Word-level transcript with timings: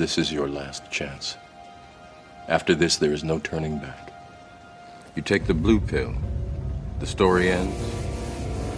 this 0.00 0.16
is 0.16 0.32
your 0.32 0.48
last 0.48 0.90
chance. 0.90 1.36
After 2.48 2.74
this, 2.74 2.96
there 2.96 3.12
is 3.12 3.22
no 3.22 3.38
turning 3.38 3.78
back. 3.78 4.10
You 5.14 5.20
take 5.20 5.46
the 5.46 5.52
blue 5.52 5.78
pill, 5.78 6.14
the 7.00 7.06
story 7.06 7.50
ends. 7.50 7.76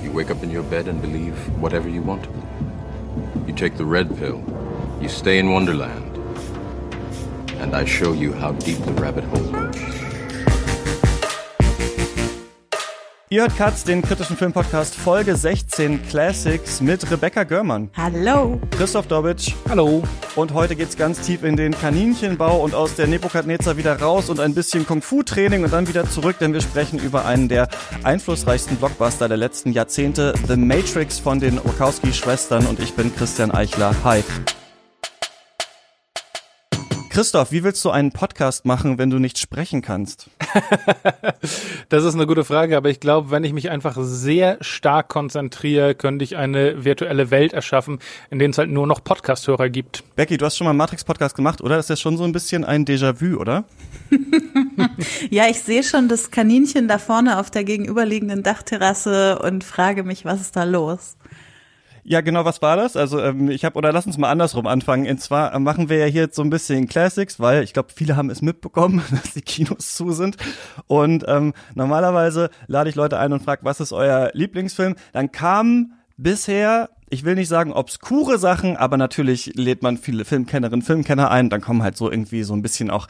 You 0.02 0.10
wake 0.10 0.32
up 0.32 0.42
in 0.42 0.50
your 0.50 0.64
bed 0.64 0.88
and 0.88 1.00
believe 1.00 1.36
whatever 1.60 1.88
you 1.88 2.02
want 2.02 2.24
to 2.24 2.28
believe. 2.28 3.48
You 3.48 3.54
take 3.54 3.76
the 3.76 3.84
red 3.84 4.18
pill, 4.18 4.42
you 5.00 5.08
stay 5.08 5.38
in 5.38 5.52
Wonderland, 5.52 6.16
and 7.60 7.76
I 7.76 7.84
show 7.84 8.12
you 8.12 8.32
how 8.32 8.50
deep 8.50 8.78
the 8.78 8.94
rabbit 8.94 9.22
hole 9.22 9.48
goes. 9.52 9.61
Ihr 13.32 13.40
hört 13.40 13.56
Katz, 13.56 13.82
den 13.84 14.02
kritischen 14.02 14.36
Filmpodcast 14.36 14.94
Folge 14.94 15.34
16 15.34 16.06
Classics 16.06 16.82
mit 16.82 17.10
Rebecca 17.10 17.44
Görmann. 17.44 17.88
Hallo. 17.96 18.60
Christoph 18.72 19.06
Dobitsch. 19.06 19.54
Hallo. 19.70 20.02
Und 20.36 20.52
heute 20.52 20.76
geht's 20.76 20.98
ganz 20.98 21.18
tief 21.18 21.42
in 21.42 21.56
den 21.56 21.72
Kaninchenbau 21.72 22.62
und 22.62 22.74
aus 22.74 22.94
der 22.94 23.06
Nebukadnezar 23.06 23.78
wieder 23.78 23.98
raus 23.98 24.28
und 24.28 24.38
ein 24.38 24.52
bisschen 24.52 24.86
Kung-Fu-Training 24.86 25.64
und 25.64 25.72
dann 25.72 25.88
wieder 25.88 26.04
zurück, 26.10 26.40
denn 26.40 26.52
wir 26.52 26.60
sprechen 26.60 26.98
über 26.98 27.24
einen 27.24 27.48
der 27.48 27.68
einflussreichsten 28.02 28.76
Blockbuster 28.76 29.28
der 29.28 29.38
letzten 29.38 29.72
Jahrzehnte, 29.72 30.34
The 30.46 30.56
Matrix 30.56 31.18
von 31.18 31.40
den 31.40 31.56
Wachowski-Schwestern 31.56 32.66
und 32.66 32.80
ich 32.80 32.92
bin 32.92 33.16
Christian 33.16 33.50
Eichler. 33.50 33.94
Hi. 34.04 34.22
Christoph, 37.12 37.52
wie 37.52 37.62
willst 37.62 37.84
du 37.84 37.90
einen 37.90 38.10
Podcast 38.10 38.64
machen, 38.64 38.96
wenn 38.96 39.10
du 39.10 39.18
nicht 39.18 39.38
sprechen 39.38 39.82
kannst? 39.82 40.30
das 41.90 42.04
ist 42.04 42.14
eine 42.14 42.26
gute 42.26 42.42
Frage, 42.42 42.74
aber 42.74 42.88
ich 42.88 43.00
glaube, 43.00 43.30
wenn 43.30 43.44
ich 43.44 43.52
mich 43.52 43.68
einfach 43.68 43.98
sehr 44.00 44.56
stark 44.62 45.10
konzentriere, 45.10 45.94
könnte 45.94 46.24
ich 46.24 46.38
eine 46.38 46.86
virtuelle 46.86 47.30
Welt 47.30 47.52
erschaffen, 47.52 47.98
in 48.30 48.38
der 48.38 48.48
es 48.48 48.56
halt 48.56 48.70
nur 48.70 48.86
noch 48.86 49.04
Podcast-Hörer 49.04 49.68
gibt. 49.68 50.04
Becky, 50.16 50.38
du 50.38 50.46
hast 50.46 50.56
schon 50.56 50.64
mal 50.64 50.70
einen 50.70 50.78
Matrix-Podcast 50.78 51.36
gemacht, 51.36 51.60
oder? 51.60 51.76
Das 51.76 51.84
ist 51.84 51.90
ja 51.90 51.96
schon 51.96 52.16
so 52.16 52.24
ein 52.24 52.32
bisschen 52.32 52.64
ein 52.64 52.86
Déjà-vu, 52.86 53.36
oder? 53.36 53.64
ja, 55.30 55.50
ich 55.50 55.60
sehe 55.60 55.82
schon 55.82 56.08
das 56.08 56.30
Kaninchen 56.30 56.88
da 56.88 56.96
vorne 56.96 57.38
auf 57.38 57.50
der 57.50 57.64
gegenüberliegenden 57.64 58.42
Dachterrasse 58.42 59.38
und 59.38 59.64
frage 59.64 60.02
mich, 60.02 60.24
was 60.24 60.40
ist 60.40 60.56
da 60.56 60.64
los? 60.64 61.18
Ja, 62.04 62.20
genau, 62.20 62.44
was 62.44 62.60
war 62.62 62.76
das? 62.76 62.96
Also 62.96 63.20
ähm, 63.20 63.48
ich 63.48 63.64
habe, 63.64 63.78
oder 63.78 63.92
lass 63.92 64.06
uns 64.06 64.18
mal 64.18 64.30
andersrum 64.30 64.66
anfangen. 64.66 65.08
Und 65.08 65.20
zwar 65.20 65.56
machen 65.60 65.88
wir 65.88 65.98
ja 65.98 66.06
hier 66.06 66.22
jetzt 66.22 66.34
so 66.34 66.42
ein 66.42 66.50
bisschen 66.50 66.88
Classics, 66.88 67.38
weil 67.38 67.62
ich 67.62 67.72
glaube, 67.72 67.90
viele 67.94 68.16
haben 68.16 68.28
es 68.28 68.42
mitbekommen, 68.42 69.02
dass 69.10 69.34
die 69.34 69.42
Kinos 69.42 69.94
zu 69.94 70.10
sind. 70.10 70.36
Und 70.88 71.24
ähm, 71.28 71.54
normalerweise 71.74 72.50
lade 72.66 72.90
ich 72.90 72.96
Leute 72.96 73.18
ein 73.18 73.32
und 73.32 73.42
frage, 73.42 73.64
was 73.64 73.78
ist 73.78 73.92
euer 73.92 74.30
Lieblingsfilm? 74.32 74.96
Dann 75.12 75.30
kamen 75.30 75.94
bisher 76.16 76.90
ich 77.12 77.24
will 77.24 77.34
nicht 77.34 77.48
sagen 77.48 77.74
obskure 77.74 78.38
Sachen, 78.38 78.78
aber 78.78 78.96
natürlich 78.96 79.52
lädt 79.54 79.82
man 79.82 79.98
viele 79.98 80.24
Filmkennerinnen, 80.24 80.80
Filmkenner 80.80 81.30
ein, 81.30 81.50
dann 81.50 81.60
kommen 81.60 81.82
halt 81.82 81.94
so 81.94 82.10
irgendwie 82.10 82.42
so 82.42 82.54
ein 82.54 82.62
bisschen 82.62 82.90
auch 82.90 83.06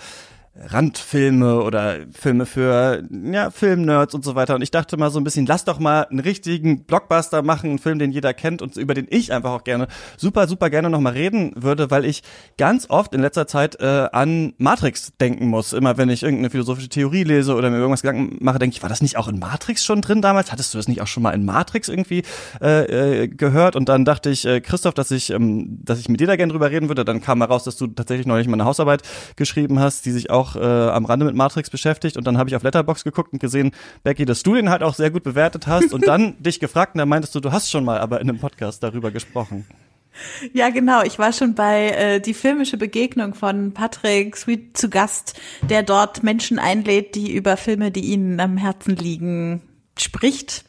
Randfilme 0.55 1.63
oder 1.63 2.01
Filme 2.11 2.45
für 2.45 3.03
ja, 3.11 3.51
Filmnerds 3.51 4.15
und 4.15 4.23
so 4.23 4.35
weiter. 4.35 4.55
Und 4.55 4.61
ich 4.61 4.71
dachte 4.71 4.99
mal 4.99 5.11
so 5.11 5.19
ein 5.19 5.25
bisschen, 5.25 5.47
lass 5.47 5.65
doch 5.65 5.79
mal 5.79 6.03
einen 6.03 6.21
richtigen 6.21 6.85
Blockbuster 6.85 7.43
machen, 7.43 7.71
einen 7.71 7.79
Film, 7.79 7.99
den 7.99 8.13
jeder 8.13 8.35
kennt 8.35 8.61
und 8.61 8.77
über 8.77 8.93
den 8.93 9.07
ich 9.09 9.33
einfach 9.33 9.51
auch 9.51 9.65
gerne 9.65 9.89
super, 10.19 10.47
super 10.47 10.69
gerne 10.69 10.91
nochmal 10.91 11.15
reden 11.15 11.53
würde, 11.57 11.91
weil 11.91 12.05
ich 12.05 12.23
ganz 12.59 12.91
oft 12.91 13.15
in 13.15 13.23
letzter 13.23 13.47
Zeit 13.47 13.81
äh, 13.81 14.09
an 14.13 14.53
Matrix 14.59 15.15
denken 15.19 15.47
muss. 15.47 15.73
Immer 15.73 15.97
wenn 15.97 16.11
ich 16.11 16.23
irgendeine 16.23 16.51
philosophische 16.51 16.91
Theorie 16.91 17.25
lese 17.25 17.55
oder 17.55 17.71
mir 17.71 17.79
irgendwas 17.79 18.03
Gedanken 18.03 18.45
mache, 18.45 18.59
denke 18.59 18.77
ich, 18.77 18.83
war 18.83 18.91
das 18.91 19.01
nicht 19.01 19.17
auch 19.17 19.29
in 19.29 19.39
Matrix 19.39 19.85
schon 19.85 20.03
drin 20.03 20.21
damals? 20.21 20.53
Hattest 20.53 20.75
du 20.75 20.79
das 20.79 20.87
nicht 20.87 21.01
auch 21.01 21.07
schon 21.07 21.23
mal 21.23 21.31
in 21.31 21.47
Matrix 21.47 21.89
irgendwie 21.89 22.25
äh, 22.61 23.23
äh, 23.23 23.29
gehört? 23.29 23.75
Und 23.75 23.89
dann 23.89 24.05
dachte 24.05 24.29
ich, 24.29 24.45
äh, 24.45 24.61
Christoph, 24.61 24.93
dass 24.93 25.11
ich, 25.11 25.31
ähm, 25.31 25.79
dass 25.83 25.99
ich 25.99 26.11
mit 26.11 26.21
dir 26.21 26.27
da 26.27 26.37
gerne 26.37 26.53
drüber 26.53 26.71
reden 26.71 26.89
würde. 26.89 27.07
Dann 27.07 27.23
kam 27.23 27.41
heraus, 27.41 27.65
dass 27.65 27.77
du 27.77 27.87
tatsächlich 27.87 28.27
neulich 28.27 28.47
mal 28.49 28.55
eine 28.55 28.67
Hausarbeit 28.67 29.03
geschrieben 29.37 29.81
hast, 29.81 30.05
die 30.05 30.11
sich 30.11 30.29
auch 30.29 30.42
auch 30.43 30.57
äh, 30.57 30.61
am 30.61 31.05
Rande 31.05 31.25
mit 31.25 31.35
Matrix 31.35 31.71
beschäftigt 31.71 32.17
und 32.17 32.27
dann 32.27 32.39
habe 32.39 32.51
ich 32.51 32.57
auf 32.57 32.63
Letterbox 32.63 33.05
geguckt 33.05 33.33
und 33.33 33.39
gesehen, 33.39 33.71
Becky, 34.03 34.25
dass 34.25 34.43
du 34.43 34.55
den 34.55 34.71
halt 34.71 34.83
auch 34.83 34.95
sehr 34.95 35.11
gut 35.11 35.23
bewertet 35.23 35.67
hast 35.67 35.93
und 35.93 36.07
dann 36.07 36.35
dich 36.43 36.61
gefragt 36.61 36.95
und 36.95 36.99
dann 36.99 37.09
meintest 37.09 37.35
du, 37.35 37.41
du 37.41 37.53
hast 37.53 37.71
schon 37.71 37.85
mal 37.85 37.99
aber 37.99 38.21
in 38.21 38.29
einem 38.29 38.39
Podcast 38.39 38.83
darüber 38.83 39.11
gesprochen. 39.11 39.67
Ja, 40.53 40.69
genau. 40.69 41.03
Ich 41.03 41.19
war 41.19 41.33
schon 41.33 41.55
bei 41.55 41.89
äh, 41.89 42.21
die 42.21 42.35
filmische 42.35 42.77
Begegnung 42.77 43.33
von 43.33 43.73
Patrick 43.73 44.37
Sweet 44.37 44.77
zu 44.77 44.91
Gast, 44.91 45.41
der 45.63 45.83
dort 45.83 46.23
Menschen 46.23 46.59
einlädt, 46.59 47.15
die 47.15 47.33
über 47.33 47.57
Filme, 47.57 47.91
die 47.91 48.05
ihnen 48.13 48.39
am 48.39 48.59
Herzen 48.59 48.95
liegen, 48.97 49.63
spricht. 49.99 50.65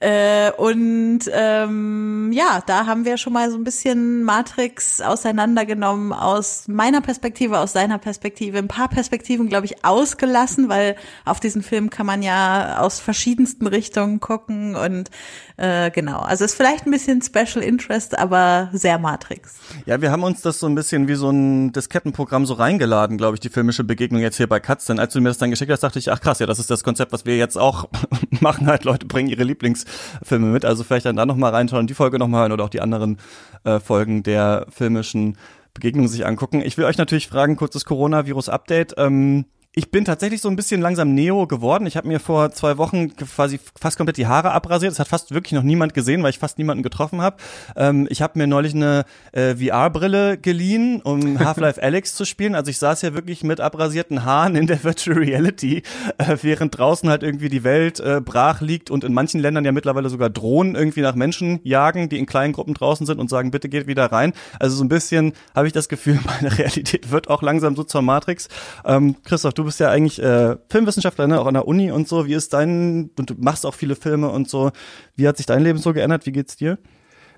Äh, 0.00 0.50
und 0.52 1.20
ähm, 1.32 2.30
ja, 2.32 2.60
da 2.66 2.86
haben 2.86 3.04
wir 3.04 3.16
schon 3.16 3.32
mal 3.32 3.50
so 3.50 3.56
ein 3.56 3.64
bisschen 3.64 4.24
Matrix 4.24 5.00
auseinandergenommen 5.00 6.12
aus 6.12 6.64
meiner 6.66 7.00
Perspektive, 7.00 7.58
aus 7.58 7.72
seiner 7.72 7.98
Perspektive, 7.98 8.58
ein 8.58 8.68
paar 8.68 8.88
Perspektiven, 8.88 9.48
glaube 9.48 9.66
ich, 9.66 9.84
ausgelassen, 9.84 10.68
weil 10.68 10.96
auf 11.24 11.38
diesen 11.38 11.62
Film 11.62 11.90
kann 11.90 12.06
man 12.06 12.22
ja 12.22 12.78
aus 12.80 12.98
verschiedensten 12.98 13.66
Richtungen 13.66 14.18
gucken 14.20 14.74
und 14.74 15.10
äh, 15.56 15.90
genau. 15.90 16.18
Also 16.18 16.44
ist 16.44 16.54
vielleicht 16.54 16.86
ein 16.86 16.90
bisschen 16.90 17.22
Special 17.22 17.64
Interest, 17.64 18.18
aber 18.18 18.68
sehr 18.72 18.98
Matrix. 18.98 19.54
Ja, 19.86 20.00
wir 20.00 20.10
haben 20.10 20.22
uns 20.22 20.42
das 20.42 20.60
so 20.60 20.66
ein 20.66 20.74
bisschen 20.74 21.08
wie 21.08 21.14
so 21.14 21.30
ein 21.30 21.72
Diskettenprogramm 21.72 22.44
so 22.44 22.54
reingeladen, 22.54 23.16
glaube 23.16 23.36
ich, 23.36 23.40
die 23.40 23.48
filmische 23.48 23.84
Begegnung 23.84 24.20
jetzt 24.20 24.36
hier 24.36 24.48
bei 24.48 24.60
Katz. 24.60 24.86
Denn 24.86 24.98
als 24.98 25.14
du 25.14 25.20
mir 25.20 25.28
das 25.28 25.38
dann 25.38 25.50
geschickt 25.50 25.70
hast, 25.70 25.82
dachte 25.82 25.98
ich, 25.98 26.12
ach 26.12 26.20
krass, 26.20 26.40
ja, 26.40 26.46
das 26.46 26.58
ist 26.58 26.70
das 26.70 26.84
Konzept, 26.84 27.12
was 27.12 27.24
wir 27.24 27.36
jetzt 27.36 27.56
auch 27.56 27.88
machen 28.40 28.55
halt. 28.64 28.84
Leute 28.84 29.06
bringen 29.06 29.28
ihre 29.28 29.44
Lieblingsfilme 29.44 30.46
mit. 30.46 30.64
Also 30.64 30.84
vielleicht 30.84 31.06
dann 31.06 31.16
da 31.16 31.26
nochmal 31.26 31.52
reinschauen, 31.52 31.86
die 31.86 31.94
Folge 31.94 32.18
nochmal 32.18 32.42
hören 32.42 32.52
oder 32.52 32.64
auch 32.64 32.70
die 32.70 32.80
anderen 32.80 33.18
äh, 33.64 33.80
Folgen 33.80 34.22
der 34.22 34.66
filmischen 34.70 35.36
Begegnungen 35.74 36.08
sich 36.08 36.24
angucken. 36.24 36.62
Ich 36.64 36.78
will 36.78 36.86
euch 36.86 36.96
natürlich 36.96 37.28
fragen, 37.28 37.56
kurzes 37.56 37.84
Coronavirus-Update. 37.84 38.94
Ähm, 38.96 39.44
ich 39.78 39.90
bin 39.90 40.06
tatsächlich 40.06 40.40
so 40.40 40.48
ein 40.48 40.56
bisschen 40.56 40.80
langsam 40.80 41.12
Neo 41.12 41.46
geworden. 41.46 41.84
Ich 41.84 41.98
habe 41.98 42.08
mir 42.08 42.18
vor 42.18 42.50
zwei 42.50 42.78
Wochen 42.78 43.14
quasi 43.14 43.60
fast 43.78 43.98
komplett 43.98 44.16
die 44.16 44.26
Haare 44.26 44.52
abrasiert. 44.52 44.90
Das 44.90 44.98
hat 44.98 45.08
fast 45.08 45.34
wirklich 45.34 45.52
noch 45.52 45.62
niemand 45.62 45.92
gesehen, 45.92 46.22
weil 46.22 46.30
ich 46.30 46.38
fast 46.38 46.56
niemanden 46.56 46.82
getroffen 46.82 47.20
habe. 47.20 47.36
Ähm, 47.76 48.08
ich 48.08 48.22
habe 48.22 48.38
mir 48.38 48.46
neulich 48.46 48.74
eine 48.74 49.04
äh, 49.32 49.54
VR-Brille 49.54 50.38
geliehen, 50.38 51.02
um 51.02 51.38
Half-Life 51.44 51.82
Alex 51.82 52.14
zu 52.14 52.24
spielen. 52.24 52.54
Also 52.54 52.70
ich 52.70 52.78
saß 52.78 53.02
ja 53.02 53.12
wirklich 53.12 53.44
mit 53.44 53.60
abrasierten 53.60 54.24
Haaren 54.24 54.56
in 54.56 54.66
der 54.66 54.82
Virtual 54.82 55.18
Reality, 55.18 55.82
äh, 56.16 56.38
während 56.40 56.78
draußen 56.78 57.10
halt 57.10 57.22
irgendwie 57.22 57.50
die 57.50 57.62
Welt 57.62 58.00
äh, 58.00 58.22
brach 58.24 58.62
liegt 58.62 58.90
und 58.90 59.04
in 59.04 59.12
manchen 59.12 59.42
Ländern 59.42 59.66
ja 59.66 59.72
mittlerweile 59.72 60.08
sogar 60.08 60.30
Drohnen 60.30 60.74
irgendwie 60.74 61.02
nach 61.02 61.14
Menschen 61.14 61.60
jagen, 61.64 62.08
die 62.08 62.18
in 62.18 62.24
kleinen 62.24 62.54
Gruppen 62.54 62.72
draußen 62.72 63.04
sind 63.04 63.20
und 63.20 63.28
sagen, 63.28 63.50
bitte 63.50 63.68
geht 63.68 63.86
wieder 63.86 64.10
rein. 64.10 64.32
Also 64.58 64.74
so 64.74 64.84
ein 64.84 64.88
bisschen 64.88 65.34
habe 65.54 65.66
ich 65.66 65.74
das 65.74 65.90
Gefühl, 65.90 66.18
meine 66.24 66.56
Realität 66.56 67.10
wird 67.10 67.28
auch 67.28 67.42
langsam 67.42 67.76
so 67.76 67.84
zur 67.84 68.00
Matrix. 68.00 68.48
Ähm, 68.86 69.16
Christoph, 69.22 69.52
du 69.52 69.65
bist 69.66 69.80
ja 69.80 69.90
eigentlich 69.90 70.22
äh, 70.22 70.56
Filmwissenschaftler, 70.70 71.26
ne, 71.26 71.40
auch 71.40 71.46
an 71.46 71.54
der 71.54 71.68
Uni 71.68 71.90
und 71.90 72.08
so. 72.08 72.26
Wie 72.26 72.34
ist 72.34 72.52
dein, 72.52 73.10
und 73.18 73.30
du 73.30 73.34
machst 73.38 73.66
auch 73.66 73.74
viele 73.74 73.96
Filme 73.96 74.30
und 74.30 74.48
so. 74.48 74.70
Wie 75.14 75.28
hat 75.28 75.36
sich 75.36 75.46
dein 75.46 75.62
Leben 75.62 75.78
so 75.78 75.92
geändert? 75.92 76.26
Wie 76.26 76.32
geht's 76.32 76.56
dir? 76.56 76.78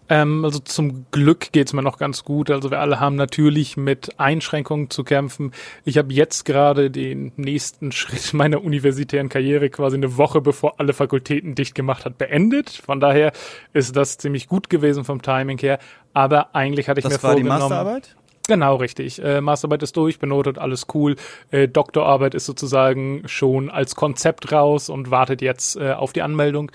Ähm, 0.08 0.44
also 0.44 0.58
zum 0.58 1.06
Glück 1.10 1.52
geht's 1.52 1.72
mir 1.72 1.82
noch 1.82 1.98
ganz 1.98 2.24
gut. 2.24 2.50
Also 2.50 2.70
wir 2.70 2.80
alle 2.80 3.00
haben 3.00 3.16
natürlich 3.16 3.76
mit 3.76 4.18
Einschränkungen 4.18 4.90
zu 4.90 5.04
kämpfen. 5.04 5.52
Ich 5.84 5.98
habe 5.98 6.12
jetzt 6.12 6.44
gerade 6.44 6.90
den 6.90 7.32
nächsten 7.36 7.92
Schritt 7.92 8.32
meiner 8.32 8.62
universitären 8.62 9.28
Karriere 9.28 9.70
quasi 9.70 9.96
eine 9.96 10.16
Woche 10.16 10.40
bevor 10.40 10.80
alle 10.80 10.92
Fakultäten 10.92 11.54
dicht 11.54 11.74
gemacht 11.74 12.04
hat 12.04 12.18
beendet. 12.18 12.70
Von 12.70 13.00
daher 13.00 13.32
ist 13.72 13.96
das 13.96 14.18
ziemlich 14.18 14.48
gut 14.48 14.70
gewesen 14.70 15.04
vom 15.04 15.22
Timing 15.22 15.58
her. 15.58 15.78
Aber 16.14 16.54
eigentlich 16.54 16.88
hatte 16.88 17.00
ich 17.00 17.04
das 17.04 17.14
mir 17.14 17.22
war 17.22 17.32
vorgenommen. 17.32 17.58
Die 17.58 17.62
Masterarbeit? 17.62 18.16
Genau, 18.48 18.76
richtig. 18.76 19.22
Äh, 19.22 19.42
Masterarbeit 19.42 19.82
ist 19.82 19.94
durch, 19.98 20.18
benotet, 20.18 20.56
alles 20.56 20.86
cool. 20.94 21.16
Äh, 21.50 21.68
Doktorarbeit 21.68 22.34
ist 22.34 22.46
sozusagen 22.46 23.22
schon 23.26 23.68
als 23.68 23.94
Konzept 23.94 24.50
raus 24.52 24.88
und 24.88 25.10
wartet 25.10 25.42
jetzt 25.42 25.76
äh, 25.76 25.92
auf 25.92 26.14
die 26.14 26.22
Anmeldung. 26.22 26.72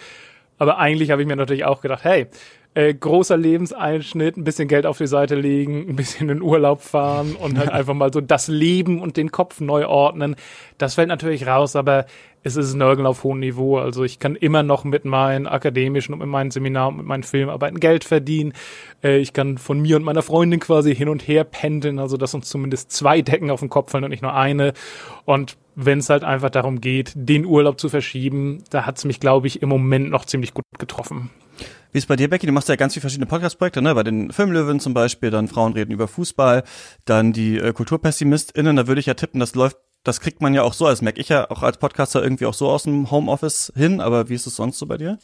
Aber 0.59 0.77
eigentlich 0.77 1.09
habe 1.09 1.23
ich 1.23 1.27
mir 1.27 1.35
natürlich 1.35 1.65
auch 1.65 1.81
gedacht, 1.81 2.03
hey, 2.03 2.27
äh, 2.75 2.93
großer 2.93 3.37
Lebenseinschnitt, 3.37 4.37
ein 4.37 4.43
bisschen 4.43 4.67
Geld 4.67 4.85
auf 4.85 4.99
die 4.99 5.07
Seite 5.07 5.33
legen, 5.33 5.87
ein 5.89 5.95
bisschen 5.95 6.29
in 6.29 6.43
Urlaub 6.43 6.81
fahren 6.81 7.35
und 7.35 7.57
halt 7.57 7.71
einfach 7.71 7.95
mal 7.95 8.13
so 8.13 8.21
das 8.21 8.47
Leben 8.47 9.01
und 9.01 9.17
den 9.17 9.31
Kopf 9.31 9.59
neu 9.59 9.87
ordnen. 9.87 10.35
Das 10.77 10.93
fällt 10.93 11.07
natürlich 11.07 11.47
raus, 11.47 11.75
aber 11.75 12.05
es 12.43 12.55
ist 12.55 12.75
Nörgeln 12.75 13.07
auf 13.07 13.23
hohem 13.23 13.39
Niveau. 13.39 13.77
Also 13.77 14.03
ich 14.03 14.19
kann 14.19 14.35
immer 14.35 14.63
noch 14.63 14.83
mit 14.83 15.05
meinen 15.05 15.47
akademischen 15.47 16.13
und 16.13 16.19
mit 16.19 16.27
meinen 16.27 16.51
Seminaren 16.51 16.93
und 16.93 16.97
mit 16.97 17.05
meinen 17.05 17.23
Filmarbeiten 17.23 17.79
Geld 17.79 18.03
verdienen. 18.03 18.53
Äh, 19.03 19.17
ich 19.17 19.33
kann 19.33 19.57
von 19.57 19.81
mir 19.81 19.95
und 19.95 20.03
meiner 20.03 20.21
Freundin 20.21 20.59
quasi 20.59 20.93
hin 20.95 21.09
und 21.09 21.27
her 21.27 21.43
pendeln, 21.43 21.99
also 21.99 22.17
dass 22.17 22.33
uns 22.33 22.49
zumindest 22.49 22.91
zwei 22.91 23.21
Decken 23.21 23.49
auf 23.49 23.61
den 23.61 23.69
Kopf 23.69 23.91
fallen 23.91 24.03
und 24.03 24.11
nicht 24.11 24.23
nur 24.23 24.35
eine. 24.35 24.73
Und 25.25 25.57
wenn 25.75 25.99
es 25.99 26.09
halt 26.09 26.23
einfach 26.23 26.49
darum 26.49 26.81
geht, 26.81 27.13
den 27.15 27.45
Urlaub 27.45 27.79
zu 27.79 27.89
verschieben, 27.89 28.63
da 28.69 28.85
hat 28.85 28.97
es 28.97 29.05
mich, 29.05 29.19
glaube 29.19 29.47
ich, 29.47 29.61
im 29.61 29.69
Moment 29.69 30.09
noch 30.09 30.25
ziemlich 30.25 30.53
gut 30.53 30.65
getroffen. 30.77 31.31
Wie 31.91 31.99
ist 31.99 32.07
bei 32.07 32.15
dir, 32.15 32.27
Becky? 32.27 32.47
Du 32.47 32.51
machst 32.51 32.69
ja 32.69 32.75
ganz 32.75 32.93
viele 32.93 33.01
verschiedene 33.01 33.27
Podcast-Projekte, 33.27 33.79
ne? 33.79 33.93
Bei 33.93 34.01
den 34.01 34.31
Filmlöwen 34.31 34.79
zum 34.79 34.95
Beispiel, 34.95 35.29
dann 35.29 35.47
Frauen 35.47 35.73
reden 35.73 35.91
über 35.91 36.07
Fußball, 36.07 36.63
dann 37.05 37.33
die 37.33 37.57
äh, 37.57 37.71
KulturpessimistInnen, 37.71 38.75
da 38.75 38.87
würde 38.87 38.99
ich 38.99 39.05
ja 39.05 39.13
tippen, 39.13 39.39
das 39.39 39.53
läuft, 39.53 39.77
das 40.03 40.19
kriegt 40.19 40.41
man 40.41 40.53
ja 40.53 40.63
auch 40.63 40.73
so, 40.73 40.85
als 40.85 41.01
merke 41.01 41.21
ich 41.21 41.29
ja 41.29 41.49
auch 41.49 41.63
als 41.63 41.77
Podcaster 41.77 42.21
irgendwie 42.21 42.45
auch 42.45 42.53
so 42.53 42.69
aus 42.69 42.83
dem 42.83 43.09
Homeoffice 43.09 43.71
hin, 43.75 44.01
aber 44.01 44.29
wie 44.29 44.35
ist 44.35 44.47
es 44.47 44.55
sonst 44.55 44.77
so 44.77 44.85
bei 44.85 44.97
dir? 44.97 45.17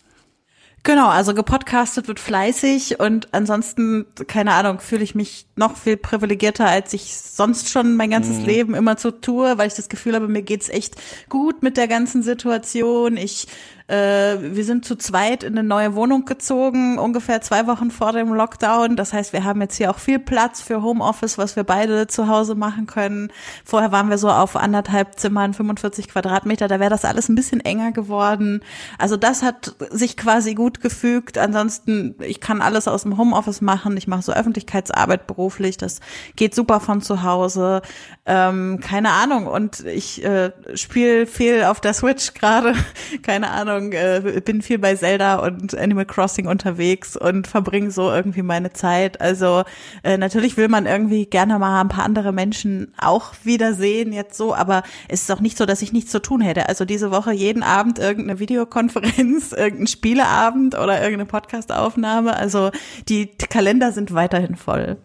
Genau, 0.83 1.09
also 1.09 1.33
gepodcastet 1.33 2.07
wird 2.07 2.21
fleißig 2.21 3.01
und 3.01 3.33
ansonsten, 3.33 4.05
keine 4.27 4.53
Ahnung, 4.53 4.79
fühle 4.79 5.03
ich 5.03 5.13
mich 5.13 5.45
noch 5.57 5.75
viel 5.75 5.97
privilegierter, 5.97 6.67
als 6.67 6.93
ich 6.93 7.17
sonst 7.17 7.69
schon 7.69 7.97
mein 7.97 8.11
ganzes 8.11 8.37
mhm. 8.37 8.45
Leben 8.45 8.75
immer 8.75 8.97
so 8.97 9.11
tue, 9.11 9.57
weil 9.57 9.67
ich 9.67 9.73
das 9.73 9.89
Gefühl 9.89 10.15
habe, 10.15 10.29
mir 10.29 10.41
geht's 10.41 10.69
echt 10.69 10.95
gut 11.27 11.63
mit 11.63 11.75
der 11.75 11.89
ganzen 11.89 12.23
Situation. 12.23 13.17
Ich 13.17 13.47
äh, 13.89 14.37
wir 14.39 14.63
sind 14.65 14.85
zu 14.85 14.95
zweit 14.95 15.43
in 15.43 15.57
eine 15.57 15.67
neue 15.67 15.95
Wohnung 15.95 16.25
gezogen, 16.25 16.99
ungefähr 16.99 17.41
zwei 17.41 17.65
Wochen 17.65 17.89
vor 17.89 18.11
dem 18.11 18.31
Lockdown. 18.31 18.95
Das 18.95 19.13
heißt, 19.13 19.33
wir 19.33 19.43
haben 19.43 19.61
jetzt 19.61 19.77
hier 19.77 19.89
auch 19.89 19.97
viel 19.97 20.19
Platz 20.19 20.61
für 20.61 20.83
Homeoffice, 20.83 21.39
was 21.39 21.55
wir 21.55 21.63
beide 21.63 22.05
zu 22.05 22.27
Hause 22.27 22.53
machen 22.53 22.85
können. 22.85 23.31
Vorher 23.65 23.91
waren 23.91 24.11
wir 24.11 24.19
so 24.19 24.29
auf 24.29 24.55
anderthalb 24.55 25.17
Zimmern, 25.19 25.55
45 25.55 26.07
Quadratmeter. 26.07 26.67
Da 26.67 26.79
wäre 26.79 26.91
das 26.91 27.03
alles 27.03 27.29
ein 27.29 27.35
bisschen 27.35 27.61
enger 27.61 27.91
geworden. 27.91 28.61
Also 28.99 29.17
das 29.17 29.41
hat 29.41 29.75
sich 29.89 30.17
quasi 30.17 30.53
gut 30.53 30.81
gefügt. 30.81 31.39
Ansonsten, 31.39 32.13
ich 32.19 32.41
kann 32.41 32.61
alles 32.61 32.87
aus 32.87 33.03
dem 33.03 33.17
Homeoffice 33.17 33.61
machen. 33.61 33.97
Ich 33.97 34.07
mache 34.07 34.21
so 34.21 34.33
Öffentlichkeitsarbeit 34.33 35.25
beruflich. 35.25 35.77
Das 35.77 35.99
geht 36.35 36.53
super 36.53 36.79
von 36.79 37.01
zu 37.01 37.23
Hause. 37.23 37.81
Ähm, 38.27 38.79
keine 38.81 39.09
Ahnung. 39.13 39.47
Und 39.47 39.79
ich 39.79 40.23
äh, 40.23 40.51
spiele 40.75 41.25
viel 41.25 41.63
auf 41.63 41.81
der 41.81 41.95
Switch 41.95 42.35
gerade. 42.35 42.75
keine 43.23 43.49
Ahnung 43.49 43.78
Ahnung, 43.79 43.93
äh, 43.93 44.41
bin 44.43 44.61
viel 44.61 44.79
bei 44.79 44.95
Zelda 44.95 45.37
und 45.37 45.77
Animal 45.77 46.05
Crossing 46.05 46.47
unterwegs 46.47 47.15
und 47.15 47.47
verbringe 47.47 47.91
so 47.91 48.11
irgendwie 48.11 48.41
meine 48.41 48.73
Zeit. 48.73 49.21
Also 49.21 49.63
äh, 50.03 50.17
natürlich 50.17 50.57
will 50.57 50.67
man 50.67 50.85
irgendwie 50.85 51.25
gerne 51.25 51.57
mal 51.59 51.81
ein 51.81 51.89
paar 51.89 52.05
andere 52.05 52.31
Menschen 52.31 52.93
auch 52.99 53.33
wiedersehen 53.43 54.13
jetzt 54.13 54.37
so, 54.37 54.53
aber 54.53 54.83
es 55.07 55.21
ist 55.21 55.31
auch 55.31 55.39
nicht 55.39 55.57
so, 55.57 55.65
dass 55.65 55.81
ich 55.81 55.93
nichts 55.93 56.11
zu 56.11 56.21
tun 56.21 56.41
hätte. 56.41 56.67
Also 56.67 56.85
diese 56.85 57.11
Woche 57.11 57.31
jeden 57.31 57.63
Abend 57.63 57.99
irgendeine 57.99 58.39
Videokonferenz, 58.39 59.51
irgendein 59.57 59.87
Spieleabend 59.87 60.75
oder 60.75 60.95
irgendeine 61.01 61.25
Podcastaufnahme. 61.25 62.35
Also 62.35 62.71
die 63.07 63.27
Kalender 63.27 63.91
sind 63.91 64.13
weiterhin 64.13 64.55
voll. 64.55 64.97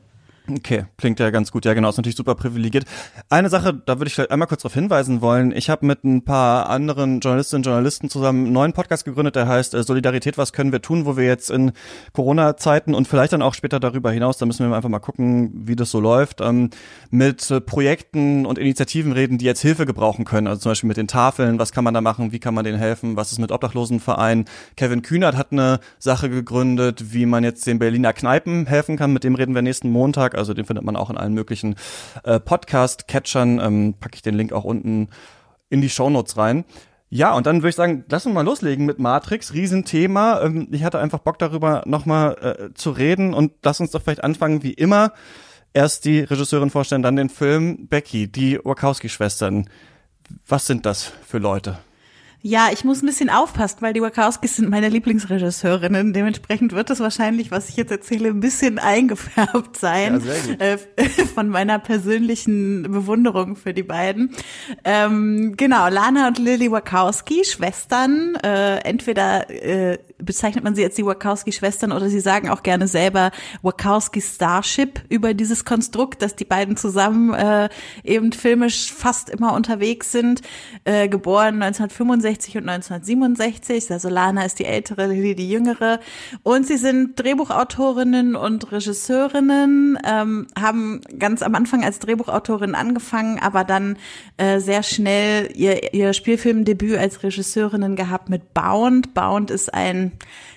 Okay, 0.46 0.84
klingt 0.98 1.18
ja 1.20 1.30
ganz 1.30 1.50
gut. 1.50 1.64
Ja, 1.64 1.72
genau, 1.72 1.88
ist 1.88 1.96
natürlich 1.96 2.16
super 2.16 2.34
privilegiert. 2.34 2.84
Eine 3.30 3.48
Sache, 3.48 3.72
da 3.72 3.98
würde 3.98 4.08
ich 4.08 4.14
vielleicht 4.14 4.30
einmal 4.30 4.46
kurz 4.46 4.60
darauf 4.60 4.74
hinweisen 4.74 5.22
wollen. 5.22 5.56
Ich 5.56 5.70
habe 5.70 5.86
mit 5.86 6.04
ein 6.04 6.22
paar 6.22 6.68
anderen 6.68 7.20
Journalistinnen 7.20 7.60
und 7.60 7.66
Journalisten 7.66 8.10
zusammen 8.10 8.44
einen 8.44 8.52
neuen 8.52 8.74
Podcast 8.74 9.06
gegründet, 9.06 9.36
der 9.36 9.48
heißt 9.48 9.72
äh, 9.72 9.82
Solidarität, 9.82 10.36
was 10.36 10.52
können 10.52 10.70
wir 10.70 10.82
tun, 10.82 11.06
wo 11.06 11.16
wir 11.16 11.24
jetzt 11.24 11.50
in 11.50 11.72
Corona-Zeiten 12.12 12.94
und 12.94 13.08
vielleicht 13.08 13.32
dann 13.32 13.40
auch 13.40 13.54
später 13.54 13.80
darüber 13.80 14.12
hinaus, 14.12 14.36
da 14.36 14.44
müssen 14.44 14.68
wir 14.68 14.76
einfach 14.76 14.90
mal 14.90 14.98
gucken, 14.98 15.50
wie 15.66 15.76
das 15.76 15.90
so 15.90 15.98
läuft, 15.98 16.42
ähm, 16.42 16.68
mit 17.08 17.50
äh, 17.50 17.62
Projekten 17.62 18.44
und 18.44 18.58
Initiativen 18.58 19.12
reden, 19.12 19.38
die 19.38 19.46
jetzt 19.46 19.62
Hilfe 19.62 19.86
gebrauchen 19.86 20.26
können. 20.26 20.46
Also 20.46 20.60
zum 20.60 20.72
Beispiel 20.72 20.88
mit 20.88 20.98
den 20.98 21.08
Tafeln, 21.08 21.58
was 21.58 21.72
kann 21.72 21.84
man 21.84 21.94
da 21.94 22.02
machen, 22.02 22.32
wie 22.32 22.38
kann 22.38 22.52
man 22.52 22.66
denen 22.66 22.78
helfen, 22.78 23.16
was 23.16 23.32
ist 23.32 23.38
mit 23.38 23.50
Obdachlosenvereinen. 23.50 24.44
Kevin 24.76 25.00
Kühnert 25.00 25.38
hat 25.38 25.52
eine 25.52 25.80
Sache 25.98 26.28
gegründet, 26.28 27.14
wie 27.14 27.24
man 27.24 27.44
jetzt 27.44 27.66
den 27.66 27.78
Berliner 27.78 28.12
Kneipen 28.12 28.66
helfen 28.66 28.98
kann, 28.98 29.14
mit 29.14 29.24
dem 29.24 29.36
reden 29.36 29.54
wir 29.54 29.62
nächsten 29.62 29.88
Montag 29.88 30.33
also 30.36 30.54
den 30.54 30.64
findet 30.64 30.84
man 30.84 30.96
auch 30.96 31.10
in 31.10 31.16
allen 31.16 31.34
möglichen 31.34 31.76
äh, 32.24 32.40
Podcast-Catchern. 32.40 33.60
Ähm, 33.60 33.94
packe 33.98 34.16
ich 34.16 34.22
den 34.22 34.34
Link 34.34 34.52
auch 34.52 34.64
unten 34.64 35.08
in 35.70 35.80
die 35.80 35.90
Shownotes 35.90 36.36
rein. 36.36 36.64
Ja, 37.10 37.32
und 37.34 37.46
dann 37.46 37.58
würde 37.58 37.68
ich 37.68 37.76
sagen, 37.76 38.04
lass 38.08 38.26
uns 38.26 38.34
mal 38.34 38.44
loslegen 38.44 38.86
mit 38.86 38.98
Matrix, 38.98 39.54
Riesenthema. 39.54 40.40
Ähm, 40.42 40.68
ich 40.72 40.82
hatte 40.82 40.98
einfach 40.98 41.20
Bock 41.20 41.38
darüber 41.38 41.82
nochmal 41.86 42.36
äh, 42.70 42.74
zu 42.74 42.90
reden 42.90 43.34
und 43.34 43.52
lass 43.62 43.80
uns 43.80 43.92
doch 43.92 44.02
vielleicht 44.02 44.24
anfangen, 44.24 44.62
wie 44.62 44.72
immer. 44.72 45.12
Erst 45.72 46.04
die 46.04 46.20
Regisseurin 46.20 46.70
vorstellen, 46.70 47.02
dann 47.02 47.16
den 47.16 47.28
Film 47.28 47.88
Becky, 47.88 48.28
die 48.28 48.58
Wachowski-Schwestern. 48.58 49.68
Was 50.48 50.66
sind 50.66 50.86
das 50.86 51.12
für 51.24 51.38
Leute? 51.38 51.78
Ja, 52.46 52.68
ich 52.70 52.84
muss 52.84 53.02
ein 53.02 53.06
bisschen 53.06 53.30
aufpassen, 53.30 53.78
weil 53.80 53.94
die 53.94 54.02
Wachowskis 54.02 54.56
sind 54.56 54.68
meine 54.68 54.90
Lieblingsregisseurinnen. 54.90 56.12
Dementsprechend 56.12 56.72
wird 56.72 56.90
es 56.90 57.00
wahrscheinlich, 57.00 57.50
was 57.50 57.70
ich 57.70 57.76
jetzt 57.76 57.90
erzähle, 57.90 58.28
ein 58.28 58.40
bisschen 58.40 58.78
eingefärbt 58.78 59.78
sein 59.78 60.22
ja, 60.60 60.66
äh, 60.66 60.76
von 61.34 61.48
meiner 61.48 61.78
persönlichen 61.78 62.82
Bewunderung 62.82 63.56
für 63.56 63.72
die 63.72 63.82
beiden. 63.82 64.36
Ähm, 64.84 65.54
genau, 65.56 65.88
Lana 65.88 66.28
und 66.28 66.38
Lily 66.38 66.70
Wachowski, 66.70 67.46
Schwestern. 67.46 68.34
Äh, 68.44 68.76
entweder 68.80 69.48
äh, 69.48 69.96
bezeichnet 70.24 70.64
man 70.64 70.74
sie 70.74 70.84
als 70.84 70.94
die 70.94 71.06
Wachowski-Schwestern 71.06 71.92
oder 71.92 72.08
sie 72.08 72.20
sagen 72.20 72.50
auch 72.50 72.62
gerne 72.62 72.88
selber 72.88 73.30
Wachowski 73.62 74.20
Starship 74.20 75.02
über 75.08 75.34
dieses 75.34 75.64
Konstrukt, 75.64 76.22
dass 76.22 76.36
die 76.36 76.44
beiden 76.44 76.76
zusammen 76.76 77.32
äh, 77.34 77.68
eben 78.02 78.32
filmisch 78.32 78.92
fast 78.92 79.30
immer 79.30 79.54
unterwegs 79.54 80.12
sind. 80.12 80.42
Äh, 80.84 81.08
geboren 81.08 81.62
1965 81.62 82.24
1965 82.24 82.56
und 82.56 82.68
1967. 82.68 83.92
Also 83.92 84.08
Lana 84.08 84.44
ist 84.44 84.58
die 84.58 84.64
ältere, 84.64 85.06
Lily 85.06 85.34
die 85.34 85.48
jüngere. 85.48 86.00
Und 86.42 86.66
sie 86.66 86.76
sind 86.76 87.18
Drehbuchautorinnen 87.18 88.36
und 88.36 88.70
Regisseurinnen, 88.72 89.98
ähm, 90.04 90.46
haben 90.58 91.00
ganz 91.18 91.42
am 91.42 91.54
Anfang 91.54 91.84
als 91.84 91.98
Drehbuchautorinnen 91.98 92.74
angefangen, 92.74 93.38
aber 93.38 93.64
dann 93.64 93.96
äh, 94.36 94.60
sehr 94.60 94.82
schnell 94.82 95.50
ihr, 95.54 95.94
ihr 95.94 96.12
Spielfilmdebüt 96.12 96.96
als 96.96 97.22
Regisseurinnen 97.22 97.96
gehabt 97.96 98.28
mit 98.28 98.54
Bound. 98.54 99.14
Bound 99.14 99.50
ist 99.50 99.72
ein 99.72 100.12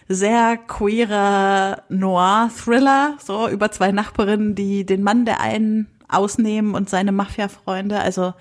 sehr 0.07 0.57
queerer 0.57 1.83
Noir-Thriller, 1.89 3.17
so 3.23 3.47
über 3.47 3.71
zwei 3.71 3.91
Nachbarinnen, 3.91 4.55
die 4.55 4.85
den 4.85 5.03
Mann 5.03 5.25
der 5.25 5.41
einen 5.41 5.87
ausnehmen 6.09 6.73
und 6.73 6.89
seine 6.89 7.11
Mafia-Freunde, 7.11 7.99
also 7.99 8.33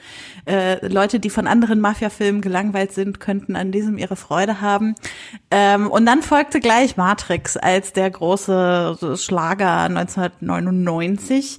äh, 0.47 0.87
Leute, 0.87 1.19
die 1.19 1.31
von 1.31 1.47
anderen 1.47 1.81
Mafia-Filmen 1.81 2.41
gelangweilt 2.41 2.93
sind, 2.93 3.19
könnten 3.19 3.57
an 3.57 3.73
diesem 3.73 3.99
ihre 3.99 4.17
Freude 4.17 4.61
haben. 4.61 4.95
Ähm, 5.51 5.91
und 5.91 6.07
dann 6.07 6.23
folgte 6.23 6.61
gleich 6.61 6.97
Matrix 6.97 7.57
als 7.57 7.93
der 7.93 8.11
große 8.11 9.17
Schlager 9.17 9.81
1999. 9.81 11.59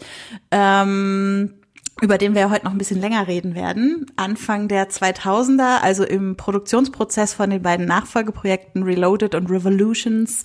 Ähm, 0.51 1.53
über 2.01 2.17
den 2.17 2.35
wir 2.35 2.49
heute 2.49 2.65
noch 2.65 2.71
ein 2.71 2.77
bisschen 2.77 3.01
länger 3.01 3.27
reden 3.27 3.55
werden. 3.55 4.05
Anfang 4.15 4.67
der 4.67 4.89
2000er, 4.89 5.81
also 5.81 6.03
im 6.03 6.38
Produktionsprozess 6.38 7.33
von 7.33 7.49
den 7.49 7.61
beiden 7.61 7.85
Nachfolgeprojekten 7.85 8.83
Reloaded 8.83 9.33
und 9.33 9.49
Revolutions, 9.49 10.44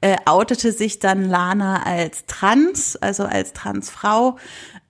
äh, 0.00 0.16
outete 0.26 0.72
sich 0.72 0.98
dann 0.98 1.28
Lana 1.28 1.82
als 1.84 2.26
trans, 2.26 2.96
also 2.96 3.24
als 3.24 3.52
Transfrau 3.52 4.36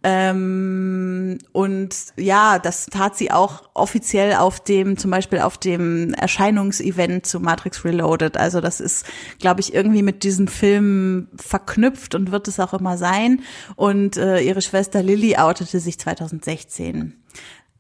ähm, 0.04 1.38
und 1.52 1.94
ja, 2.16 2.58
das 2.58 2.86
tat 2.86 3.16
sie 3.16 3.30
auch 3.30 3.70
offiziell 3.74 4.34
auf 4.34 4.58
dem, 4.60 4.96
zum 4.96 5.10
Beispiel 5.10 5.38
auf 5.40 5.58
dem 5.58 6.12
Erscheinungsevent 6.14 7.26
zu 7.26 7.38
Matrix 7.38 7.84
Reloaded. 7.84 8.36
Also 8.36 8.60
das 8.60 8.80
ist, 8.80 9.06
glaube 9.38 9.60
ich, 9.60 9.74
irgendwie 9.74 10.02
mit 10.02 10.24
diesem 10.24 10.48
Film 10.48 11.28
verknüpft 11.36 12.14
und 12.14 12.32
wird 12.32 12.48
es 12.48 12.58
auch 12.58 12.74
immer 12.74 12.98
sein. 12.98 13.42
Und 13.76 14.16
äh, 14.16 14.40
ihre 14.40 14.62
Schwester 14.62 15.02
Lilly 15.02 15.36
outete 15.36 15.78
sich 15.78 15.98
2016 15.98 17.22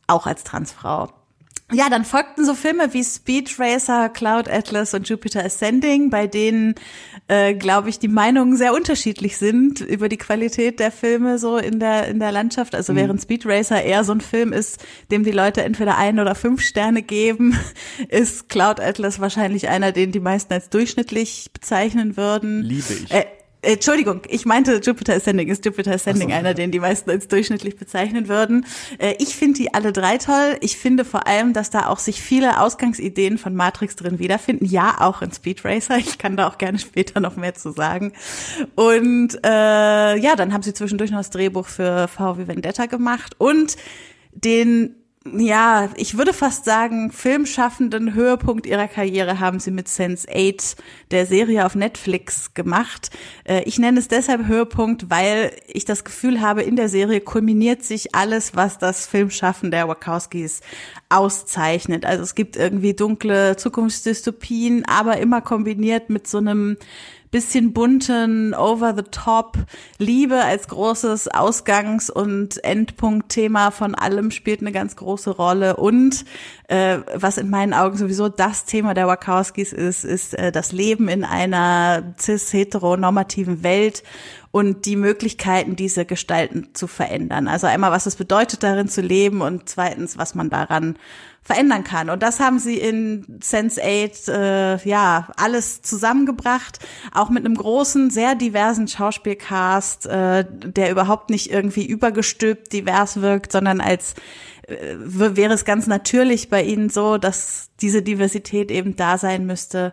auch 0.06 0.26
als 0.26 0.44
Transfrau. 0.44 1.08
Ja, 1.72 1.88
dann 1.88 2.04
folgten 2.04 2.44
so 2.44 2.54
Filme 2.54 2.92
wie 2.92 3.02
Speed 3.02 3.58
Racer, 3.58 4.08
Cloud 4.08 4.48
Atlas 4.48 4.94
und 4.94 5.08
Jupiter 5.08 5.44
Ascending, 5.44 6.10
bei 6.10 6.26
denen, 6.26 6.74
äh, 7.28 7.54
glaube 7.54 7.88
ich, 7.88 7.98
die 7.98 8.08
Meinungen 8.08 8.56
sehr 8.56 8.74
unterschiedlich 8.74 9.36
sind 9.38 9.80
über 9.80 10.08
die 10.08 10.18
Qualität 10.18 10.80
der 10.80 10.92
Filme 10.92 11.38
so 11.38 11.56
in 11.56 11.80
der 11.80 12.08
in 12.08 12.18
der 12.18 12.32
Landschaft. 12.32 12.74
Also 12.74 12.92
mhm. 12.92 12.96
während 12.98 13.22
Speed 13.22 13.46
Racer 13.46 13.82
eher 13.82 14.04
so 14.04 14.12
ein 14.12 14.20
Film 14.20 14.52
ist, 14.52 14.84
dem 15.10 15.24
die 15.24 15.32
Leute 15.32 15.62
entweder 15.62 15.96
ein 15.96 16.20
oder 16.20 16.34
fünf 16.34 16.62
Sterne 16.62 17.02
geben, 17.02 17.58
ist 18.08 18.48
Cloud 18.48 18.80
Atlas 18.80 19.20
wahrscheinlich 19.20 19.68
einer, 19.68 19.92
den 19.92 20.12
die 20.12 20.20
meisten 20.20 20.52
als 20.52 20.68
durchschnittlich 20.68 21.50
bezeichnen 21.52 22.16
würden. 22.16 22.62
Liebe 22.62 22.92
ich. 22.92 23.10
Äh, 23.10 23.24
Entschuldigung, 23.64 24.22
ich 24.28 24.44
meinte 24.44 24.80
Jupiter 24.82 25.14
Ascending. 25.14 25.46
Ist 25.48 25.64
Jupiter 25.64 25.92
Ascending 25.92 26.30
so. 26.30 26.34
einer, 26.34 26.52
den 26.52 26.72
die 26.72 26.80
meisten 26.80 27.08
als 27.10 27.28
durchschnittlich 27.28 27.76
bezeichnen 27.76 28.26
würden? 28.26 28.66
Äh, 28.98 29.14
ich 29.20 29.36
finde 29.36 29.58
die 29.58 29.72
alle 29.72 29.92
drei 29.92 30.18
toll. 30.18 30.56
Ich 30.60 30.76
finde 30.76 31.04
vor 31.04 31.28
allem, 31.28 31.52
dass 31.52 31.70
da 31.70 31.86
auch 31.86 32.00
sich 32.00 32.20
viele 32.20 32.60
Ausgangsideen 32.60 33.38
von 33.38 33.54
Matrix 33.54 33.94
drin 33.94 34.18
wiederfinden. 34.18 34.64
Ja, 34.64 34.96
auch 34.98 35.22
in 35.22 35.32
Speed 35.32 35.64
Racer. 35.64 35.96
Ich 35.96 36.18
kann 36.18 36.36
da 36.36 36.48
auch 36.48 36.58
gerne 36.58 36.80
später 36.80 37.20
noch 37.20 37.36
mehr 37.36 37.54
zu 37.54 37.70
sagen. 37.70 38.12
Und 38.74 39.38
äh, 39.44 40.16
ja, 40.16 40.34
dann 40.36 40.52
haben 40.52 40.62
sie 40.62 40.74
zwischendurch 40.74 41.12
noch 41.12 41.18
das 41.18 41.30
Drehbuch 41.30 41.68
für 41.68 42.08
VW 42.08 42.48
Vendetta 42.48 42.86
gemacht 42.86 43.36
und 43.38 43.76
den 44.32 44.96
ja, 45.30 45.88
ich 45.96 46.18
würde 46.18 46.32
fast 46.32 46.64
sagen, 46.64 47.12
filmschaffenden 47.12 48.14
Höhepunkt 48.14 48.66
ihrer 48.66 48.88
Karriere 48.88 49.38
haben 49.38 49.60
sie 49.60 49.70
mit 49.70 49.88
Sense 49.88 50.26
8, 50.28 50.76
der 51.10 51.26
Serie 51.26 51.64
auf 51.64 51.74
Netflix, 51.74 52.54
gemacht. 52.54 53.10
Äh, 53.44 53.62
ich 53.62 53.78
nenne 53.78 54.00
es 54.00 54.08
deshalb 54.08 54.46
Höhepunkt, 54.46 55.10
weil 55.10 55.52
ich 55.68 55.84
das 55.84 56.04
Gefühl 56.04 56.40
habe, 56.40 56.62
in 56.62 56.76
der 56.76 56.88
Serie 56.88 57.20
kulminiert 57.20 57.84
sich 57.84 58.14
alles, 58.14 58.56
was 58.56 58.78
das 58.78 59.06
Filmschaffen 59.06 59.70
der 59.70 59.86
Wachowskis 59.86 60.60
auszeichnet. 61.08 62.04
Also 62.04 62.22
es 62.22 62.34
gibt 62.34 62.56
irgendwie 62.56 62.94
dunkle 62.94 63.56
Zukunftsdystopien, 63.56 64.84
aber 64.86 65.18
immer 65.18 65.40
kombiniert 65.40 66.10
mit 66.10 66.26
so 66.26 66.38
einem 66.38 66.76
bisschen 67.32 67.72
bunten, 67.72 68.54
over 68.54 68.94
the 68.94 69.02
top. 69.10 69.56
Liebe 69.98 70.44
als 70.44 70.68
großes 70.68 71.28
Ausgangs- 71.28 72.10
und 72.10 72.62
Endpunktthema 72.62 73.70
von 73.70 73.94
allem 73.94 74.30
spielt 74.30 74.60
eine 74.60 74.70
ganz 74.70 74.96
große 74.96 75.30
Rolle 75.30 75.76
und 75.76 76.26
äh, 76.68 76.98
was 77.14 77.38
in 77.38 77.48
meinen 77.48 77.72
Augen 77.72 77.96
sowieso 77.96 78.28
das 78.28 78.66
Thema 78.66 78.92
der 78.92 79.06
Wachowskis 79.06 79.72
ist, 79.72 80.04
ist 80.04 80.34
äh, 80.34 80.52
das 80.52 80.72
Leben 80.72 81.08
in 81.08 81.24
einer 81.24 82.14
cis-heteronormativen 82.20 83.62
Welt 83.62 84.02
und 84.50 84.84
die 84.84 84.96
Möglichkeiten, 84.96 85.74
diese 85.74 86.04
Gestalten 86.04 86.68
zu 86.74 86.86
verändern. 86.86 87.48
Also 87.48 87.66
einmal, 87.66 87.90
was 87.90 88.04
es 88.04 88.16
bedeutet, 88.16 88.62
darin 88.62 88.88
zu 88.88 89.00
leben 89.00 89.40
und 89.40 89.70
zweitens, 89.70 90.18
was 90.18 90.34
man 90.34 90.50
daran 90.50 90.96
verändern 91.42 91.82
kann. 91.82 92.08
Und 92.08 92.22
das 92.22 92.38
haben 92.38 92.58
sie 92.58 92.78
in 92.78 93.26
Sense8 93.40 94.30
äh, 94.30 94.88
ja 94.88 95.28
alles 95.36 95.82
zusammengebracht, 95.82 96.78
auch 97.12 97.30
mit 97.30 97.44
einem 97.44 97.56
großen, 97.56 98.10
sehr 98.10 98.34
diversen 98.36 98.86
Schauspielcast, 98.86 100.06
äh, 100.06 100.44
der 100.48 100.90
überhaupt 100.90 101.30
nicht 101.30 101.50
irgendwie 101.50 101.84
übergestülpt 101.84 102.72
divers 102.72 103.20
wirkt, 103.20 103.50
sondern 103.52 103.80
als 103.80 104.14
äh, 104.68 104.94
wäre 104.98 105.54
es 105.54 105.64
ganz 105.64 105.88
natürlich 105.88 106.48
bei 106.48 106.62
ihnen 106.62 106.90
so, 106.90 107.18
dass 107.18 107.70
diese 107.80 108.02
Diversität 108.02 108.70
eben 108.70 108.94
da 108.94 109.18
sein 109.18 109.44
müsste. 109.44 109.92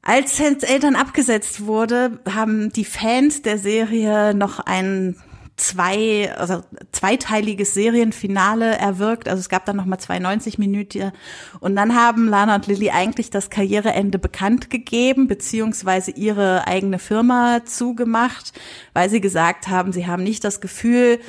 Als 0.00 0.38
Sense8 0.38 0.80
dann 0.80 0.96
abgesetzt 0.96 1.66
wurde, 1.66 2.20
haben 2.28 2.72
die 2.72 2.84
Fans 2.84 3.42
der 3.42 3.58
Serie 3.58 4.34
noch 4.34 4.60
ein 4.60 5.16
zwei, 5.56 6.34
also 6.36 6.62
zweiteiliges 6.92 7.74
Serienfinale 7.74 8.76
erwirkt. 8.76 9.28
Also 9.28 9.40
es 9.40 9.48
gab 9.48 9.64
dann 9.66 9.76
nochmal 9.76 10.00
zwei 10.00 10.18
90 10.18 10.58
Minuten. 10.58 11.12
Und 11.60 11.76
dann 11.76 11.94
haben 11.94 12.28
Lana 12.28 12.56
und 12.56 12.66
Lilly 12.66 12.90
eigentlich 12.90 13.30
das 13.30 13.50
Karriereende 13.50 14.18
bekannt 14.18 14.70
gegeben, 14.70 15.28
beziehungsweise 15.28 16.10
ihre 16.12 16.66
eigene 16.66 16.98
Firma 16.98 17.64
zugemacht, 17.64 18.52
weil 18.94 19.10
sie 19.10 19.20
gesagt 19.20 19.68
haben, 19.68 19.92
sie 19.92 20.06
haben 20.06 20.22
nicht 20.22 20.44
das 20.44 20.60
Gefühl, 20.60 21.20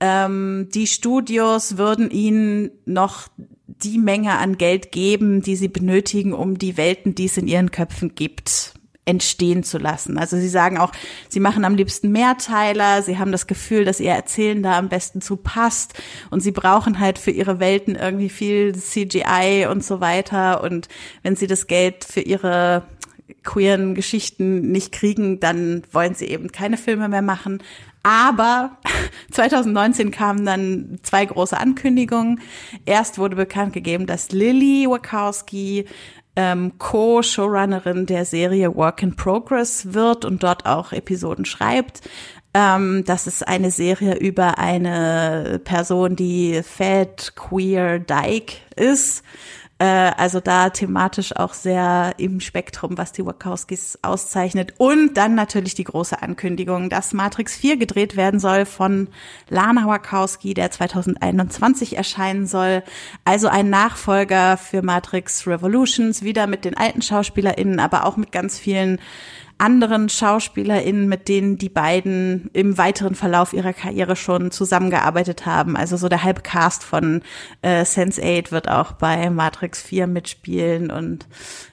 ähm, 0.00 0.68
die 0.72 0.86
Studios 0.86 1.76
würden 1.76 2.10
ihnen 2.10 2.70
noch 2.86 3.28
die 3.66 3.98
Menge 3.98 4.38
an 4.38 4.58
Geld 4.58 4.92
geben, 4.92 5.42
die 5.42 5.56
sie 5.56 5.68
benötigen, 5.68 6.32
um 6.32 6.58
die 6.58 6.76
Welten, 6.76 7.14
die 7.14 7.26
es 7.26 7.36
in 7.36 7.46
ihren 7.46 7.70
Köpfen 7.70 8.14
gibt, 8.14 8.74
entstehen 9.10 9.62
zu 9.62 9.78
lassen. 9.78 10.16
Also 10.18 10.36
sie 10.36 10.48
sagen 10.48 10.78
auch, 10.78 10.92
sie 11.28 11.40
machen 11.40 11.64
am 11.64 11.74
liebsten 11.74 12.12
Mehrteiler, 12.12 13.02
sie 13.02 13.18
haben 13.18 13.32
das 13.32 13.46
Gefühl, 13.46 13.84
dass 13.84 14.00
ihr 14.00 14.12
Erzählen 14.12 14.62
da 14.62 14.78
am 14.78 14.88
besten 14.88 15.20
zu 15.20 15.36
passt 15.36 15.94
und 16.30 16.40
sie 16.40 16.52
brauchen 16.52 17.00
halt 17.00 17.18
für 17.18 17.32
ihre 17.32 17.58
Welten 17.60 17.96
irgendwie 17.96 18.28
viel 18.28 18.74
CGI 18.74 19.66
und 19.68 19.84
so 19.84 20.00
weiter 20.00 20.62
und 20.62 20.88
wenn 21.22 21.36
sie 21.36 21.48
das 21.48 21.66
Geld 21.66 22.04
für 22.04 22.20
ihre 22.20 22.84
queeren 23.42 23.94
Geschichten 23.94 24.70
nicht 24.70 24.92
kriegen, 24.92 25.40
dann 25.40 25.82
wollen 25.92 26.14
sie 26.14 26.26
eben 26.26 26.52
keine 26.52 26.76
Filme 26.76 27.08
mehr 27.08 27.22
machen. 27.22 27.62
Aber 28.02 28.78
2019 29.32 30.10
kamen 30.10 30.46
dann 30.46 30.98
zwei 31.02 31.24
große 31.26 31.56
Ankündigungen. 31.56 32.40
Erst 32.86 33.18
wurde 33.18 33.36
bekannt 33.36 33.72
gegeben, 33.72 34.06
dass 34.06 34.30
Lily 34.32 34.86
Wachowski 34.88 35.86
ähm, 36.40 36.72
Co-Showrunnerin 36.78 38.06
der 38.06 38.24
Serie 38.24 38.74
Work 38.74 39.02
in 39.02 39.14
Progress 39.14 39.92
wird 39.92 40.24
und 40.24 40.42
dort 40.42 40.64
auch 40.64 40.92
Episoden 40.92 41.44
schreibt. 41.44 42.00
Ähm, 42.54 43.04
das 43.04 43.26
ist 43.26 43.46
eine 43.46 43.70
Serie 43.70 44.16
über 44.16 44.58
eine 44.58 45.60
Person, 45.62 46.16
die 46.16 46.62
Fat 46.62 47.34
Queer 47.36 47.98
Dyke 47.98 48.54
ist 48.74 49.22
äh, 49.80 50.12
also 50.18 50.40
da 50.40 50.68
thematisch 50.68 51.34
auch 51.34 51.54
sehr 51.54 52.12
im 52.18 52.40
Spektrum, 52.40 52.98
was 52.98 53.12
die 53.12 53.24
Wachowskis 53.24 53.98
auszeichnet. 54.02 54.74
Und 54.76 55.14
dann 55.14 55.34
natürlich 55.34 55.74
die 55.74 55.84
große 55.84 56.20
Ankündigung, 56.20 56.90
dass 56.90 57.14
Matrix 57.14 57.56
4 57.56 57.78
gedreht 57.78 58.14
werden 58.14 58.40
soll 58.40 58.66
von 58.66 59.08
Lana 59.48 59.86
Wachowski, 59.86 60.52
der 60.52 60.70
2021 60.70 61.96
erscheinen 61.96 62.46
soll. 62.46 62.82
Also 63.24 63.48
ein 63.48 63.70
Nachfolger 63.70 64.58
für 64.58 64.82
Matrix 64.82 65.46
Revolutions, 65.46 66.22
wieder 66.22 66.46
mit 66.46 66.66
den 66.66 66.76
alten 66.76 67.00
SchauspielerInnen, 67.00 67.80
aber 67.80 68.04
auch 68.04 68.18
mit 68.18 68.32
ganz 68.32 68.58
vielen 68.58 69.00
anderen 69.60 70.08
SchauspielerInnen, 70.08 71.08
mit 71.08 71.28
denen 71.28 71.58
die 71.58 71.68
beiden 71.68 72.50
im 72.52 72.78
weiteren 72.78 73.14
Verlauf 73.14 73.52
ihrer 73.52 73.72
Karriere 73.72 74.16
schon 74.16 74.50
zusammengearbeitet 74.50 75.46
haben. 75.46 75.76
Also 75.76 75.96
so 75.96 76.08
der 76.08 76.22
halbe 76.22 76.42
Cast 76.42 76.82
von 76.82 77.22
äh, 77.62 77.82
Sense8 77.82 78.50
wird 78.50 78.68
auch 78.68 78.92
bei 78.92 79.30
Matrix 79.30 79.82
4 79.82 80.06
mitspielen 80.06 80.90
und 80.90 81.26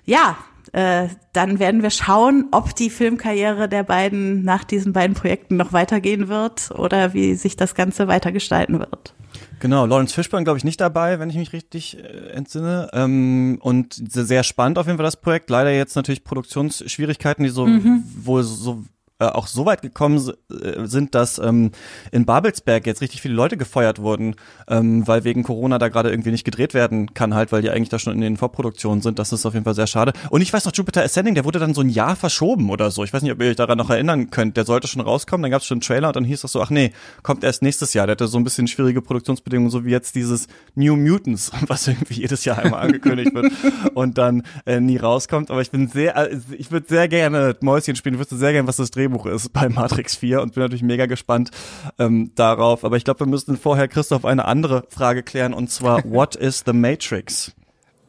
ja, 0.05 0.37
äh, 0.73 1.07
dann 1.33 1.59
werden 1.59 1.81
wir 1.81 1.89
schauen, 1.89 2.47
ob 2.51 2.75
die 2.75 2.89
Filmkarriere 2.89 3.69
der 3.69 3.83
beiden 3.83 4.43
nach 4.43 4.63
diesen 4.63 4.93
beiden 4.93 5.15
Projekten 5.15 5.55
noch 5.55 5.73
weitergehen 5.73 6.27
wird 6.27 6.71
oder 6.71 7.13
wie 7.13 7.35
sich 7.35 7.55
das 7.55 7.73
Ganze 7.73 8.07
weitergestalten 8.07 8.79
wird. 8.79 9.13
Genau, 9.59 9.85
Lawrence 9.85 10.13
Fishburne 10.13 10.43
glaube 10.43 10.57
ich 10.57 10.63
nicht 10.63 10.79
dabei, 10.79 11.19
wenn 11.19 11.29
ich 11.29 11.35
mich 11.35 11.53
richtig 11.53 11.97
äh, 11.97 12.29
entsinne. 12.29 12.89
Ähm, 12.93 13.57
und 13.61 13.93
sehr 13.93 14.43
spannend 14.43 14.77
auf 14.77 14.85
jeden 14.85 14.97
Fall 14.97 15.05
das 15.05 15.19
Projekt. 15.19 15.49
Leider 15.49 15.71
jetzt 15.71 15.95
natürlich 15.95 16.23
Produktionsschwierigkeiten, 16.23 17.43
die 17.43 17.49
so 17.49 17.65
mhm. 17.65 18.03
wohl 18.23 18.43
so 18.43 18.83
äh, 19.19 19.25
auch 19.25 19.47
so 19.47 19.65
weit 19.65 19.81
gekommen 19.81 20.31
äh, 20.51 20.85
sind, 20.85 21.15
dass 21.15 21.39
ähm, 21.39 21.71
in 22.11 22.25
Babelsberg 22.25 22.85
jetzt 22.85 23.01
richtig 23.01 23.21
viele 23.21 23.33
Leute 23.33 23.57
gefeuert 23.57 23.99
wurden, 23.99 24.35
ähm, 24.67 25.07
weil 25.07 25.23
wegen 25.23 25.41
Corona 25.41 25.79
da 25.79 25.89
gerade 25.89 26.11
irgendwie 26.11 26.29
nicht 26.29 26.43
gedreht 26.43 26.75
werden 26.75 27.15
kann, 27.15 27.33
halt, 27.33 27.51
weil 27.51 27.63
die 27.63 27.71
eigentlich 27.71 27.89
da 27.89 27.97
schon 27.97 28.13
in 28.13 28.21
den 28.21 28.37
Vorproduktionen 28.37 29.01
sind. 29.01 29.17
Das 29.17 29.33
ist 29.33 29.45
auf 29.47 29.55
jeden 29.55 29.63
Fall 29.63 29.73
sehr 29.73 29.87
schade. 29.87 30.13
Und 30.29 30.41
ich 30.41 30.53
weiß 30.53 30.65
noch, 30.65 30.73
Jupiter 30.73 31.03
Ascending, 31.03 31.33
der 31.33 31.45
wurde 31.45 31.57
dann 31.57 31.73
so 31.73 31.81
ein 31.81 31.89
Jahr 31.89 32.15
verschoben 32.15 32.69
oder 32.69 32.91
so. 32.91 33.03
Ich 33.03 33.11
weiß 33.11 33.23
nicht, 33.23 33.31
ob 33.31 33.41
ihr 33.41 33.49
euch 33.49 33.55
daran 33.55 33.79
noch 33.79 33.89
erinnern 33.89 34.29
könnt. 34.29 34.55
Der 34.55 34.65
sollte 34.65 34.87
schon 34.87 35.01
rauskommen, 35.01 35.41
dann 35.41 35.49
gab 35.49 35.61
es 35.61 35.67
schon 35.67 35.77
einen 35.77 35.81
Trailer 35.81 36.09
und 36.09 36.15
dann 36.15 36.23
hieß 36.23 36.41
das 36.41 36.51
so, 36.51 36.61
ach 36.61 36.69
nee, 36.69 36.91
kommt 37.23 37.43
erst 37.43 37.63
nächstes 37.63 37.95
Jahr. 37.95 38.05
Der 38.05 38.11
hatte 38.11 38.27
so 38.27 38.37
ein 38.37 38.43
bisschen 38.43 38.67
schwierige 38.67 39.01
Produktionsbedingungen, 39.01 39.71
so 39.71 39.83
wie 39.83 39.89
jetzt 39.89 40.13
dieses 40.13 40.47
New 40.75 40.95
Mutants, 40.95 41.51
was 41.67 41.87
irgendwie 41.87 42.21
jedes 42.21 42.45
Jahr 42.45 42.59
einmal 42.59 42.81
angekündigt 42.81 43.33
wird 43.33 43.51
und 43.95 44.19
dann 44.19 44.43
äh, 44.67 44.79
nie 44.79 44.97
rauskommt. 44.97 45.49
Aber 45.49 45.61
ich 45.61 45.71
bin 45.71 45.87
sehr, 45.87 46.15
äh, 46.15 46.37
ich 46.55 46.71
würde 46.71 46.87
sehr 46.87 47.07
gerne 47.07 47.55
Mäuschen 47.61 47.95
spielen, 47.95 48.13
ich 48.13 48.21
wüsste 48.21 48.37
sehr 48.37 48.51
gerne, 48.51 48.67
was 48.67 48.77
das 48.77 48.91
Drehbuch 48.91 49.06
Drehbuch 49.07 49.25
ist 49.27 49.53
bei 49.53 49.69
Matrix 49.69 50.15
4 50.17 50.41
und 50.41 50.53
bin 50.53 50.63
natürlich 50.63 50.83
mega 50.83 51.05
gespannt 51.05 51.51
ähm, 51.97 52.31
darauf. 52.35 52.83
Aber 52.83 52.97
ich 52.97 53.05
glaube, 53.05 53.21
wir 53.21 53.27
müssen 53.27 53.57
vorher, 53.57 53.87
Christoph, 53.87 54.25
eine 54.25 54.45
andere 54.45 54.85
Frage 54.89 55.23
klären 55.23 55.53
und 55.53 55.71
zwar, 55.71 56.03
what 56.11 56.35
is 56.35 56.63
the 56.65 56.73
Matrix? 56.73 57.53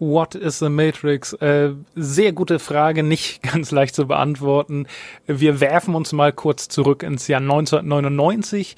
What 0.01 0.35
is 0.35 0.59
the 0.59 0.69
Matrix? 0.69 1.33
Äh, 1.35 1.73
sehr 1.95 2.33
gute 2.33 2.59
Frage, 2.59 3.03
nicht 3.03 3.43
ganz 3.53 3.71
leicht 3.71 3.95
zu 3.95 4.07
beantworten. 4.07 4.87
Wir 5.27 5.61
werfen 5.61 5.95
uns 5.95 6.13
mal 6.13 6.33
kurz 6.33 6.69
zurück 6.69 7.03
ins 7.03 7.29
Jahr 7.29 7.41
1999. 7.41 8.77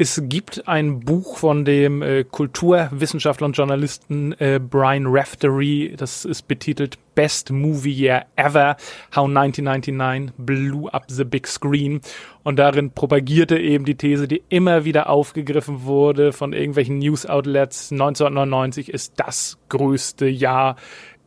Es 0.00 0.22
gibt 0.26 0.68
ein 0.68 1.00
Buch 1.00 1.38
von 1.38 1.64
dem 1.64 2.02
äh, 2.02 2.22
Kulturwissenschaftler 2.22 3.46
und 3.46 3.56
Journalisten 3.56 4.30
äh, 4.38 4.60
Brian 4.62 5.06
Raftery, 5.08 5.94
das 5.96 6.24
ist 6.24 6.46
betitelt 6.46 7.00
Best 7.16 7.50
Movie 7.50 7.90
Year 7.90 8.26
Ever, 8.36 8.76
How 9.16 9.26
1999 9.26 10.34
Blew 10.38 10.86
Up 10.86 11.06
the 11.08 11.24
Big 11.24 11.48
Screen. 11.48 12.00
Und 12.44 12.60
darin 12.60 12.92
propagierte 12.92 13.58
eben 13.58 13.84
die 13.84 13.96
These, 13.96 14.28
die 14.28 14.40
immer 14.48 14.84
wieder 14.84 15.10
aufgegriffen 15.10 15.82
wurde 15.82 16.32
von 16.32 16.52
irgendwelchen 16.52 16.98
News-Outlets, 16.98 17.90
1999 17.90 18.92
ist 18.92 19.14
das 19.16 19.58
größte 19.68 20.28
Jahr 20.28 20.76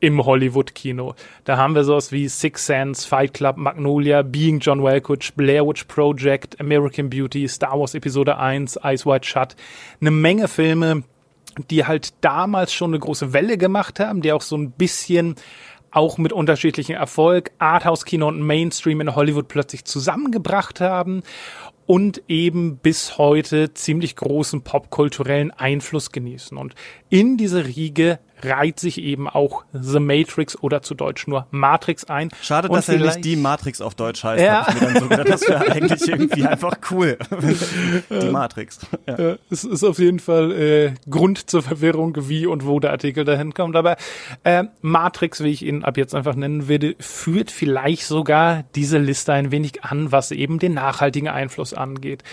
im 0.01 0.25
Hollywood-Kino. 0.25 1.15
Da 1.45 1.57
haben 1.57 1.75
wir 1.75 1.85
sowas 1.85 2.11
wie 2.11 2.27
Six 2.27 2.65
Sense, 2.65 3.07
Fight 3.07 3.33
Club, 3.33 3.55
Magnolia, 3.55 4.23
Being 4.23 4.59
John 4.59 4.83
Welkutch, 4.83 5.33
Blair 5.35 5.65
Witch 5.65 5.85
Project, 5.85 6.59
American 6.59 7.09
Beauty, 7.09 7.47
Star 7.47 7.79
Wars 7.79 7.95
Episode 7.95 8.37
1, 8.37 8.77
Eyes 8.83 9.05
Wide 9.05 9.25
Shut. 9.25 9.55
Eine 10.01 10.11
Menge 10.11 10.47
Filme, 10.47 11.03
die 11.69 11.85
halt 11.85 12.13
damals 12.21 12.73
schon 12.73 12.91
eine 12.91 12.99
große 12.99 13.31
Welle 13.31 13.57
gemacht 13.57 13.99
haben, 13.99 14.21
die 14.21 14.33
auch 14.33 14.41
so 14.41 14.57
ein 14.57 14.71
bisschen 14.71 15.35
auch 15.91 16.17
mit 16.17 16.33
unterschiedlichem 16.33 16.95
Erfolg 16.95 17.51
Arthouse-Kino 17.59 18.27
und 18.27 18.41
Mainstream 18.41 19.01
in 19.01 19.15
Hollywood 19.15 19.49
plötzlich 19.49 19.85
zusammengebracht 19.85 20.79
haben 20.81 21.21
und 21.85 22.23
eben 22.29 22.77
bis 22.77 23.17
heute 23.17 23.73
ziemlich 23.73 24.15
großen 24.15 24.61
popkulturellen 24.63 25.51
Einfluss 25.51 26.11
genießen. 26.11 26.57
Und 26.57 26.73
in 27.09 27.35
diese 27.35 27.65
Riege 27.65 28.19
reiht 28.43 28.79
sich 28.79 29.01
eben 29.01 29.27
auch 29.27 29.63
The 29.73 29.99
Matrix 29.99 30.57
oder 30.61 30.81
zu 30.81 30.95
Deutsch 30.95 31.27
nur 31.27 31.47
Matrix 31.51 32.05
ein. 32.05 32.29
Schade, 32.41 32.69
dass 32.69 32.89
er 32.89 32.99
nicht 32.99 33.23
die 33.25 33.35
Matrix 33.35 33.81
auf 33.81 33.95
Deutsch 33.95 34.23
heißt. 34.23 34.43
Ja. 34.43 34.67
Ich 34.69 34.81
mir 34.81 34.87
dann 34.87 34.99
so 35.01 35.09
gedacht, 35.09 35.29
das 35.29 35.47
wäre 35.47 35.71
eigentlich 35.71 36.07
irgendwie 36.07 36.43
einfach 36.45 36.77
cool. 36.91 37.17
die 38.09 38.29
Matrix. 38.29 38.79
Ja. 39.07 39.35
Es 39.49 39.63
ist 39.63 39.83
auf 39.83 39.99
jeden 39.99 40.19
Fall 40.19 40.51
äh, 40.51 40.93
Grund 41.09 41.49
zur 41.49 41.61
Verwirrung, 41.61 42.15
wie 42.29 42.45
und 42.45 42.65
wo 42.65 42.79
der 42.79 42.91
Artikel 42.91 43.25
dahin 43.25 43.53
kommt. 43.53 43.75
Aber 43.75 43.97
äh, 44.43 44.65
Matrix, 44.81 45.43
wie 45.43 45.49
ich 45.49 45.65
ihn 45.65 45.83
ab 45.83 45.97
jetzt 45.97 46.15
einfach 46.15 46.35
nennen 46.35 46.67
würde, 46.67 46.95
führt 46.99 47.51
vielleicht 47.51 48.05
sogar 48.05 48.63
diese 48.75 48.97
Liste 48.97 49.33
ein 49.33 49.51
wenig 49.51 49.83
an, 49.83 50.11
was 50.11 50.31
eben 50.31 50.59
den 50.59 50.73
nachhaltigen 50.73 51.29
Einfluss 51.29 51.73
angeht. 51.73 52.23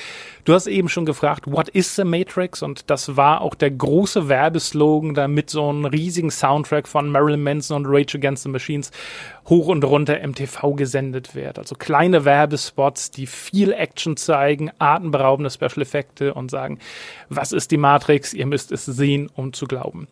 Du 0.48 0.54
hast 0.54 0.66
eben 0.66 0.88
schon 0.88 1.04
gefragt, 1.04 1.44
what 1.46 1.68
is 1.68 1.94
the 1.94 2.04
Matrix? 2.04 2.62
Und 2.62 2.88
das 2.88 3.18
war 3.18 3.42
auch 3.42 3.54
der 3.54 3.70
große 3.70 4.30
Werbeslogan, 4.30 5.12
damit 5.12 5.50
so 5.50 5.70
ein 5.70 5.84
riesigen 5.84 6.30
Soundtrack 6.30 6.88
von 6.88 7.10
Marilyn 7.10 7.42
Manson 7.42 7.76
und 7.76 7.86
Rage 7.86 8.16
Against 8.16 8.44
the 8.44 8.48
Machines 8.48 8.90
hoch 9.46 9.66
und 9.66 9.84
runter 9.84 10.26
MTV 10.26 10.72
gesendet 10.72 11.34
wird. 11.34 11.58
Also 11.58 11.74
kleine 11.74 12.24
Werbespots, 12.24 13.10
die 13.10 13.26
viel 13.26 13.74
Action 13.74 14.16
zeigen, 14.16 14.70
atemberaubende 14.78 15.50
Special 15.50 15.82
Effekte 15.82 16.32
und 16.32 16.50
sagen, 16.50 16.78
was 17.28 17.52
ist 17.52 17.70
die 17.70 17.76
Matrix? 17.76 18.32
Ihr 18.32 18.46
müsst 18.46 18.72
es 18.72 18.86
sehen, 18.86 19.30
um 19.34 19.52
zu 19.52 19.66
glauben. 19.66 20.08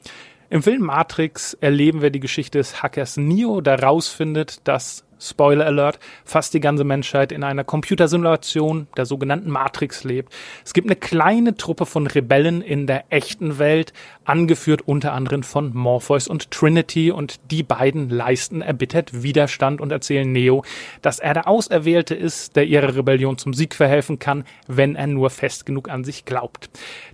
Im 0.51 0.63
Film 0.63 0.83
Matrix 0.83 1.55
erleben 1.55 2.03
wir 2.03 2.11
die 2.11 2.21
Geschichte 2.21 2.59
des 2.59 2.83
Hackers 2.83 3.17
Neo, 3.17 3.63
der 3.63 3.79
herausfindet, 3.79 4.61
dass 4.65 5.06
Spoiler 5.19 5.67
Alert, 5.67 5.99
fast 6.25 6.55
die 6.55 6.61
ganze 6.61 6.85
Menschheit 6.85 7.33
in 7.33 7.45
einer 7.45 7.65
Computersimulation 7.65 8.87
der 8.97 9.07
sogenannten 9.07 9.51
Matrix 9.51 10.05
lebt. 10.05 10.33
Es 10.65 10.73
gibt 10.73 10.89
eine 10.89 10.97
kleine 10.97 11.57
Truppe 11.57 11.87
von 11.87 12.07
Rebellen 12.07 12.63
in 12.63 12.87
der 12.87 13.05
echten 13.11 13.59
Welt, 13.59 13.93
angeführt 14.27 14.83
unter 14.83 15.13
anderem 15.13 15.43
von 15.43 15.75
Morpheus 15.75 16.29
und 16.29 16.51
Trinity 16.51 17.11
und 17.11 17.41
die 17.51 17.63
beiden 17.63 18.11
leisten 18.11 18.61
erbittert 18.61 19.23
Widerstand 19.23 19.81
und 19.81 19.93
erzählen 19.93 20.31
Neo, 20.31 20.65
dass 21.01 21.19
er 21.19 21.35
der 21.35 21.49
Auserwählte 21.49 22.15
ist, 22.15 22.57
der 22.57 22.65
ihrer 22.65 22.97
Rebellion 22.97 23.39
zum 23.39 23.55
Sieg 23.55 23.75
verhelfen 23.75 24.19
kann, 24.19 24.45
wenn 24.67 24.97
er 24.97 25.07
nur 25.07 25.31
fest 25.31 25.65
genug 25.65 25.89
an 25.89 26.05
sich 26.05 26.25
glaubt. 26.25 26.69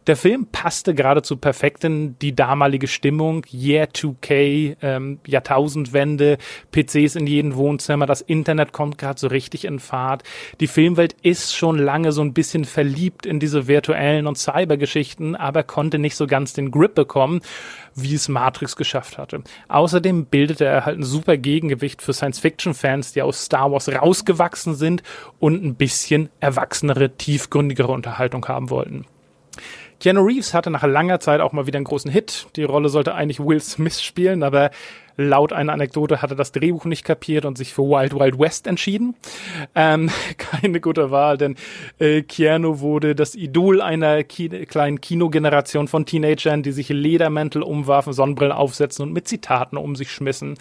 Der 0.06 0.16
Film 0.16 0.46
passte 0.50 0.94
geradezu 0.94 1.36
perfekt 1.36 1.84
in 1.84 2.18
die 2.18 2.34
damalige 2.34 2.88
Stimmung, 2.88 3.46
Year 3.52 3.88
2K, 3.90 4.76
ähm, 4.82 5.20
Jahrtausendwende, 5.26 6.38
PCs 6.72 7.14
in 7.16 7.26
jedem 7.26 7.54
Wohnzimmer, 7.54 8.06
das 8.06 8.20
Internet 8.20 8.72
kommt 8.72 8.98
gerade 8.98 9.20
so 9.20 9.28
richtig 9.28 9.64
in 9.64 9.78
Fahrt. 9.78 10.22
Die 10.60 10.66
Filmwelt 10.66 11.14
ist 11.22 11.54
schon 11.54 11.78
lange 11.78 12.12
so 12.12 12.22
ein 12.22 12.32
bisschen 12.32 12.64
verliebt 12.64 13.26
in 13.26 13.38
diese 13.38 13.68
virtuellen 13.68 14.26
und 14.26 14.38
Cybergeschichten, 14.38 15.36
aber 15.36 15.62
konnte 15.62 15.98
nicht 15.98 16.16
so 16.16 16.26
ganz 16.26 16.52
den 16.52 16.70
Grip 16.70 16.98
bekommen, 17.02 17.40
wie 17.94 18.14
es 18.14 18.28
Matrix 18.28 18.76
geschafft 18.76 19.18
hatte. 19.18 19.42
Außerdem 19.68 20.26
bildete 20.26 20.64
er 20.64 20.86
halt 20.86 20.98
ein 20.98 21.04
super 21.04 21.36
Gegengewicht 21.36 22.02
für 22.02 22.12
Science-Fiction-Fans, 22.12 23.12
die 23.12 23.22
aus 23.22 23.44
Star 23.44 23.70
Wars 23.70 23.88
rausgewachsen 23.88 24.74
sind 24.74 25.02
und 25.38 25.64
ein 25.64 25.74
bisschen 25.74 26.30
erwachsenere, 26.40 27.10
tiefgründigere 27.10 27.92
Unterhaltung 27.92 28.46
haben 28.46 28.70
wollten. 28.70 29.04
Keanu 30.02 30.22
Reeves 30.24 30.52
hatte 30.52 30.68
nach 30.68 30.82
langer 30.82 31.20
Zeit 31.20 31.40
auch 31.40 31.52
mal 31.52 31.68
wieder 31.68 31.76
einen 31.76 31.84
großen 31.84 32.10
Hit. 32.10 32.48
Die 32.56 32.64
Rolle 32.64 32.88
sollte 32.88 33.14
eigentlich 33.14 33.38
Will 33.38 33.60
Smith 33.60 34.02
spielen, 34.02 34.42
aber 34.42 34.72
laut 35.16 35.52
einer 35.52 35.72
Anekdote 35.72 36.20
hatte 36.22 36.34
das 36.34 36.50
Drehbuch 36.50 36.86
nicht 36.86 37.04
kapiert 37.04 37.44
und 37.44 37.56
sich 37.56 37.72
für 37.72 37.82
Wild 37.82 38.12
Wild 38.12 38.36
West 38.36 38.66
entschieden. 38.66 39.14
Ähm, 39.76 40.10
keine 40.38 40.80
gute 40.80 41.12
Wahl, 41.12 41.38
denn 41.38 41.54
äh, 42.00 42.22
Keanu 42.22 42.80
wurde 42.80 43.14
das 43.14 43.36
Idol 43.36 43.80
einer 43.80 44.24
Ki 44.24 44.48
kleinen 44.66 45.00
Kinogeneration 45.00 45.86
von 45.86 46.04
Teenagern, 46.04 46.64
die 46.64 46.72
sich 46.72 46.88
Ledermäntel 46.88 47.62
umwarfen, 47.62 48.12
Sonnenbrillen 48.12 48.52
aufsetzen 48.52 49.06
und 49.06 49.12
mit 49.12 49.28
Zitaten 49.28 49.76
um 49.76 49.94
sich 49.94 50.10
schmissen. 50.10 50.58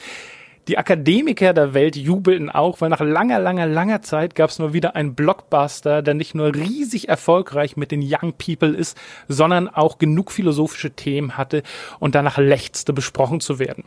Die 0.68 0.78
Akademiker 0.78 1.54
der 1.54 1.74
Welt 1.74 1.96
jubelten 1.96 2.50
auch, 2.50 2.82
weil 2.82 2.90
nach 2.90 3.00
langer, 3.02 3.40
langer, 3.40 3.66
langer 3.66 4.04
Zeit 4.04 4.36
gab 4.36 4.52
es 4.52 4.60
mal 4.60 4.74
wieder 4.74 4.96
einen 4.96 5.16
Blockbuster, 5.16 6.04
der 6.04 6.14
nicht 6.14 6.36
nur 6.36 6.54
riesig 6.54 7.10
erfolgreich 7.10 7.78
mit 7.78 7.92
den 7.92 8.02
Young 8.04 8.34
People 8.34 8.76
ist, 8.76 8.96
sondern 9.28 9.68
auch 9.68 9.98
genug 9.98 10.32
philosophische 10.32 10.92
Themen 10.92 11.36
hatte 11.36 11.64
und 12.00 12.14
danach 12.14 12.38
lechzte 12.38 12.94
besprochen 12.94 13.40
zu 13.40 13.58
werden. 13.58 13.86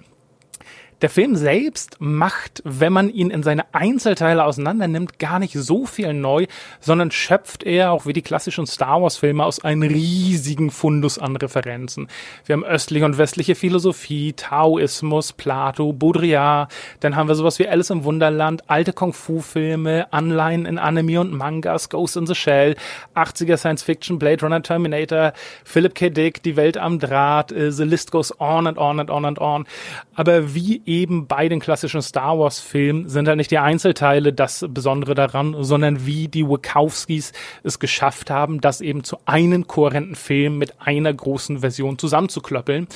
Der 1.04 1.10
Film 1.10 1.36
selbst 1.36 1.96
macht, 1.98 2.62
wenn 2.64 2.90
man 2.90 3.10
ihn 3.10 3.28
in 3.28 3.42
seine 3.42 3.74
Einzelteile 3.74 4.42
auseinandernimmt, 4.42 5.18
gar 5.18 5.38
nicht 5.38 5.52
so 5.52 5.84
viel 5.84 6.14
neu, 6.14 6.46
sondern 6.80 7.10
schöpft 7.10 7.62
eher 7.62 7.92
auch 7.92 8.06
wie 8.06 8.14
die 8.14 8.22
klassischen 8.22 8.66
Star 8.66 9.02
Wars 9.02 9.18
Filme 9.18 9.44
aus 9.44 9.62
einem 9.62 9.82
riesigen 9.82 10.70
Fundus 10.70 11.18
an 11.18 11.36
Referenzen. 11.36 12.08
Wir 12.46 12.54
haben 12.54 12.64
östliche 12.64 13.04
und 13.04 13.18
westliche 13.18 13.54
Philosophie, 13.54 14.32
Taoismus, 14.32 15.34
Plato, 15.34 15.92
Baudrillard, 15.92 16.72
dann 17.00 17.16
haben 17.16 17.28
wir 17.28 17.34
sowas 17.34 17.58
wie 17.58 17.68
Alice 17.68 17.90
im 17.90 18.04
Wunderland, 18.04 18.70
alte 18.70 18.94
Kung 18.94 19.12
Fu 19.12 19.40
Filme, 19.40 20.10
Anleihen 20.10 20.64
in 20.64 20.78
Anime 20.78 21.20
und 21.20 21.34
Mangas, 21.34 21.90
Ghost 21.90 22.16
in 22.16 22.26
the 22.26 22.34
Shell, 22.34 22.76
80er 23.14 23.58
Science 23.58 23.82
Fiction, 23.82 24.18
Blade 24.18 24.40
Runner, 24.40 24.62
Terminator, 24.62 25.34
Philip 25.64 25.94
K. 25.94 26.08
Dick, 26.08 26.42
Die 26.42 26.56
Welt 26.56 26.78
am 26.78 26.98
Draht, 26.98 27.52
uh, 27.52 27.70
The 27.70 27.84
List 27.84 28.10
goes 28.10 28.32
on 28.40 28.66
and 28.66 28.78
on 28.78 29.00
and 29.00 29.10
on 29.10 29.26
and 29.26 29.38
on. 29.38 29.66
Aber 30.14 30.54
wie 30.54 30.80
eben 31.00 31.26
bei 31.26 31.48
den 31.48 31.60
klassischen 31.60 32.02
Star 32.02 32.38
Wars 32.38 32.60
Filmen 32.60 33.08
sind 33.08 33.26
halt 33.26 33.36
nicht 33.36 33.50
die 33.50 33.58
Einzelteile 33.58 34.32
das 34.32 34.64
Besondere 34.68 35.14
daran, 35.14 35.56
sondern 35.62 36.06
wie 36.06 36.28
die 36.28 36.46
Wachowskis 36.46 37.32
es 37.62 37.78
geschafft 37.78 38.30
haben, 38.30 38.60
das 38.60 38.80
eben 38.80 39.04
zu 39.04 39.18
einem 39.26 39.66
kohärenten 39.66 40.14
Film 40.14 40.58
mit 40.58 40.80
einer 40.80 41.12
großen 41.12 41.58
Version 41.58 41.98
zusammenzuklöppeln. 41.98 42.86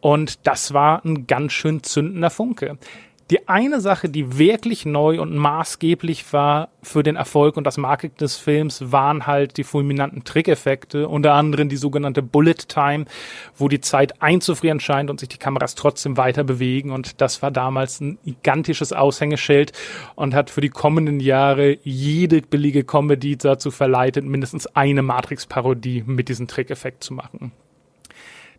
Und 0.00 0.46
das 0.46 0.72
war 0.72 1.04
ein 1.04 1.26
ganz 1.26 1.52
schön 1.52 1.82
zündender 1.82 2.30
Funke. 2.30 2.78
Die 3.30 3.48
eine 3.48 3.80
Sache, 3.80 4.08
die 4.08 4.38
wirklich 4.38 4.84
neu 4.84 5.20
und 5.20 5.36
maßgeblich 5.36 6.32
war 6.32 6.70
für 6.82 7.04
den 7.04 7.14
Erfolg 7.14 7.56
und 7.56 7.62
das 7.62 7.78
Marketing 7.78 8.16
des 8.16 8.36
Films, 8.36 8.90
waren 8.90 9.28
halt 9.28 9.56
die 9.56 9.62
fulminanten 9.62 10.24
Trickeffekte, 10.24 11.06
unter 11.06 11.34
anderem 11.34 11.68
die 11.68 11.76
sogenannte 11.76 12.22
Bullet 12.22 12.66
Time, 12.66 13.04
wo 13.56 13.68
die 13.68 13.80
Zeit 13.80 14.20
einzufrieren 14.20 14.80
scheint 14.80 15.10
und 15.10 15.20
sich 15.20 15.28
die 15.28 15.38
Kameras 15.38 15.76
trotzdem 15.76 16.16
weiter 16.16 16.42
bewegen. 16.42 16.90
Und 16.90 17.20
das 17.20 17.40
war 17.40 17.52
damals 17.52 18.00
ein 18.00 18.18
gigantisches 18.24 18.92
Aushängeschild 18.92 19.72
und 20.16 20.34
hat 20.34 20.50
für 20.50 20.60
die 20.60 20.68
kommenden 20.68 21.20
Jahre 21.20 21.78
jede 21.84 22.42
billige 22.42 22.82
Comedy 22.82 23.36
dazu 23.36 23.70
verleitet, 23.70 24.24
mindestens 24.24 24.66
eine 24.74 25.02
Matrix-Parodie 25.02 26.02
mit 26.04 26.28
diesem 26.28 26.48
Trickeffekt 26.48 27.04
zu 27.04 27.14
machen. 27.14 27.52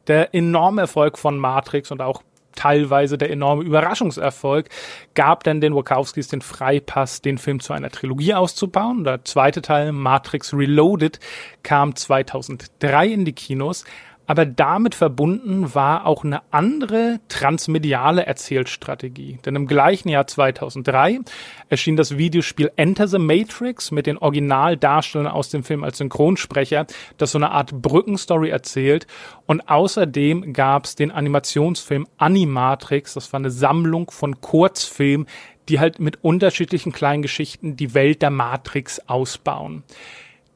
Der 0.07 0.33
enorme 0.33 0.81
Erfolg 0.81 1.17
von 1.17 1.37
Matrix 1.37 1.91
und 1.91 2.01
auch 2.01 2.23
teilweise 2.55 3.17
der 3.17 3.31
enorme 3.31 3.63
Überraschungserfolg, 3.63 4.69
gab 5.15 5.43
dann 5.43 5.61
den 5.61 5.75
Wachowskis 5.75 6.27
den 6.27 6.41
Freipass, 6.41 7.21
den 7.21 7.37
Film 7.37 7.59
zu 7.59 7.73
einer 7.73 7.89
Trilogie 7.89 8.33
auszubauen. 8.33 9.03
Der 9.03 9.23
zweite 9.25 9.61
Teil, 9.61 9.91
Matrix 9.91 10.53
Reloaded, 10.53 11.19
kam 11.63 11.95
2003 11.95 13.07
in 13.07 13.25
die 13.25 13.33
Kinos, 13.33 13.85
aber 14.31 14.45
damit 14.45 14.95
verbunden 14.95 15.75
war 15.75 16.05
auch 16.05 16.23
eine 16.23 16.41
andere 16.51 17.19
transmediale 17.27 18.25
Erzählstrategie. 18.25 19.39
Denn 19.43 19.57
im 19.57 19.67
gleichen 19.67 20.07
Jahr 20.07 20.25
2003 20.25 21.19
erschien 21.67 21.97
das 21.97 22.17
Videospiel 22.17 22.71
Enter 22.77 23.09
the 23.09 23.19
Matrix 23.19 23.91
mit 23.91 24.07
den 24.07 24.17
Originaldarstellern 24.17 25.27
aus 25.27 25.49
dem 25.49 25.65
Film 25.65 25.83
als 25.83 25.97
Synchronsprecher, 25.97 26.87
das 27.17 27.33
so 27.33 27.39
eine 27.39 27.51
Art 27.51 27.81
Brückenstory 27.81 28.47
erzählt. 28.47 29.05
Und 29.47 29.67
außerdem 29.67 30.53
gab 30.53 30.85
es 30.85 30.95
den 30.95 31.11
Animationsfilm 31.11 32.07
Animatrix, 32.15 33.15
das 33.15 33.33
war 33.33 33.41
eine 33.41 33.51
Sammlung 33.51 34.11
von 34.11 34.39
Kurzfilmen, 34.39 35.27
die 35.67 35.81
halt 35.81 35.99
mit 35.99 36.23
unterschiedlichen 36.23 36.93
kleinen 36.93 37.21
Geschichten 37.21 37.75
die 37.75 37.93
Welt 37.93 38.21
der 38.21 38.29
Matrix 38.29 39.09
ausbauen. 39.09 39.83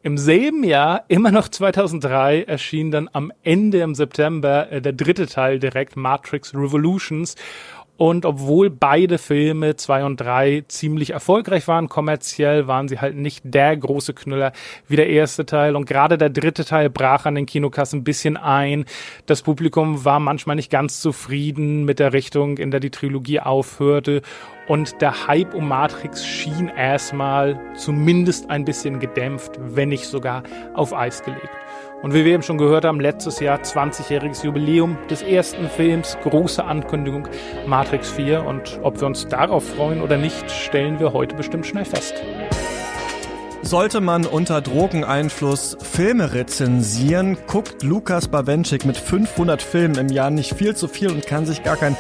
Im 0.06 0.20
selben 0.20 0.64
Jahr, 0.64 1.06
immer 1.08 1.32
noch 1.32 1.48
2003, 1.48 2.44
erschien 2.44 2.92
dann 2.92 3.10
am 3.12 3.32
Ende 3.42 3.80
im 3.80 3.96
September 3.96 4.72
äh, 4.72 4.80
der 4.80 4.94
dritte 4.94 5.26
Teil 5.26 5.58
direkt 5.58 5.96
Matrix 5.96 6.54
Revolutions. 6.54 7.34
Und 7.98 8.26
obwohl 8.26 8.70
beide 8.70 9.18
Filme 9.18 9.78
zwei 9.78 10.04
und 10.04 10.20
drei 10.20 10.66
ziemlich 10.68 11.12
erfolgreich 11.12 11.68
waren 11.68 11.88
kommerziell, 11.88 12.68
waren 12.68 12.90
sie 12.90 13.00
halt 13.00 13.16
nicht 13.16 13.44
der 13.46 13.76
große 13.78 14.14
Knüller 14.14 14.52
wie 14.88 14.98
der 14.98 15.08
erste 15.08 15.46
Teil. 15.46 15.76
Und 15.78 15.86
gerade 15.86 16.18
der 16.18 16.30
dritte 16.30 16.66
Teil 16.66 16.90
brach 16.90 17.26
an 17.26 17.36
den 17.36 17.46
Kinokassen 17.46 18.00
ein 18.00 18.04
bisschen 18.04 18.36
ein. 18.36 18.86
Das 19.28 19.44
Publikum 19.44 20.04
war 20.04 20.20
manchmal 20.20 20.58
nicht 20.58 20.70
ganz 20.70 21.00
zufrieden 21.00 21.86
mit 21.86 22.00
der 22.00 22.12
Richtung, 22.12 22.58
in 22.58 22.70
der 22.70 22.82
die 22.82 22.92
Trilogie 22.92 23.40
aufhörte. 23.40 24.22
Und 24.68 25.02
der 25.02 25.28
Hype 25.28 25.54
um 25.54 25.68
Matrix 25.70 26.26
schien 26.26 26.68
erstmal 26.68 27.60
zumindest 27.76 28.50
ein 28.50 28.66
bisschen 28.66 29.00
gedämpft, 29.00 29.54
wenn 29.60 29.90
nicht 29.90 30.06
sogar 30.06 30.44
auf 30.74 30.94
Eis 30.94 31.24
gelegt. 31.24 31.50
Und 32.02 32.14
wie 32.14 32.24
wir 32.24 32.34
eben 32.34 32.44
schon 32.44 32.58
gehört 32.58 32.86
haben, 32.86 33.00
letztes 33.00 33.40
Jahr 33.40 33.60
20-jähriges 33.60 34.46
Jubiläum 34.46 34.98
des 35.10 35.22
ersten 35.22 35.70
Films, 35.70 36.18
große 36.24 36.64
Ankündigung 36.64 37.28
Matrix 37.66 38.12
4. 38.12 38.46
Und 38.46 38.80
ob 38.84 39.00
wir 39.00 39.08
uns 39.08 39.28
darauf 39.28 39.68
freuen 39.68 40.02
oder 40.02 40.18
nicht, 40.18 40.52
stellen 40.52 41.00
wir 41.00 41.14
heute 41.14 41.36
bestimmt 41.36 41.66
schnell 41.66 41.86
fest. 41.86 42.14
Sollte 43.64 44.00
man 44.00 44.28
unter 44.28 44.62
Drogeneinfluss 44.62 45.78
Filme 45.82 46.34
rezensieren, 46.34 47.36
guckt 47.48 47.82
Lukas 47.82 48.28
Bawenschik 48.28 48.86
mit 48.86 48.96
500 48.96 49.60
Filmen 49.60 49.98
im 49.98 50.10
Jahr 50.10 50.30
nicht 50.30 50.54
viel 50.54 50.76
zu 50.76 50.88
viel 50.88 51.10
und 51.10 51.26
kann 51.26 51.48
sich 51.48 51.64
gar 51.64 51.76
kein 51.76 51.98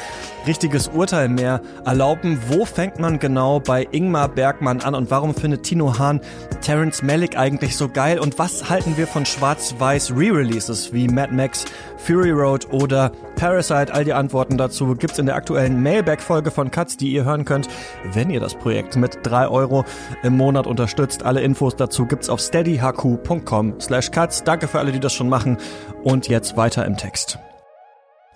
richtiges 0.47 0.88
Urteil 0.88 1.29
mehr 1.29 1.62
erlauben. 1.86 2.39
Wo 2.47 2.65
fängt 2.65 2.99
man 2.99 3.19
genau 3.19 3.60
bei 3.60 3.88
Ingmar 3.91 4.29
Bergmann 4.29 4.81
an 4.81 4.95
und 4.95 5.12
warum 5.12 5.34
findet 5.34 5.63
Tino 5.63 5.97
Hahn 5.97 6.21
Terence 6.62 7.01
Malick 7.01 7.38
eigentlich 7.38 7.77
so 7.77 7.89
geil 7.89 8.19
und 8.19 8.39
was 8.39 8.69
halten 8.69 8.97
wir 8.97 9.08
von 9.08 9.25
schwarz-weiß 9.25 10.12
Re-Releases 10.12 10.93
wie 10.93 11.08
Mad 11.08 11.34
Max, 11.34 11.65
Fury 11.97 12.31
Road 12.31 12.71
oder 12.71 13.12
Parasite? 13.36 13.93
All 13.93 14.03
die 14.03 14.13
Antworten 14.13 14.58
dazu 14.58 14.95
gibt's 14.95 15.19
in 15.19 15.25
der 15.25 15.36
aktuellen 15.36 15.81
Mailback-Folge 15.81 16.51
von 16.51 16.71
Katz, 16.71 16.97
die 16.97 17.12
ihr 17.12 17.25
hören 17.25 17.45
könnt, 17.45 17.67
wenn 18.13 18.29
ihr 18.29 18.39
das 18.39 18.55
Projekt 18.55 18.95
mit 18.95 19.19
drei 19.23 19.47
Euro 19.47 19.86
im 20.23 20.38
Monat 20.38 20.67
unterstützt. 20.67 21.23
Alle 21.23 21.41
Infos 21.41 21.75
dazu 21.75 22.05
gibt's 22.05 22.29
auf 22.29 22.39
steadyhq.com 22.39 23.79
slash 23.79 24.12
Katz. 24.12 24.43
Danke 24.43 24.67
für 24.67 24.79
alle, 24.79 24.91
die 24.91 24.99
das 24.99 25.13
schon 25.13 25.29
machen 25.29 25.58
und 26.03 26.27
jetzt 26.27 26.58
weiter 26.58 26.86
im 26.86 26.97
Text. 26.97 27.39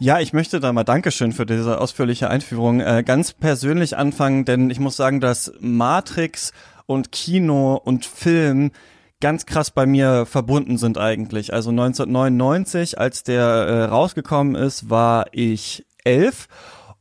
Ja, 0.01 0.21
ich 0.21 0.31
möchte 0.31 0.61
da 0.61 0.71
mal 0.71 0.85
Dankeschön 0.85 1.33
für 1.33 1.45
diese 1.45 1.81
ausführliche 1.81 2.29
Einführung 2.29 2.79
äh, 2.79 3.03
ganz 3.05 3.33
persönlich 3.33 3.97
anfangen, 3.97 4.45
denn 4.45 4.69
ich 4.69 4.79
muss 4.79 4.95
sagen, 4.95 5.19
dass 5.19 5.51
Matrix 5.59 6.53
und 6.85 7.11
Kino 7.11 7.75
und 7.75 8.05
Film 8.05 8.71
ganz 9.19 9.45
krass 9.45 9.71
bei 9.71 9.85
mir 9.85 10.25
verbunden 10.25 10.77
sind 10.77 10.97
eigentlich. 10.97 11.51
Also 11.51 11.71
1999, 11.71 12.97
als 12.97 13.23
der 13.23 13.43
äh, 13.43 13.83
rausgekommen 13.83 14.55
ist, 14.55 14.89
war 14.89 15.25
ich 15.33 15.85
elf 16.05 16.47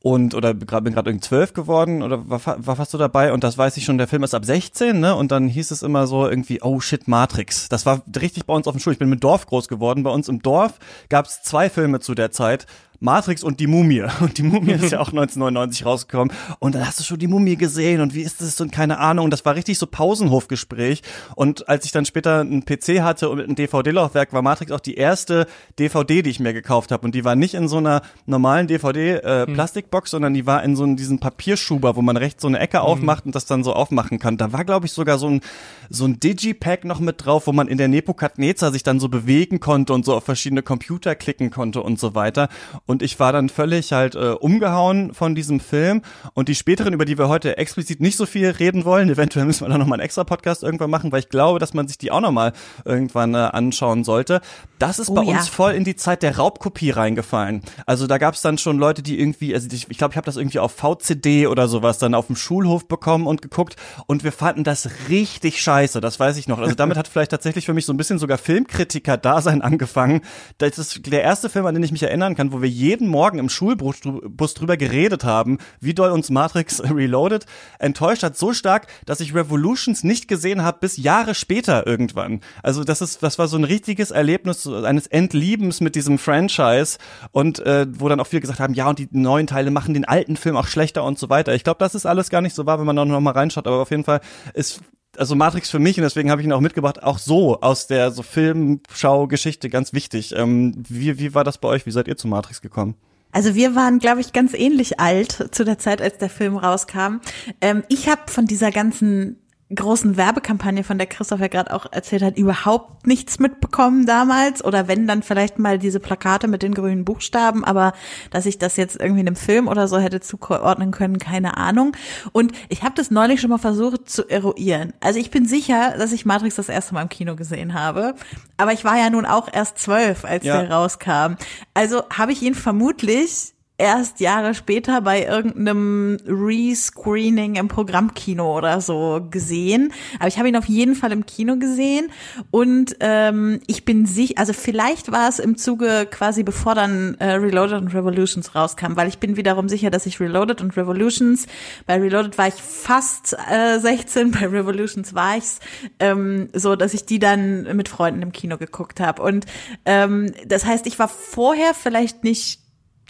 und 0.01 0.35
oder 0.35 0.55
grad, 0.55 0.85
bin 0.85 0.95
gerade 0.95 1.11
irgendwie 1.11 1.27
zwölf 1.27 1.55
geworden 1.55 2.03
oder 2.03 2.29
war, 2.29 2.41
war 2.45 2.77
fast 2.77 2.93
so 2.93 2.99
dabei 2.99 3.33
und 3.33 3.43
das 3.43 3.59
weiß 3.59 3.77
ich 3.77 3.85
schon, 3.85 3.99
der 3.99 4.07
Film 4.09 4.23
ist 4.23 4.35
ab 4.35 4.45
16, 4.45 4.99
ne? 4.99 5.15
Und 5.15 5.33
dann 5.33 5.49
hieß 5.49 5.71
es 5.71 5.83
immer 5.83 6.07
so 6.07 6.29
irgendwie, 6.29 6.63
oh 6.63 6.81
shit, 6.81 7.09
Matrix. 7.09 7.69
Das 7.69 7.85
war 7.85 8.03
richtig 8.21 8.47
bei 8.47 8.55
uns 8.55 8.67
auf 8.69 8.75
dem 8.75 8.81
Schul. 8.81 8.93
Ich 8.93 8.99
bin 8.99 9.09
mit 9.09 9.25
Dorf 9.25 9.47
groß 9.47 9.69
geworden. 9.69 10.05
Bei 10.05 10.11
uns 10.11 10.29
im 10.29 10.41
Dorf 10.41 10.79
gab 11.09 11.27
es 11.27 11.43
zwei 11.43 11.69
Filme 11.69 12.01
zu 12.01 12.15
der 12.15 12.31
Zeit. 12.31 12.67
Matrix 13.01 13.45
und 13.45 13.61
die 13.61 13.67
Mumie. 13.67 14.03
Und 14.21 14.39
die 14.39 14.43
Mumie 14.43 14.73
ist 14.73 14.91
ja 14.93 15.01
auch 15.01 15.09
1999 15.09 15.87
rausgekommen. 15.87 16.35
Und 16.59 16.75
dann 16.75 16.87
hast 16.87 16.99
du 16.99 17.05
schon 17.05 17.19
die 17.19 17.27
Mumie 17.27 17.57
gesehen 17.57 18.01
und 18.01 18.15
wie 18.15 18.23
ist 18.23 18.41
das 18.41 18.61
und 18.61 18.73
keine 18.73 18.99
Ahnung. 18.99 19.27
Und 19.27 19.31
das 19.31 19.45
war 19.45 19.55
richtig 19.55 19.79
so 19.79 19.87
Pausenhofgespräch. 19.87 21.03
Und 21.37 21.69
als 21.69 21.85
ich 21.85 21.93
dann 21.93 22.05
später 22.05 22.41
einen 22.41 22.65
PC 22.65 23.01
hatte 23.03 23.29
und 23.29 23.41
ein 23.41 23.55
DVD-Laufwerk, 23.55 24.33
war 24.33 24.43
Matrix 24.43 24.73
auch 24.73 24.81
die 24.81 24.97
erste 24.97 25.47
DVD, 25.79 26.23
die 26.23 26.31
ich 26.31 26.41
mir 26.41 26.53
gekauft 26.53 26.91
habe. 26.91 27.07
Und 27.07 27.15
die 27.15 27.25
war 27.25 27.37
nicht 27.37 27.55
in 27.55 27.69
so 27.69 27.77
einer 27.77 28.03
normalen 28.27 28.67
DVD-Plastikbox, 28.67 30.11
äh, 30.11 30.11
hm. 30.11 30.17
sondern 30.17 30.35
die 30.35 30.47
war 30.47 30.63
in 30.65 30.75
so 30.75 30.83
einem, 30.85 30.97
diesen 30.97 31.21
Papierschuber, 31.21 31.97
wo 31.97 32.03
man 32.03 32.17
rechts 32.17 32.43
so 32.43 32.49
eine 32.49 32.59
Ecke 32.59 32.79
hm. 32.79 32.85
aufmacht 32.85 33.27
und 33.27 33.35
das 33.35 33.47
dann 33.47 33.63
so 33.63 33.73
aufmachen 33.73 34.19
kann. 34.19 34.37
Da 34.37 34.53
war, 34.53 34.65
glaube 34.65 34.87
ich, 34.87 34.93
sogar 34.93 35.19
so 35.19 35.29
ein, 35.29 35.41
so 35.89 36.05
ein 36.05 36.19
Digipack 36.19 36.85
noch 36.85 37.01
mit 37.01 37.25
drauf, 37.25 37.47
wo 37.47 37.53
man 37.53 37.69
in 37.69 37.79
der 37.79 37.89
Nebukadnezar 37.89 38.73
sich 38.73 38.83
dann 38.83 38.99
so 38.99 39.09
bewegen 39.09 39.61
konnte 39.61 39.93
und 39.93 40.05
so 40.05 40.15
auf 40.15 40.25
verschiedene 40.25 40.63
Computer 40.63 41.15
klicken 41.15 41.51
konnte 41.51 41.83
und 41.83 41.99
so 42.01 42.15
weiter. 42.15 42.49
Und 42.89 43.03
ich 43.03 43.21
war 43.21 43.35
dann 43.35 43.51
völlig 43.51 43.93
halt 43.93 44.15
äh, 44.15 44.31
umgehauen 44.31 45.13
von 45.13 45.35
diesem 45.35 45.61
Film. 45.61 46.01
Und 46.33 46.49
die 46.49 46.55
späteren, 46.55 46.95
über 46.95 47.05
die 47.05 47.19
wir 47.19 47.29
heute 47.29 47.59
explizit 47.59 48.01
nicht 48.01 48.17
so 48.17 48.25
viel 48.25 48.49
reden 48.49 48.87
wollen, 48.87 49.11
eventuell 49.11 49.45
müssen 49.45 49.67
wir 49.67 49.69
da 49.69 49.77
nochmal 49.77 49.99
einen 49.99 50.07
extra 50.07 50.25
Podcast 50.25 50.63
irgendwann 50.63 50.89
machen, 50.89 51.13
weil 51.13 51.21
ich 51.21 51.29
glaube, 51.29 51.59
dass 51.59 51.75
man 51.75 51.87
sich 51.87 51.99
die 51.99 52.11
auch 52.11 52.23
nochmal 52.23 52.55
irgendwann 52.87 53.35
äh, 53.35 53.39
anschauen 53.39 54.05
sollte. 54.05 54.41
Das 54.79 54.99
ist 54.99 55.11
oh, 55.11 55.15
bei 55.15 55.25
ja. 55.25 55.37
uns 55.37 55.49
voll 55.49 55.73
in 55.73 55.85
die 55.85 55.97
Zeit 55.97 56.23
der 56.23 56.39
Raubkopie 56.39 56.89
reingefallen. 56.91 57.61
Also 57.85 58.07
da 58.07 58.17
gab 58.17 58.35
es 58.35 58.41
dann 58.41 58.57
schon 58.57 58.79
Leute, 58.79 59.03
die 59.03 59.21
irgendwie, 59.21 59.55
also 59.55 59.69
ich 59.71 59.81
glaube, 59.81 59.93
ich, 59.93 59.99
glaub, 59.99 60.11
ich 60.13 60.17
habe 60.17 60.25
das 60.25 60.37
irgendwie 60.39 60.59
auf 60.59 60.73
VCD 60.73 61.47
oder 61.47 61.69
sowas 61.69 61.99
dann 61.99 62.15
auf 62.15 62.29
dem 62.29 62.37
Schulhof 62.37 62.89
bekommen 62.89 63.27
und 63.27 63.43
geguckt 63.43 63.77
und 64.07 64.25
wir 64.25 64.33
fanden 64.33 64.65
das 64.65 64.89
richtig 65.11 65.61
scheiße, 65.61 66.01
das 66.01 66.19
weiß 66.19 66.39
ich 66.39 66.49
noch. 66.49 66.59
Also 66.59 66.75
damit 66.75 66.97
hat 66.97 67.07
vielleicht 67.07 67.33
tatsächlich 67.33 67.67
für 67.67 67.75
mich 67.75 67.85
so 67.85 67.93
ein 67.93 67.99
bisschen 67.99 68.19
sogar 68.19 68.39
Filmkritiker-Dasein 68.39 69.61
angefangen. 69.61 70.23
Das 70.57 70.79
ist 70.79 71.13
der 71.13 71.23
erste 71.23 71.51
Film, 71.51 71.67
an 71.67 71.75
den 71.75 71.85
ich 71.85 71.93
mich 71.93 72.03
erinnern 72.03 72.35
kann, 72.35 72.51
wo 72.53 72.63
wir 72.63 72.78
jeden 72.79 73.09
Morgen 73.09 73.39
im 73.39 73.49
Schulbus 73.49 74.55
drüber 74.55 74.77
geredet 74.77 75.25
haben, 75.25 75.59
wie 75.81 75.95
doll 75.95 76.11
uns 76.11 76.31
Matrix 76.31 76.83
Reloaded 76.91 77.45
enttäuscht 77.79 78.23
hat, 78.23 78.37
so 78.39 78.53
stark, 78.53 78.87
dass 79.05 79.21
ich 79.21 79.35
Revolutions 79.35 80.05
nicht 80.05 80.29
gesehen 80.29 80.63
habe 80.63 80.79
bis 80.81 80.97
Jahre 80.97 81.35
später 81.35 81.87
irgendwann. 81.87 82.41
Also 82.63 82.85
das 82.85 83.01
ist, 83.01 83.23
das 83.23 83.39
war 83.39 83.49
so 83.49 83.57
ein 83.57 83.65
richtiges 83.65 84.11
Erlebnis 84.11 84.67
eines 84.67 85.07
Entliebens 85.07 85.81
mit 85.81 85.95
diesem 85.95 86.19
Franchise 86.19 86.99
und 87.33 87.59
äh, 87.61 87.87
wo 87.91 88.09
dann 88.09 88.21
auch 88.21 88.27
viele 88.27 88.41
gesagt 88.41 88.61
haben, 88.61 88.75
ja 88.75 88.89
und 88.89 88.99
die 88.99 89.09
neuen 89.11 89.47
Teile 89.47 89.71
machen 89.71 89.95
den 89.95 90.05
alten 90.05 90.37
Film 90.37 90.57
auch 90.57 90.67
schlechter 90.67 91.05
und 91.05 91.19
so 91.19 91.29
weiter. 91.29 91.55
Ich 91.55 91.65
glaube, 91.65 91.79
das 91.79 91.95
ist 91.95 92.07
alles 92.07 92.31
gar 92.31 92.41
nicht 92.41 92.55
so 92.55 92.67
wahr, 92.67 92.79
wenn 92.79 92.87
man 92.87 92.97
da 92.97 93.05
noch 93.05 93.21
mal 93.21 93.33
reinschaut, 93.33 93.67
aber 93.67 93.81
auf 93.81 93.91
jeden 93.91 94.05
Fall 94.05 94.21
ist 94.55 94.81
also 95.17 95.35
Matrix 95.35 95.71
für 95.71 95.79
mich 95.79 95.97
und 95.97 96.03
deswegen 96.03 96.31
habe 96.31 96.41
ich 96.41 96.47
ihn 96.47 96.53
auch 96.53 96.61
mitgebracht, 96.61 97.03
auch 97.03 97.19
so 97.19 97.61
aus 97.61 97.87
der 97.87 98.11
so 98.11 98.23
Filmschau-Geschichte 98.23 99.71
ganz 99.71 99.93
wichtig. 99.93 100.35
Ähm, 100.37 100.75
wie, 100.89 101.19
wie 101.19 101.35
war 101.35 101.45
das 101.45 101.59
bei 101.59 101.69
euch? 101.69 101.87
Wie 101.87 101.91
seid 101.91 102.09
ihr 102.09 102.17
zu 102.17 102.29
Matrix 102.29 102.61
gekommen? 102.61 102.95
Also 103.33 103.55
wir 103.55 103.75
waren, 103.75 103.99
glaube 103.99 104.21
ich, 104.21 104.33
ganz 104.33 104.55
ähnlich 104.55 105.01
alt 105.01 105.49
zu 105.51 105.65
der 105.65 105.79
Zeit, 105.79 106.01
als 106.01 106.19
der 106.19 106.31
Film 106.31 106.57
rauskam. 106.57 107.21
Ähm, 107.61 107.85
ich 107.89 108.09
habe 108.09 108.23
von 108.27 108.47
dieser 108.47 108.71
ganzen 108.71 109.37
großen 109.75 110.17
Werbekampagne, 110.17 110.83
von 110.83 110.97
der 110.97 111.07
Christoph 111.07 111.41
ja 111.41 111.49
gerade 111.49 111.75
auch 111.75 111.87
erzählt 111.93 112.23
hat, 112.23 112.39
überhaupt 112.39 113.07
nichts 113.07 113.39
mitbekommen 113.39 114.07
damals 114.07 114.65
oder 114.65 114.89
wenn 114.89 115.07
dann 115.07 115.23
vielleicht 115.23 115.59
mal 115.59 115.79
diese 115.79 116.01
Plakate 116.01 116.49
mit 116.49 116.63
den 116.63 116.73
grünen 116.73 117.05
Buchstaben, 117.05 117.65
aber 117.65 117.93
dass 118.31 118.47
ich 118.47 118.59
das 118.59 118.77
jetzt 118.77 118.99
irgendwie 118.99 119.21
in 119.21 119.27
einem 119.27 119.37
Film 119.37 119.69
oder 119.69 119.87
so 119.87 119.99
hätte 119.99 120.21
zuordnen 120.21 120.91
können, 120.91 121.19
keine 121.19 121.59
Ahnung. 121.59 121.93
Und 122.33 122.53
ich 122.71 122.83
habe 122.83 122.95
das 122.95 123.11
neulich 123.11 123.41
schon 123.41 123.51
mal 123.51 123.59
versucht 123.59 124.09
zu 124.09 124.29
eruieren. 124.29 124.95
Also 125.01 125.21
ich 125.21 125.31
bin 125.31 125.47
sicher, 125.47 125.97
dass 125.99 126.13
ich 126.13 126.25
Matrix 126.25 126.57
das 126.57 126.71
erste 126.71 126.95
Mal 126.95 127.03
im 127.03 127.09
Kino 127.11 127.37
gesehen 127.37 127.75
habe, 127.75 128.15
aber 128.57 128.73
ich 128.73 128.85
war 128.85 128.97
ja 128.97 129.11
nun 129.11 129.27
auch 129.27 129.49
erst 129.53 129.79
zwölf, 129.79 130.25
als 130.25 130.45
ja. 130.45 130.63
der 130.63 130.71
rauskam. 130.71 131.35
Also 131.75 132.03
habe 132.11 132.33
ich 132.33 132.43
ihn 132.43 132.55
vermutlich 132.55 133.55
erst 133.79 134.19
Jahre 134.19 134.55
später 134.55 135.01
bei 135.01 135.25
irgendeinem 135.25 136.19
Rescreening 136.27 137.55
im 137.55 137.69
Programmkino 137.69 138.59
oder 138.59 138.81
so 138.81 139.25
gesehen. 139.31 139.93
Aber 140.19 140.27
ich 140.27 140.37
habe 140.37 140.49
ihn 140.49 140.57
auf 140.57 140.65
jeden 140.65 140.97
Fall 140.97 141.13
im 141.13 141.25
Kino 141.27 141.57
gesehen 141.57 142.11
und 142.51 142.97
ähm, 142.99 143.61
ich 143.69 143.85
bin 143.85 144.05
sicher, 144.05 144.35
also 144.37 144.53
vielleicht 144.53 145.13
war 145.13 145.29
es 145.29 145.39
im 145.39 145.57
Zuge 145.57 146.09
quasi 146.11 146.43
bevor 146.43 146.75
dann 146.75 147.15
äh, 147.21 147.35
Reloaded 147.35 147.81
und 147.81 147.95
Revolutions 147.95 148.57
rauskam, 148.57 148.97
weil 148.97 149.07
ich 149.07 149.19
bin 149.19 149.37
wiederum 149.37 149.69
sicher, 149.69 149.91
dass 149.91 150.07
ich 150.07 150.19
Reloaded 150.19 150.61
und 150.61 150.77
Revolutions, 150.77 151.47
bei 151.87 152.01
Reloaded 152.01 152.37
war 152.37 152.49
ich 152.49 152.55
fast 152.55 153.37
äh, 153.49 153.79
16, 153.79 154.33
bei 154.33 154.47
Revolutions 154.47 155.15
war 155.15 155.37
ich's 155.37 155.61
ähm, 156.01 156.49
so, 156.53 156.75
dass 156.75 156.95
ich 156.95 157.07
die 157.07 157.21
dann 157.21 157.77
mit 157.77 157.89
Freunden 157.89 158.23
im 158.23 158.33
Kino 158.33 158.59
geguckt 158.59 158.99
habe 158.99 159.23
und 159.23 159.47
ähm, 159.85 160.33
das 160.47 160.65
heißt, 160.65 160.89
ich 160.89 160.99
war 160.99 161.07
vorher 161.07 161.75
vielleicht 161.75 162.25
nicht 162.25 162.68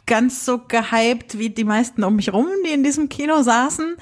ganz 0.09 0.45
so 0.45 0.59
gehypt 0.59 1.39
wie 1.39 1.51
die 1.51 1.65
meisten 1.65 2.03
um 2.03 2.17
mich 2.17 2.33
rum, 2.33 2.49
die 2.67 2.73
in 2.73 2.83
diesem 2.83 3.09
Kino 3.09 3.43
saßen. 3.43 3.97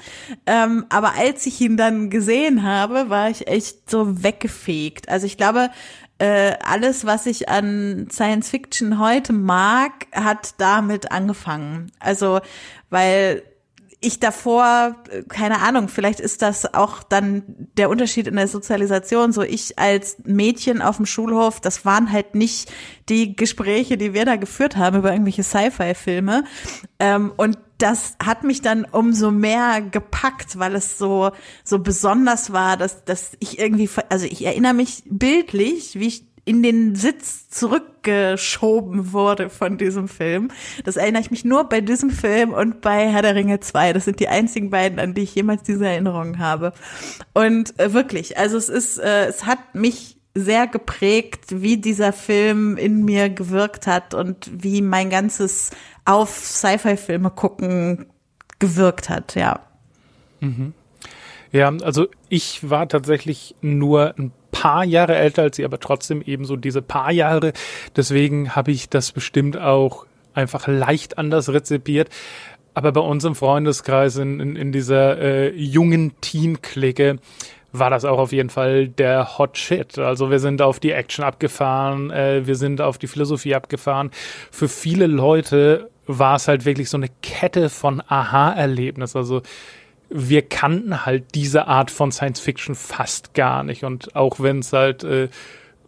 Ähm, 0.47 0.85
aber 0.89 1.13
als 1.13 1.45
ich 1.45 1.61
ihn 1.61 1.77
dann 1.77 2.09
gesehen 2.09 2.63
habe, 2.63 3.11
war 3.11 3.29
ich 3.29 3.47
echt 3.47 3.89
so 3.89 4.23
weggefegt. 4.23 5.09
Also 5.09 5.27
ich 5.27 5.37
glaube, 5.37 5.69
äh, 6.19 6.55
alles, 6.63 7.05
was 7.05 7.27
ich 7.27 7.47
an 7.49 8.07
Science 8.11 8.49
Fiction 8.49 8.97
heute 8.99 9.33
mag, 9.33 10.07
hat 10.11 10.55
damit 10.57 11.11
angefangen. 11.11 11.91
Also, 11.99 12.39
weil 12.89 13.43
ich 13.99 14.19
davor, 14.19 14.95
keine 15.27 15.61
Ahnung, 15.61 15.87
vielleicht 15.87 16.19
ist 16.19 16.43
das 16.43 16.71
auch 16.73 17.01
dann 17.01 17.43
der 17.77 17.89
Unterschied 17.89 18.27
in 18.27 18.35
der 18.35 18.47
Sozialisation. 18.47 19.31
So 19.31 19.41
ich 19.41 19.79
als 19.79 20.17
Mädchen 20.23 20.83
auf 20.83 20.97
dem 20.97 21.07
Schulhof, 21.07 21.59
das 21.59 21.83
waren 21.83 22.11
halt 22.11 22.35
nicht 22.35 22.71
die 23.09 23.35
Gespräche, 23.35 23.97
die 23.97 24.13
wir 24.13 24.25
da 24.25 24.35
geführt 24.35 24.77
haben 24.77 24.97
über 24.97 25.11
irgendwelche 25.11 25.43
Sci-Fi-Filme. 25.43 26.43
Ähm, 26.99 27.33
und 27.37 27.57
das 27.79 28.15
hat 28.23 28.43
mich 28.43 28.61
dann 28.61 28.85
umso 28.85 29.31
mehr 29.31 29.81
gepackt, 29.81 30.59
weil 30.59 30.75
es 30.75 30.97
so 30.97 31.31
so 31.63 31.79
besonders 31.79 32.53
war, 32.53 32.77
dass 32.77 33.03
dass 33.03 33.31
ich 33.39 33.57
irgendwie, 33.57 33.89
also 34.09 34.25
ich 34.25 34.45
erinnere 34.45 34.73
mich 34.73 35.03
bildlich, 35.05 35.95
wie 35.95 36.07
ich 36.07 36.23
in 36.47 36.63
den 36.63 36.95
Sitz 36.95 37.49
zurückgeschoben 37.49 39.11
wurde 39.11 39.49
von 39.49 39.77
diesem 39.77 40.07
Film. 40.07 40.49
Das 40.85 40.95
erinnere 40.95 41.21
ich 41.21 41.29
mich 41.29 41.43
nur 41.43 41.65
bei 41.65 41.81
diesem 41.81 42.09
Film 42.09 42.53
und 42.53 42.79
bei 42.79 43.11
Herr 43.11 43.21
der 43.21 43.35
Ringe 43.35 43.59
2. 43.59 43.91
Das 43.91 44.05
sind 44.05 44.21
die 44.21 44.29
einzigen 44.29 44.69
beiden, 44.69 44.97
an 44.97 45.13
die 45.13 45.23
ich 45.23 45.35
jemals 45.35 45.63
diese 45.63 45.85
Erinnerungen 45.85 46.39
habe. 46.39 46.71
Und 47.33 47.77
äh, 47.79 47.91
wirklich, 47.91 48.37
also 48.37 48.55
es 48.55 48.69
ist, 48.69 48.97
äh, 48.97 49.25
es 49.25 49.45
hat 49.45 49.75
mich 49.75 50.17
sehr 50.35 50.67
geprägt, 50.67 51.45
wie 51.49 51.77
dieser 51.77 52.13
Film 52.13 52.77
in 52.77 53.03
mir 53.03 53.29
gewirkt 53.29 53.85
hat 53.85 54.13
und 54.13 54.49
wie 54.53 54.81
mein 54.81 55.09
ganzes 55.09 55.71
auf 56.05 56.29
Sci-Fi-Filme 56.29 57.31
gucken 57.31 58.05
gewirkt 58.59 59.09
hat, 59.09 59.35
ja. 59.35 59.59
Mhm. 60.39 60.73
Ja, 61.57 61.73
also 61.81 62.05
ich 62.29 62.69
war 62.69 62.87
tatsächlich 62.87 63.55
nur 63.61 64.13
ein 64.19 64.31
paar 64.51 64.83
Jahre 64.83 65.15
älter 65.15 65.41
als 65.41 65.55
sie, 65.55 65.65
aber 65.65 65.79
trotzdem 65.79 66.21
eben 66.21 66.45
so 66.45 66.55
diese 66.55 66.83
paar 66.83 67.11
Jahre. 67.11 67.51
Deswegen 67.95 68.55
habe 68.55 68.69
ich 68.69 68.89
das 68.89 69.11
bestimmt 69.11 69.57
auch 69.57 70.05
einfach 70.35 70.67
leicht 70.67 71.17
anders 71.17 71.51
rezipiert. 71.51 72.09
Aber 72.75 72.91
bei 72.91 73.01
uns 73.01 73.25
im 73.25 73.33
Freundeskreis 73.33 74.17
in, 74.17 74.39
in, 74.39 74.55
in 74.55 74.71
dieser 74.71 75.17
äh, 75.17 75.49
jungen 75.55 76.13
Teen-Clique 76.21 77.17
war 77.71 77.89
das 77.89 78.05
auch 78.05 78.19
auf 78.19 78.33
jeden 78.33 78.51
Fall 78.51 78.87
der 78.87 79.39
Hot 79.39 79.57
Shit. 79.57 79.97
Also 79.97 80.29
wir 80.29 80.37
sind 80.37 80.61
auf 80.61 80.79
die 80.79 80.91
Action 80.91 81.25
abgefahren, 81.25 82.11
äh, 82.11 82.45
wir 82.45 82.55
sind 82.55 82.81
auf 82.81 82.99
die 82.99 83.07
Philosophie 83.07 83.55
abgefahren. 83.55 84.11
Für 84.51 84.67
viele 84.67 85.07
Leute 85.07 85.89
war 86.05 86.35
es 86.35 86.47
halt 86.47 86.65
wirklich 86.65 86.91
so 86.91 86.97
eine 86.97 87.09
Kette 87.23 87.69
von 87.69 88.03
Aha-Erlebnis. 88.07 89.15
Also 89.15 89.41
wir 90.09 90.41
kannten 90.41 91.05
halt 91.05 91.35
diese 91.35 91.67
Art 91.67 91.91
von 91.91 92.11
Science 92.11 92.39
Fiction 92.39 92.75
fast 92.75 93.33
gar 93.33 93.63
nicht. 93.63 93.83
Und 93.83 94.15
auch 94.15 94.39
wenn 94.39 94.59
es 94.59 94.73
halt 94.73 95.03
äh, 95.03 95.29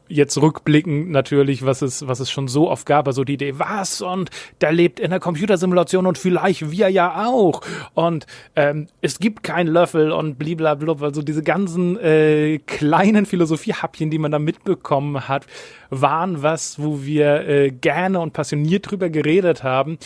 jetzt 0.10 0.42
rückblickend 0.42 1.10
natürlich, 1.12 1.66
was 1.66 1.82
es, 1.82 2.08
was 2.08 2.20
es 2.20 2.30
schon 2.32 2.48
so 2.48 2.70
oft 2.70 2.86
gab, 2.86 3.08
also 3.08 3.24
die 3.24 3.34
Idee, 3.34 3.60
was? 3.60 4.02
Und 4.02 4.30
der 4.60 4.72
lebt 4.72 5.00
in 5.00 5.12
der 5.12 5.20
Computersimulation 5.20 6.06
und 6.06 6.18
vielleicht 6.18 6.72
wir 6.72 6.90
ja 6.90 7.28
auch. 7.28 7.62
Und 7.94 8.26
ähm, 8.56 8.88
es 9.02 9.20
gibt 9.20 9.44
keinen 9.44 9.68
Löffel 9.68 10.12
und 10.12 10.38
bliblablub. 10.38 11.02
Also 11.02 11.22
diese 11.22 11.44
ganzen 11.44 11.98
äh, 12.00 12.60
kleinen 12.66 13.26
Philosophiehappchen, 13.26 14.10
die 14.10 14.18
man 14.18 14.32
da 14.32 14.40
mitbekommen 14.40 15.28
hat, 15.28 15.46
waren 15.92 16.42
was, 16.44 16.82
wo 16.82 17.04
wir 17.04 17.48
äh, 17.48 17.72
gerne 17.72 18.20
und 18.20 18.34
passioniert 18.34 18.90
drüber 18.90 19.10
geredet 19.10 19.64
haben. 19.64 19.98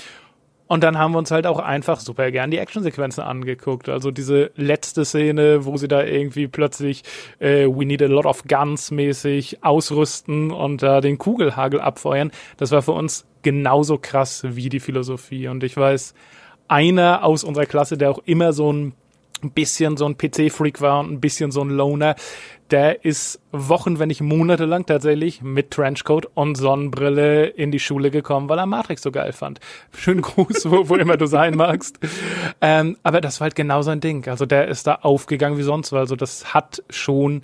Und 0.74 0.84
dann 0.84 0.98
haben 0.98 1.12
wir 1.12 1.20
uns 1.20 1.30
halt 1.30 1.46
auch 1.46 1.60
einfach 1.60 2.00
super 2.00 2.32
gern 2.32 2.50
die 2.50 2.58
Actionsequenzen 2.58 3.24
angeguckt. 3.24 3.90
Also 3.90 4.10
diese 4.10 4.50
letzte 4.56 5.06
Szene, 5.06 5.66
wo 5.66 5.78
sie 5.78 5.88
da 5.88 6.04
irgendwie 6.04 6.48
plötzlich 6.48 7.04
äh, 7.38 7.68
We 7.68 7.86
Need 7.86 8.02
a 8.02 8.08
Lot 8.08 8.26
of 8.26 8.46
Guns 8.48 8.90
mäßig 8.90 9.64
ausrüsten 9.64 10.50
und 10.50 10.82
da 10.82 10.98
äh, 10.98 11.02
den 11.02 11.20
Kugelhagel 11.20 11.80
abfeuern, 11.80 12.32
das 12.58 12.72
war 12.72 12.82
für 12.82 12.94
uns 12.94 13.28
genauso 13.44 14.00
krass 14.00 14.46
wie 14.48 14.70
die 14.70 14.80
Philosophie. 14.80 15.48
Und 15.48 15.64
ich 15.64 15.78
weiß, 15.78 16.16
einer 16.68 17.24
aus 17.24 17.44
unserer 17.44 17.68
Klasse, 17.68 17.96
der 17.96 18.10
auch 18.10 18.24
immer 18.26 18.52
so 18.52 18.74
ein 18.74 18.96
bisschen 19.54 19.96
so 19.96 20.08
ein 20.08 20.18
PC-Freak 20.18 20.82
war 20.82 21.02
und 21.02 21.12
ein 21.12 21.22
bisschen 21.22 21.52
so 21.52 21.62
ein 21.62 21.70
Loner, 21.70 22.16
der 22.72 23.06
ist 23.06 23.40
Wochen, 23.52 24.00
wenn 24.00 24.08
nicht 24.08 24.22
Monate 24.22 24.66
lang 24.66 24.86
tatsächlich 24.86 25.42
mit 25.42 25.72
Trenchcoat 25.72 26.28
und 26.34 26.56
Sonnenbrille 26.56 27.46
in 27.46 27.72
die 27.72 27.80
Schule 27.80 28.12
gekommen, 28.12 28.50
weil 28.50 28.58
er 28.58 28.66
Matrix 28.66 29.02
so 29.02 29.12
geil 29.12 29.34
fand. 29.34 29.60
Schönen 29.96 30.22
Gruß, 30.24 30.70
wo, 30.70 30.90
wo 30.90 30.96
immer 30.96 31.18
du 31.18 31.26
sein 31.26 31.56
magst. 31.56 32.00
Ähm, 32.62 32.98
aber 33.04 33.22
das 33.22 33.40
war 33.40 33.46
halt 33.46 33.56
genau 33.56 33.82
sein 33.82 34.00
Ding. 34.00 34.28
Also 34.28 34.46
der 34.46 34.68
ist 34.68 34.88
da 34.88 34.96
aufgegangen 34.96 35.58
wie 35.58 35.64
sonst, 35.64 35.92
weil 35.92 36.00
also 36.00 36.16
das 36.16 36.54
hat 36.54 36.84
schon 36.90 37.44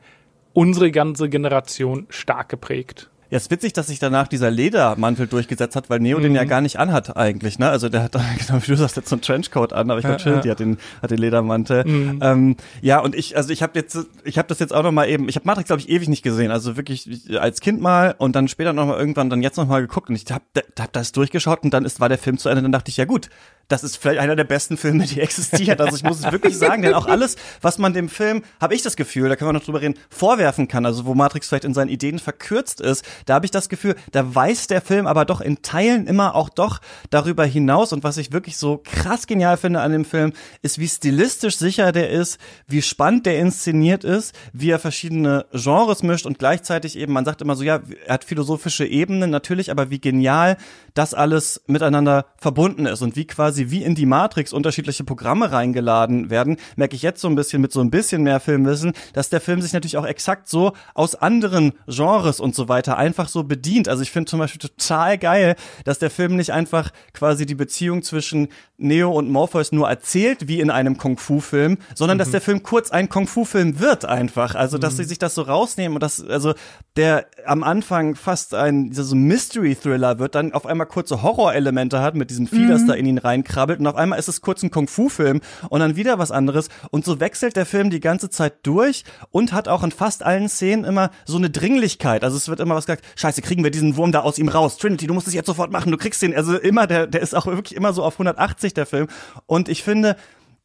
unsere 0.53 0.91
ganze 0.91 1.29
Generation 1.29 2.07
stark 2.09 2.49
geprägt. 2.49 3.09
Ja, 3.29 3.37
ist 3.37 3.51
witzig, 3.51 3.73
dass 3.73 3.87
sich 3.87 3.99
danach 3.99 4.27
dieser 4.27 4.49
Ledermantel 4.49 5.27
durchgesetzt 5.27 5.75
hat, 5.75 5.89
weil 5.89 5.99
Neo 5.99 6.17
mhm. 6.17 6.23
den 6.23 6.35
ja 6.35 6.43
mhm. 6.43 6.47
gar 6.47 6.61
nicht 6.61 6.79
anhat 6.79 7.15
eigentlich, 7.15 7.59
ne? 7.59 7.69
Also 7.69 7.87
der 7.87 8.03
hat, 8.03 8.13
genau 8.47 8.61
wie 8.61 8.67
du 8.67 8.75
sagst, 8.75 8.97
jetzt 8.97 9.09
so 9.09 9.15
einen 9.15 9.21
Trenchcoat 9.21 9.71
an, 9.71 9.91
aber 9.91 9.99
ich 9.99 10.05
glaube, 10.05 10.21
ja, 10.23 10.41
ja. 10.41 10.51
hat 10.51 10.59
den, 10.59 10.77
hat 11.01 11.11
den 11.11 11.19
Ledermantel. 11.19 11.85
Mhm. 11.85 12.19
Ähm, 12.23 12.55
ja, 12.81 12.99
und 12.99 13.15
ich, 13.15 13.37
also 13.37 13.53
ich 13.53 13.61
habe 13.61 13.77
jetzt, 13.77 13.97
ich 14.23 14.37
habe 14.39 14.47
das 14.47 14.57
jetzt 14.59 14.73
auch 14.73 14.81
noch 14.81 14.91
mal 14.91 15.07
eben, 15.07 15.29
ich 15.29 15.35
habe 15.35 15.45
Matrix, 15.45 15.67
glaube 15.67 15.81
ich, 15.81 15.89
ewig 15.89 16.09
nicht 16.09 16.23
gesehen. 16.23 16.49
Also 16.49 16.75
wirklich 16.75 17.07
als 17.39 17.61
Kind 17.61 17.81
mal 17.81 18.15
und 18.17 18.35
dann 18.35 18.47
später 18.47 18.73
noch 18.73 18.87
mal 18.87 18.97
irgendwann, 18.97 19.29
dann 19.29 19.43
jetzt 19.43 19.57
noch 19.57 19.67
mal 19.67 19.81
geguckt 19.81 20.09
und 20.09 20.15
ich 20.15 20.25
habe 20.31 20.43
hab 20.79 20.91
das 20.93 21.11
durchgeschaut 21.11 21.63
und 21.63 21.71
dann 21.71 21.85
ist, 21.85 21.99
war 21.99 22.09
der 22.09 22.17
Film 22.17 22.39
zu 22.39 22.49
Ende. 22.49 22.63
Dann 22.63 22.71
dachte 22.71 22.89
ich, 22.89 22.97
ja 22.97 23.05
gut, 23.05 23.29
das 23.69 23.83
ist 23.83 23.97
vielleicht 23.97 24.19
einer 24.19 24.35
der 24.35 24.43
besten 24.43 24.77
Filme, 24.77 25.05
die 25.05 25.21
existiert. 25.21 25.79
Also 25.79 25.95
ich 25.95 26.03
muss 26.03 26.19
es 26.19 26.31
wirklich 26.31 26.57
sagen, 26.57 26.81
denn 26.81 26.95
auch 26.95 27.05
alles, 27.05 27.37
was 27.61 27.77
man 27.77 27.93
dem 27.93 28.09
Film, 28.09 28.43
habe 28.59 28.75
ich 28.75 28.81
das 28.81 28.95
Gefühl, 28.95 29.29
da 29.29 29.35
können 29.35 29.49
wir 29.49 29.53
noch 29.53 29.63
drüber 29.63 29.81
reden, 29.81 29.95
vorwerfen 30.09 30.67
kann, 30.67 30.85
also 30.85 31.05
wo 31.05 31.13
Matrix 31.13 31.47
vielleicht 31.47 31.65
in 31.65 31.73
seinen 31.73 31.89
Ideen 31.89 32.19
verkürzt 32.19 32.81
ist, 32.81 33.05
da 33.25 33.35
habe 33.35 33.45
ich 33.45 33.51
das 33.51 33.69
Gefühl, 33.69 33.95
da 34.11 34.35
weiß 34.35 34.67
der 34.67 34.81
Film 34.81 35.07
aber 35.07 35.23
doch 35.23 35.39
in 35.39 35.61
Teilen 35.61 36.07
immer 36.07 36.35
auch 36.35 36.49
doch 36.49 36.79
darüber 37.11 37.45
hinaus. 37.45 37.93
Und 37.93 38.03
was 38.03 38.17
ich 38.17 38.31
wirklich 38.31 38.57
so 38.57 38.81
krass 38.83 39.27
genial 39.27 39.57
finde 39.57 39.81
an 39.81 39.91
dem 39.91 40.05
Film, 40.05 40.33
ist, 40.63 40.79
wie 40.79 40.87
stilistisch 40.87 41.57
sicher 41.57 41.91
der 41.91 42.09
ist, 42.09 42.39
wie 42.67 42.81
spannend 42.81 43.27
der 43.27 43.39
inszeniert 43.39 44.03
ist, 44.03 44.33
wie 44.51 44.71
er 44.71 44.79
verschiedene 44.79 45.45
Genres 45.53 46.01
mischt 46.01 46.25
und 46.25 46.39
gleichzeitig 46.39 46.97
eben, 46.97 47.13
man 47.13 47.25
sagt 47.25 47.41
immer 47.41 47.55
so, 47.55 47.63
ja, 47.63 47.81
er 48.07 48.15
hat 48.15 48.23
philosophische 48.23 48.85
Ebenen 48.85 49.29
natürlich, 49.29 49.69
aber 49.69 49.91
wie 49.91 50.01
genial 50.01 50.57
das 50.95 51.13
alles 51.13 51.61
miteinander 51.67 52.25
verbunden 52.37 52.87
ist 52.87 53.01
und 53.03 53.15
wie 53.15 53.27
quasi 53.27 53.58
wie 53.71 53.83
in 53.83 53.95
die 53.95 54.05
Matrix 54.05 54.53
unterschiedliche 54.53 55.03
Programme 55.03 55.51
reingeladen 55.51 56.29
werden, 56.29 56.57
merke 56.75 56.95
ich 56.95 57.01
jetzt 57.01 57.21
so 57.21 57.27
ein 57.27 57.35
bisschen 57.35 57.61
mit 57.61 57.71
so 57.71 57.81
ein 57.81 57.91
bisschen 57.91 58.23
mehr 58.23 58.39
Filmwissen, 58.39 58.93
dass 59.13 59.29
der 59.29 59.41
Film 59.41 59.61
sich 59.61 59.73
natürlich 59.73 59.97
auch 59.97 60.05
exakt 60.05 60.49
so 60.49 60.73
aus 60.93 61.15
anderen 61.15 61.73
Genres 61.87 62.39
und 62.39 62.55
so 62.55 62.69
weiter 62.69 62.97
einfach 62.97 63.27
so 63.27 63.43
bedient. 63.43 63.87
Also 63.89 64.03
ich 64.03 64.11
finde 64.11 64.29
zum 64.29 64.39
Beispiel 64.39 64.59
total 64.59 65.17
geil, 65.17 65.55
dass 65.83 65.99
der 65.99 66.09
Film 66.09 66.35
nicht 66.35 66.51
einfach 66.51 66.91
quasi 67.13 67.45
die 67.45 67.55
Beziehung 67.55 68.03
zwischen 68.03 68.47
Neo 68.77 69.11
und 69.11 69.29
Morpheus 69.29 69.71
nur 69.71 69.89
erzählt 69.89 70.47
wie 70.47 70.59
in 70.59 70.69
einem 70.69 70.97
Kung-Fu-Film, 70.97 71.77
sondern 71.95 72.17
mhm. 72.17 72.19
dass 72.19 72.31
der 72.31 72.41
Film 72.41 72.63
kurz 72.63 72.91
ein 72.91 73.09
Kung-Fu-Film 73.09 73.79
wird 73.79 74.05
einfach. 74.05 74.55
Also 74.55 74.77
dass 74.77 74.93
mhm. 74.93 74.97
sie 74.97 75.03
sich 75.05 75.19
das 75.19 75.35
so 75.35 75.41
rausnehmen 75.41 75.95
und 75.95 76.03
dass 76.03 76.25
also 76.25 76.53
der 76.95 77.27
am 77.45 77.63
Anfang 77.63 78.15
fast 78.15 78.53
ein 78.53 78.93
so 78.93 79.15
Mystery-Thriller 79.15 80.19
wird, 80.19 80.35
dann 80.35 80.53
auf 80.53 80.65
einmal 80.65 80.87
kurze 80.87 81.21
Horrorelemente 81.21 82.01
hat 82.01 82.15
mit 82.15 82.29
diesem 82.29 82.47
Vieh, 82.47 82.65
mhm. 82.65 82.69
das 82.69 82.85
da 82.85 82.93
in 82.93 83.05
ihn 83.05 83.17
reinkrabbelt 83.49 83.79
und 83.79 83.87
auf 83.87 83.95
einmal 83.95 84.19
ist 84.19 84.27
es 84.27 84.41
kurz 84.41 84.63
ein 84.63 84.71
Kung-Fu-Film 84.71 85.41
und 85.69 85.79
dann 85.79 85.95
wieder 85.95 86.19
was 86.19 86.31
anderes 86.31 86.69
und 86.91 87.05
so 87.05 87.19
wechselt 87.19 87.55
der 87.55 87.65
Film 87.65 87.89
die 87.89 87.99
ganze 87.99 88.29
Zeit 88.29 88.65
durch 88.65 89.03
und 89.31 89.53
hat 89.53 89.67
auch 89.67 89.83
in 89.83 89.91
fast 89.91 90.23
allen 90.23 90.49
Szenen 90.49 90.85
immer 90.85 91.11
so 91.25 91.37
eine 91.37 91.49
Dringlichkeit. 91.49 92.23
Also 92.23 92.37
es 92.37 92.47
wird 92.47 92.59
immer 92.59 92.75
was 92.75 92.85
gesagt, 92.85 93.05
scheiße, 93.15 93.41
kriegen 93.41 93.63
wir 93.63 93.71
diesen 93.71 93.97
Wurm 93.97 94.11
da 94.11 94.21
aus 94.21 94.37
ihm 94.37 94.49
raus. 94.49 94.77
Trinity, 94.77 95.07
du 95.07 95.13
musst 95.13 95.27
es 95.27 95.33
jetzt 95.33 95.47
sofort 95.47 95.71
machen, 95.71 95.91
du 95.91 95.97
kriegst 95.97 96.21
den. 96.21 96.35
Also 96.35 96.57
immer, 96.57 96.87
der, 96.87 97.07
der 97.07 97.21
ist 97.21 97.35
auch 97.35 97.45
wirklich 97.45 97.75
immer 97.75 97.93
so 97.93 98.03
auf 98.03 98.13
180, 98.15 98.73
der 98.73 98.85
Film. 98.85 99.07
Und 99.45 99.69
ich 99.69 99.83
finde, 99.83 100.15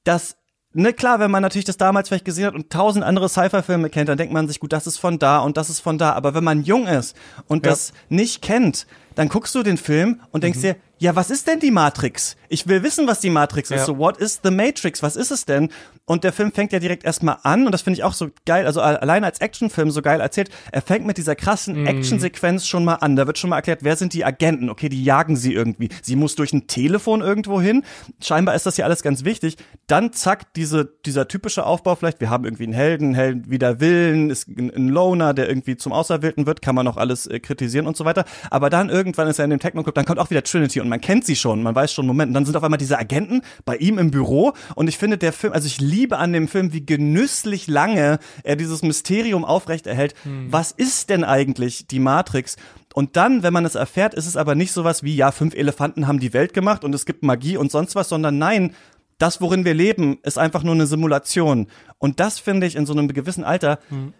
dass 0.04 0.36
ne, 0.72 0.92
klar, 0.92 1.20
wenn 1.20 1.30
man 1.30 1.42
natürlich 1.42 1.64
das 1.64 1.76
damals 1.76 2.08
vielleicht 2.08 2.24
gesehen 2.24 2.46
hat 2.46 2.54
und 2.54 2.70
tausend 2.70 3.04
andere 3.04 3.28
Sci-Fi-Filme 3.28 3.90
kennt, 3.90 4.08
dann 4.08 4.18
denkt 4.18 4.32
man 4.32 4.48
sich, 4.48 4.60
gut, 4.60 4.72
das 4.72 4.86
ist 4.86 4.98
von 4.98 5.18
da 5.18 5.38
und 5.38 5.56
das 5.56 5.70
ist 5.70 5.80
von 5.80 5.98
da. 5.98 6.12
Aber 6.12 6.34
wenn 6.34 6.44
man 6.44 6.62
jung 6.62 6.86
ist 6.86 7.16
und 7.46 7.64
ja. 7.64 7.70
das 7.70 7.92
nicht 8.08 8.42
kennt, 8.42 8.86
dann 9.14 9.28
guckst 9.28 9.54
du 9.54 9.62
den 9.62 9.76
Film 9.76 10.20
und 10.32 10.44
denkst 10.44 10.58
mhm. 10.58 10.62
dir, 10.62 10.76
ja, 10.98 11.16
was 11.16 11.30
ist 11.30 11.46
denn 11.48 11.60
die 11.60 11.70
Matrix? 11.70 12.36
Ich 12.48 12.68
will 12.68 12.82
wissen, 12.82 13.06
was 13.06 13.20
die 13.20 13.30
Matrix 13.30 13.68
ja. 13.68 13.76
ist. 13.76 13.86
So, 13.86 13.98
what 13.98 14.16
is 14.16 14.40
the 14.44 14.50
Matrix? 14.50 15.02
Was 15.02 15.16
ist 15.16 15.30
es 15.30 15.44
denn? 15.44 15.70
Und 16.06 16.22
der 16.22 16.32
Film 16.32 16.52
fängt 16.52 16.72
ja 16.72 16.78
direkt 16.78 17.04
erstmal 17.04 17.38
an 17.42 17.66
und 17.66 17.72
das 17.72 17.82
finde 17.82 17.98
ich 17.98 18.04
auch 18.04 18.12
so 18.12 18.28
geil, 18.44 18.66
also 18.66 18.80
allein 18.80 19.24
als 19.24 19.40
Actionfilm 19.40 19.90
so 19.90 20.02
geil 20.02 20.20
erzählt. 20.20 20.50
Er 20.70 20.82
fängt 20.82 21.06
mit 21.06 21.16
dieser 21.16 21.34
krassen 21.34 21.82
mm. 21.82 21.86
Actionsequenz 21.86 22.66
schon 22.66 22.84
mal 22.84 22.96
an. 22.96 23.16
Da 23.16 23.26
wird 23.26 23.38
schon 23.38 23.50
mal 23.50 23.56
erklärt, 23.56 23.80
wer 23.82 23.96
sind 23.96 24.12
die 24.12 24.24
Agenten? 24.24 24.70
Okay, 24.70 24.88
die 24.88 25.02
jagen 25.02 25.36
sie 25.36 25.52
irgendwie. 25.52 25.88
Sie 26.02 26.14
muss 26.14 26.36
durch 26.36 26.52
ein 26.52 26.66
Telefon 26.66 27.22
irgendwo 27.22 27.60
hin. 27.60 27.84
Scheinbar 28.22 28.54
ist 28.54 28.66
das 28.66 28.76
ja 28.76 28.84
alles 28.84 29.02
ganz 29.02 29.24
wichtig. 29.24 29.56
Dann 29.86 30.12
zack, 30.12 30.52
diese, 30.54 30.92
dieser 31.04 31.26
typische 31.26 31.66
Aufbau 31.66 31.96
vielleicht. 31.96 32.20
Wir 32.20 32.30
haben 32.30 32.44
irgendwie 32.44 32.64
einen 32.64 32.74
Helden, 32.74 33.06
einen 33.06 33.14
Helden 33.14 33.50
wider 33.50 33.80
Willen, 33.80 34.30
ist 34.30 34.48
ein, 34.48 34.88
Loner, 34.88 35.34
der 35.34 35.48
irgendwie 35.48 35.76
zum 35.76 35.92
Auserwählten 35.92 36.46
wird, 36.46 36.62
kann 36.62 36.74
man 36.74 36.84
noch 36.84 36.98
alles 36.98 37.26
äh, 37.26 37.40
kritisieren 37.40 37.86
und 37.86 37.96
so 37.96 38.04
weiter. 38.04 38.24
Aber 38.50 38.70
dann 38.70 38.90
irgendwann 39.04 39.28
ist 39.28 39.38
er 39.38 39.44
in 39.44 39.50
dem 39.50 39.60
Techno-Club, 39.60 39.94
dann 39.94 40.06
kommt 40.06 40.18
auch 40.18 40.30
wieder 40.30 40.42
Trinity 40.42 40.80
und 40.80 40.88
man 40.88 41.00
kennt 41.00 41.26
sie 41.26 41.36
schon, 41.36 41.62
man 41.62 41.74
weiß 41.74 41.92
schon, 41.92 42.06
Moment, 42.06 42.30
und 42.30 42.34
dann 42.34 42.46
sind 42.46 42.56
auf 42.56 42.64
einmal 42.64 42.78
diese 42.78 42.98
Agenten 42.98 43.42
bei 43.66 43.76
ihm 43.76 43.98
im 43.98 44.10
Büro 44.10 44.54
und 44.74 44.88
ich 44.88 44.96
finde 44.96 45.18
der 45.18 45.32
Film, 45.32 45.52
also 45.52 45.66
ich 45.66 45.80
liebe 45.80 46.16
an 46.16 46.32
dem 46.32 46.48
Film, 46.48 46.72
wie 46.72 46.84
genüsslich 46.84 47.66
lange 47.66 48.18
er 48.42 48.56
dieses 48.56 48.82
Mysterium 48.82 49.44
aufrechterhält. 49.44 50.14
Hm. 50.22 50.46
Was 50.50 50.70
ist 50.70 51.10
denn 51.10 51.22
eigentlich 51.22 51.86
die 51.86 52.00
Matrix? 52.00 52.56
Und 52.94 53.16
dann, 53.16 53.42
wenn 53.42 53.52
man 53.52 53.64
es 53.64 53.74
erfährt, 53.74 54.14
ist 54.14 54.26
es 54.26 54.36
aber 54.36 54.54
nicht 54.54 54.72
sowas 54.72 55.02
wie, 55.02 55.14
ja, 55.14 55.32
fünf 55.32 55.54
Elefanten 55.54 56.06
haben 56.06 56.20
die 56.20 56.32
Welt 56.32 56.54
gemacht 56.54 56.84
und 56.84 56.94
es 56.94 57.04
gibt 57.04 57.22
Magie 57.22 57.56
und 57.56 57.70
sonst 57.70 57.94
was, 57.94 58.08
sondern 58.08 58.38
nein, 58.38 58.74
das, 59.18 59.40
worin 59.40 59.64
wir 59.64 59.74
leben, 59.74 60.18
ist 60.22 60.38
einfach 60.38 60.62
nur 60.62 60.74
eine 60.74 60.86
Simulation. 60.86 61.68
Und 61.98 62.20
das 62.20 62.38
finde 62.38 62.66
ich 62.66 62.76
in 62.76 62.86
so 62.86 62.92
einem 62.92 63.08
gewissen 63.08 63.44
Alter 63.44 63.78
hm 63.88 64.14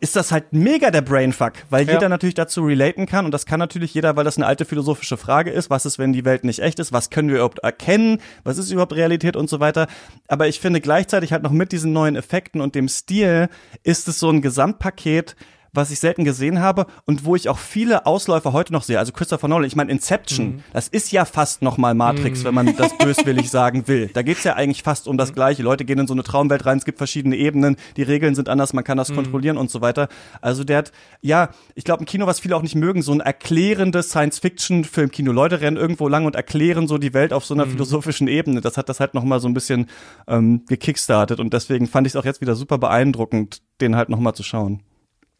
ist 0.00 0.16
das 0.16 0.32
halt 0.32 0.52
mega 0.52 0.90
der 0.90 1.02
Brainfuck, 1.02 1.52
weil 1.68 1.86
ja. 1.86 1.94
jeder 1.94 2.08
natürlich 2.08 2.34
dazu 2.34 2.62
relaten 2.62 3.06
kann 3.06 3.26
und 3.26 3.32
das 3.32 3.46
kann 3.46 3.58
natürlich 3.58 3.94
jeder, 3.94 4.16
weil 4.16 4.24
das 4.24 4.36
eine 4.36 4.46
alte 4.46 4.64
philosophische 4.64 5.16
Frage 5.16 5.50
ist. 5.50 5.70
Was 5.70 5.86
ist, 5.86 5.98
wenn 5.98 6.12
die 6.12 6.24
Welt 6.24 6.44
nicht 6.44 6.60
echt 6.60 6.78
ist? 6.78 6.92
Was 6.92 7.10
können 7.10 7.28
wir 7.28 7.36
überhaupt 7.36 7.60
erkennen? 7.60 8.18
Was 8.42 8.58
ist 8.58 8.70
überhaupt 8.70 8.94
Realität 8.94 9.36
und 9.36 9.50
so 9.50 9.60
weiter? 9.60 9.86
Aber 10.26 10.48
ich 10.48 10.60
finde 10.60 10.80
gleichzeitig 10.80 11.32
halt 11.32 11.42
noch 11.42 11.52
mit 11.52 11.72
diesen 11.72 11.92
neuen 11.92 12.16
Effekten 12.16 12.60
und 12.60 12.74
dem 12.74 12.88
Stil 12.88 13.48
ist 13.82 14.08
es 14.08 14.18
so 14.18 14.30
ein 14.30 14.42
Gesamtpaket, 14.42 15.36
was 15.72 15.90
ich 15.90 16.00
selten 16.00 16.24
gesehen 16.24 16.60
habe 16.60 16.86
und 17.04 17.24
wo 17.24 17.36
ich 17.36 17.48
auch 17.48 17.58
viele 17.58 18.06
Ausläufer 18.06 18.52
heute 18.52 18.72
noch 18.72 18.82
sehe. 18.82 18.98
Also 18.98 19.12
Christopher 19.12 19.48
Nolan, 19.48 19.66
ich 19.66 19.76
meine 19.76 19.90
Inception, 19.90 20.46
mhm. 20.46 20.62
das 20.72 20.88
ist 20.88 21.12
ja 21.12 21.24
fast 21.24 21.62
nochmal 21.62 21.94
Matrix, 21.94 22.40
mhm. 22.40 22.44
wenn 22.44 22.54
man 22.54 22.76
das 22.76 22.96
böswillig 22.98 23.50
sagen 23.50 23.86
will. 23.88 24.10
Da 24.12 24.22
geht's 24.22 24.44
ja 24.44 24.54
eigentlich 24.54 24.82
fast 24.82 25.08
um 25.08 25.16
das 25.16 25.32
Gleiche. 25.32 25.62
Leute 25.62 25.84
gehen 25.84 25.98
in 25.98 26.06
so 26.06 26.14
eine 26.14 26.22
Traumwelt 26.22 26.66
rein, 26.66 26.78
es 26.78 26.84
gibt 26.84 26.98
verschiedene 26.98 27.36
Ebenen, 27.36 27.76
die 27.96 28.02
Regeln 28.02 28.34
sind 28.34 28.48
anders, 28.48 28.72
man 28.72 28.84
kann 28.84 28.98
das 28.98 29.10
mhm. 29.10 29.16
kontrollieren 29.16 29.56
und 29.56 29.70
so 29.70 29.80
weiter. 29.80 30.08
Also 30.40 30.64
der 30.64 30.78
hat, 30.78 30.92
ja, 31.20 31.50
ich 31.74 31.84
glaube, 31.84 32.02
ein 32.02 32.06
Kino, 32.06 32.26
was 32.26 32.40
viele 32.40 32.56
auch 32.56 32.62
nicht 32.62 32.74
mögen, 32.74 33.02
so 33.02 33.12
ein 33.12 33.20
erklärendes 33.20 34.10
Science-Fiction-Filmkino. 34.10 35.32
Leute 35.32 35.60
rennen 35.60 35.76
irgendwo 35.76 36.08
lang 36.08 36.26
und 36.26 36.34
erklären 36.34 36.88
so 36.88 36.98
die 36.98 37.14
Welt 37.14 37.32
auf 37.32 37.44
so 37.44 37.54
einer 37.54 37.66
mhm. 37.66 37.72
philosophischen 37.72 38.28
Ebene. 38.28 38.60
Das 38.60 38.76
hat 38.76 38.88
das 38.88 39.00
halt 39.00 39.14
nochmal 39.14 39.40
so 39.40 39.48
ein 39.48 39.54
bisschen 39.54 39.86
ähm, 40.26 40.64
gekickstartet 40.66 41.40
und 41.40 41.52
deswegen 41.52 41.86
fand 41.86 42.06
ich 42.06 42.12
es 42.12 42.16
auch 42.16 42.24
jetzt 42.24 42.40
wieder 42.40 42.54
super 42.54 42.78
beeindruckend, 42.78 43.62
den 43.80 43.96
halt 43.96 44.08
nochmal 44.08 44.34
zu 44.34 44.42
schauen. 44.42 44.82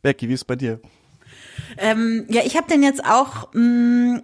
Becky, 0.02 0.28
wie 0.28 0.34
ist 0.34 0.40
es 0.40 0.44
bei 0.44 0.56
dir? 0.56 0.80
Ähm, 1.78 2.26
ja, 2.28 2.42
ich 2.44 2.56
habe 2.56 2.68
den 2.68 2.82
jetzt 2.82 3.04
auch. 3.04 3.52
Mh, 3.52 3.60
mm, 3.60 4.22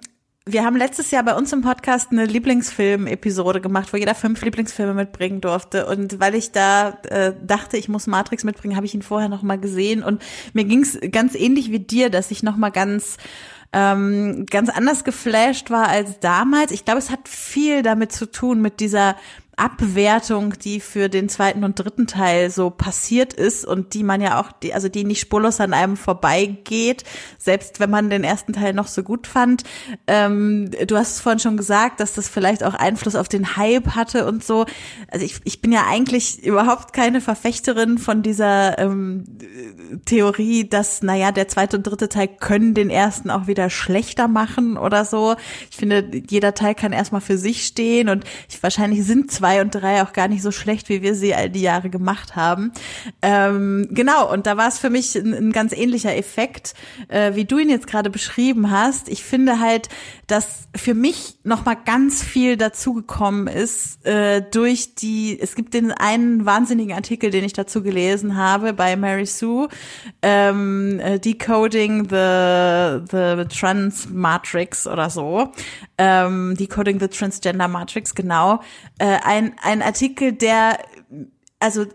wir 0.49 0.65
haben 0.65 0.77
letztes 0.77 1.11
Jahr 1.11 1.25
bei 1.25 1.35
uns 1.35 1.53
im 1.53 1.63
Podcast 1.63 2.13
eine 2.13 2.25
Lieblingsfilm-Episode 2.25 3.61
gemacht, 3.61 3.93
wo 3.93 3.97
jeder 3.97 4.15
fünf 4.15 4.41
Lieblingsfilme 4.43 4.95
mitbringen 4.95 5.41
durfte. 5.41 5.87
Und 5.87 6.21
weil 6.21 6.37
ich 6.37 6.53
da 6.53 6.91
äh, 7.09 7.33
dachte, 7.45 7.77
ich 7.77 7.89
muss 7.89 8.07
Matrix 8.07 8.45
mitbringen, 8.45 8.77
habe 8.77 8.87
ich 8.87 8.95
ihn 8.95 9.03
vorher 9.03 9.29
noch 9.29 9.43
mal 9.43 9.59
gesehen. 9.59 10.05
Und 10.05 10.23
mir 10.53 10.63
ging 10.63 10.83
es 10.83 11.01
ganz 11.11 11.35
ähnlich 11.35 11.73
wie 11.73 11.81
dir, 11.81 12.11
dass 12.11 12.31
ich 12.31 12.45
noch 12.45 12.57
mal 12.57 12.71
ganz 12.71 13.17
ähm, 13.73 14.47
ganz 14.47 14.71
anders 14.71 15.03
geflasht 15.03 15.71
war 15.71 15.89
als 15.89 16.21
damals. 16.21 16.71
Ich 16.71 16.85
glaube, 16.85 17.01
es 17.01 17.11
hat 17.11 17.29
viel 17.29 17.83
damit 17.83 18.13
zu 18.13 18.31
tun 18.31 18.63
mit 18.63 18.79
dieser 18.79 19.17
Abwertung, 19.57 20.53
die 20.63 20.81
für 20.81 21.09
den 21.09 21.31
zweiten 21.31 21.65
und 21.65 21.79
dritten 21.79 22.07
Teil 22.07 22.51
so 22.51 22.69
passiert 22.69 23.33
ist 23.33 23.65
und 23.65 23.95
die 23.95 24.03
man 24.03 24.21
ja 24.21 24.39
auch, 24.39 24.53
die, 24.53 24.75
also 24.75 24.91
die 24.91 25.05
nicht 25.05 25.21
spurlos 25.21 25.61
an 25.61 25.73
einem 25.73 25.97
vorbeigeht, 25.97 27.05
selbst 27.39 27.81
wenn 27.81 27.89
man 27.89 28.11
den 28.11 28.23
ersten 28.23 28.53
Teil 28.53 28.75
noch 28.75 28.87
so 28.87 29.03
gut 29.03 29.27
fand. 29.27 29.63
Ähm, 30.07 30.71
du 30.87 30.97
hast 30.97 31.13
es 31.15 31.21
vorhin 31.23 31.39
schon 31.39 31.57
gesagt, 31.57 32.01
dass 32.01 32.13
das 32.13 32.29
vielleicht 32.29 32.65
auch 32.65 32.75
Einfluss 32.75 33.17
auf 33.17 33.29
den 33.29 33.57
Hype 33.57 33.95
hatte 33.95 34.27
und 34.27 34.45
so. 34.45 34.67
Also 35.09 35.25
ich, 35.25 35.41
ich 35.45 35.63
bin 35.63 35.73
ja 35.73 35.87
eigentlich 35.89 36.45
überhaupt 36.45 36.93
keine 36.93 37.23
Verfechterin 37.23 37.97
von 37.97 38.23
dieser 38.23 38.79
ähm, 38.79 39.25
Theorie, 40.05 40.69
dass, 40.69 41.03
naja, 41.03 41.33
der 41.33 41.49
zweite 41.49 41.79
und 41.79 41.87
dritte 41.87 42.11
Teil 42.11 42.29
können 42.29 42.75
den 42.75 42.91
ersten 42.91 43.31
auch 43.31 43.47
wieder 43.47 43.71
schlechter 43.71 44.29
machen 44.29 44.77
oder 44.77 45.07
so. 45.07 45.35
Ich 45.71 45.79
finde, 45.79 46.11
jeder 46.29 46.53
Teil 46.53 46.75
kann 46.75 46.93
erstmal 46.93 47.23
für 47.23 47.39
sich 47.39 47.65
stehen 47.65 48.11
und 48.11 48.25
ich, 48.51 48.63
wahrscheinlich 48.63 49.03
sind 49.05 49.31
zwei 49.31 49.46
zwei 49.47 49.61
und 49.61 49.75
drei 49.75 50.03
auch 50.03 50.13
gar 50.13 50.27
nicht 50.27 50.43
so 50.43 50.51
schlecht, 50.51 50.89
wie 50.89 51.03
wir 51.03 51.15
sie 51.15 51.33
all 51.33 51.49
die 51.49 51.61
Jahre 51.61 51.89
gemacht 51.89 52.35
haben. 52.35 52.73
Ähm, 53.23 53.87
genau, 53.93 54.33
und 54.33 54.47
da 54.47 54.57
war 54.57 54.67
es 54.67 54.79
für 54.79 54.91
mich 54.91 55.15
ein, 55.15 55.33
ein, 55.33 55.53
ganz 55.53 55.73
ähnlicher 55.73 56.17
Effekt, 56.17 56.75
äh, 57.09 57.37
wie 57.37 57.45
du 57.45 57.59
ihn 57.59 57.69
jetzt 57.69 57.87
gerade 57.87 58.11
beschrieben 58.11 58.73
hast. 58.73 59.09
Ich 59.09 59.23
finde 59.23 59.61
halt, 59.61 59.89
dass 60.27 60.69
für 60.75 60.95
mich 60.95 61.39
noch 61.45 61.65
mal 61.65 61.75
ganz 61.77 62.23
viel 62.23 62.57
dazugekommen 62.57 63.47
ist 63.47 64.05
äh, 64.05 64.43
durch 64.43 64.97
die. 64.97 65.39
Es 65.41 65.55
gibt 65.55 65.73
den 65.75 65.93
einen 65.93 66.45
wahnsinnigen 66.45 66.95
Artikel, 66.95 67.31
den 67.31 67.45
ich 67.45 67.53
dazu 67.53 67.83
gelesen 67.83 68.37
habe 68.37 68.73
bei 68.73 68.97
Mary 68.97 69.27
Sue, 69.27 69.69
ähm, 70.23 70.99
äh, 70.99 71.21
Decoding 71.21 72.09
the 72.11 73.01
the 73.09 73.45
Trans 73.57 74.09
Matrix 74.11 74.87
oder 74.87 75.11
so, 75.11 75.53
ähm, 75.97 76.57
Decoding 76.57 76.99
the 76.99 77.09
Transgender 77.09 77.69
Matrix, 77.69 78.15
genau. 78.15 78.61
Äh, 78.99 79.19
ein, 79.25 79.55
ein 79.63 79.81
Artikel, 79.81 80.33
der 80.33 80.79
also 81.59 81.87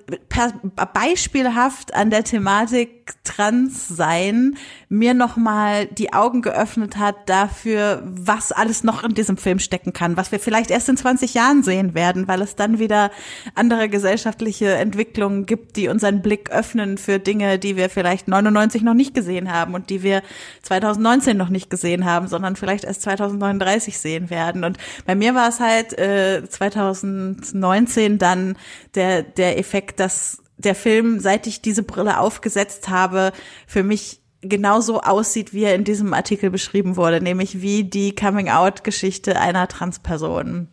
beispielhaft 0.93 1.93
an 1.93 2.09
der 2.09 2.23
Thematik 2.23 3.13
Transsein 3.23 4.57
mir 4.89 5.13
nochmal 5.13 5.85
die 5.85 6.13
Augen 6.13 6.41
geöffnet 6.41 6.97
hat 6.97 7.29
dafür, 7.29 8.01
was 8.05 8.51
alles 8.51 8.83
noch 8.83 9.03
in 9.03 9.13
diesem 9.13 9.37
Film 9.37 9.59
stecken 9.59 9.93
kann, 9.93 10.17
was 10.17 10.31
wir 10.31 10.39
vielleicht 10.39 10.71
erst 10.71 10.89
in 10.89 10.97
20 10.97 11.35
Jahren 11.35 11.61
sehen 11.61 11.93
werden, 11.93 12.27
weil 12.27 12.41
es 12.41 12.55
dann 12.55 12.79
wieder 12.79 13.11
andere 13.53 13.89
gesellschaftliche 13.89 14.73
Entwicklungen 14.73 15.45
gibt, 15.45 15.75
die 15.75 15.89
unseren 15.89 16.21
Blick 16.21 16.49
öffnen 16.49 16.97
für 16.97 17.19
Dinge, 17.19 17.59
die 17.59 17.75
wir 17.75 17.89
vielleicht 17.89 18.27
99 18.27 18.81
noch 18.81 18.95
nicht 18.95 19.13
gesehen 19.13 19.51
haben 19.51 19.75
und 19.75 19.89
die 19.89 20.01
wir 20.01 20.23
2019 20.63 21.37
noch 21.37 21.49
nicht 21.49 21.69
gesehen 21.69 22.05
haben, 22.05 22.27
sondern 22.27 22.55
vielleicht 22.55 22.85
erst 22.85 23.03
2039 23.03 23.99
sehen 23.99 24.29
werden. 24.31 24.63
Und 24.63 24.77
bei 25.05 25.13
mir 25.13 25.35
war 25.35 25.49
es 25.49 25.59
halt 25.59 25.97
äh, 25.99 26.41
2019 26.47 28.17
dann 28.17 28.57
der, 28.95 29.21
der 29.21 29.50
Effekt, 29.57 29.99
dass 29.99 30.41
der 30.57 30.75
Film, 30.75 31.19
seit 31.19 31.47
ich 31.47 31.61
diese 31.61 31.83
Brille 31.83 32.19
aufgesetzt 32.19 32.89
habe, 32.89 33.31
für 33.67 33.83
mich 33.83 34.21
genauso 34.41 35.01
aussieht, 35.01 35.53
wie 35.53 35.63
er 35.63 35.75
in 35.75 35.83
diesem 35.83 36.13
Artikel 36.13 36.49
beschrieben 36.49 36.95
wurde, 36.95 37.21
nämlich 37.21 37.61
wie 37.61 37.83
die 37.83 38.15
Coming-out-Geschichte 38.15 39.39
einer 39.39 39.67
Transperson. 39.67 40.67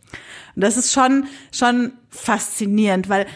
Und 0.57 0.65
das 0.65 0.77
ist 0.77 0.93
schon, 0.93 1.27
schon 1.53 1.93
faszinierend, 2.09 3.09
weil 3.09 3.27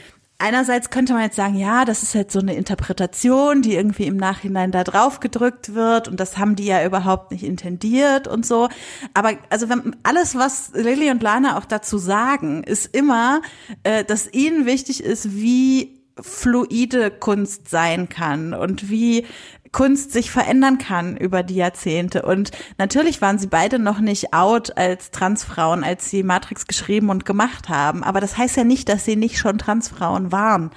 einerseits 0.42 0.90
könnte 0.90 1.12
man 1.12 1.22
jetzt 1.22 1.36
sagen, 1.36 1.54
ja, 1.54 1.84
das 1.84 2.02
ist 2.02 2.14
jetzt 2.14 2.32
so 2.32 2.40
eine 2.40 2.54
Interpretation, 2.54 3.62
die 3.62 3.74
irgendwie 3.74 4.06
im 4.06 4.16
Nachhinein 4.16 4.72
da 4.72 4.82
drauf 4.82 5.20
gedrückt 5.20 5.74
wird 5.74 6.08
und 6.08 6.18
das 6.18 6.36
haben 6.36 6.56
die 6.56 6.66
ja 6.66 6.84
überhaupt 6.84 7.30
nicht 7.30 7.44
intendiert 7.44 8.26
und 8.26 8.44
so. 8.44 8.68
Aber 9.14 9.34
also 9.50 9.68
wenn 9.68 9.96
alles, 10.02 10.34
was 10.34 10.72
Lilly 10.74 11.10
und 11.10 11.22
Lana 11.22 11.56
auch 11.56 11.64
dazu 11.64 11.96
sagen, 11.96 12.64
ist 12.64 12.94
immer, 12.94 13.40
äh, 13.84 14.04
dass 14.04 14.32
ihnen 14.32 14.66
wichtig 14.66 15.04
ist, 15.04 15.32
wie 15.32 16.02
fluide 16.20 17.10
Kunst 17.10 17.70
sein 17.70 18.08
kann 18.08 18.52
und 18.52 18.90
wie 18.90 19.24
Kunst 19.72 20.12
sich 20.12 20.30
verändern 20.30 20.76
kann 20.76 21.16
über 21.16 21.42
die 21.42 21.54
Jahrzehnte. 21.54 22.22
Und 22.22 22.50
natürlich 22.76 23.22
waren 23.22 23.38
sie 23.38 23.46
beide 23.46 23.78
noch 23.78 24.00
nicht 24.00 24.34
out 24.34 24.76
als 24.76 25.10
Transfrauen, 25.10 25.82
als 25.82 26.10
sie 26.10 26.22
Matrix 26.22 26.66
geschrieben 26.66 27.08
und 27.08 27.24
gemacht 27.24 27.70
haben. 27.70 28.04
Aber 28.04 28.20
das 28.20 28.36
heißt 28.36 28.56
ja 28.58 28.64
nicht, 28.64 28.90
dass 28.90 29.06
sie 29.06 29.16
nicht 29.16 29.38
schon 29.38 29.56
Transfrauen 29.56 30.30
waren. 30.30 30.70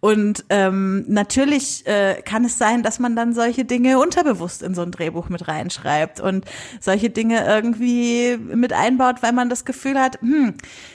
Und 0.00 0.44
ähm, 0.48 1.04
natürlich 1.06 1.86
äh, 1.86 2.22
kann 2.22 2.44
es 2.44 2.58
sein, 2.58 2.82
dass 2.82 2.98
man 2.98 3.14
dann 3.14 3.34
solche 3.34 3.64
Dinge 3.64 4.00
unterbewusst 4.00 4.62
in 4.62 4.74
so 4.74 4.82
ein 4.82 4.90
Drehbuch 4.90 5.28
mit 5.28 5.46
reinschreibt 5.46 6.20
und 6.20 6.44
solche 6.80 7.10
Dinge 7.10 7.46
irgendwie 7.46 8.36
mit 8.36 8.72
einbaut, 8.72 9.22
weil 9.22 9.32
man 9.32 9.48
das 9.48 9.64
Gefühl 9.64 9.98
hat, 10.00 10.20
hm, 10.22 10.54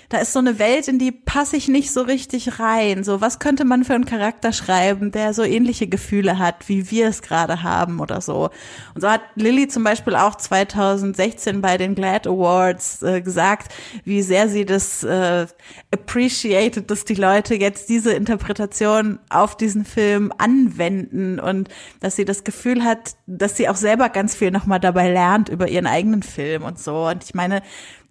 da 0.09 0.19
ist 0.19 0.33
so 0.33 0.39
eine 0.39 0.59
Welt, 0.59 0.87
in 0.87 0.99
die 0.99 1.11
passe 1.11 1.57
ich 1.57 1.67
nicht 1.67 1.91
so 1.91 2.01
richtig 2.01 2.59
rein. 2.59 3.03
So, 3.03 3.21
was 3.21 3.39
könnte 3.39 3.65
man 3.65 3.83
für 3.83 3.95
einen 3.95 4.05
Charakter 4.05 4.53
schreiben, 4.53 5.11
der 5.11 5.33
so 5.33 5.43
ähnliche 5.43 5.87
Gefühle 5.87 6.37
hat, 6.37 6.67
wie 6.69 6.91
wir 6.91 7.07
es 7.07 7.21
gerade 7.21 7.63
haben 7.63 7.99
oder 7.99 8.21
so. 8.21 8.49
Und 8.93 9.01
so 9.01 9.09
hat 9.09 9.21
Lilly 9.35 9.67
zum 9.67 9.83
Beispiel 9.83 10.15
auch 10.15 10.35
2016 10.35 11.61
bei 11.61 11.77
den 11.77 11.95
Glad 11.95 12.27
Awards 12.27 13.01
äh, 13.01 13.21
gesagt, 13.21 13.73
wie 14.03 14.21
sehr 14.21 14.47
sie 14.49 14.65
das 14.65 15.03
äh, 15.03 15.47
appreciated, 15.91 16.89
dass 16.91 17.05
die 17.05 17.15
Leute 17.15 17.55
jetzt 17.55 17.89
diese 17.89 18.13
Interpretation 18.13 19.19
auf 19.29 19.57
diesen 19.57 19.85
Film 19.85 20.31
anwenden 20.37 21.39
und 21.39 21.69
dass 21.99 22.15
sie 22.15 22.25
das 22.25 22.43
Gefühl 22.43 22.83
hat, 22.83 23.15
dass 23.27 23.57
sie 23.57 23.67
auch 23.69 23.75
selber 23.75 24.09
ganz 24.09 24.35
viel 24.35 24.51
nochmal 24.51 24.79
dabei 24.79 25.09
lernt 25.09 25.49
über 25.49 25.67
ihren 25.67 25.87
eigenen 25.87 26.23
Film 26.23 26.63
und 26.63 26.79
so. 26.79 27.07
Und 27.07 27.23
ich 27.23 27.33
meine, 27.33 27.61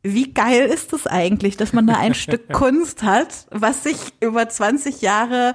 wie 0.04 0.34
geil 0.34 0.66
ist 0.66 0.92
es 0.92 1.06
eigentlich, 1.06 1.56
dass 1.56 1.72
man 1.72 1.86
da 1.86 1.94
ein 1.94 2.14
Stück 2.14 2.48
Kunst 2.52 3.02
hat, 3.02 3.46
was 3.50 3.82
sich 3.82 3.96
über 4.20 4.48
20 4.48 5.00
Jahre, 5.00 5.54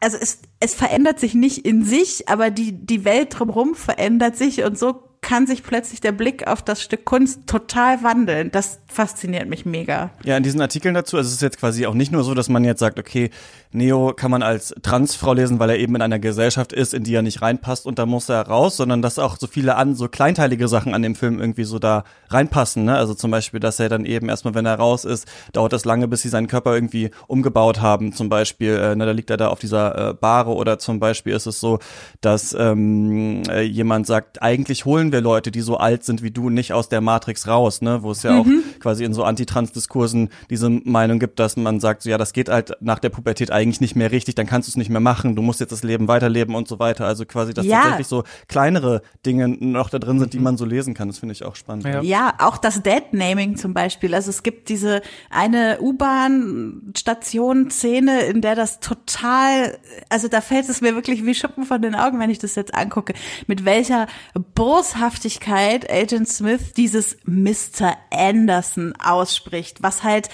also 0.00 0.18
es, 0.20 0.40
es 0.58 0.74
verändert 0.74 1.20
sich 1.20 1.34
nicht 1.34 1.64
in 1.64 1.84
sich, 1.84 2.28
aber 2.28 2.50
die, 2.50 2.72
die 2.72 3.04
Welt 3.04 3.38
drumherum 3.38 3.76
verändert 3.76 4.36
sich 4.36 4.64
und 4.64 4.76
so 4.76 5.06
kann 5.20 5.46
sich 5.46 5.62
plötzlich 5.64 6.00
der 6.00 6.12
Blick 6.12 6.46
auf 6.46 6.62
das 6.62 6.82
Stück 6.82 7.04
Kunst 7.04 7.46
total 7.46 8.02
wandeln. 8.04 8.50
Das 8.52 8.80
fasziniert 8.86 9.48
mich 9.48 9.66
mega. 9.66 10.10
Ja, 10.22 10.36
in 10.36 10.44
diesen 10.44 10.60
Artikeln 10.60 10.94
dazu, 10.94 11.16
also 11.16 11.26
es 11.28 11.34
ist 11.34 11.42
jetzt 11.42 11.58
quasi 11.58 11.86
auch 11.86 11.94
nicht 11.94 12.12
nur 12.12 12.22
so, 12.22 12.32
dass 12.34 12.48
man 12.48 12.64
jetzt 12.64 12.78
sagt, 12.78 12.98
okay, 12.98 13.30
Neo 13.72 14.12
kann 14.14 14.30
man 14.30 14.42
als 14.42 14.74
Transfrau 14.82 15.32
lesen, 15.32 15.58
weil 15.58 15.70
er 15.70 15.78
eben 15.78 15.94
in 15.94 16.02
einer 16.02 16.18
Gesellschaft 16.18 16.72
ist, 16.72 16.94
in 16.94 17.04
die 17.04 17.14
er 17.14 17.22
nicht 17.22 17.42
reinpasst 17.42 17.86
und 17.86 17.98
da 17.98 18.06
muss 18.06 18.28
er 18.28 18.42
raus, 18.42 18.76
sondern 18.76 19.02
dass 19.02 19.18
auch 19.18 19.36
so 19.38 19.46
viele 19.46 19.76
an, 19.76 19.94
so 19.94 20.08
kleinteilige 20.08 20.68
Sachen 20.68 20.94
an 20.94 21.02
dem 21.02 21.14
Film 21.14 21.40
irgendwie 21.40 21.64
so 21.64 21.78
da 21.78 22.04
reinpassen, 22.28 22.84
ne? 22.84 22.96
Also 22.96 23.14
zum 23.14 23.30
Beispiel, 23.30 23.60
dass 23.60 23.78
er 23.80 23.88
dann 23.88 24.04
eben 24.04 24.28
erstmal, 24.28 24.54
wenn 24.54 24.66
er 24.66 24.76
raus 24.76 25.04
ist, 25.04 25.26
dauert 25.52 25.72
das 25.72 25.84
lange, 25.84 26.08
bis 26.08 26.22
sie 26.22 26.28
seinen 26.28 26.46
Körper 26.46 26.74
irgendwie 26.74 27.10
umgebaut 27.26 27.80
haben. 27.80 28.12
Zum 28.12 28.28
Beispiel, 28.28 28.76
äh, 28.76 28.96
ne, 28.96 29.06
da 29.06 29.12
liegt 29.12 29.30
er 29.30 29.36
da 29.36 29.48
auf 29.48 29.58
dieser 29.58 30.10
äh, 30.10 30.14
Bahre 30.14 30.54
oder 30.54 30.78
zum 30.78 31.00
Beispiel 31.00 31.34
ist 31.34 31.46
es 31.46 31.60
so, 31.60 31.78
dass 32.20 32.54
ähm, 32.58 33.42
äh, 33.48 33.62
jemand 33.62 34.06
sagt, 34.06 34.42
eigentlich 34.42 34.84
holen 34.84 35.12
wir 35.12 35.20
Leute, 35.20 35.50
die 35.50 35.60
so 35.60 35.76
alt 35.76 36.04
sind 36.04 36.22
wie 36.22 36.30
du, 36.30 36.50
nicht 36.50 36.72
aus 36.72 36.88
der 36.88 37.00
Matrix 37.00 37.46
raus, 37.46 37.82
ne? 37.82 38.02
Wo 38.02 38.10
es 38.10 38.22
ja 38.22 38.32
mhm. 38.32 38.40
auch 38.40 38.80
quasi 38.80 39.04
in 39.04 39.14
so 39.14 39.24
Antitrans-Diskursen 39.24 40.30
diese 40.50 40.70
Meinung 40.70 41.18
gibt, 41.18 41.38
dass 41.38 41.56
man 41.56 41.80
sagt, 41.80 42.02
so, 42.02 42.10
ja, 42.10 42.18
das 42.18 42.32
geht 42.32 42.48
halt 42.48 42.72
nach 42.80 42.98
der 42.98 43.10
Pubertät 43.10 43.50
eigentlich 43.50 43.65
nicht 43.66 43.96
mehr 43.96 44.12
richtig, 44.12 44.34
dann 44.34 44.46
kannst 44.46 44.68
du 44.68 44.70
es 44.70 44.76
nicht 44.76 44.90
mehr 44.90 45.00
machen, 45.00 45.34
du 45.36 45.42
musst 45.42 45.60
jetzt 45.60 45.72
das 45.72 45.82
Leben 45.82 46.08
weiterleben 46.08 46.54
und 46.54 46.66
so 46.68 46.78
weiter. 46.78 47.06
Also 47.06 47.26
quasi, 47.26 47.52
dass 47.54 47.66
ja. 47.66 47.80
tatsächlich 47.80 48.06
so 48.06 48.24
kleinere 48.48 49.02
Dinge 49.24 49.48
noch 49.48 49.88
da 49.90 49.98
drin 49.98 50.18
sind, 50.18 50.32
die 50.32 50.38
mhm. 50.38 50.44
man 50.44 50.56
so 50.56 50.64
lesen 50.64 50.94
kann. 50.94 51.08
Das 51.08 51.18
finde 51.18 51.34
ich 51.34 51.44
auch 51.44 51.56
spannend. 51.56 51.84
Ja. 51.84 52.00
ja, 52.02 52.34
auch 52.38 52.56
das 52.58 52.82
Dead-Naming 52.82 53.56
zum 53.56 53.74
Beispiel. 53.74 54.14
Also 54.14 54.30
es 54.30 54.42
gibt 54.42 54.68
diese 54.68 55.02
eine 55.30 55.80
U-Bahn-Station-Szene, 55.80 58.20
in 58.22 58.40
der 58.40 58.54
das 58.54 58.80
total, 58.80 59.78
also 60.08 60.28
da 60.28 60.40
fällt 60.40 60.68
es 60.68 60.80
mir 60.80 60.94
wirklich 60.94 61.24
wie 61.24 61.34
Schuppen 61.34 61.64
von 61.64 61.82
den 61.82 61.94
Augen, 61.94 62.18
wenn 62.20 62.30
ich 62.30 62.38
das 62.38 62.54
jetzt 62.54 62.74
angucke, 62.74 63.14
mit 63.46 63.64
welcher 63.64 64.06
Boshaftigkeit 64.54 65.90
Agent 65.90 66.28
Smith 66.28 66.72
dieses 66.76 67.16
Mr. 67.24 67.96
Anderson 68.10 68.94
ausspricht, 69.02 69.82
was 69.82 70.02
halt 70.02 70.28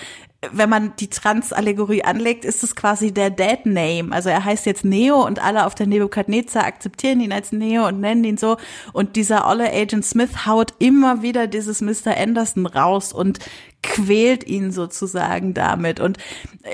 wenn 0.51 0.69
man 0.69 0.95
die 0.97 1.09
Trans-Allegorie 1.09 2.03
anlegt, 2.03 2.45
ist 2.45 2.65
es 2.65 2.75
quasi 2.75 3.13
der 3.13 3.31
Dead 3.31 3.65
Name. 3.65 4.09
Also 4.11 4.29
er 4.29 4.45
heißt 4.45 4.67
jetzt 4.67 4.85
Neo 4.85 5.25
und 5.25 5.41
alle 5.41 5.67
auf 5.67 5.75
der 5.77 5.87
Nebukadnezar 5.87 6.65
akzeptieren 6.65 7.21
ihn 7.21 7.33
als 7.33 7.53
Neo 7.53 7.87
und 7.87 8.01
nennen 8.01 8.25
ihn 8.25 8.37
so. 8.37 8.57
Und 8.93 9.15
dieser 9.15 9.47
olle 9.47 9.73
Agent 9.73 10.05
Smith 10.05 10.45
haut 10.47 10.75
immer 10.81 11.23
wieder 11.23 11.47
dieses 11.47 11.81
Mr. 11.81 12.17
Anderson 12.17 12.67
raus 12.67 13.13
und 13.13 13.39
quält 13.83 14.45
ihn 14.47 14.73
sozusagen 14.73 15.55
damit. 15.55 16.01
Und 16.01 16.19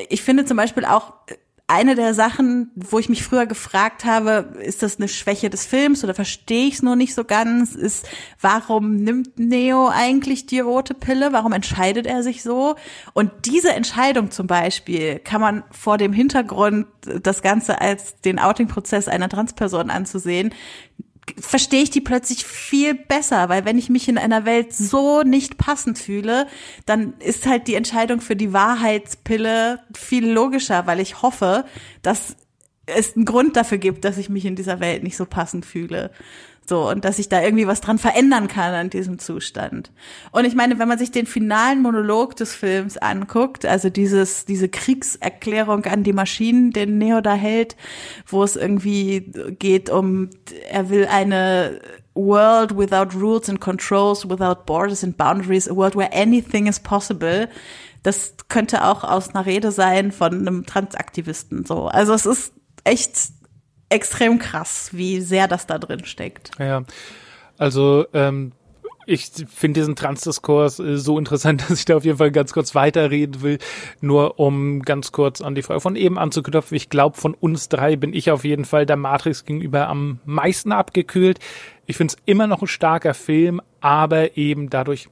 ich 0.09 0.23
finde 0.23 0.47
zum 0.47 0.57
Beispiel 0.57 0.87
auch, 0.87 1.13
eine 1.71 1.95
der 1.95 2.15
Sachen, 2.15 2.71
wo 2.75 2.99
ich 2.99 3.11
mich 3.11 3.23
früher 3.23 3.45
gefragt 3.45 4.07
habe, 4.07 4.55
ist 4.63 4.83
das 4.83 4.97
eine 4.97 5.07
Schwäche 5.07 5.51
des 5.51 5.67
Films 5.67 6.03
oder 6.03 6.15
verstehe 6.15 6.67
ich 6.67 6.75
es 6.75 6.83
nur 6.83 6.97
nicht 6.97 7.15
so 7.15 7.25
ganz, 7.25 7.75
ist, 7.75 8.09
warum 8.41 8.97
nimmt 8.97 9.39
Neo 9.39 9.91
eigentlich 9.93 10.47
die 10.47 10.61
rote 10.61 10.95
Pille? 10.95 11.35
Warum 11.35 11.53
entscheidet 11.53 12.07
er 12.07 12.23
sich 12.23 12.43
so? 12.43 12.77
Und 13.13 13.31
diese 13.45 13.75
Entscheidung 13.75 14.31
zum 14.31 14.47
Beispiel 14.47 15.19
kann 15.19 15.43
man 15.43 15.63
vor 15.71 15.99
dem 15.99 16.15
Hintergrund, 16.15 16.87
das 17.23 17.43
Ganze 17.43 17.81
als 17.83 18.19
den 18.23 18.39
Outing-Prozess 18.39 19.07
einer 19.07 19.29
Transperson 19.29 19.91
anzusehen, 19.91 20.55
verstehe 21.39 21.83
ich 21.83 21.91
die 21.91 22.01
plötzlich 22.01 22.45
viel 22.45 22.95
besser, 22.95 23.49
weil 23.49 23.65
wenn 23.65 23.79
ich 23.79 23.89
mich 23.89 24.09
in 24.09 24.19
einer 24.19 24.45
Welt 24.45 24.73
so 24.73 25.23
nicht 25.23 25.59
passend 25.59 25.99
fühle, 25.99 26.47
dann 26.87 27.15
ist 27.19 27.47
halt 27.47 27.69
die 27.69 27.75
Entscheidung 27.75 28.21
für 28.21 28.37
die 28.37 28.53
Wahrheitspille 28.53 29.81
viel 29.97 30.29
logischer, 30.29 30.87
weil 30.87 31.01
ich 31.01 31.23
hoffe, 31.23 31.65
dass 32.03 32.37
es 32.87 33.17
einen 33.17 33.25
Grund 33.25 33.57
dafür 33.57 33.79
gibt, 33.79 34.05
dass 34.05 34.19
ich 34.19 34.29
mich 34.29 34.45
in 34.45 34.57
dieser 34.57 34.81
Welt 34.81 35.03
nicht 35.03 35.17
so 35.17 35.27
passend 35.27 35.67
fühle. 35.67 36.11
So, 36.69 36.91
und 36.91 37.07
dass 37.07 37.19
ich 37.19 37.31
da 37.31 37.43
irgendwie 37.43 37.67
was 37.67 37.81
dran 37.81 37.97
verändern 37.97 38.47
kann 38.47 38.75
an 38.75 38.91
diesem 38.91 39.19
Zustand. 39.19 39.91
Und 40.33 40.45
ich 40.45 40.55
meine, 40.55 40.79
wenn 40.79 40.87
man 40.87 40.99
sich 40.99 41.11
den 41.11 41.25
finalen 41.25 41.81
Monolog 41.81 42.37
des 42.37 42.55
Films 42.55 42.99
anguckt, 42.99 43.65
also 43.65 43.89
dieses, 43.89 44.45
diese 44.45 44.69
Kriegserklärung 44.69 45.87
an 45.87 46.03
die 46.03 46.13
Maschinen, 46.13 46.73
den 46.73 46.99
Neo 46.99 47.23
da 47.23 47.33
hält, 47.33 47.75
wo 48.27 48.45
es 48.45 48.55
irgendwie 48.55 49.33
geht 49.59 49.89
um, 49.89 50.29
er 50.71 50.91
will 50.91 51.07
eine 51.07 51.81
world 52.15 52.77
without 52.77 53.19
rules 53.19 53.49
and 53.49 53.63
controls, 53.63 54.29
without 54.29 54.67
borders 54.67 55.03
and 55.03 55.17
boundaries, 55.17 55.69
a 55.69 55.75
world 55.75 55.97
where 55.97 56.13
anything 56.13 56.67
is 56.67 56.79
possible. 56.79 57.49
Das 58.03 58.35
könnte 58.49 58.85
auch 58.85 59.05
aus 59.05 59.35
einer 59.35 59.47
Rede 59.47 59.73
sein 59.73 60.13
von 60.13 60.35
einem 60.35 60.67
Transaktivisten, 60.67 61.65
so. 61.65 61.87
Also 61.87 62.13
es 62.13 62.27
ist 62.27 62.53
echt 62.85 63.38
extrem 63.89 64.39
krass, 64.39 64.91
wie 64.93 65.21
sehr 65.21 65.49
das 65.49 65.67
da 65.67 65.79
drin 65.79 66.05
steckt. 66.05 66.51
Ja, 66.59 66.85
also 67.57 68.07
ähm, 68.13 68.53
ich 69.09 69.31
finde 69.49 69.81
diesen 69.81 69.97
Transdiskurs 69.97 70.79
äh, 70.81 70.99
so 70.99 71.19
interessant, 71.19 71.63
dass 71.69 71.79
ich 71.79 71.85
da 71.87 71.97
auf 71.97 72.05
jeden 72.05 72.19
Fall 72.19 72.31
ganz 72.31 72.53
kurz 72.53 72.75
weiterreden 72.75 73.41
will. 73.41 73.59
Nur 74.01 74.39
um 74.39 74.83
ganz 74.83 75.13
kurz 75.13 75.41
an 75.41 75.55
die 75.55 75.63
Frage 75.63 75.81
von 75.81 75.97
eben 75.97 76.19
anzuknüpfen. 76.19 76.77
Ich 76.77 76.91
glaube, 76.91 77.17
von 77.17 77.35
uns 77.35 77.69
drei 77.71 77.97
bin 77.97 78.13
ich 78.13 78.31
auf 78.31 78.45
jeden 78.45 78.67
Fall 78.67 78.85
der 78.85 78.97
Matrix 78.97 79.47
gegenüber 79.47 79.89
am 79.89 80.21
meisten 80.27 80.73
abgekühlt. 80.73 81.39
Ich 81.87 81.97
finde 81.97 82.15
es 82.15 82.23
immer 82.27 82.47
noch 82.47 82.61
ein 82.61 82.69
starker 82.69 83.15
Film, 83.15 83.63
aber 83.81 84.37
eben 84.37 84.69
dadurch 84.69 85.09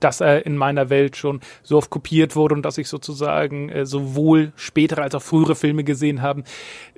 dass 0.00 0.20
er 0.20 0.44
in 0.46 0.56
meiner 0.56 0.90
Welt 0.90 1.16
schon 1.16 1.40
so 1.62 1.76
oft 1.76 1.90
kopiert 1.90 2.36
wurde 2.36 2.54
und 2.54 2.62
dass 2.62 2.78
ich 2.78 2.88
sozusagen 2.88 3.68
äh, 3.68 3.86
sowohl 3.86 4.52
spätere 4.56 5.02
als 5.02 5.14
auch 5.14 5.22
frühere 5.22 5.54
Filme 5.54 5.84
gesehen 5.84 6.22
haben, 6.22 6.44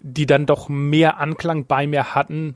die 0.01 0.27
dann 0.27 0.47
doch 0.47 0.69
mehr 0.69 1.19
Anklang 1.19 1.67
bei 1.67 1.87
mir 1.87 2.15
hatten, 2.15 2.55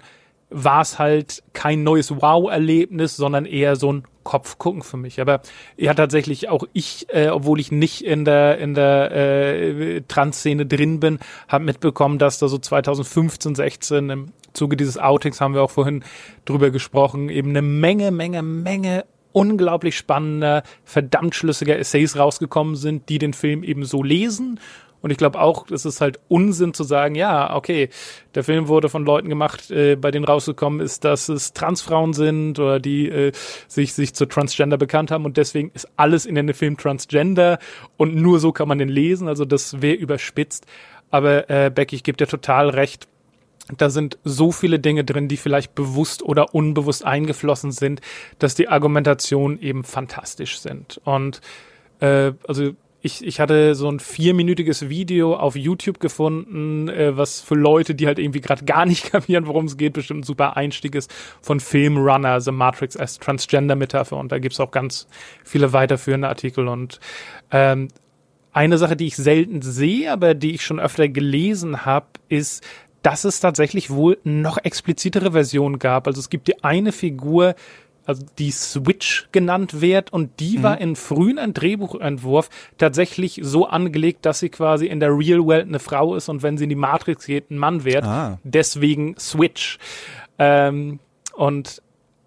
war 0.48 0.80
es 0.80 0.98
halt 0.98 1.42
kein 1.52 1.82
neues 1.82 2.20
Wow-Erlebnis, 2.20 3.16
sondern 3.16 3.46
eher 3.46 3.76
so 3.76 3.92
ein 3.92 4.04
Kopfgucken 4.22 4.82
für 4.82 4.96
mich. 4.96 5.20
Aber 5.20 5.40
ja, 5.76 5.94
tatsächlich 5.94 6.48
auch 6.48 6.64
ich, 6.72 7.06
äh, 7.12 7.28
obwohl 7.28 7.60
ich 7.60 7.72
nicht 7.72 8.02
in 8.02 8.24
der 8.24 8.58
in 8.58 8.74
der 8.74 9.10
äh, 9.12 10.02
Trans-Szene 10.06 10.66
drin 10.66 11.00
bin, 11.00 11.18
habe 11.48 11.64
mitbekommen, 11.64 12.18
dass 12.18 12.38
da 12.38 12.48
so 12.48 12.58
2015, 12.58 13.54
16 13.54 14.10
im 14.10 14.32
Zuge 14.52 14.76
dieses 14.76 14.98
Outings 14.98 15.40
haben 15.40 15.54
wir 15.54 15.62
auch 15.62 15.70
vorhin 15.70 16.04
drüber 16.44 16.70
gesprochen, 16.70 17.28
eben 17.28 17.50
eine 17.50 17.62
Menge, 17.62 18.10
Menge, 18.10 18.42
Menge 18.42 19.04
unglaublich 19.36 19.98
spannende, 19.98 20.62
verdammt 20.84 21.34
schlüssige 21.34 21.76
Essays 21.76 22.16
rausgekommen 22.16 22.74
sind, 22.74 23.10
die 23.10 23.18
den 23.18 23.34
Film 23.34 23.64
eben 23.64 23.84
so 23.84 24.02
lesen. 24.02 24.58
Und 25.02 25.10
ich 25.10 25.18
glaube 25.18 25.38
auch, 25.38 25.70
es 25.70 25.84
ist 25.84 26.00
halt 26.00 26.18
Unsinn 26.28 26.72
zu 26.72 26.84
sagen, 26.84 27.14
ja, 27.14 27.54
okay, 27.54 27.90
der 28.34 28.44
Film 28.44 28.66
wurde 28.66 28.88
von 28.88 29.04
Leuten 29.04 29.28
gemacht, 29.28 29.70
äh, 29.70 29.94
bei 29.94 30.10
denen 30.10 30.24
rausgekommen 30.24 30.80
ist, 30.80 31.04
dass 31.04 31.28
es 31.28 31.52
Transfrauen 31.52 32.14
sind 32.14 32.58
oder 32.58 32.80
die 32.80 33.10
äh, 33.10 33.32
sich, 33.68 33.92
sich 33.92 34.14
zu 34.14 34.24
Transgender 34.24 34.78
bekannt 34.78 35.10
haben 35.10 35.26
und 35.26 35.36
deswegen 35.36 35.70
ist 35.74 35.86
alles 35.96 36.24
in 36.24 36.34
dem 36.34 36.52
Film 36.54 36.78
Transgender 36.78 37.58
und 37.98 38.16
nur 38.16 38.40
so 38.40 38.52
kann 38.52 38.68
man 38.68 38.78
den 38.78 38.88
lesen. 38.88 39.28
Also 39.28 39.44
das 39.44 39.82
wäre 39.82 39.96
überspitzt. 39.96 40.64
Aber 41.10 41.50
äh, 41.50 41.70
Becky, 41.70 41.96
ich 41.96 42.04
gebe 42.04 42.16
dir 42.16 42.26
total 42.26 42.70
recht 42.70 43.06
da 43.76 43.90
sind 43.90 44.18
so 44.24 44.52
viele 44.52 44.78
Dinge 44.78 45.04
drin, 45.04 45.28
die 45.28 45.36
vielleicht 45.36 45.74
bewusst 45.74 46.22
oder 46.22 46.54
unbewusst 46.54 47.04
eingeflossen 47.04 47.72
sind, 47.72 48.00
dass 48.38 48.54
die 48.54 48.68
Argumentation 48.68 49.60
eben 49.60 49.82
fantastisch 49.82 50.60
sind. 50.60 51.00
Und 51.04 51.40
äh, 52.00 52.32
also 52.46 52.72
ich, 53.06 53.24
ich 53.24 53.40
hatte 53.40 53.74
so 53.74 53.88
ein 53.88 54.00
vierminütiges 54.00 54.88
Video 54.88 55.36
auf 55.36 55.56
YouTube 55.56 56.00
gefunden, 56.00 56.88
äh, 56.88 57.16
was 57.16 57.40
für 57.40 57.54
Leute, 57.54 57.94
die 57.94 58.06
halt 58.06 58.18
irgendwie 58.18 58.40
gerade 58.40 58.64
gar 58.64 58.86
nicht 58.86 59.04
kapieren, 59.12 59.46
worum 59.46 59.66
es 59.66 59.76
geht, 59.76 59.92
bestimmt 59.92 60.20
ein 60.20 60.24
super 60.24 60.56
Einstieg 60.56 60.94
ist, 60.94 61.12
von 61.40 61.60
Filmrunner, 61.60 62.40
The 62.40 62.52
Matrix 62.52 62.96
als 62.96 63.18
Transgender-Metapher. 63.18 64.16
Und 64.16 64.32
da 64.32 64.38
gibt's 64.38 64.60
auch 64.60 64.70
ganz 64.70 65.06
viele 65.44 65.72
weiterführende 65.72 66.28
Artikel. 66.28 66.68
Und 66.68 67.00
ähm, 67.50 67.88
eine 68.52 68.78
Sache, 68.78 68.96
die 68.96 69.06
ich 69.06 69.16
selten 69.16 69.62
sehe, 69.62 70.10
aber 70.10 70.34
die 70.34 70.54
ich 70.54 70.64
schon 70.64 70.80
öfter 70.80 71.08
gelesen 71.08 71.84
habe, 71.84 72.06
ist, 72.28 72.64
dass 73.06 73.22
es 73.22 73.38
tatsächlich 73.38 73.90
wohl 73.90 74.18
noch 74.24 74.58
explizitere 74.58 75.30
Versionen 75.30 75.78
gab. 75.78 76.08
Also 76.08 76.18
es 76.18 76.28
gibt 76.28 76.48
die 76.48 76.64
eine 76.64 76.90
Figur, 76.90 77.54
also 78.04 78.26
die 78.36 78.50
Switch 78.50 79.28
genannt 79.30 79.80
wird 79.80 80.12
und 80.12 80.40
die 80.40 80.58
mhm. 80.58 80.62
war 80.64 80.80
in 80.80 80.96
frühen 80.96 81.54
Drehbuchentwurf 81.54 82.50
tatsächlich 82.78 83.38
so 83.44 83.68
angelegt, 83.68 84.26
dass 84.26 84.40
sie 84.40 84.48
quasi 84.48 84.86
in 84.86 84.98
der 84.98 85.16
Real 85.16 85.44
World 85.44 85.68
eine 85.68 85.78
Frau 85.78 86.16
ist 86.16 86.28
und 86.28 86.42
wenn 86.42 86.58
sie 86.58 86.64
in 86.64 86.70
die 86.70 86.74
Matrix 86.74 87.26
geht, 87.26 87.48
ein 87.52 87.58
Mann 87.58 87.84
wird. 87.84 88.02
Ah. 88.02 88.40
Deswegen 88.42 89.14
Switch. 89.20 89.78
Ähm, 90.40 90.98
und 91.36 91.82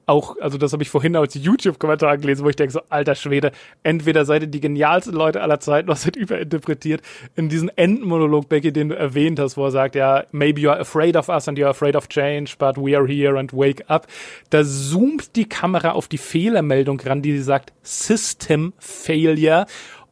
auch, 0.10 0.36
also 0.40 0.58
das 0.58 0.74
habe 0.74 0.84
ich 0.84 0.90
vorhin 0.90 1.16
als 1.16 1.36
YouTube-Kommentar 1.36 2.18
gelesen, 2.18 2.44
wo 2.44 2.50
ich 2.50 2.56
denke 2.56 2.74
so, 2.74 2.82
alter 2.90 3.16
Schwede, 3.16 3.52
entweder 3.84 4.26
seid 4.26 4.42
ihr 4.42 4.48
die 4.48 4.60
genialsten 4.60 5.14
Leute 5.14 5.42
aller 5.42 5.60
Zeiten, 5.60 5.88
was 5.88 6.06
wird 6.06 6.16
überinterpretiert, 6.16 7.02
in 7.36 7.50
diesen 7.50 7.70
Endenmonolog, 7.78 8.50
Becky, 8.50 8.74
den 8.74 8.90
du 8.90 8.98
erwähnt 8.98 9.40
hast, 9.40 9.56
wo 9.56 9.66
er 9.66 9.72
sagt, 9.72 9.96
ja, 9.96 10.26
maybe 10.32 10.62
you're 10.62 10.80
afraid 10.80 11.16
of 11.16 11.30
us 11.30 11.48
and 11.48 11.58
you're 11.58 11.70
afraid 11.70 11.96
of 11.96 12.10
change, 12.10 12.56
but 12.58 12.78
we 12.78 12.98
are 12.98 13.08
here 13.08 13.38
and 13.38 13.54
wake 13.54 13.84
up. 13.88 14.08
Da 14.50 14.64
zoomt 14.64 15.36
die 15.36 15.48
Kamera 15.48 15.92
auf 15.92 16.08
die 16.08 16.18
Fehlermeldung 16.18 17.00
ran, 17.00 17.22
die 17.22 17.38
sagt 17.40 17.72
System 17.84 18.74
Failure 18.80 19.66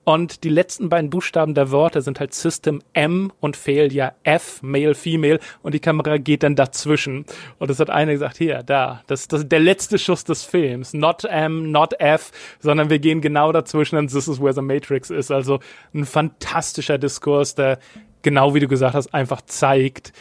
und 0.07 0.45
die 0.45 0.49
letzten 0.49 0.87
beiden 0.87 1.09
Buchstaben 1.09 1.53
der 1.53 1.69
Worte 1.69 2.01
sind 2.01 2.21
halt 2.21 2.33
System 2.33 2.81
M 2.93 3.33
und 3.41 3.57
Failure 3.57 4.13
F, 4.23 4.61
Male, 4.61 4.95
Female. 4.95 5.37
Und 5.63 5.73
die 5.73 5.81
Kamera 5.81 6.15
geht 6.15 6.43
dann 6.43 6.55
dazwischen. 6.55 7.25
Und 7.59 7.69
es 7.69 7.81
hat 7.81 7.89
einer 7.89 8.13
gesagt, 8.13 8.37
hier, 8.37 8.63
da, 8.63 9.01
das, 9.07 9.27
das 9.27 9.41
ist 9.41 9.51
der 9.51 9.59
letzte 9.59 9.99
Schuss 9.99 10.23
des 10.23 10.45
Films. 10.45 10.93
Not 10.93 11.25
M, 11.25 11.71
not 11.71 11.99
F, 11.99 12.31
sondern 12.61 12.89
wir 12.89 12.99
gehen 12.99 13.19
genau 13.19 13.51
dazwischen 13.51 13.97
und 13.97 14.09
this 14.09 14.29
is 14.29 14.41
where 14.41 14.53
the 14.53 14.61
Matrix 14.61 15.09
is. 15.09 15.29
Also 15.29 15.59
ein 15.93 16.05
fantastischer 16.05 16.97
Diskurs, 16.97 17.55
der, 17.55 17.77
genau 18.21 18.55
wie 18.55 18.61
du 18.61 18.69
gesagt 18.69 18.95
hast, 18.95 19.13
einfach 19.13 19.41
zeigt, 19.41 20.13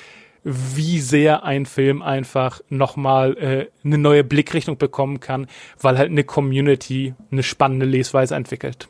wie 0.43 0.99
sehr 0.99 1.45
ein 1.45 1.65
Film 1.65 2.03
einfach 2.03 2.61
nochmal 2.71 3.37
äh, 3.37 3.67
eine 3.85 3.99
neue 3.99 4.25
Blickrichtung 4.25 4.79
bekommen 4.79 5.21
kann, 5.21 5.47
weil 5.81 5.97
halt 5.97 6.11
eine 6.11 6.25
Community 6.25 7.15
eine 7.31 7.45
spannende 7.45 7.87
Lesweise 7.87 8.35
entwickelt. 8.35 8.89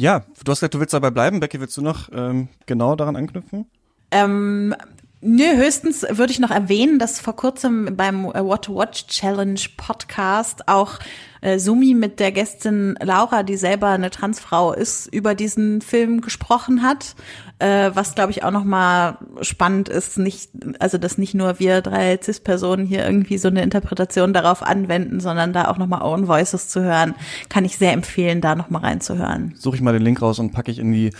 Ja, 0.00 0.20
du 0.20 0.52
hast 0.52 0.60
gesagt, 0.60 0.74
du 0.74 0.80
willst 0.80 0.94
dabei 0.94 1.10
bleiben. 1.10 1.40
Becky, 1.40 1.60
willst 1.60 1.76
du 1.76 1.82
noch 1.82 2.08
ähm, 2.12 2.48
genau 2.66 2.94
daran 2.94 3.16
anknüpfen? 3.16 3.66
Ähm, 4.12 4.74
Nö, 5.20 5.56
höchstens 5.56 6.06
würde 6.08 6.32
ich 6.32 6.38
noch 6.38 6.52
erwähnen, 6.52 7.00
dass 7.00 7.18
vor 7.18 7.34
kurzem 7.34 7.96
beim 7.96 8.24
What 8.24 8.66
to 8.66 8.76
Watch 8.76 9.08
Challenge 9.08 9.60
Podcast 9.76 10.68
auch 10.68 11.00
äh, 11.40 11.58
Sumi 11.58 11.94
mit 11.94 12.20
der 12.20 12.30
Gästin 12.30 12.96
Laura, 13.02 13.42
die 13.42 13.56
selber 13.56 13.88
eine 13.88 14.10
Transfrau 14.10 14.72
ist, 14.72 15.12
über 15.12 15.34
diesen 15.34 15.80
Film 15.80 16.20
gesprochen 16.20 16.82
hat. 16.82 17.16
Äh, 17.58 17.90
was 17.94 18.14
glaube 18.14 18.30
ich 18.30 18.44
auch 18.44 18.52
noch 18.52 18.62
mal 18.62 19.18
spannend 19.40 19.88
ist, 19.88 20.18
nicht 20.18 20.50
also 20.78 20.98
dass 20.98 21.18
nicht 21.18 21.34
nur 21.34 21.58
wir 21.58 21.80
drei 21.80 22.16
Cis-Personen 22.22 22.86
hier 22.86 23.04
irgendwie 23.04 23.38
so 23.38 23.48
eine 23.48 23.62
Interpretation 23.62 24.32
darauf 24.32 24.62
anwenden, 24.62 25.18
sondern 25.18 25.52
da 25.52 25.66
auch 25.66 25.78
noch 25.78 25.88
mal 25.88 26.02
Own 26.02 26.28
Voices 26.28 26.68
zu 26.68 26.80
hören, 26.80 27.16
kann 27.48 27.64
ich 27.64 27.76
sehr 27.76 27.92
empfehlen, 27.92 28.40
da 28.40 28.54
noch 28.54 28.70
mal 28.70 28.82
reinzuhören. 28.82 29.54
Suche 29.58 29.74
ich 29.74 29.82
mal 29.82 29.92
den 29.92 30.02
Link 30.02 30.22
raus 30.22 30.38
und 30.38 30.52
packe 30.52 30.70
ich 30.70 30.78
in 30.78 30.92
die 30.92 31.10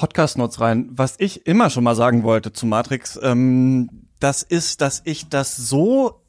Podcast-Notes 0.00 0.62
rein. 0.62 0.88
Was 0.92 1.16
ich 1.18 1.46
immer 1.46 1.68
schon 1.68 1.84
mal 1.84 1.94
sagen 1.94 2.22
wollte 2.22 2.54
zu 2.54 2.64
Matrix, 2.64 3.20
ähm, 3.22 3.90
das 4.18 4.42
ist, 4.42 4.80
dass 4.80 5.02
ich 5.04 5.28
das 5.28 5.54
so 5.58 6.22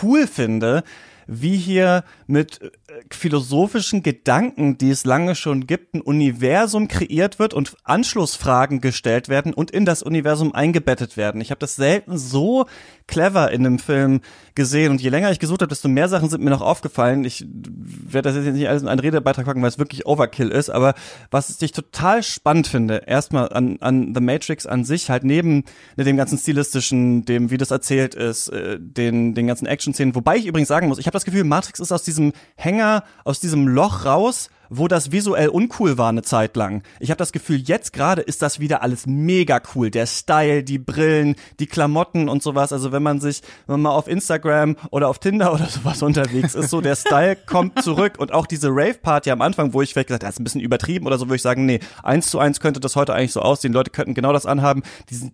cool 0.00 0.26
finde, 0.26 0.84
wie 1.26 1.58
hier 1.58 2.04
mit 2.26 2.72
philosophischen 3.10 4.02
Gedanken, 4.02 4.78
die 4.78 4.90
es 4.90 5.04
lange 5.04 5.34
schon 5.34 5.66
gibt, 5.66 5.94
ein 5.94 6.00
Universum 6.00 6.88
kreiert 6.88 7.38
wird 7.38 7.54
und 7.54 7.76
Anschlussfragen 7.84 8.80
gestellt 8.80 9.28
werden 9.28 9.54
und 9.54 9.70
in 9.70 9.84
das 9.84 10.02
Universum 10.02 10.54
eingebettet 10.54 11.16
werden. 11.16 11.40
Ich 11.40 11.50
habe 11.50 11.58
das 11.58 11.76
selten 11.76 12.18
so 12.18 12.66
clever 13.06 13.50
in 13.50 13.66
einem 13.66 13.78
Film 13.78 14.20
gesehen 14.54 14.92
und 14.92 15.00
je 15.00 15.08
länger 15.08 15.30
ich 15.30 15.38
gesucht 15.38 15.62
habe, 15.62 15.68
desto 15.68 15.88
mehr 15.88 16.08
Sachen 16.08 16.28
sind 16.30 16.42
mir 16.42 16.50
noch 16.50 16.60
aufgefallen. 16.60 17.24
Ich 17.24 17.44
werde 17.48 18.32
das 18.32 18.44
jetzt 18.44 18.54
nicht 18.54 18.68
alles 18.68 18.82
in 18.82 18.88
einen 18.88 19.00
Redebeitrag 19.00 19.46
packen, 19.46 19.62
weil 19.62 19.68
es 19.68 19.78
wirklich 19.78 20.06
Overkill 20.06 20.48
ist, 20.48 20.70
aber 20.70 20.94
was 21.30 21.60
ich 21.60 21.72
total 21.72 22.22
spannend 22.22 22.68
finde, 22.68 23.02
erstmal 23.06 23.52
an, 23.52 23.78
an 23.80 24.14
The 24.14 24.20
Matrix 24.20 24.66
an 24.66 24.84
sich, 24.84 25.10
halt 25.10 25.24
neben 25.24 25.64
ne, 25.96 26.04
dem 26.04 26.16
ganzen 26.16 26.38
stilistischen, 26.38 27.24
dem, 27.24 27.50
wie 27.50 27.58
das 27.58 27.70
erzählt 27.70 28.14
ist, 28.14 28.48
äh, 28.48 28.78
den, 28.80 29.34
den 29.34 29.46
ganzen 29.46 29.66
Action-Szenen, 29.66 30.14
wobei 30.14 30.36
ich 30.36 30.46
übrigens 30.46 30.68
sagen 30.68 30.88
muss, 30.88 30.98
ich 30.98 31.06
habe 31.06 31.14
das 31.14 31.24
Gefühl, 31.24 31.44
Matrix 31.44 31.80
ist 31.80 31.92
aus 31.92 32.02
diesem 32.02 32.32
Hänger, 32.56 32.79
aus 33.24 33.40
diesem 33.40 33.68
Loch 33.68 34.04
raus, 34.04 34.50
wo 34.70 34.88
das 34.88 35.10
visuell 35.12 35.48
uncool 35.48 35.98
war 35.98 36.08
eine 36.08 36.22
Zeit 36.22 36.56
lang. 36.56 36.82
Ich 37.00 37.10
habe 37.10 37.18
das 37.18 37.32
Gefühl, 37.32 37.56
jetzt 37.56 37.92
gerade 37.92 38.22
ist 38.22 38.40
das 38.40 38.60
wieder 38.60 38.82
alles 38.82 39.06
mega 39.06 39.60
cool. 39.74 39.90
Der 39.90 40.06
Style, 40.06 40.62
die 40.62 40.78
Brillen, 40.78 41.34
die 41.58 41.66
Klamotten 41.66 42.28
und 42.28 42.42
sowas. 42.42 42.72
Also 42.72 42.92
wenn 42.92 43.02
man 43.02 43.20
sich, 43.20 43.42
wenn 43.66 43.74
man 43.74 43.82
mal 43.82 43.90
auf 43.90 44.06
Instagram 44.06 44.76
oder 44.90 45.08
auf 45.08 45.18
Tinder 45.18 45.52
oder 45.52 45.66
sowas 45.66 46.02
unterwegs 46.02 46.54
ist, 46.54 46.70
so 46.70 46.80
der 46.80 46.94
Style 46.94 47.36
kommt 47.46 47.82
zurück 47.82 48.14
und 48.18 48.32
auch 48.32 48.46
diese 48.46 48.68
Rave-Party 48.68 49.30
am 49.30 49.42
Anfang, 49.42 49.74
wo 49.74 49.82
ich 49.82 49.92
vielleicht 49.92 50.08
gesagt, 50.08 50.22
das 50.22 50.34
ist 50.34 50.40
ein 50.40 50.44
bisschen 50.44 50.60
übertrieben 50.60 51.06
oder 51.06 51.18
so, 51.18 51.26
würde 51.26 51.36
ich 51.36 51.42
sagen, 51.42 51.66
nee, 51.66 51.80
eins 52.02 52.30
zu 52.30 52.38
eins 52.38 52.60
könnte 52.60 52.80
das 52.80 52.94
heute 52.94 53.12
eigentlich 53.12 53.32
so 53.32 53.42
aussehen. 53.42 53.72
Leute 53.72 53.90
könnten 53.90 54.14
genau 54.14 54.32
das 54.32 54.46
anhaben. 54.46 54.82
Diesen 55.10 55.32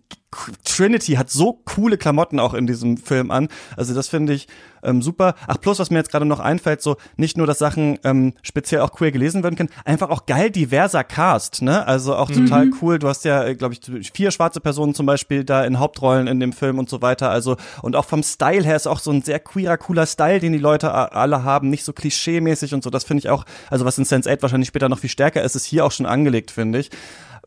Trinity 0.63 1.13
hat 1.13 1.29
so 1.29 1.61
coole 1.65 1.97
Klamotten 1.97 2.39
auch 2.39 2.53
in 2.53 2.67
diesem 2.67 2.97
Film 2.97 3.31
an. 3.31 3.47
Also 3.75 3.93
das 3.93 4.07
finde 4.07 4.33
ich 4.33 4.47
ähm, 4.83 5.01
super. 5.01 5.35
Ach, 5.47 5.59
plus, 5.59 5.79
was 5.79 5.89
mir 5.89 5.97
jetzt 5.97 6.11
gerade 6.11 6.25
noch 6.25 6.39
einfällt, 6.39 6.81
so 6.81 6.97
nicht 7.15 7.37
nur, 7.37 7.47
dass 7.47 7.59
Sachen 7.59 7.99
ähm, 8.03 8.33
speziell 8.41 8.81
auch 8.81 8.91
queer 8.91 9.11
gelesen 9.11 9.43
werden 9.43 9.55
können, 9.55 9.69
einfach 9.85 10.09
auch 10.09 10.25
geil 10.25 10.51
diverser 10.51 11.03
Cast, 11.03 11.61
ne? 11.61 11.85
Also 11.85 12.15
auch 12.15 12.29
mhm. 12.29 12.45
total 12.45 12.71
cool. 12.81 12.99
Du 12.99 13.07
hast 13.07 13.25
ja, 13.25 13.43
äh, 13.43 13.55
glaube 13.55 13.75
ich, 13.75 14.11
vier 14.11 14.31
schwarze 14.31 14.59
Personen 14.61 14.93
zum 14.93 15.05
Beispiel 15.05 15.43
da 15.43 15.63
in 15.65 15.79
Hauptrollen 15.79 16.27
in 16.27 16.39
dem 16.39 16.53
Film 16.53 16.79
und 16.79 16.89
so 16.89 17.01
weiter. 17.01 17.29
Also 17.29 17.57
und 17.81 17.95
auch 17.95 18.05
vom 18.05 18.23
Style 18.23 18.63
her 18.63 18.75
ist 18.75 18.87
auch 18.87 18.99
so 18.99 19.11
ein 19.11 19.21
sehr 19.21 19.39
queerer, 19.39 19.77
cooler 19.77 20.05
Style, 20.05 20.39
den 20.39 20.53
die 20.53 20.59
Leute 20.59 20.93
alle 20.93 21.43
haben, 21.43 21.69
nicht 21.69 21.83
so 21.83 21.93
klischee-mäßig 21.93 22.73
und 22.73 22.83
so. 22.83 22.89
Das 22.89 23.03
finde 23.03 23.19
ich 23.19 23.29
auch, 23.29 23.45
also 23.69 23.85
was 23.85 23.97
in 23.97 24.05
Sense 24.05 24.31
8 24.31 24.41
wahrscheinlich 24.41 24.69
später 24.69 24.89
noch 24.89 24.99
viel 24.99 25.09
stärker 25.09 25.41
ist, 25.41 25.55
ist 25.55 25.65
hier 25.65 25.85
auch 25.85 25.91
schon 25.91 26.05
angelegt, 26.05 26.51
finde 26.51 26.79
ich. 26.79 26.89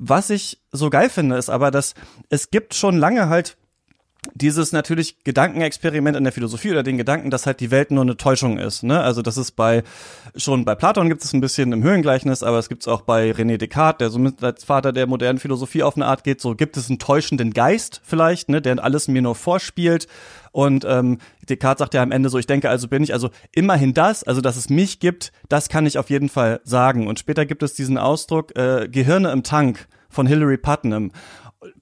Was 0.03 0.31
ich 0.31 0.63
so 0.73 0.91
geil 0.91 1.11
finde, 1.11 1.37
ist 1.37 1.51
aber, 1.51 1.71
dass 1.71 1.95
es 2.29 2.51
gibt 2.51 2.75
schon 2.75 2.97
lange 2.97 3.29
halt 3.29 3.57
dieses 4.35 4.73
natürlich 4.73 5.25
Gedankenexperiment 5.25 6.17
in 6.17 6.25
der 6.25 6.33
Philosophie 6.33 6.71
oder 6.71 6.83
den 6.83 6.99
Gedanken, 6.99 7.31
dass 7.31 7.47
halt 7.47 7.61
die 7.61 7.71
Welt 7.71 7.91
nur 7.91 8.03
eine 8.03 8.17
Täuschung 8.17 8.59
ist. 8.59 8.83
Ne? 8.83 9.01
Also 9.01 9.23
das 9.23 9.39
ist 9.39 9.53
bei 9.53 9.83
schon 10.37 10.65
bei 10.65 10.75
Platon 10.75 11.09
gibt 11.09 11.25
es 11.25 11.33
ein 11.33 11.41
bisschen 11.41 11.73
im 11.73 11.83
Höhengleichnis, 11.83 12.43
aber 12.43 12.59
es 12.59 12.69
gibt 12.69 12.83
es 12.83 12.89
auch 12.89 13.01
bei 13.01 13.31
René 13.31 13.57
Descartes, 13.57 13.99
der 13.99 14.11
somit 14.11 14.43
als 14.43 14.65
Vater 14.65 14.93
der 14.93 15.07
modernen 15.07 15.39
Philosophie 15.39 15.83
auf 15.83 15.97
eine 15.97 16.07
Art 16.07 16.23
geht. 16.23 16.41
So 16.41 16.55
gibt 16.55 16.77
es 16.77 16.91
einen 16.91 16.99
täuschenden 16.99 17.53
Geist 17.53 18.03
vielleicht, 18.05 18.51
ne, 18.51 18.61
der 18.61 18.83
alles 18.85 19.09
mir 19.09 19.23
nur 19.23 19.35
vorspielt. 19.35 20.07
Und 20.53 20.85
ähm, 20.85 21.19
Descartes 21.49 21.79
sagt 21.79 21.95
ja 21.95 22.03
am 22.03 22.13
Ende 22.13 22.29
so, 22.29 22.39
ich 22.39 22.47
denke, 22.47 22.69
also 22.69 22.89
bin 22.89 23.03
ich, 23.03 23.15
also 23.15 23.31
immerhin 23.53 23.95
das, 23.95 24.23
also 24.23 24.41
dass 24.41 24.57
es 24.57 24.69
mich 24.69 25.01
gibt, 25.01 25.33
das 25.49 25.69
kann 25.69 25.87
ich 25.87 25.97
auf 25.97 26.11
jeden 26.11 26.29
Fall 26.29 26.61
sagen. 26.65 27.07
Und 27.07 27.19
später 27.19 27.47
gibt 27.47 27.63
es 27.63 27.73
diesen 27.73 27.97
Ausdruck 27.97 28.55
äh, 28.57 28.89
Gehirne 28.91 29.31
im 29.31 29.45
Tank 29.45 29.89
von 30.11 30.27
Hilary 30.27 30.59
Putnam. 30.59 31.11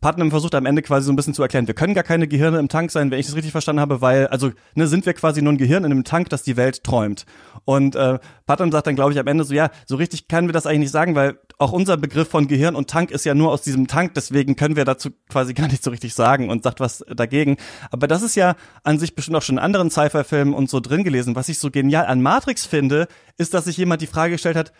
Putnam 0.00 0.30
versucht 0.30 0.56
am 0.56 0.66
Ende 0.66 0.82
quasi 0.82 1.06
so 1.06 1.12
ein 1.12 1.16
bisschen 1.16 1.34
zu 1.34 1.42
erklären, 1.42 1.68
wir 1.68 1.74
können 1.74 1.94
gar 1.94 2.02
keine 2.02 2.26
Gehirne 2.26 2.58
im 2.58 2.68
Tank 2.68 2.90
sein, 2.90 3.12
wenn 3.12 3.20
ich 3.20 3.26
das 3.26 3.36
richtig 3.36 3.52
verstanden 3.52 3.80
habe, 3.80 4.00
weil, 4.00 4.26
also, 4.26 4.50
ne, 4.74 4.88
sind 4.88 5.06
wir 5.06 5.12
quasi 5.12 5.40
nur 5.40 5.52
ein 5.52 5.58
Gehirn 5.58 5.84
in 5.84 5.92
einem 5.92 6.02
Tank, 6.02 6.30
das 6.30 6.42
die 6.42 6.56
Welt 6.56 6.82
träumt. 6.82 7.26
Und 7.64 7.94
äh, 7.94 8.18
Putnam 8.46 8.72
sagt 8.72 8.88
dann, 8.88 8.96
glaube 8.96 9.12
ich, 9.12 9.20
am 9.20 9.28
Ende 9.28 9.44
so, 9.44 9.54
ja, 9.54 9.70
so 9.86 9.94
richtig 9.94 10.26
können 10.26 10.48
wir 10.48 10.52
das 10.52 10.66
eigentlich 10.66 10.80
nicht 10.80 10.90
sagen, 10.90 11.14
weil 11.14 11.38
auch 11.58 11.70
unser 11.70 11.96
Begriff 11.96 12.28
von 12.28 12.48
Gehirn 12.48 12.74
und 12.74 12.90
Tank 12.90 13.12
ist 13.12 13.24
ja 13.24 13.34
nur 13.34 13.52
aus 13.52 13.62
diesem 13.62 13.86
Tank, 13.86 14.14
deswegen 14.14 14.56
können 14.56 14.74
wir 14.74 14.84
dazu 14.84 15.10
quasi 15.28 15.54
gar 15.54 15.68
nicht 15.68 15.84
so 15.84 15.90
richtig 15.90 16.12
sagen 16.12 16.50
und 16.50 16.64
sagt 16.64 16.80
was 16.80 17.04
dagegen. 17.14 17.56
Aber 17.92 18.08
das 18.08 18.22
ist 18.22 18.34
ja 18.34 18.56
an 18.82 18.98
sich 18.98 19.14
bestimmt 19.14 19.36
auch 19.36 19.42
schon 19.42 19.58
in 19.58 19.62
anderen 19.62 19.90
Sci-Fi-Filmen 19.90 20.54
und 20.54 20.68
so 20.68 20.80
drin 20.80 21.04
gelesen. 21.04 21.36
Was 21.36 21.48
ich 21.48 21.60
so 21.60 21.70
genial 21.70 22.06
an 22.06 22.20
Matrix 22.20 22.66
finde, 22.66 23.06
ist, 23.36 23.54
dass 23.54 23.66
sich 23.66 23.76
jemand 23.76 24.02
die 24.02 24.08
Frage 24.08 24.32
gestellt 24.32 24.56
hat, 24.56 24.72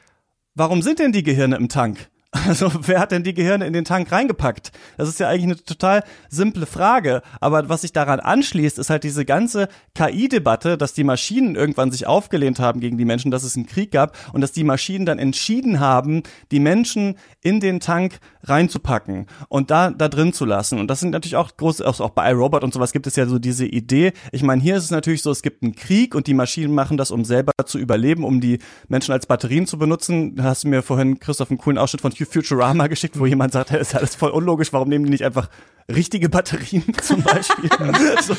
warum 0.57 0.83
sind 0.83 0.99
denn 0.99 1.13
die 1.13 1.23
Gehirne 1.23 1.55
im 1.55 1.69
Tank? 1.69 2.09
Also 2.31 2.71
wer 2.83 3.01
hat 3.01 3.13
denn 3.13 3.23
die 3.23 3.33
Gehirne 3.33 3.67
in 3.67 3.73
den 3.73 3.87
Tank 3.87 4.13
reingepackt? 4.13 4.71
Das 4.99 5.09
ist 5.09 5.19
ja 5.19 5.29
eigentlich 5.29 5.45
eine 5.45 5.57
total 5.57 6.05
simple 6.29 6.67
Frage. 6.67 7.23
Aber 7.41 7.71
was 7.71 7.81
sich 7.83 7.93
daran 7.93 8.21
anschließt, 8.21 8.79
ist 8.79 8.91
halt 8.91 9.03
diese 9.03 9.25
ganze 9.25 9.69
KI-Debatte, 9.95 10.77
dass 10.77 10.93
die 10.93 11.05
Maschinen 11.05 11.55
irgendwann 11.55 11.91
sich 11.91 12.07
aufgelehnt 12.07 12.61
haben 12.61 12.81
gegen 12.81 12.99
die 12.99 13.07
Menschen, 13.07 13.31
dass 13.31 13.45
es 13.45 13.57
einen 13.57 13.67
Krieg 13.67 13.93
gab 13.93 14.15
und 14.35 14.43
dass 14.43 14.53
die 14.53 14.65
Maschinen 14.65 15.07
dann 15.07 15.19
entschieden 15.19 15.81
haben, 15.81 16.23
die 16.51 16.61
Menschen 16.61 17.17
in 17.43 17.61
den 17.61 17.81
Tank 17.81 18.19
reinzupacken 18.45 19.27
und 19.49 19.71
da, 19.71 19.91
da 19.91 20.09
drin 20.09 20.35
zu 20.35 20.45
lassen. 20.45 20.79
Und 20.79 20.89
das 20.89 21.01
sind 21.01 21.11
natürlich 21.11 21.37
auch 21.37 21.57
große, 21.57 21.87
auch 21.87 22.11
bei 22.11 22.31
iRobot 22.31 22.63
und 22.63 22.75
sowas 22.75 22.93
gibt 22.93 23.07
es 23.07 23.17
ja 23.17 23.27
so 23.27 23.39
diese 23.39 23.65
Idee. 23.65 24.13
Ich 24.33 24.43
meine, 24.43 24.61
hier 24.61 24.77
ist 24.77 24.85
es 24.85 24.91
natürlich 24.91 25.23
so, 25.23 25.31
es 25.31 25.43
gibt 25.43 25.63
einen 25.63 25.75
Krieg 25.75 26.15
und 26.15 26.27
die 26.27 26.35
Maschinen 26.35 26.75
machen 26.75 26.99
das, 26.99 27.11
um 27.11 27.25
selber 27.25 27.53
zu 27.65 27.79
überleben, 27.79 28.25
um 28.25 28.43
die 28.43 28.59
Menschen 28.89 29.13
als 29.13 29.27
Batterien 29.27 29.67
zu 29.67 29.79
benutzen. 29.79 30.37
Da 30.37 30.45
hast 30.45 30.65
du 30.65 30.69
mir 30.69 30.83
vorhin, 30.83 31.19
Christoph, 31.19 31.51
einen 31.51 31.59
coolen 31.59 31.79
Ausschnitt 31.79 32.03
von 32.03 32.13
Futurama 32.27 32.87
geschickt, 32.87 33.19
wo 33.19 33.27
jemand 33.27 33.53
sagt, 33.53 33.71
das 33.73 33.89
ist 33.89 33.95
alles 33.95 34.15
voll 34.15 34.31
unlogisch, 34.31 34.73
warum 34.73 34.89
nehmen 34.89 35.05
die 35.05 35.11
nicht 35.11 35.25
einfach 35.25 35.49
richtige 35.93 36.29
Batterien 36.29 36.85
zum 37.03 37.23
Beispiel. 37.23 37.71
so, 38.23 38.35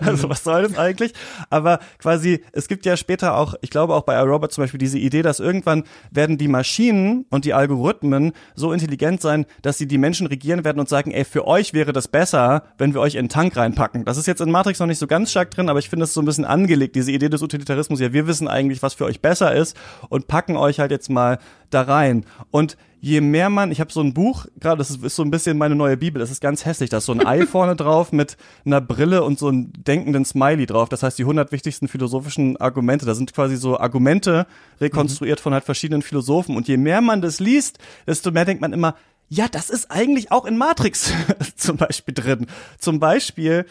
also 0.00 0.28
was 0.28 0.44
soll 0.44 0.62
das 0.62 0.78
eigentlich? 0.78 1.12
Aber 1.50 1.80
quasi, 1.98 2.42
es 2.52 2.68
gibt 2.68 2.86
ja 2.86 2.96
später 2.96 3.36
auch, 3.36 3.54
ich 3.60 3.70
glaube 3.70 3.94
auch 3.94 4.02
bei 4.02 4.18
iRobot 4.20 4.52
zum 4.52 4.64
Beispiel 4.64 4.78
diese 4.78 4.98
Idee, 4.98 5.22
dass 5.22 5.40
irgendwann 5.40 5.84
werden 6.10 6.38
die 6.38 6.48
Maschinen 6.48 7.26
und 7.30 7.44
die 7.44 7.54
Algorithmen 7.54 8.32
so 8.54 8.72
intelligent 8.72 9.20
sein, 9.20 9.46
dass 9.62 9.78
sie 9.78 9.86
die 9.86 9.98
Menschen 9.98 10.26
regieren 10.26 10.64
werden 10.64 10.78
und 10.78 10.88
sagen, 10.88 11.10
ey, 11.10 11.24
für 11.24 11.46
euch 11.46 11.72
wäre 11.72 11.92
das 11.92 12.08
besser, 12.08 12.64
wenn 12.78 12.94
wir 12.94 13.00
euch 13.00 13.16
in 13.16 13.24
den 13.24 13.30
Tank 13.30 13.56
reinpacken. 13.56 14.04
Das 14.04 14.16
ist 14.16 14.26
jetzt 14.26 14.40
in 14.40 14.50
Matrix 14.50 14.78
noch 14.78 14.86
nicht 14.86 14.98
so 14.98 15.06
ganz 15.06 15.30
stark 15.30 15.50
drin, 15.50 15.68
aber 15.68 15.80
ich 15.80 15.88
finde 15.88 16.04
es 16.04 16.14
so 16.14 16.22
ein 16.22 16.26
bisschen 16.26 16.44
angelegt, 16.44 16.94
diese 16.94 17.10
Idee 17.10 17.28
des 17.28 17.42
Utilitarismus. 17.42 18.00
Ja, 18.00 18.12
wir 18.12 18.26
wissen 18.26 18.46
eigentlich, 18.46 18.82
was 18.82 18.94
für 18.94 19.04
euch 19.04 19.20
besser 19.20 19.54
ist 19.54 19.76
und 20.08 20.28
packen 20.28 20.56
euch 20.56 20.78
halt 20.78 20.90
jetzt 20.92 21.10
mal 21.10 21.38
da 21.70 21.82
rein. 21.82 22.24
Und 22.50 22.76
je 23.02 23.20
mehr 23.20 23.50
man, 23.50 23.72
ich 23.72 23.80
habe 23.80 23.92
so 23.92 24.00
ein 24.00 24.14
Buch, 24.14 24.46
gerade 24.60 24.78
das 24.78 24.90
ist, 24.90 25.04
ist, 25.04 25.16
so 25.16 25.24
ein 25.24 25.30
bisschen 25.30 25.58
meine 25.58 25.74
neue 25.74 25.96
Bibel, 25.96 26.20
das 26.20 26.30
ist 26.30 26.40
ganz 26.40 26.64
hässlich, 26.64 26.88
da 26.92 26.98
ist 26.98 27.06
so 27.06 27.12
ein 27.12 27.26
Ei 27.26 27.46
vorne 27.46 27.76
drauf 27.76 28.12
mit 28.12 28.36
einer 28.64 28.80
Brille 28.80 29.22
und 29.22 29.38
so 29.38 29.48
einem 29.48 29.72
denkenden 29.72 30.24
Smiley 30.24 30.66
drauf. 30.66 30.88
Das 30.88 31.02
heißt, 31.02 31.18
die 31.18 31.22
100 31.22 31.52
wichtigsten 31.52 31.88
philosophischen 31.88 32.56
Argumente, 32.58 33.06
da 33.06 33.14
sind 33.14 33.32
quasi 33.32 33.56
so 33.56 33.78
Argumente 33.78 34.46
rekonstruiert 34.80 35.40
mhm. 35.40 35.42
von 35.42 35.54
halt 35.54 35.64
verschiedenen 35.64 36.02
Philosophen. 36.02 36.56
Und 36.56 36.68
je 36.68 36.76
mehr 36.76 37.00
man 37.00 37.22
das 37.22 37.40
liest, 37.40 37.78
desto 38.06 38.30
mehr 38.30 38.44
denkt 38.44 38.60
man 38.60 38.72
immer, 38.72 38.94
ja, 39.28 39.48
das 39.48 39.70
ist 39.70 39.90
eigentlich 39.90 40.30
auch 40.30 40.44
in 40.44 40.58
Matrix 40.58 41.12
zum 41.56 41.78
Beispiel 41.78 42.12
drin. 42.12 42.46
Zum 42.78 43.00
Beispiel, 43.00 43.64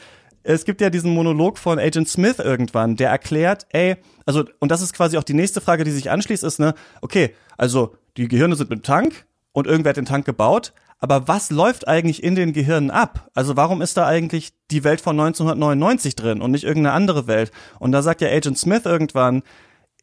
es 0.44 0.66
gibt 0.66 0.82
ja 0.82 0.90
diesen 0.90 1.14
Monolog 1.14 1.58
von 1.58 1.78
Agent 1.78 2.10
Smith 2.10 2.40
irgendwann, 2.40 2.96
der 2.96 3.10
erklärt, 3.10 3.68
ey, 3.70 3.98
also, 4.26 4.44
und 4.60 4.72
das 4.72 4.82
ist 4.82 4.94
quasi 4.94 5.18
auch 5.18 5.24
die 5.24 5.34
nächste 5.34 5.62
Frage, 5.62 5.84
die 5.84 5.92
sich 5.92 6.10
anschließt, 6.10 6.44
ist, 6.44 6.60
ne, 6.60 6.74
okay, 7.02 7.36
also 7.58 7.96
die 8.18 8.28
Gehirne 8.28 8.56
sind 8.56 8.70
mit 8.70 8.84
Tank 8.84 9.26
und 9.52 9.68
irgendwer 9.68 9.92
hat 9.92 9.98
den 9.98 10.06
Tank 10.06 10.26
gebaut. 10.26 10.74
Aber 11.02 11.28
was 11.28 11.50
läuft 11.50 11.88
eigentlich 11.88 12.24
in 12.24 12.36
den 12.36 12.54
Gehirnen 12.54 12.92
ab? 12.92 13.30
Also 13.34 13.58
warum 13.58 13.82
ist 13.82 13.98
da 13.98 14.06
eigentlich 14.06 14.54
die 14.70 14.84
Welt 14.84 15.02
von 15.02 15.20
1999 15.20 16.16
drin 16.16 16.42
und 16.42 16.52
nicht 16.52 16.64
irgendeine 16.64 16.96
andere 16.96 17.28
Welt? 17.28 17.52
Und 17.80 17.92
da 17.92 18.04
sagt 18.04 18.22
ja 18.22 18.30
Agent 18.30 18.60
Smith 18.60 18.86
irgendwann, 18.86 19.42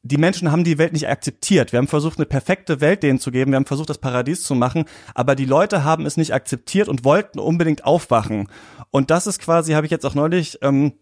die 0.03 0.17
Menschen 0.17 0.51
haben 0.51 0.65
die 0.65 0.79
Welt 0.79 0.93
nicht 0.93 1.09
akzeptiert. 1.09 1.73
Wir 1.73 1.79
haben 1.79 1.87
versucht, 1.87 2.19
eine 2.19 2.27
perfekte 2.27 2.81
Welt 2.81 3.03
denen 3.03 3.21
zu 3.21 3.31
geben. 3.31 3.53
Wir 3.53 3.57
haben 3.57 3.67
versucht, 3.67 3.91
das 3.91 3.99
Paradies 3.99 4.43
zu 4.43 4.55
machen. 4.55 4.85
Aber 5.15 5.35
die 5.35 5.45
Leute 5.45 5.85
haben 5.85 6.05
es 6.05 6.17
nicht 6.17 6.35
akzeptiert 6.35 6.89
und 6.89 7.05
wollten 7.05 7.39
unbedingt 7.39 7.85
aufwachen. 7.85 8.49
Und 8.91 9.11
das 9.11 9.27
ist 9.27 9.41
quasi, 9.41 9.73
habe 9.73 9.87
ich 9.87 9.93
jetzt 9.93 10.07
auch 10.07 10.15
neulich 10.15 10.59
ähm, 10.63 10.95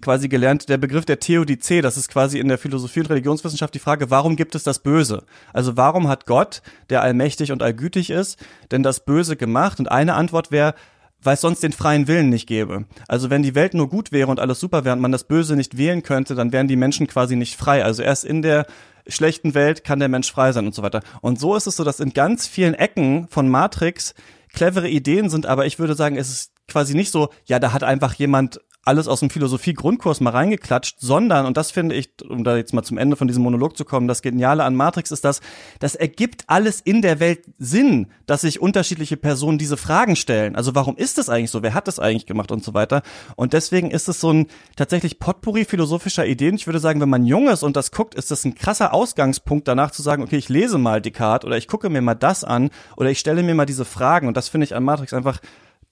quasi 0.00 0.28
gelernt, 0.28 0.68
der 0.68 0.78
Begriff 0.78 1.04
der 1.04 1.20
Theodizee, 1.20 1.80
das 1.80 1.96
ist 1.96 2.08
quasi 2.08 2.38
in 2.38 2.48
der 2.48 2.58
Philosophie 2.58 3.00
und 3.00 3.10
Religionswissenschaft 3.10 3.74
die 3.74 3.78
Frage, 3.78 4.10
warum 4.10 4.36
gibt 4.36 4.54
es 4.54 4.62
das 4.62 4.80
Böse? 4.80 5.24
Also 5.52 5.76
warum 5.76 6.08
hat 6.08 6.26
Gott, 6.26 6.62
der 6.90 7.02
allmächtig 7.02 7.52
und 7.52 7.62
allgütig 7.62 8.10
ist, 8.10 8.38
denn 8.70 8.82
das 8.82 9.04
Böse 9.04 9.36
gemacht? 9.36 9.78
Und 9.78 9.90
eine 9.90 10.14
Antwort 10.14 10.50
wäre, 10.50 10.74
weil 11.22 11.34
es 11.34 11.40
sonst 11.40 11.62
den 11.62 11.72
freien 11.72 12.08
Willen 12.08 12.28
nicht 12.28 12.46
gäbe. 12.46 12.84
Also 13.08 13.30
wenn 13.30 13.42
die 13.42 13.54
Welt 13.54 13.74
nur 13.74 13.88
gut 13.88 14.12
wäre 14.12 14.30
und 14.30 14.40
alles 14.40 14.60
super 14.60 14.84
wäre 14.84 14.94
und 14.94 15.02
man 15.02 15.12
das 15.12 15.24
Böse 15.24 15.56
nicht 15.56 15.76
wählen 15.76 16.02
könnte, 16.02 16.34
dann 16.34 16.52
wären 16.52 16.68
die 16.68 16.76
Menschen 16.76 17.06
quasi 17.06 17.36
nicht 17.36 17.56
frei. 17.56 17.84
Also 17.84 18.02
erst 18.02 18.24
in 18.24 18.42
der 18.42 18.66
schlechten 19.08 19.54
Welt 19.54 19.84
kann 19.84 19.98
der 19.98 20.08
Mensch 20.08 20.30
frei 20.30 20.52
sein 20.52 20.66
und 20.66 20.74
so 20.74 20.82
weiter. 20.82 21.00
Und 21.20 21.38
so 21.38 21.54
ist 21.54 21.66
es 21.66 21.76
so, 21.76 21.84
dass 21.84 22.00
in 22.00 22.12
ganz 22.12 22.46
vielen 22.46 22.74
Ecken 22.74 23.28
von 23.28 23.48
Matrix 23.48 24.14
clevere 24.52 24.88
Ideen 24.88 25.28
sind, 25.28 25.46
aber 25.46 25.66
ich 25.66 25.78
würde 25.78 25.94
sagen, 25.94 26.16
es 26.16 26.30
ist 26.30 26.52
quasi 26.68 26.94
nicht 26.94 27.12
so, 27.12 27.28
ja, 27.44 27.58
da 27.58 27.72
hat 27.72 27.84
einfach 27.84 28.14
jemand 28.14 28.60
alles 28.86 29.08
aus 29.08 29.20
dem 29.20 29.30
Philosophie-Grundkurs 29.30 30.20
mal 30.20 30.30
reingeklatscht, 30.30 30.96
sondern, 31.00 31.44
und 31.46 31.56
das 31.56 31.70
finde 31.70 31.94
ich, 31.94 32.10
um 32.28 32.44
da 32.44 32.56
jetzt 32.56 32.72
mal 32.72 32.82
zum 32.82 32.98
Ende 32.98 33.16
von 33.16 33.26
diesem 33.26 33.42
Monolog 33.42 33.76
zu 33.76 33.84
kommen, 33.84 34.06
das 34.06 34.22
Geniale 34.22 34.64
an 34.64 34.76
Matrix 34.76 35.10
ist 35.10 35.24
das, 35.24 35.40
das 35.80 35.94
ergibt 35.94 36.44
alles 36.46 36.80
in 36.80 37.02
der 37.02 37.18
Welt 37.18 37.40
Sinn, 37.58 38.06
dass 38.26 38.42
sich 38.42 38.60
unterschiedliche 38.60 39.16
Personen 39.16 39.58
diese 39.58 39.76
Fragen 39.76 40.14
stellen. 40.14 40.54
Also 40.54 40.74
warum 40.74 40.96
ist 40.96 41.18
das 41.18 41.28
eigentlich 41.28 41.50
so? 41.50 41.62
Wer 41.62 41.74
hat 41.74 41.88
das 41.88 41.98
eigentlich 41.98 42.26
gemacht 42.26 42.52
und 42.52 42.62
so 42.62 42.74
weiter? 42.74 43.02
Und 43.34 43.52
deswegen 43.52 43.90
ist 43.90 44.08
es 44.08 44.20
so 44.20 44.32
ein 44.32 44.46
tatsächlich 44.76 45.18
Potpourri 45.18 45.64
philosophischer 45.64 46.26
Ideen. 46.26 46.54
Ich 46.54 46.66
würde 46.66 46.78
sagen, 46.78 47.00
wenn 47.00 47.08
man 47.08 47.24
jung 47.24 47.48
ist 47.48 47.64
und 47.64 47.76
das 47.76 47.90
guckt, 47.90 48.14
ist 48.14 48.30
das 48.30 48.44
ein 48.44 48.54
krasser 48.54 48.94
Ausgangspunkt 48.94 49.66
danach 49.66 49.90
zu 49.90 50.02
sagen, 50.02 50.22
okay, 50.22 50.36
ich 50.36 50.48
lese 50.48 50.78
mal 50.78 51.00
Descartes 51.00 51.46
oder 51.46 51.56
ich 51.56 51.66
gucke 51.66 51.90
mir 51.90 52.02
mal 52.02 52.14
das 52.14 52.44
an 52.44 52.70
oder 52.96 53.10
ich 53.10 53.18
stelle 53.18 53.42
mir 53.42 53.54
mal 53.54 53.66
diese 53.66 53.84
Fragen. 53.84 54.28
Und 54.28 54.36
das 54.36 54.48
finde 54.48 54.64
ich 54.64 54.74
an 54.76 54.84
Matrix 54.84 55.12
einfach 55.12 55.40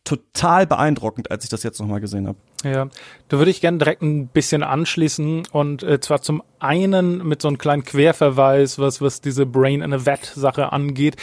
total 0.05 0.67
beeindruckend, 0.67 1.31
als 1.31 1.45
ich 1.45 1.51
das 1.51 1.63
jetzt 1.63 1.81
nochmal 1.81 2.01
gesehen 2.01 2.29
habe. 2.29 2.39
Ja, 2.63 2.89
da 3.29 3.39
würde 3.39 3.51
ich 3.51 3.61
gerne 3.61 3.79
direkt 3.79 4.03
ein 4.03 4.29
bisschen 4.29 4.63
anschließen 4.63 5.45
und 5.51 5.83
äh, 5.83 6.01
zwar 6.01 6.21
zum 6.23 6.43
einen 6.59 7.27
mit 7.27 7.43
so 7.43 7.49
einem 7.49 7.59
kleinen 7.59 7.85
Querverweis, 7.85 8.79
was, 8.79 9.01
was 9.01 9.23
diese 9.23 9.47
Brain 9.47 9.81
in 9.81 9.93
a 9.93 10.05
Vet 10.05 10.25
Sache 10.25 10.73
angeht. 10.73 11.17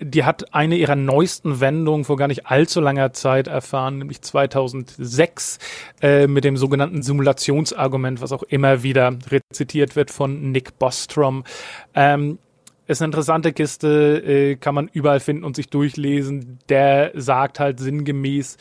Die 0.00 0.24
hat 0.24 0.54
eine 0.54 0.76
ihrer 0.76 0.96
neuesten 0.96 1.60
Wendungen 1.60 2.04
vor 2.04 2.16
gar 2.16 2.28
nicht 2.28 2.46
allzu 2.46 2.80
langer 2.80 3.12
Zeit 3.12 3.48
erfahren, 3.48 3.98
nämlich 3.98 4.22
2006 4.22 5.58
äh, 6.00 6.26
mit 6.26 6.44
dem 6.44 6.56
sogenannten 6.56 7.02
Simulationsargument, 7.02 8.20
was 8.20 8.32
auch 8.32 8.42
immer 8.42 8.82
wieder 8.82 9.16
rezitiert 9.30 9.94
wird 9.94 10.10
von 10.10 10.52
Nick 10.52 10.78
Bostrom. 10.78 11.44
Ähm, 11.94 12.38
ist 12.86 13.00
eine 13.00 13.08
interessante 13.08 13.52
Kiste, 13.52 14.22
äh, 14.24 14.56
kann 14.56 14.74
man 14.74 14.88
überall 14.92 15.20
finden 15.20 15.44
und 15.44 15.56
sich 15.56 15.68
durchlesen. 15.68 16.58
Der 16.68 17.12
sagt 17.14 17.60
halt 17.60 17.80
sinngemäß, 17.80 18.56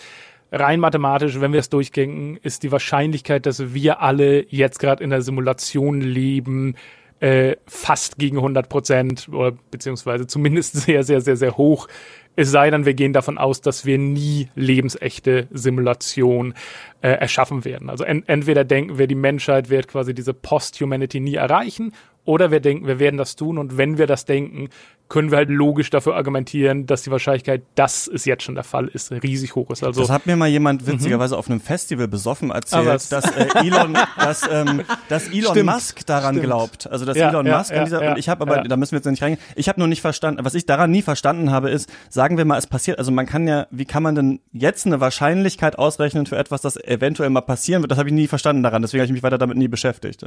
rein 0.52 0.80
mathematisch, 0.80 1.40
wenn 1.40 1.54
wir 1.54 1.60
es 1.60 1.70
durchgängen, 1.70 2.38
ist 2.38 2.64
die 2.64 2.72
Wahrscheinlichkeit, 2.72 3.46
dass 3.46 3.74
wir 3.74 4.02
alle 4.02 4.46
jetzt 4.50 4.80
gerade 4.80 5.04
in 5.04 5.10
der 5.10 5.22
Simulation 5.22 6.02
leben, 6.02 6.76
äh, 7.22 7.56
fast 7.68 8.18
gegen 8.18 8.38
100 8.38 8.68
Prozent 8.68 9.30
oder 9.32 9.56
beziehungsweise 9.70 10.28
zumindest 10.28 10.74
sehr, 10.82 11.04
sehr, 11.04 11.22
sehr, 11.22 11.38
sehr 11.38 11.56
hoch. 11.56 11.88
Es 12.36 12.50
sei 12.50 12.70
denn, 12.72 12.86
wir 12.86 12.94
gehen 12.94 13.14
davon 13.14 13.38
aus, 13.38 13.62
dass 13.62 13.86
wir 13.86 13.98
nie 13.98 14.50
lebensechte 14.56 15.48
Simulation 15.52 16.54
äh, 17.02 17.10
erschaffen 17.10 17.66
werden. 17.66 17.90
Also 17.90 18.06
en 18.06 18.28
entweder 18.28 18.64
denken 18.64 18.98
wir, 18.98 19.08
die 19.08 19.16
Menschheit 19.16 19.70
wird 19.70 19.88
quasi 19.90 20.14
diese 20.14 20.34
Post-Humanity 20.34 21.20
nie 21.20 21.36
erreichen 21.36 21.94
oder 22.26 22.52
wir 22.52 22.60
denken, 22.60 22.88
wir 22.88 23.00
werden 23.00 23.18
das 23.18 23.36
tun 23.36 23.58
und 23.58 23.78
wenn 23.78 23.98
wir 23.98 24.08
das 24.08 24.26
denken, 24.26 24.70
können 25.12 25.30
wir 25.30 25.40
halt 25.40 25.50
logisch 25.50 25.90
dafür 25.90 26.16
argumentieren, 26.16 26.86
dass 26.86 27.02
die 27.02 27.12
Wahrscheinlichkeit, 27.12 27.64
dass 27.76 28.08
es 28.08 28.24
jetzt 28.24 28.44
schon 28.44 28.56
der 28.56 28.64
Fall 28.64 28.88
ist, 28.88 29.12
riesig 29.12 29.56
hoch 29.56 29.70
ist. 29.70 29.84
Also 29.84 30.00
das 30.00 30.10
hat 30.10 30.26
mir 30.26 30.38
mal 30.38 30.48
jemand 30.48 30.88
witzigerweise 30.88 31.36
mhm. 31.36 31.40
auf 31.40 31.50
einem 31.50 31.60
Festival 31.60 32.08
besoffen 32.08 32.52
erzählt, 32.52 33.12
dass 33.12 33.26
äh, 33.26 33.48
Elon, 33.56 33.98
dass, 34.18 34.48
ähm, 34.50 34.84
dass 35.10 35.28
Elon 35.28 35.52
stimmt, 35.52 35.70
Musk 35.70 36.06
daran 36.06 36.36
stimmt. 36.36 36.46
glaubt. 36.46 36.88
Also 36.90 37.04
dass 37.04 37.18
ja, 37.18 37.28
Elon 37.28 37.46
ja, 37.46 37.58
Musk 37.58 37.72
ja, 37.72 37.80
an 37.80 37.86
dieser 37.86 38.12
und 38.12 38.20
ich 38.20 38.30
habe 38.30 38.42
aber, 38.44 38.64
da 38.64 38.78
müssen 38.78 38.94
wir 38.94 39.00
jetzt 39.00 39.06
nicht 39.06 39.22
reingehen. 39.22 39.44
Ich 39.56 39.68
habe 39.68 39.82
nur 39.82 39.90
nicht 39.90 40.00
verstanden, 40.00 40.46
was 40.46 40.54
ich 40.54 40.66
daran 40.66 40.92
nie 40.92 41.02
verstanden 41.02 41.52
habe, 41.52 41.70
ist, 41.70 41.92
sagen 42.10 42.38
wir 42.38 42.46
mal, 42.46 42.58
es 42.58 42.68
passiert. 42.68 42.98
Also 42.98 43.12
man 43.12 43.26
kann 43.26 43.46
ja, 43.50 43.68
wie 43.70 43.86
kann 43.86 44.04
man 44.04 44.16
denn 44.16 44.40
jetzt 44.54 44.86
eine 44.86 45.02
Wahrscheinlichkeit 45.02 45.78
ausrechnen 45.78 46.26
für 46.26 46.38
etwas, 46.38 46.62
das 46.62 46.78
eventuell 46.78 47.32
mal 47.32 47.42
passieren 47.42 47.84
wird? 47.84 47.92
Das 47.92 47.98
habe 48.00 48.08
ich 48.08 48.16
nie 48.16 48.28
verstanden 48.28 48.64
daran. 48.64 48.82
Deswegen 48.82 49.02
habe 49.02 49.08
ich 49.08 49.12
mich 49.14 49.24
weiter 49.24 49.38
damit 49.38 49.58
nie 49.58 49.68
beschäftigt. 49.68 50.24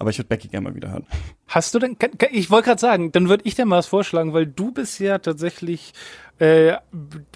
Aber 0.00 0.08
ich 0.08 0.18
würde 0.18 0.28
Becky 0.28 0.48
gerne 0.48 0.70
mal 0.70 0.74
wieder 0.74 0.90
hören. 0.90 1.06
Hast 1.46 1.74
du 1.74 1.78
denn, 1.78 1.94
ich 2.30 2.50
wollte 2.50 2.68
gerade 2.68 2.80
sagen, 2.80 3.12
dann 3.12 3.28
würde 3.28 3.44
ich 3.46 3.54
dir 3.54 3.66
mal 3.66 3.76
was 3.76 3.86
vorschlagen, 3.86 4.32
weil 4.32 4.46
du 4.46 4.72
bist 4.72 4.98
ja 4.98 5.18
tatsächlich 5.18 5.92
äh, 6.40 6.78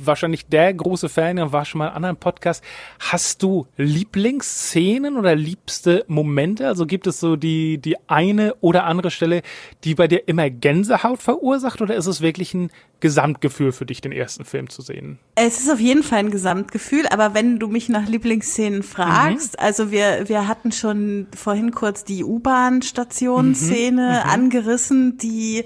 wahrscheinlich 0.01 0.47
der 0.47 0.73
große 0.73 1.09
Fan, 1.09 1.53
war 1.53 1.65
schon 1.65 1.81
mal 1.81 1.89
in 1.89 1.95
anderen 1.95 2.17
Podcast. 2.17 2.65
Hast 2.99 3.43
du 3.43 3.67
Lieblingsszenen 3.77 5.17
oder 5.17 5.35
liebste 5.35 6.05
Momente? 6.09 6.67
Also 6.67 6.87
gibt 6.87 7.07
es 7.07 7.21
so 7.21 7.37
die, 7.37 7.79
die 7.79 7.97
eine 8.09 8.55
oder 8.61 8.85
andere 8.85 9.11
Stelle, 9.11 9.43
die 9.85 9.95
bei 9.95 10.09
dir 10.09 10.27
immer 10.27 10.49
Gänsehaut 10.49 11.23
verursacht 11.23 11.83
oder 11.83 11.95
ist 11.95 12.07
es 12.07 12.23
wirklich 12.23 12.55
ein 12.55 12.71
Gesamtgefühl 13.01 13.73
für 13.73 13.85
dich, 13.85 14.01
den 14.01 14.13
ersten 14.13 14.47
Film 14.47 14.71
zu 14.71 14.81
sehen? 14.81 15.19
Es 15.35 15.61
ist 15.61 15.71
auf 15.71 15.81
jeden 15.81 16.03
Fall 16.03 16.21
ein 16.21 16.31
Gesamtgefühl, 16.31 17.07
aber 17.09 17.35
wenn 17.35 17.59
du 17.59 17.69
mich 17.69 17.91
nach 17.91 18.09
Lieblingsszenen 18.09 18.83
fragst, 18.83 19.59
mhm. 19.59 19.65
also 19.65 19.91
wir, 19.91 20.31
wir 20.31 20.49
hatten 20.49 20.73
schon 20.73 21.27
vorhin 21.37 21.73
kurz 21.73 22.05
die 22.05 22.25
U-Bahn-Station-Szene 22.25 24.23
mhm. 24.25 24.27
mhm. 24.27 24.31
angerissen, 24.31 25.19
die 25.19 25.65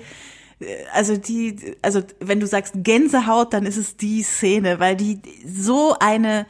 also 0.93 1.17
die, 1.17 1.77
also 1.83 2.03
wenn 2.21 2.41
du 2.41 2.47
sagst 2.47 2.75
Gänsehaut, 2.77 3.53
dann 3.53 3.67
ist 3.67 3.77
es 3.77 3.97
die 3.97 4.23
Szene, 4.23 4.81
weil 4.81 4.97
die 4.97 5.21
so 5.47 5.97
eine 5.99 6.47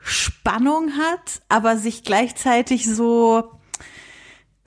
Spannung 0.00 0.92
hat, 0.96 1.42
aber 1.48 1.76
sich 1.76 2.04
gleichzeitig 2.04 2.88
so 2.88 3.50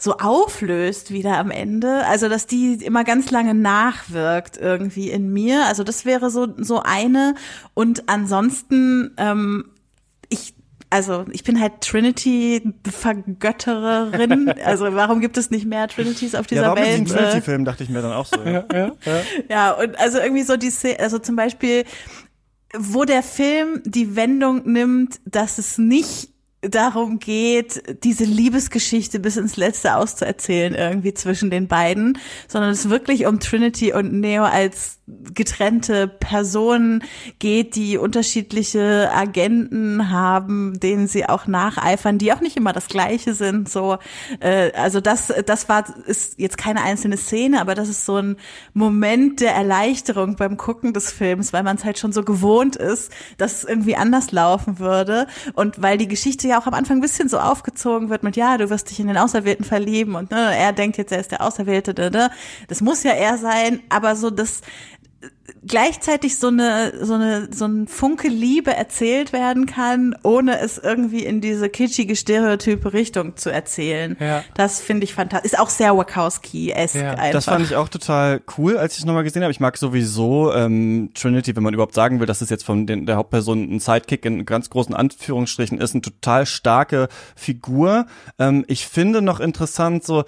so 0.01 0.15
auflöst 0.17 1.11
wieder 1.11 1.37
am 1.37 1.51
Ende, 1.51 2.05
also 2.05 2.29
dass 2.29 2.47
die 2.47 2.75
immer 2.75 3.03
ganz 3.03 3.31
lange 3.31 3.53
nachwirkt 3.53 4.55
irgendwie 4.55 5.09
in 5.09 5.33
mir. 5.33 5.65
Also 5.65 5.83
das 5.83 6.05
wäre 6.05 6.29
so 6.29 6.47
so 6.57 6.81
eine 6.81 7.35
und 7.73 8.07
ansonsten 8.07 9.13
ähm, 9.17 9.71
also 10.89 11.25
ich 11.31 11.43
bin 11.43 11.59
halt 11.59 11.81
Trinity-Vergöttererin. 11.81 14.53
Also 14.63 14.93
warum 14.93 15.19
gibt 15.21 15.37
es 15.37 15.51
nicht 15.51 15.65
mehr 15.65 15.87
Trinities 15.87 16.35
auf 16.35 16.47
dieser 16.47 16.63
ja, 16.63 16.69
warum 16.69 16.83
Welt? 16.83 17.07
Ja, 17.09 17.15
Trinity-Film 17.15 17.63
dachte 17.65 17.83
ich 17.83 17.89
mir 17.89 18.01
dann 18.01 18.13
auch 18.13 18.25
so. 18.25 18.41
Ja, 18.43 18.65
ja, 18.71 18.91
ja. 19.05 19.21
ja 19.47 19.71
und 19.71 19.99
also 19.99 20.19
irgendwie 20.19 20.43
so 20.43 20.57
die, 20.57 20.69
Szene, 20.69 20.99
also 20.99 21.19
zum 21.19 21.35
Beispiel, 21.35 21.85
wo 22.77 23.05
der 23.05 23.23
Film 23.23 23.81
die 23.85 24.15
Wendung 24.15 24.71
nimmt, 24.71 25.19
dass 25.25 25.57
es 25.57 25.77
nicht 25.77 26.29
darum 26.61 27.19
geht, 27.19 28.03
diese 28.03 28.25
Liebesgeschichte 28.25 29.19
bis 29.19 29.37
ins 29.37 29.55
Letzte 29.55 29.95
auszuerzählen 29.95 30.75
irgendwie 30.75 31.13
zwischen 31.13 31.49
den 31.49 31.67
beiden, 31.67 32.17
sondern 32.47 32.71
es 32.71 32.89
wirklich 32.89 33.25
um 33.25 33.39
Trinity 33.39 33.93
und 33.93 34.13
Neo 34.13 34.43
als 34.43 34.98
getrennte 35.33 36.07
Personen 36.07 37.03
geht, 37.39 37.75
die 37.75 37.97
unterschiedliche 37.97 39.09
Agenten 39.13 40.09
haben, 40.09 40.79
denen 40.79 41.07
sie 41.07 41.27
auch 41.27 41.47
nacheifern, 41.47 42.17
die 42.17 42.33
auch 42.33 42.41
nicht 42.41 42.57
immer 42.57 42.73
das 42.73 42.87
Gleiche 42.87 43.33
sind. 43.33 43.69
So, 43.69 43.97
äh, 44.39 44.71
also 44.73 45.01
das, 45.01 45.33
das 45.45 45.69
war 45.69 45.85
ist 46.05 46.39
jetzt 46.39 46.57
keine 46.57 46.83
einzelne 46.83 47.17
Szene, 47.17 47.61
aber 47.61 47.75
das 47.75 47.89
ist 47.89 48.05
so 48.05 48.17
ein 48.17 48.37
Moment 48.73 49.41
der 49.41 49.53
Erleichterung 49.53 50.35
beim 50.35 50.57
Gucken 50.57 50.93
des 50.93 51.11
Films, 51.11 51.53
weil 51.53 51.63
man 51.63 51.77
es 51.77 51.85
halt 51.85 51.99
schon 51.99 52.11
so 52.11 52.23
gewohnt 52.23 52.75
ist, 52.75 53.11
dass 53.37 53.59
es 53.59 53.63
irgendwie 53.63 53.95
anders 53.95 54.31
laufen 54.31 54.79
würde 54.79 55.27
und 55.53 55.81
weil 55.81 55.97
die 55.97 56.07
Geschichte 56.07 56.47
ja 56.47 56.59
auch 56.59 56.67
am 56.67 56.73
Anfang 56.73 56.97
ein 56.97 57.01
bisschen 57.01 57.29
so 57.29 57.39
aufgezogen 57.39 58.09
wird 58.09 58.23
mit 58.23 58.35
ja, 58.35 58.57
du 58.57 58.69
wirst 58.69 58.89
dich 58.89 58.99
in 58.99 59.07
den 59.07 59.17
Auserwählten 59.17 59.65
verlieben 59.65 60.15
und 60.15 60.31
ne, 60.31 60.55
er 60.55 60.73
denkt 60.73 60.97
jetzt, 60.97 61.11
er 61.11 61.19
ist 61.19 61.31
der 61.31 61.41
Auserwählte, 61.41 61.93
ne, 61.93 62.11
ne. 62.11 62.31
das 62.67 62.81
muss 62.81 63.03
ja 63.03 63.11
er 63.11 63.37
sein, 63.37 63.81
aber 63.89 64.15
so 64.15 64.29
das 64.29 64.61
gleichzeitig 65.65 66.37
so 66.37 66.47
eine 66.47 67.05
so 67.05 67.15
eine 67.15 67.49
so 67.51 67.65
ein 67.65 67.87
Funke 67.87 68.27
Liebe 68.27 68.73
erzählt 68.73 69.33
werden 69.33 69.65
kann, 69.65 70.15
ohne 70.23 70.59
es 70.59 70.77
irgendwie 70.77 71.23
in 71.23 71.41
diese 71.41 71.69
kitschige 71.69 72.15
Stereotype 72.15 72.93
Richtung 72.93 73.35
zu 73.35 73.51
erzählen. 73.51 74.15
Ja. 74.19 74.43
Das 74.55 74.79
finde 74.79 75.03
ich 75.03 75.13
fantastisch. 75.13 75.53
Ist 75.53 75.59
auch 75.59 75.69
sehr 75.69 75.97
Wachowski-esque 75.97 77.01
ja. 77.01 77.11
einfach. 77.11 77.31
Das 77.31 77.45
fand 77.45 77.65
ich 77.65 77.75
auch 77.75 77.89
total 77.89 78.41
cool, 78.57 78.77
als 78.77 78.93
ich 78.93 78.99
es 78.99 79.05
nochmal 79.05 79.23
gesehen 79.23 79.41
habe. 79.43 79.51
Ich 79.51 79.59
mag 79.59 79.77
sowieso 79.77 80.53
ähm, 80.53 81.11
Trinity, 81.13 81.55
wenn 81.55 81.63
man 81.63 81.73
überhaupt 81.73 81.95
sagen 81.95 82.19
will, 82.19 82.27
dass 82.27 82.41
es 82.41 82.49
jetzt 82.49 82.63
von 82.63 82.87
den, 82.87 83.05
der 83.05 83.17
Hauptperson 83.17 83.75
ein 83.75 83.79
Sidekick 83.79 84.25
in 84.25 84.45
ganz 84.45 84.69
großen 84.69 84.95
Anführungsstrichen 84.95 85.79
ist, 85.79 85.93
eine 85.93 86.01
total 86.01 86.45
starke 86.45 87.09
Figur. 87.35 88.05
Ähm, 88.37 88.65
ich 88.67 88.87
finde 88.87 89.21
noch 89.21 89.39
interessant 89.39 90.03
so, 90.03 90.23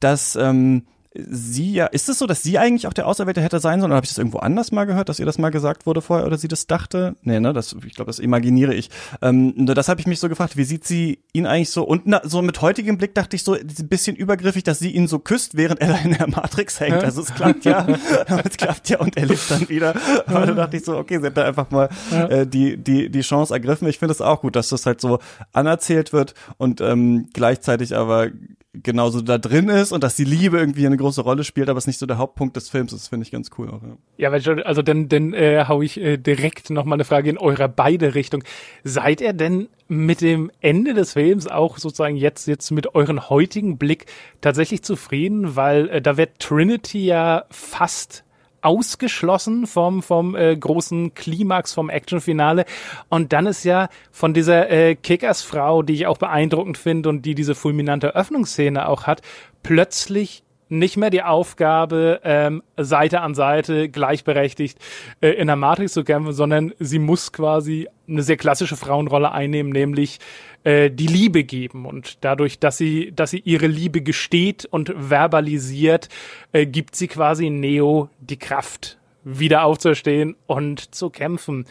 dass 0.00 0.36
ähm, 0.36 0.84
sie 1.14 1.72
ja, 1.72 1.86
ist 1.86 2.08
es 2.08 2.18
so, 2.18 2.26
dass 2.26 2.42
sie 2.42 2.58
eigentlich 2.58 2.86
auch 2.86 2.92
der 2.92 3.06
Auserwählte 3.06 3.42
hätte 3.42 3.60
sein 3.60 3.80
sollen? 3.80 3.92
Oder 3.92 3.96
habe 3.96 4.04
ich 4.04 4.10
das 4.10 4.18
irgendwo 4.18 4.38
anders 4.38 4.72
mal 4.72 4.84
gehört, 4.84 5.08
dass 5.08 5.18
ihr 5.18 5.26
das 5.26 5.38
mal 5.38 5.50
gesagt 5.50 5.86
wurde 5.86 6.00
vorher 6.00 6.26
oder 6.26 6.38
sie 6.38 6.48
das 6.48 6.66
dachte? 6.66 7.16
Nee, 7.22 7.40
ne, 7.40 7.52
das, 7.52 7.76
ich 7.86 7.94
glaube, 7.94 8.08
das 8.08 8.18
imaginiere 8.18 8.74
ich. 8.74 8.90
Ähm, 9.20 9.66
das 9.66 9.88
habe 9.88 10.00
ich 10.00 10.06
mich 10.06 10.20
so 10.20 10.28
gefragt, 10.28 10.56
wie 10.56 10.64
sieht 10.64 10.84
sie 10.84 11.18
ihn 11.32 11.46
eigentlich 11.46 11.70
so? 11.70 11.84
Und 11.84 12.02
na, 12.06 12.20
so 12.24 12.40
mit 12.40 12.60
heutigem 12.62 12.96
Blick 12.96 13.14
dachte 13.14 13.36
ich 13.36 13.42
so, 13.42 13.54
ein 13.54 13.88
bisschen 13.88 14.16
übergriffig, 14.16 14.64
dass 14.64 14.78
sie 14.78 14.90
ihn 14.90 15.06
so 15.06 15.18
küsst, 15.18 15.56
während 15.56 15.80
er 15.80 15.88
da 15.88 15.98
in 15.98 16.12
der 16.12 16.28
Matrix 16.28 16.80
hängt. 16.80 17.02
Also 17.04 17.22
es 17.22 17.34
klappt 17.34 17.64
ja, 17.64 17.86
es 18.44 18.56
klappt 18.56 18.88
ja 18.88 19.00
und 19.00 19.16
er 19.16 19.26
lebt 19.26 19.50
dann 19.50 19.68
wieder. 19.68 19.94
Aber 20.26 20.46
da 20.46 20.52
dachte 20.52 20.76
ich 20.78 20.84
so, 20.84 20.96
okay, 20.96 21.18
sie 21.20 21.26
hat 21.26 21.36
da 21.36 21.44
einfach 21.44 21.70
mal 21.70 21.90
äh, 22.10 22.46
die, 22.46 22.76
die, 22.76 23.10
die 23.10 23.20
Chance 23.20 23.52
ergriffen. 23.52 23.86
Ich 23.88 23.98
finde 23.98 24.12
es 24.12 24.20
auch 24.20 24.40
gut, 24.40 24.56
dass 24.56 24.70
das 24.70 24.86
halt 24.86 25.00
so 25.00 25.18
anerzählt 25.52 26.12
wird 26.12 26.34
und 26.56 26.80
ähm, 26.80 27.28
gleichzeitig 27.32 27.94
aber 27.94 28.28
genauso 28.74 29.20
da 29.20 29.36
drin 29.36 29.68
ist 29.68 29.92
und 29.92 30.02
dass 30.02 30.16
die 30.16 30.24
Liebe 30.24 30.58
irgendwie 30.58 30.86
eine 30.86 30.96
große 30.96 31.20
Rolle 31.20 31.44
spielt, 31.44 31.68
aber 31.68 31.76
es 31.76 31.86
nicht 31.86 31.98
so 31.98 32.06
der 32.06 32.16
Hauptpunkt 32.16 32.56
des 32.56 32.70
Films 32.70 32.92
ist, 32.92 33.08
finde 33.08 33.26
ich 33.26 33.30
ganz 33.30 33.50
cool 33.58 33.68
auch. 33.68 33.82
Ja, 34.16 34.34
ja 34.34 34.54
also 34.64 34.80
dann, 34.80 35.08
dann 35.08 35.34
äh, 35.34 35.66
hau 35.68 35.82
ich 35.82 36.00
äh, 36.00 36.16
direkt 36.16 36.70
noch 36.70 36.84
mal 36.84 36.94
eine 36.94 37.04
Frage 37.04 37.28
in 37.28 37.38
eurer 37.38 37.68
beide 37.68 38.14
Richtung. 38.14 38.42
Seid 38.82 39.20
ihr 39.20 39.34
denn 39.34 39.68
mit 39.88 40.22
dem 40.22 40.50
Ende 40.60 40.94
des 40.94 41.12
Films 41.12 41.46
auch 41.46 41.76
sozusagen 41.76 42.16
jetzt 42.16 42.48
jetzt 42.48 42.70
mit 42.70 42.94
euren 42.94 43.28
heutigen 43.28 43.76
Blick 43.76 44.06
tatsächlich 44.40 44.82
zufrieden, 44.82 45.54
weil 45.54 45.90
äh, 45.90 46.00
da 46.00 46.16
wird 46.16 46.38
Trinity 46.38 47.04
ja 47.04 47.44
fast 47.50 48.24
ausgeschlossen 48.62 49.66
vom, 49.66 50.02
vom 50.02 50.34
äh, 50.34 50.56
großen 50.56 51.14
Klimax, 51.14 51.74
vom 51.74 51.90
Actionfinale. 51.90 52.64
Und 53.08 53.32
dann 53.32 53.46
ist 53.46 53.64
ja 53.64 53.88
von 54.10 54.34
dieser 54.34 54.70
äh, 54.70 54.94
Kickers-Frau, 54.94 55.82
die 55.82 55.94
ich 55.94 56.06
auch 56.06 56.18
beeindruckend 56.18 56.78
finde 56.78 57.08
und 57.08 57.22
die 57.22 57.34
diese 57.34 57.54
fulminante 57.54 58.14
Öffnungsszene 58.14 58.88
auch 58.88 59.06
hat, 59.06 59.22
plötzlich 59.62 60.44
nicht 60.72 60.96
mehr 60.96 61.10
die 61.10 61.22
Aufgabe, 61.22 62.20
ähm, 62.24 62.62
Seite 62.78 63.20
an 63.20 63.34
Seite 63.34 63.88
gleichberechtigt 63.90 64.78
äh, 65.20 65.28
in 65.30 65.46
der 65.46 65.56
Matrix 65.56 65.92
zu 65.92 66.02
kämpfen, 66.02 66.32
sondern 66.32 66.72
sie 66.78 66.98
muss 66.98 67.32
quasi 67.32 67.88
eine 68.08 68.22
sehr 68.22 68.38
klassische 68.38 68.76
Frauenrolle 68.76 69.32
einnehmen, 69.32 69.70
nämlich 69.70 70.18
äh, 70.64 70.90
die 70.90 71.06
Liebe 71.06 71.44
geben. 71.44 71.84
Und 71.84 72.24
dadurch, 72.24 72.58
dass 72.58 72.78
sie, 72.78 73.12
dass 73.14 73.30
sie 73.30 73.40
ihre 73.40 73.66
Liebe 73.66 74.00
gesteht 74.00 74.64
und 74.64 74.94
verbalisiert, 74.96 76.08
äh, 76.52 76.66
gibt 76.66 76.96
sie 76.96 77.08
quasi 77.08 77.50
Neo 77.50 78.08
die 78.20 78.38
Kraft, 78.38 78.98
wieder 79.24 79.64
aufzustehen 79.64 80.36
und 80.46 80.94
zu 80.94 81.10
kämpfen 81.10 81.66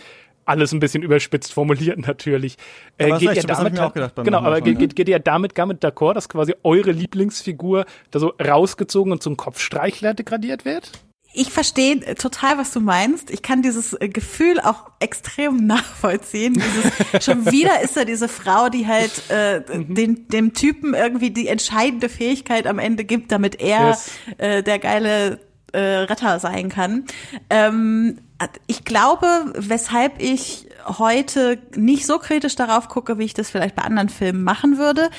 alles 0.46 0.72
ein 0.72 0.80
bisschen 0.80 1.04
überspitzt 1.04 1.54
formuliert 1.54 2.00
natürlich. 2.08 2.58
Äh, 2.98 3.18
geht 3.20 3.36
ihr 3.36 3.44
damit, 3.44 3.74
genau, 4.16 4.40
aber 4.40 4.62
geht, 4.62 4.80
geht, 4.80 4.96
geht 4.96 5.10
ihr 5.10 5.20
damit, 5.20 5.58
damit 5.58 5.84
d'accord, 5.84 6.14
dass 6.14 6.30
quasi 6.30 6.54
eure 6.64 6.92
Lieblingsfigur 6.92 7.86
da 8.12 8.20
so 8.20 8.34
rausgezogen 8.40 9.12
und 9.12 9.24
zum 9.24 9.38
Kopfstreichler 9.38 10.14
degradiert 10.14 10.66
wird? 10.66 10.92
Ich 11.34 11.50
verstehe 11.50 12.16
total, 12.16 12.58
was 12.58 12.74
du 12.74 12.82
meinst. 12.82 13.32
Ich 13.32 13.42
kann 13.42 13.62
dieses 13.62 13.94
äh, 13.94 14.10
Gefühl 14.10 14.60
auch 14.60 14.92
extrem 15.00 15.58
nachvollziehen. 15.66 16.54
Dieses, 16.54 17.26
schon 17.26 17.50
wieder 17.52 17.82
ist 17.82 17.96
da 17.96 18.04
diese 18.04 18.28
Frau, 18.28 18.70
die 18.70 18.88
halt 18.88 19.24
äh, 19.30 19.60
mhm. 19.60 19.96
den, 19.96 20.28
dem 20.28 20.54
Typen 20.54 20.94
irgendwie 20.94 21.32
die 21.32 21.48
entscheidende 21.48 22.10
Fähigkeit 22.10 22.68
am 22.68 22.80
Ende 22.80 23.06
gibt, 23.06 23.32
damit 23.32 23.62
er 23.62 23.90
yes. 23.90 24.12
äh, 24.38 24.62
der 24.62 24.80
geile 24.80 25.40
äh, 25.72 25.80
Retter 25.80 26.40
sein 26.40 26.68
kann. 26.68 27.06
Ähm, 27.50 28.20
ich 28.68 28.84
glaube, 28.84 29.54
weshalb 29.56 30.22
ich 30.22 30.68
heute 30.86 31.60
nicht 31.76 32.06
so 32.06 32.18
kritisch 32.18 32.56
darauf 32.56 32.88
gucke, 32.88 33.18
wie 33.18 33.26
ich 33.26 33.34
das 33.34 33.50
vielleicht 33.50 33.76
bei 33.76 33.84
anderen 33.84 34.10
Filmen 34.10 34.44
machen 34.44 34.78
würde, 34.78 35.10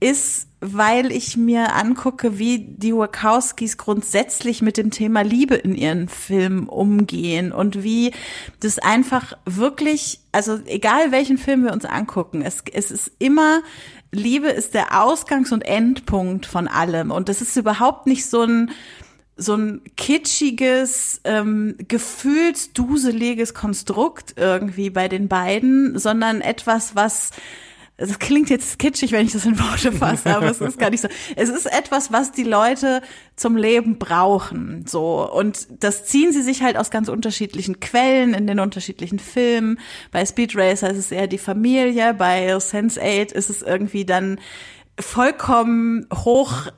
ist, 0.00 0.48
weil 0.60 1.12
ich 1.12 1.36
mir 1.36 1.74
angucke, 1.74 2.38
wie 2.38 2.58
die 2.58 2.94
Wachowskis 2.94 3.78
grundsätzlich 3.78 4.60
mit 4.60 4.76
dem 4.76 4.90
Thema 4.90 5.22
Liebe 5.22 5.54
in 5.54 5.74
ihren 5.74 6.08
Filmen 6.08 6.68
umgehen 6.68 7.52
und 7.52 7.82
wie 7.82 8.12
das 8.60 8.78
einfach 8.78 9.34
wirklich, 9.46 10.20
also 10.32 10.58
egal 10.66 11.12
welchen 11.12 11.38
Film 11.38 11.64
wir 11.64 11.72
uns 11.72 11.84
angucken, 11.84 12.42
es, 12.42 12.62
es 12.72 12.90
ist 12.90 13.12
immer 13.18 13.62
Liebe 14.10 14.48
ist 14.48 14.74
der 14.74 15.02
Ausgangs- 15.02 15.52
und 15.52 15.62
Endpunkt 15.62 16.46
von 16.46 16.68
allem 16.68 17.10
und 17.10 17.28
das 17.28 17.40
ist 17.40 17.56
überhaupt 17.56 18.06
nicht 18.06 18.26
so 18.26 18.42
ein 18.42 18.70
so 19.36 19.54
ein 19.54 19.82
kitschiges, 19.96 21.20
ähm, 21.24 21.76
gefühlsduseliges 21.88 23.54
Konstrukt 23.54 24.34
irgendwie 24.36 24.90
bei 24.90 25.08
den 25.08 25.28
beiden, 25.28 25.98
sondern 25.98 26.40
etwas, 26.40 26.94
was 26.94 27.30
das 27.96 28.18
klingt 28.18 28.50
jetzt 28.50 28.80
kitschig, 28.80 29.12
wenn 29.12 29.24
ich 29.24 29.32
das 29.32 29.46
in 29.46 29.56
Worte 29.58 29.92
fasse, 29.92 30.34
aber 30.34 30.50
es 30.50 30.60
ist 30.60 30.80
gar 30.80 30.90
nicht 30.90 31.00
so. 31.00 31.08
Es 31.36 31.48
ist 31.48 31.66
etwas, 31.66 32.10
was 32.10 32.32
die 32.32 32.42
Leute 32.42 33.02
zum 33.36 33.56
Leben 33.56 33.98
brauchen, 33.98 34.84
so. 34.86 35.30
Und 35.30 35.68
das 35.78 36.04
ziehen 36.04 36.32
sie 36.32 36.42
sich 36.42 36.62
halt 36.62 36.76
aus 36.76 36.90
ganz 36.90 37.08
unterschiedlichen 37.08 37.78
Quellen, 37.78 38.34
in 38.34 38.48
den 38.48 38.58
unterschiedlichen 38.58 39.20
Filmen. 39.20 39.78
Bei 40.10 40.26
Speed 40.26 40.56
Racer 40.56 40.90
ist 40.90 40.98
es 40.98 41.12
eher 41.12 41.28
die 41.28 41.38
Familie, 41.38 42.14
bei 42.14 42.52
Sense8 42.56 43.32
ist 43.32 43.48
es 43.48 43.62
irgendwie 43.62 44.04
dann 44.04 44.40
vollkommen 44.98 46.08
hoch 46.12 46.72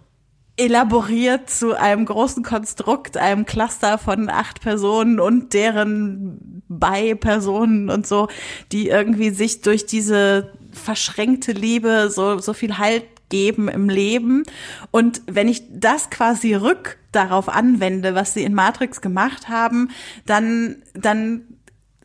elaboriert 0.57 1.51
zu 1.51 1.79
einem 1.79 2.07
großen 2.07 2.43
Konstrukt, 2.43 3.17
einem 3.17 3.45
Cluster 3.45 3.99
von 3.99 4.31
acht 4.31 4.61
Personen 4.61 5.21
und 5.21 5.53
deren 5.53 6.63
Beipersonen 6.69 7.91
und 7.91 8.07
so, 8.07 8.29
die 8.73 8.89
irgendwie 8.89 9.31
sich 9.31 9.61
durch 9.61 9.87
diese 9.87 10.53
verschränkte 10.73 11.53
Liebe 11.53 12.11
so, 12.11 12.39
so 12.39 12.53
viel 12.53 12.79
Halt 12.79 13.05
geben 13.29 13.69
im 13.69 13.89
Leben. 13.89 14.45
Und 14.91 15.23
wenn 15.27 15.49
ich 15.49 15.63
das 15.71 16.11
quasi 16.11 16.55
rück 16.55 16.99
darauf 17.13 17.49
anwende, 17.49 18.15
was 18.15 18.35
sie 18.35 18.45
in 18.45 18.55
Matrix 18.55 19.01
gemacht 19.01 19.49
haben, 19.49 19.91
dann, 20.27 20.77
dann 20.95 21.43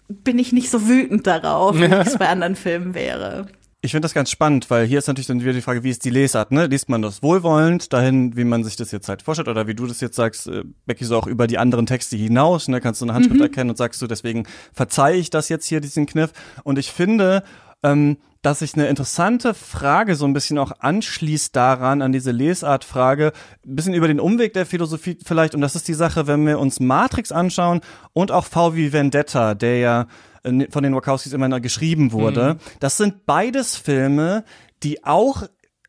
bin 0.08 0.40
ich 0.40 0.52
nicht 0.52 0.70
so 0.70 0.88
wütend 0.88 1.28
darauf, 1.28 1.76
wie 1.80 1.84
es 1.86 2.18
bei 2.18 2.28
anderen 2.28 2.56
Filmen 2.56 2.94
wäre. 2.94 3.48
Ich 3.84 3.92
finde 3.92 4.06
das 4.06 4.14
ganz 4.14 4.30
spannend, 4.30 4.70
weil 4.70 4.86
hier 4.86 5.00
ist 5.00 5.08
natürlich 5.08 5.26
dann 5.26 5.42
wieder 5.42 5.54
die 5.54 5.62
Frage, 5.62 5.84
wie 5.84 5.90
ist 5.90 6.06
die 6.06 6.12
Lesart, 6.12 6.52
ne? 6.52 6.68
Liest 6.68 6.88
man 6.88 7.02
das 7.02 7.24
wohlwollend 7.24 7.92
dahin, 7.92 8.38
wie 8.38 8.44
man 8.44 8.64
sich 8.64 8.76
das 8.76 8.92
jetzt 8.92 9.10
halt 9.10 9.24
vorstellt, 9.24 9.48
oder 9.48 9.66
wie 9.66 9.74
du 9.74 9.88
das 9.88 10.02
jetzt 10.02 10.16
sagst, 10.16 10.46
äh, 10.46 10.64
Becky, 10.86 11.04
so 11.04 11.18
auch 11.18 11.26
über 11.26 11.48
die 11.48 11.58
anderen 11.58 11.88
Texte 11.88 12.16
hinaus, 12.16 12.68
ne? 12.68 12.80
Kannst 12.80 13.02
du 13.02 13.06
eine 13.06 13.16
Handschrift 13.16 13.38
mhm. 13.38 13.42
erkennen 13.42 13.72
und 13.72 13.78
sagst 13.78 14.00
du, 14.00 14.06
deswegen 14.06 14.46
verzeihe 14.72 15.18
ich 15.18 15.32
das 15.32 15.50
jetzt 15.50 15.66
hier, 15.66 15.82
diesen 15.82 16.06
Kniff. 16.06 16.32
Und 16.64 16.78
ich 16.78 16.92
finde, 16.92 17.44
ähm, 17.82 18.18
dass 18.42 18.60
sich 18.60 18.74
eine 18.74 18.88
interessante 18.88 19.54
Frage 19.54 20.16
so 20.16 20.26
ein 20.26 20.34
bisschen 20.34 20.58
auch 20.58 20.72
anschließt 20.80 21.56
daran, 21.56 22.02
an 22.02 22.12
diese 22.12 22.32
Lesartfrage, 22.32 23.34
ein 23.66 23.76
bisschen 23.76 23.94
über 23.94 24.08
den 24.08 24.20
Umweg 24.20 24.54
der 24.54 24.66
Philosophie 24.66 25.18
vielleicht. 25.24 25.54
Und 25.54 25.62
das 25.62 25.76
ist 25.76 25.88
die 25.88 25.94
Sache, 25.94 26.26
wenn 26.28 26.46
wir 26.46 26.60
uns 26.60 26.80
Matrix 26.80 27.32
anschauen 27.32 27.82
und 28.14 28.32
auch 28.32 28.46
V 28.46 28.76
wie 28.76 28.94
Vendetta, 28.94 29.54
der 29.54 29.78
ja 29.78 30.08
äh, 30.44 30.68
von 30.72 30.84
den 30.84 30.96
Wachowskis 30.96 31.34
immer 31.34 31.50
noch 31.50 31.62
geschrieben 31.62 32.12
wurde. 32.12 32.56
Mhm. 32.56 32.60
Das 32.80 32.98
sind 32.98 33.26
beides 33.26 33.76
Filme, 33.76 34.44
die 34.82 35.04
auch 35.04 35.44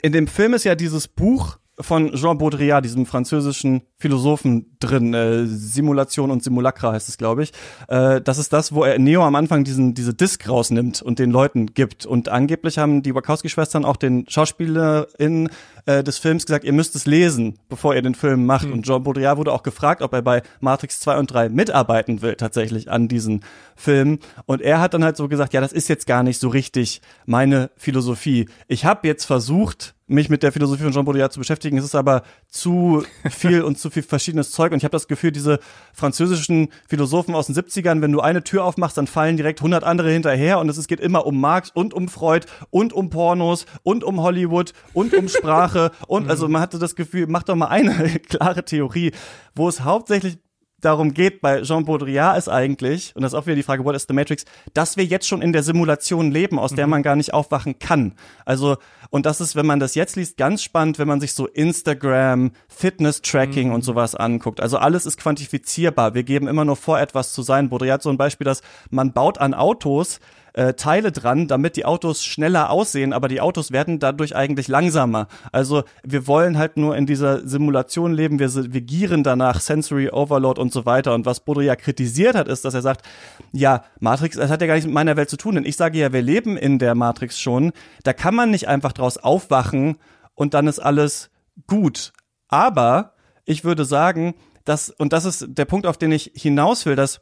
in 0.00 0.12
dem 0.12 0.26
Film 0.26 0.54
ist 0.54 0.64
ja 0.64 0.74
dieses 0.74 1.06
Buch 1.06 1.58
von 1.78 2.14
Jean 2.14 2.38
Baudrillard, 2.38 2.84
diesem 2.84 3.04
französischen 3.04 3.82
Philosophen 4.00 4.76
drin, 4.80 5.12
äh, 5.12 5.44
Simulation 5.44 6.30
und 6.30 6.42
Simulacra 6.42 6.92
heißt 6.92 7.10
es, 7.10 7.18
glaube 7.18 7.42
ich. 7.42 7.52
Äh, 7.88 8.22
das 8.22 8.38
ist 8.38 8.52
das, 8.52 8.72
wo 8.72 8.82
er 8.82 8.98
Neo 8.98 9.22
am 9.24 9.34
Anfang 9.34 9.62
diesen 9.62 9.92
diese 9.92 10.14
Disc 10.14 10.48
rausnimmt 10.48 11.02
und 11.02 11.18
den 11.18 11.30
Leuten 11.30 11.66
gibt. 11.66 12.06
Und 12.06 12.30
angeblich 12.30 12.78
haben 12.78 13.02
die 13.02 13.14
Wachowski-Schwestern 13.14 13.84
auch 13.84 13.96
den 13.96 14.24
SchauspielerInnen 14.26 15.50
äh, 15.84 16.02
des 16.02 16.18
Films 16.18 16.46
gesagt, 16.46 16.64
ihr 16.64 16.72
müsst 16.72 16.96
es 16.96 17.04
lesen, 17.04 17.58
bevor 17.68 17.94
ihr 17.94 18.00
den 18.00 18.14
Film 18.14 18.46
macht. 18.46 18.66
Mhm. 18.66 18.72
Und 18.72 18.86
Jean 18.86 19.02
Baudrillard 19.02 19.36
wurde 19.36 19.52
auch 19.52 19.62
gefragt, 19.62 20.00
ob 20.00 20.14
er 20.14 20.22
bei 20.22 20.42
Matrix 20.60 21.00
2 21.00 21.18
und 21.18 21.26
3 21.26 21.50
mitarbeiten 21.50 22.22
will, 22.22 22.36
tatsächlich 22.36 22.90
an 22.90 23.06
diesen 23.06 23.44
Filmen. 23.76 24.18
Und 24.46 24.62
er 24.62 24.80
hat 24.80 24.94
dann 24.94 25.04
halt 25.04 25.18
so 25.18 25.28
gesagt, 25.28 25.52
ja, 25.52 25.60
das 25.60 25.72
ist 25.72 25.88
jetzt 25.88 26.06
gar 26.06 26.22
nicht 26.22 26.40
so 26.40 26.48
richtig 26.48 27.02
meine 27.26 27.70
Philosophie. 27.76 28.48
Ich 28.66 28.86
habe 28.86 29.06
jetzt 29.06 29.26
versucht, 29.26 29.94
mich 30.10 30.28
mit 30.28 30.42
der 30.42 30.52
Philosophie 30.52 30.82
von 30.82 30.92
Jean 30.92 31.04
Baudrillard 31.04 31.32
zu 31.32 31.38
beschäftigen. 31.38 31.78
Es 31.78 31.84
ist 31.84 31.94
aber 31.94 32.22
zu 32.48 33.04
viel 33.30 33.62
und 33.62 33.78
zu 33.78 33.89
viel 33.90 34.02
verschiedenes 34.02 34.50
Zeug. 34.50 34.72
Und 34.72 34.78
ich 34.78 34.84
habe 34.84 34.92
das 34.92 35.08
Gefühl, 35.08 35.32
diese 35.32 35.58
französischen 35.92 36.68
Philosophen 36.88 37.34
aus 37.34 37.46
den 37.46 37.56
70ern, 37.56 38.02
wenn 38.02 38.12
du 38.12 38.20
eine 38.20 38.44
Tür 38.44 38.64
aufmachst, 38.64 38.96
dann 38.96 39.06
fallen 39.06 39.36
direkt 39.36 39.60
100 39.60 39.84
andere 39.84 40.10
hinterher. 40.10 40.58
Und 40.58 40.68
es 40.68 40.86
geht 40.86 41.00
immer 41.00 41.26
um 41.26 41.40
Marx 41.40 41.70
und 41.70 41.94
um 41.94 42.08
Freud 42.08 42.46
und 42.70 42.92
um 42.92 43.10
Pornos 43.10 43.66
und 43.82 44.04
um 44.04 44.20
Hollywood 44.20 44.72
und 44.92 45.14
um 45.14 45.28
Sprache. 45.28 45.90
und 46.06 46.28
also 46.30 46.48
man 46.48 46.62
hatte 46.62 46.78
das 46.78 46.96
Gefühl, 46.96 47.26
mach 47.28 47.42
doch 47.42 47.56
mal 47.56 47.68
eine 47.68 48.18
klare 48.28 48.64
Theorie, 48.64 49.12
wo 49.54 49.68
es 49.68 49.82
hauptsächlich 49.82 50.38
darum 50.80 51.14
geht 51.14 51.40
bei 51.40 51.62
Jean 51.62 51.84
Baudrillard 51.84 52.38
ist 52.38 52.48
eigentlich, 52.48 53.14
und 53.14 53.22
das 53.22 53.32
ist 53.32 53.38
auch 53.38 53.46
wieder 53.46 53.56
die 53.56 53.62
Frage, 53.62 53.84
what 53.84 53.94
is 53.94 54.06
the 54.08 54.14
Matrix, 54.14 54.44
dass 54.74 54.96
wir 54.96 55.04
jetzt 55.04 55.26
schon 55.26 55.42
in 55.42 55.52
der 55.52 55.62
Simulation 55.62 56.30
leben, 56.30 56.58
aus 56.58 56.74
der 56.74 56.86
mhm. 56.86 56.90
man 56.90 57.02
gar 57.02 57.16
nicht 57.16 57.32
aufwachen 57.32 57.78
kann. 57.78 58.14
Also, 58.44 58.76
und 59.10 59.26
das 59.26 59.40
ist, 59.40 59.56
wenn 59.56 59.66
man 59.66 59.80
das 59.80 59.94
jetzt 59.94 60.16
liest, 60.16 60.36
ganz 60.36 60.62
spannend, 60.62 60.98
wenn 60.98 61.08
man 61.08 61.20
sich 61.20 61.34
so 61.34 61.46
Instagram, 61.46 62.52
Fitness-Tracking 62.68 63.68
mhm. 63.68 63.74
und 63.74 63.82
sowas 63.82 64.14
anguckt. 64.14 64.60
Also 64.60 64.78
alles 64.78 65.06
ist 65.06 65.18
quantifizierbar. 65.18 66.14
Wir 66.14 66.22
geben 66.22 66.48
immer 66.48 66.64
nur 66.64 66.76
vor, 66.76 67.00
etwas 67.00 67.32
zu 67.32 67.42
sein. 67.42 67.68
Baudrillard 67.68 67.94
hat 67.94 68.02
so 68.02 68.10
ein 68.10 68.18
Beispiel, 68.18 68.44
dass 68.44 68.62
man 68.90 69.12
baut 69.12 69.38
an 69.38 69.54
Autos, 69.54 70.20
äh, 70.52 70.74
Teile 70.74 71.12
dran, 71.12 71.48
damit 71.48 71.76
die 71.76 71.84
Autos 71.84 72.24
schneller 72.24 72.70
aussehen, 72.70 73.12
aber 73.12 73.28
die 73.28 73.40
Autos 73.40 73.72
werden 73.72 73.98
dadurch 73.98 74.34
eigentlich 74.34 74.68
langsamer. 74.68 75.28
Also 75.52 75.84
wir 76.02 76.26
wollen 76.26 76.58
halt 76.58 76.76
nur 76.76 76.96
in 76.96 77.06
dieser 77.06 77.46
Simulation 77.46 78.12
leben, 78.12 78.38
wir, 78.38 78.50
wir 78.72 78.80
gieren 78.80 79.22
danach, 79.22 79.60
Sensory 79.60 80.10
Overload 80.10 80.60
und 80.60 80.72
so 80.72 80.86
weiter. 80.86 81.14
Und 81.14 81.26
was 81.26 81.40
Bodo 81.40 81.60
ja 81.60 81.76
kritisiert 81.76 82.34
hat, 82.34 82.48
ist, 82.48 82.64
dass 82.64 82.74
er 82.74 82.82
sagt, 82.82 83.06
ja, 83.52 83.84
Matrix, 84.00 84.36
das 84.36 84.50
hat 84.50 84.60
ja 84.60 84.66
gar 84.66 84.74
nichts 84.74 84.86
mit 84.86 84.94
meiner 84.94 85.16
Welt 85.16 85.30
zu 85.30 85.36
tun, 85.36 85.54
denn 85.54 85.64
ich 85.64 85.76
sage 85.76 85.98
ja, 85.98 86.12
wir 86.12 86.22
leben 86.22 86.56
in 86.56 86.78
der 86.78 86.94
Matrix 86.94 87.38
schon. 87.38 87.72
Da 88.02 88.12
kann 88.12 88.34
man 88.34 88.50
nicht 88.50 88.68
einfach 88.68 88.92
draus 88.92 89.18
aufwachen 89.18 89.96
und 90.34 90.54
dann 90.54 90.66
ist 90.66 90.78
alles 90.78 91.30
gut. 91.66 92.12
Aber 92.48 93.14
ich 93.44 93.64
würde 93.64 93.84
sagen, 93.84 94.34
dass, 94.64 94.90
und 94.90 95.12
das 95.12 95.24
ist 95.24 95.46
der 95.48 95.64
Punkt, 95.64 95.86
auf 95.86 95.96
den 95.96 96.12
ich 96.12 96.32
hinaus 96.34 96.86
will, 96.86 96.96
dass 96.96 97.20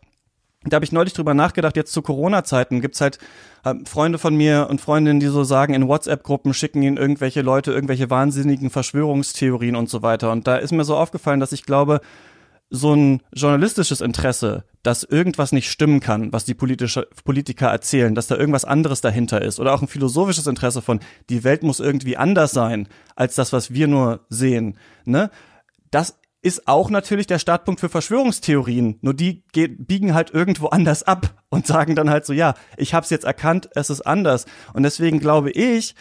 da 0.70 0.76
habe 0.76 0.84
ich 0.84 0.92
neulich 0.92 1.12
drüber 1.12 1.34
nachgedacht, 1.34 1.76
jetzt 1.76 1.92
zu 1.92 2.02
Corona-Zeiten 2.02 2.80
gibt's 2.80 3.00
halt 3.00 3.18
äh, 3.64 3.74
Freunde 3.84 4.18
von 4.18 4.36
mir 4.36 4.68
und 4.70 4.80
Freundinnen, 4.80 5.20
die 5.20 5.26
so 5.26 5.44
sagen, 5.44 5.74
in 5.74 5.88
WhatsApp-Gruppen 5.88 6.54
schicken 6.54 6.82
ihnen 6.82 6.96
irgendwelche 6.96 7.42
Leute 7.42 7.72
irgendwelche 7.72 8.10
wahnsinnigen 8.10 8.70
Verschwörungstheorien 8.70 9.76
und 9.76 9.88
so 9.88 10.02
weiter. 10.02 10.32
Und 10.32 10.46
da 10.46 10.56
ist 10.56 10.72
mir 10.72 10.84
so 10.84 10.96
aufgefallen, 10.96 11.40
dass 11.40 11.52
ich 11.52 11.64
glaube, 11.64 12.00
so 12.70 12.94
ein 12.94 13.22
journalistisches 13.32 14.00
Interesse, 14.00 14.64
dass 14.82 15.02
irgendwas 15.02 15.52
nicht 15.52 15.70
stimmen 15.70 16.00
kann, 16.00 16.32
was 16.32 16.44
die 16.44 16.54
politische, 16.54 17.08
Politiker 17.24 17.68
erzählen, 17.68 18.14
dass 18.14 18.26
da 18.26 18.36
irgendwas 18.36 18.64
anderes 18.64 19.00
dahinter 19.00 19.40
ist, 19.40 19.58
oder 19.58 19.72
auch 19.72 19.80
ein 19.80 19.88
philosophisches 19.88 20.46
Interesse 20.46 20.82
von, 20.82 21.00
die 21.30 21.44
Welt 21.44 21.62
muss 21.62 21.80
irgendwie 21.80 22.16
anders 22.16 22.52
sein, 22.52 22.88
als 23.16 23.34
das, 23.34 23.52
was 23.52 23.72
wir 23.72 23.88
nur 23.88 24.20
sehen, 24.28 24.76
ne? 25.04 25.30
Das 25.90 26.17
ist 26.40 26.68
auch 26.68 26.90
natürlich 26.90 27.26
der 27.26 27.38
Startpunkt 27.38 27.80
für 27.80 27.88
Verschwörungstheorien. 27.88 28.98
Nur 29.00 29.14
die 29.14 29.44
biegen 29.52 30.14
halt 30.14 30.30
irgendwo 30.30 30.66
anders 30.68 31.02
ab 31.02 31.34
und 31.48 31.66
sagen 31.66 31.94
dann 31.94 32.10
halt 32.10 32.26
so, 32.26 32.32
ja, 32.32 32.54
ich 32.76 32.94
hab's 32.94 33.10
jetzt 33.10 33.24
erkannt, 33.24 33.68
es 33.74 33.90
ist 33.90 34.02
anders. 34.02 34.46
Und 34.72 34.82
deswegen 34.82 35.18
glaube 35.18 35.50
ich, 35.50 35.94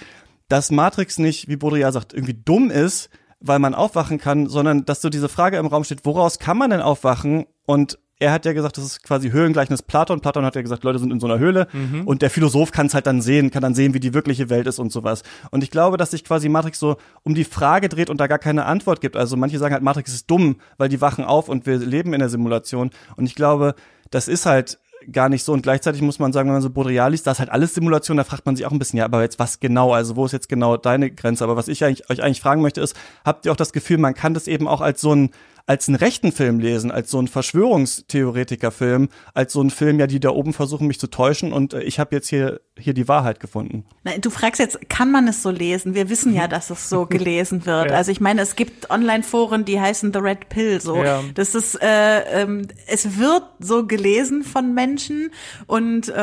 dass 0.47 0.71
Matrix 0.71 1.17
nicht, 1.17 1.47
wie 1.47 1.57
Baudrillard 1.57 1.93
sagt, 1.93 2.13
irgendwie 2.13 2.35
dumm 2.35 2.69
ist, 2.69 3.09
weil 3.39 3.59
man 3.59 3.75
aufwachen 3.75 4.17
kann, 4.17 4.47
sondern 4.47 4.85
dass 4.85 5.01
so 5.01 5.09
diese 5.09 5.29
Frage 5.29 5.57
im 5.57 5.67
Raum 5.67 5.83
steht, 5.83 6.05
woraus 6.05 6.39
kann 6.39 6.57
man 6.57 6.69
denn 6.71 6.81
aufwachen? 6.81 7.45
Und 7.65 7.99
er 8.19 8.31
hat 8.31 8.45
ja 8.45 8.53
gesagt, 8.53 8.77
das 8.77 8.85
ist 8.85 9.03
quasi 9.03 9.29
Höhlengleichnis 9.29 9.83
Platon. 9.83 10.21
Platon 10.21 10.43
hat 10.43 10.55
ja 10.55 10.61
gesagt, 10.61 10.83
Leute 10.83 10.99
sind 10.99 11.11
in 11.11 11.19
so 11.19 11.27
einer 11.27 11.39
Höhle 11.39 11.67
mhm. 11.71 12.01
und 12.05 12.21
der 12.21 12.29
Philosoph 12.29 12.71
kann 12.71 12.87
es 12.87 12.93
halt 12.93 13.05
dann 13.05 13.21
sehen, 13.21 13.51
kann 13.51 13.61
dann 13.61 13.75
sehen, 13.75 13.93
wie 13.93 13.99
die 13.99 14.13
wirkliche 14.13 14.49
Welt 14.49 14.65
ist 14.67 14.79
und 14.79 14.91
sowas. 14.91 15.23
Und 15.51 15.63
ich 15.63 15.69
glaube, 15.69 15.97
dass 15.97 16.11
sich 16.11 16.23
quasi 16.23 16.49
Matrix 16.49 16.79
so 16.79 16.97
um 17.23 17.35
die 17.35 17.43
Frage 17.43 17.89
dreht 17.89 18.09
und 18.09 18.19
da 18.19 18.27
gar 18.27 18.39
keine 18.39 18.65
Antwort 18.65 19.01
gibt. 19.01 19.15
Also 19.15 19.37
manche 19.37 19.59
sagen 19.59 19.73
halt, 19.73 19.83
Matrix 19.83 20.13
ist 20.13 20.29
dumm, 20.31 20.57
weil 20.77 20.89
die 20.89 20.99
wachen 20.99 21.23
auf 21.23 21.47
und 21.47 21.65
wir 21.65 21.77
leben 21.77 22.13
in 22.13 22.19
der 22.19 22.29
Simulation. 22.29 22.89
Und 23.17 23.25
ich 23.25 23.35
glaube, 23.35 23.75
das 24.09 24.27
ist 24.27 24.45
halt 24.45 24.79
gar 25.11 25.29
nicht 25.29 25.43
so. 25.43 25.53
Und 25.53 25.61
gleichzeitig 25.61 26.01
muss 26.01 26.19
man 26.19 26.33
sagen, 26.33 26.49
wenn 26.49 26.53
man 26.53 26.61
so 26.61 26.69
Baudrillard 26.69 27.11
liest, 27.11 27.27
da 27.27 27.31
ist 27.31 27.39
halt 27.39 27.49
alles 27.49 27.73
Simulation, 27.73 28.17
da 28.17 28.23
fragt 28.23 28.45
man 28.45 28.55
sich 28.55 28.65
auch 28.65 28.71
ein 28.71 28.79
bisschen, 28.79 28.97
ja, 28.97 29.05
aber 29.05 29.21
jetzt 29.21 29.39
was 29.39 29.59
genau? 29.59 29.93
Also 29.93 30.15
wo 30.15 30.25
ist 30.25 30.31
jetzt 30.31 30.49
genau 30.49 30.77
deine 30.77 31.11
Grenze? 31.11 31.43
Aber 31.43 31.55
was 31.55 31.67
ich 31.67 31.83
eigentlich, 31.83 32.09
euch 32.09 32.23
eigentlich 32.23 32.41
fragen 32.41 32.61
möchte, 32.61 32.81
ist, 32.81 32.95
habt 33.23 33.45
ihr 33.45 33.51
auch 33.51 33.57
das 33.57 33.73
Gefühl, 33.73 33.97
man 33.99 34.13
kann 34.13 34.33
das 34.33 34.47
eben 34.47 34.67
auch 34.67 34.81
als 34.81 35.01
so 35.01 35.13
ein 35.13 35.29
als 35.67 35.89
einen 35.89 35.95
rechten 35.95 36.31
Film 36.31 36.59
lesen, 36.59 36.91
als 36.91 37.11
so 37.11 37.19
einen 37.19 37.27
Verschwörungstheoretiker-Film, 37.27 39.09
als 39.33 39.51
so 39.51 39.59
einen 39.59 39.69
Film, 39.69 39.99
ja, 39.99 40.07
die 40.07 40.21
da 40.21 40.29
oben 40.29 40.53
versuchen, 40.53 40.87
mich 40.87 40.97
zu 40.97 41.07
täuschen 41.07 41.51
und 41.51 41.73
äh, 41.73 41.81
ich 41.81 41.99
habe 41.99 42.15
jetzt 42.15 42.29
hier, 42.29 42.61
hier 42.79 42.93
die 42.93 43.09
Wahrheit 43.09 43.41
gefunden. 43.41 43.83
Nein, 44.03 44.21
du 44.21 44.29
fragst 44.29 44.59
jetzt, 44.59 44.89
kann 44.89 45.11
man 45.11 45.27
es 45.27 45.43
so 45.43 45.51
lesen? 45.51 45.93
Wir 45.93 46.09
wissen 46.09 46.33
ja, 46.33 46.47
dass 46.47 46.69
es 46.69 46.87
so 46.87 47.05
gelesen 47.09 47.65
wird. 47.65 47.91
Ja. 47.91 47.97
Also 47.97 48.13
ich 48.13 48.21
meine, 48.21 48.41
es 48.41 48.55
gibt 48.55 48.89
Online-Foren, 48.89 49.65
die 49.65 49.79
heißen 49.79 50.13
The 50.13 50.19
Red 50.19 50.47
Pill, 50.47 50.79
so. 50.79 51.03
Ja. 51.03 51.21
Das 51.35 51.53
ist, 51.53 51.75
äh, 51.81 52.43
ähm, 52.43 52.69
es 52.87 53.17
wird 53.17 53.43
so 53.59 53.85
gelesen 53.85 54.43
von 54.43 54.73
Menschen 54.73 55.31
und 55.65 56.07
äh, 56.07 56.13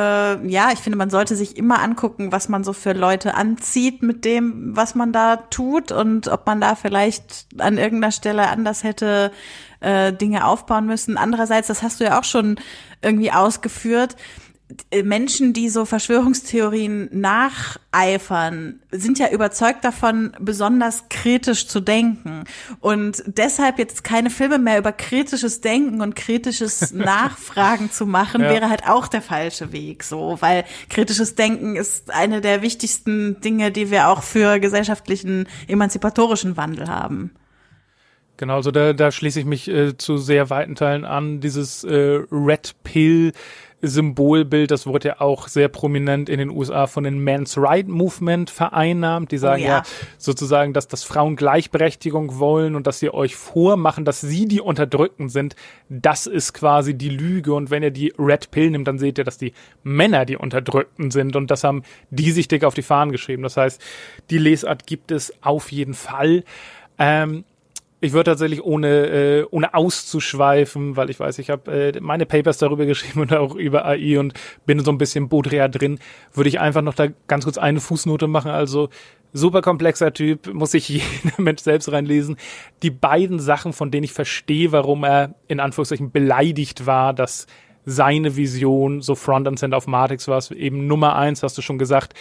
ja, 0.47 0.71
ich 0.73 0.79
finde, 0.79 0.97
man 0.97 1.11
sollte 1.11 1.37
sich 1.37 1.59
immer 1.59 1.83
angucken, 1.83 2.33
was 2.33 2.49
man 2.49 2.65
so 2.65 2.73
für 2.73 2.95
Leute 2.95 3.35
anzieht 3.35 4.03
mit 4.03 4.25
dem, 4.25 4.75
was 4.75 4.95
man 4.95 5.13
da 5.13 5.37
tut 5.37 5.93
und 5.93 6.29
ob 6.29 6.47
man 6.47 6.63
da 6.63 6.77
vielleicht 6.77 7.47
an 7.59 7.77
irgendeiner 7.77 8.11
Stelle 8.11 8.49
anders 8.49 8.85
hätte 8.85 9.33
äh, 9.81 10.13
Dinge 10.13 10.47
aufbauen 10.47 10.87
müssen. 10.87 11.17
Andererseits, 11.17 11.69
das 11.69 11.83
hast 11.83 12.01
du 12.01 12.05
ja 12.05 12.19
auch 12.19 12.25
schon 12.25 12.57
irgendwie 13.03 13.33
ausgeführt, 13.33 14.17
äh, 14.91 15.03
Menschen, 15.03 15.53
die 15.53 15.69
so 15.69 15.85
Verschwörungstheorien 15.85 17.09
nacheifern, 17.13 18.81
sind 18.91 19.19
ja 19.19 19.31
überzeugt 19.31 19.85
davon, 19.85 20.35
besonders 20.41 21.09
kritisch 21.11 21.69
zu 21.69 21.81
denken. 21.81 22.45
Und 22.81 23.23
deshalb 23.27 23.79
jetzt 23.79 24.05
keine 24.05 24.31
Filme 24.31 24.59
mehr 24.59 24.79
über 24.79 24.93
kritisches 24.93 25.61
Denken 25.61 26.01
und 26.01 26.17
kritisches 26.17 26.93
Nachfragen 26.95 27.91
zu 27.91 28.07
machen, 28.07 28.41
ja. 28.41 28.49
wäre 28.49 28.71
halt 28.71 28.89
auch 28.89 29.07
der 29.07 29.23
falsche 29.23 29.73
Weg, 29.73 30.03
so, 30.03 30.39
weil 30.41 30.65
kritisches 30.89 31.35
Denken 31.35 31.77
ist 31.77 32.11
eine 32.11 32.41
der 32.41 32.63
wichtigsten 32.63 33.41
Dinge, 33.41 33.71
die 33.71 33.91
wir 33.91 34.09
auch 34.09 34.23
für 34.23 34.59
gesellschaftlichen 34.61 35.47
emanzipatorischen 35.69 36.57
Wandel 36.57 36.89
haben. 36.89 37.33
Genau, 38.37 38.57
also 38.57 38.71
da, 38.71 38.93
da 38.93 39.13
schließe 39.13 39.41
ich 39.41 39.47
mich 39.47 39.69
äh, 39.69 39.97
zu 39.97 40.17
sehr 40.17 40.51
weiten 40.51 40.75
Teilen 40.75 41.05
an. 41.05 41.41
Dieses 41.41 41.85
äh, 41.85 42.21
Red 42.31 42.75
Pill 42.83 43.33
Symbolbild, 43.87 44.71
das 44.71 44.87
wurde 44.87 45.09
ja 45.09 45.21
auch 45.21 45.49
sehr 45.49 45.69
prominent 45.69 46.29
in 46.29 46.39
den 46.39 46.51
USA 46.51 46.87
von 46.87 47.05
den 47.05 47.19
Men's 47.19 47.57
Right 47.59 47.87
Movement 47.87 48.51
vereinnahmt. 48.51 49.31
Die 49.31 49.39
sagen 49.39 49.63
oh 49.63 49.67
ja. 49.67 49.77
ja. 49.79 49.83
sozusagen, 50.19 50.73
dass 50.73 50.89
das 50.89 51.05
Frauen 51.05 51.37
Gleichberechtigung 51.37 52.39
wollen 52.39 52.75
und 52.77 52.87
dass 52.87 52.99
sie 52.99 53.13
euch 53.13 53.37
vormachen, 53.37 54.05
dass 54.05 54.21
sie 54.21 54.47
die 54.47 54.61
Unterdrückten 54.61 55.29
sind. 55.29 55.55
Das 55.89 56.27
ist 56.27 56.55
quasi 56.55 56.95
die 56.95 57.11
Lüge. 57.11 57.55
Und 57.55 57.71
wenn 57.71 57.83
ihr 57.83 57.91
die 57.91 58.13
Red 58.19 58.51
Pill 58.51 58.71
nimmt, 58.71 58.89
dann 58.89 58.99
seht 58.99 59.19
ihr, 59.19 59.25
dass 59.25 59.39
die 59.39 59.53
Männer 59.83 60.25
die 60.25 60.37
Unterdrückten 60.37 61.11
sind. 61.11 61.37
Und 61.37 61.51
das 61.51 61.65
haben 61.65 61.83
die 62.11 62.31
sich 62.31 62.49
dick 62.49 62.65
auf 62.65 62.75
die 62.75 62.83
Fahnen 62.83 63.13
geschrieben. 63.13 63.43
Das 63.43 63.57
heißt, 63.57 63.81
die 64.31 64.39
Lesart 64.39 64.87
gibt 64.87 65.11
es 65.11 65.33
auf 65.43 65.71
jeden 65.71 65.95
Fall. 65.95 66.45
Ähm, 66.99 67.45
ich 68.05 68.13
würde 68.13 68.31
tatsächlich 68.31 68.63
ohne 68.63 69.07
äh, 69.07 69.47
ohne 69.51 69.75
auszuschweifen, 69.75 70.97
weil 70.97 71.11
ich 71.11 71.19
weiß, 71.19 71.39
ich 71.39 71.51
habe 71.51 71.93
äh, 71.95 72.01
meine 72.01 72.27
Papers 72.27 72.59
darüber 72.59 72.85
geschrieben 72.87 73.21
und 73.21 73.33
auch 73.33 73.55
über 73.55 73.87
AI 73.87 74.19
und 74.19 74.35
bin 74.67 74.81
so 74.81 74.91
ein 74.91 74.99
bisschen 74.99 75.29
Baudrillard 75.29 75.81
drin, 75.81 75.99
würde 76.33 76.49
ich 76.49 76.61
einfach 76.61 76.83
noch 76.83 76.95
da 76.95 77.09
ganz 77.27 77.45
kurz 77.45 77.59
eine 77.59 77.81
Fußnote 77.81 78.27
machen. 78.27 78.51
Also 78.51 78.91
super 79.33 79.63
komplexer 79.63 80.13
Typ, 80.13 80.53
muss 80.53 80.73
sich 80.73 80.89
jeder 80.91 81.39
Mensch 81.39 81.63
selbst 81.63 81.91
reinlesen. 81.91 82.37
Die 82.83 82.91
beiden 82.91 83.41
Sachen, 83.41 83.73
von 83.73 83.91
denen 83.91 84.05
ich 84.05 84.13
verstehe, 84.13 84.71
warum 84.73 85.05
er 85.05 85.35
in 85.49 85.61
Anführungszeichen 85.61 86.11
beleidigt 86.11 86.87
war, 86.87 87.15
dass 87.15 87.47
seine 87.87 88.37
Vision 88.37 89.01
so 89.03 89.15
Front 89.15 89.49
and 89.49 89.59
Center 89.59 89.77
auf 89.77 89.87
Matrix 89.87 90.29
war, 90.29 90.43
eben 90.53 90.87
Nummer 90.87 91.17
eins, 91.17 91.43
hast 91.43 91.57
du 91.59 91.63
schon 91.63 91.79
gesagt, 91.79 92.15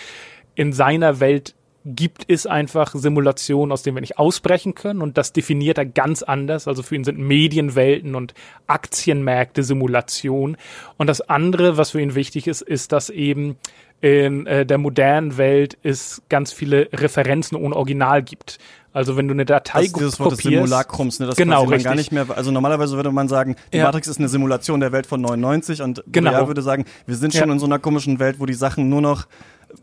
in 0.55 0.73
seiner 0.73 1.19
Welt 1.19 1.55
gibt 1.85 2.25
es 2.27 2.45
einfach 2.45 2.95
Simulationen, 2.95 3.71
aus 3.71 3.83
denen 3.83 3.97
wir 3.97 4.01
nicht 4.01 4.17
ausbrechen 4.17 4.73
können 4.73 5.01
und 5.01 5.17
das 5.17 5.33
definiert 5.33 5.77
er 5.77 5.85
ganz 5.85 6.23
anders. 6.23 6.67
Also 6.67 6.83
für 6.83 6.95
ihn 6.95 7.03
sind 7.03 7.19
Medienwelten 7.19 8.15
und 8.15 8.33
Aktienmärkte 8.67 9.63
Simulation. 9.63 10.57
Und 10.97 11.07
das 11.07 11.21
andere, 11.21 11.77
was 11.77 11.91
für 11.91 12.01
ihn 12.01 12.15
wichtig 12.15 12.47
ist, 12.47 12.61
ist, 12.61 12.91
dass 12.91 13.09
eben 13.09 13.57
in 13.99 14.45
äh, 14.47 14.65
der 14.65 14.77
modernen 14.77 15.37
Welt 15.37 15.77
es 15.81 16.21
ganz 16.29 16.51
viele 16.51 16.89
Referenzen 16.91 17.57
ohne 17.57 17.75
Original 17.75 18.21
gibt. 18.21 18.59
Also 18.91 19.17
wenn 19.17 19.27
du 19.27 19.33
eine 19.33 19.45
Datei 19.45 19.79
das 19.79 19.87
ist 19.87 19.95
dieses 19.97 20.19
Wort 20.19 20.33
des 20.33 20.39
Simulakrums, 20.39 21.19
ne? 21.19 21.25
das 21.25 21.35
genau, 21.35 21.65
man 21.65 21.81
gar 21.81 21.95
nicht 21.95 22.11
mehr, 22.11 22.27
also 22.35 22.51
normalerweise 22.51 22.95
würde 22.95 23.11
man 23.11 23.27
sagen, 23.27 23.55
die 23.73 23.77
ja. 23.77 23.85
Matrix 23.85 24.07
ist 24.07 24.19
eine 24.19 24.27
Simulation 24.27 24.81
der 24.81 24.91
Welt 24.91 25.07
von 25.07 25.19
99 25.19 25.81
und 25.81 26.03
genau. 26.07 26.47
würde 26.47 26.61
sagen, 26.61 26.85
wir 27.07 27.15
sind 27.15 27.33
schon 27.33 27.47
ja. 27.47 27.53
in 27.53 27.59
so 27.59 27.65
einer 27.65 27.79
komischen 27.79 28.19
Welt, 28.19 28.39
wo 28.39 28.45
die 28.45 28.53
Sachen 28.53 28.89
nur 28.89 29.01
noch 29.01 29.25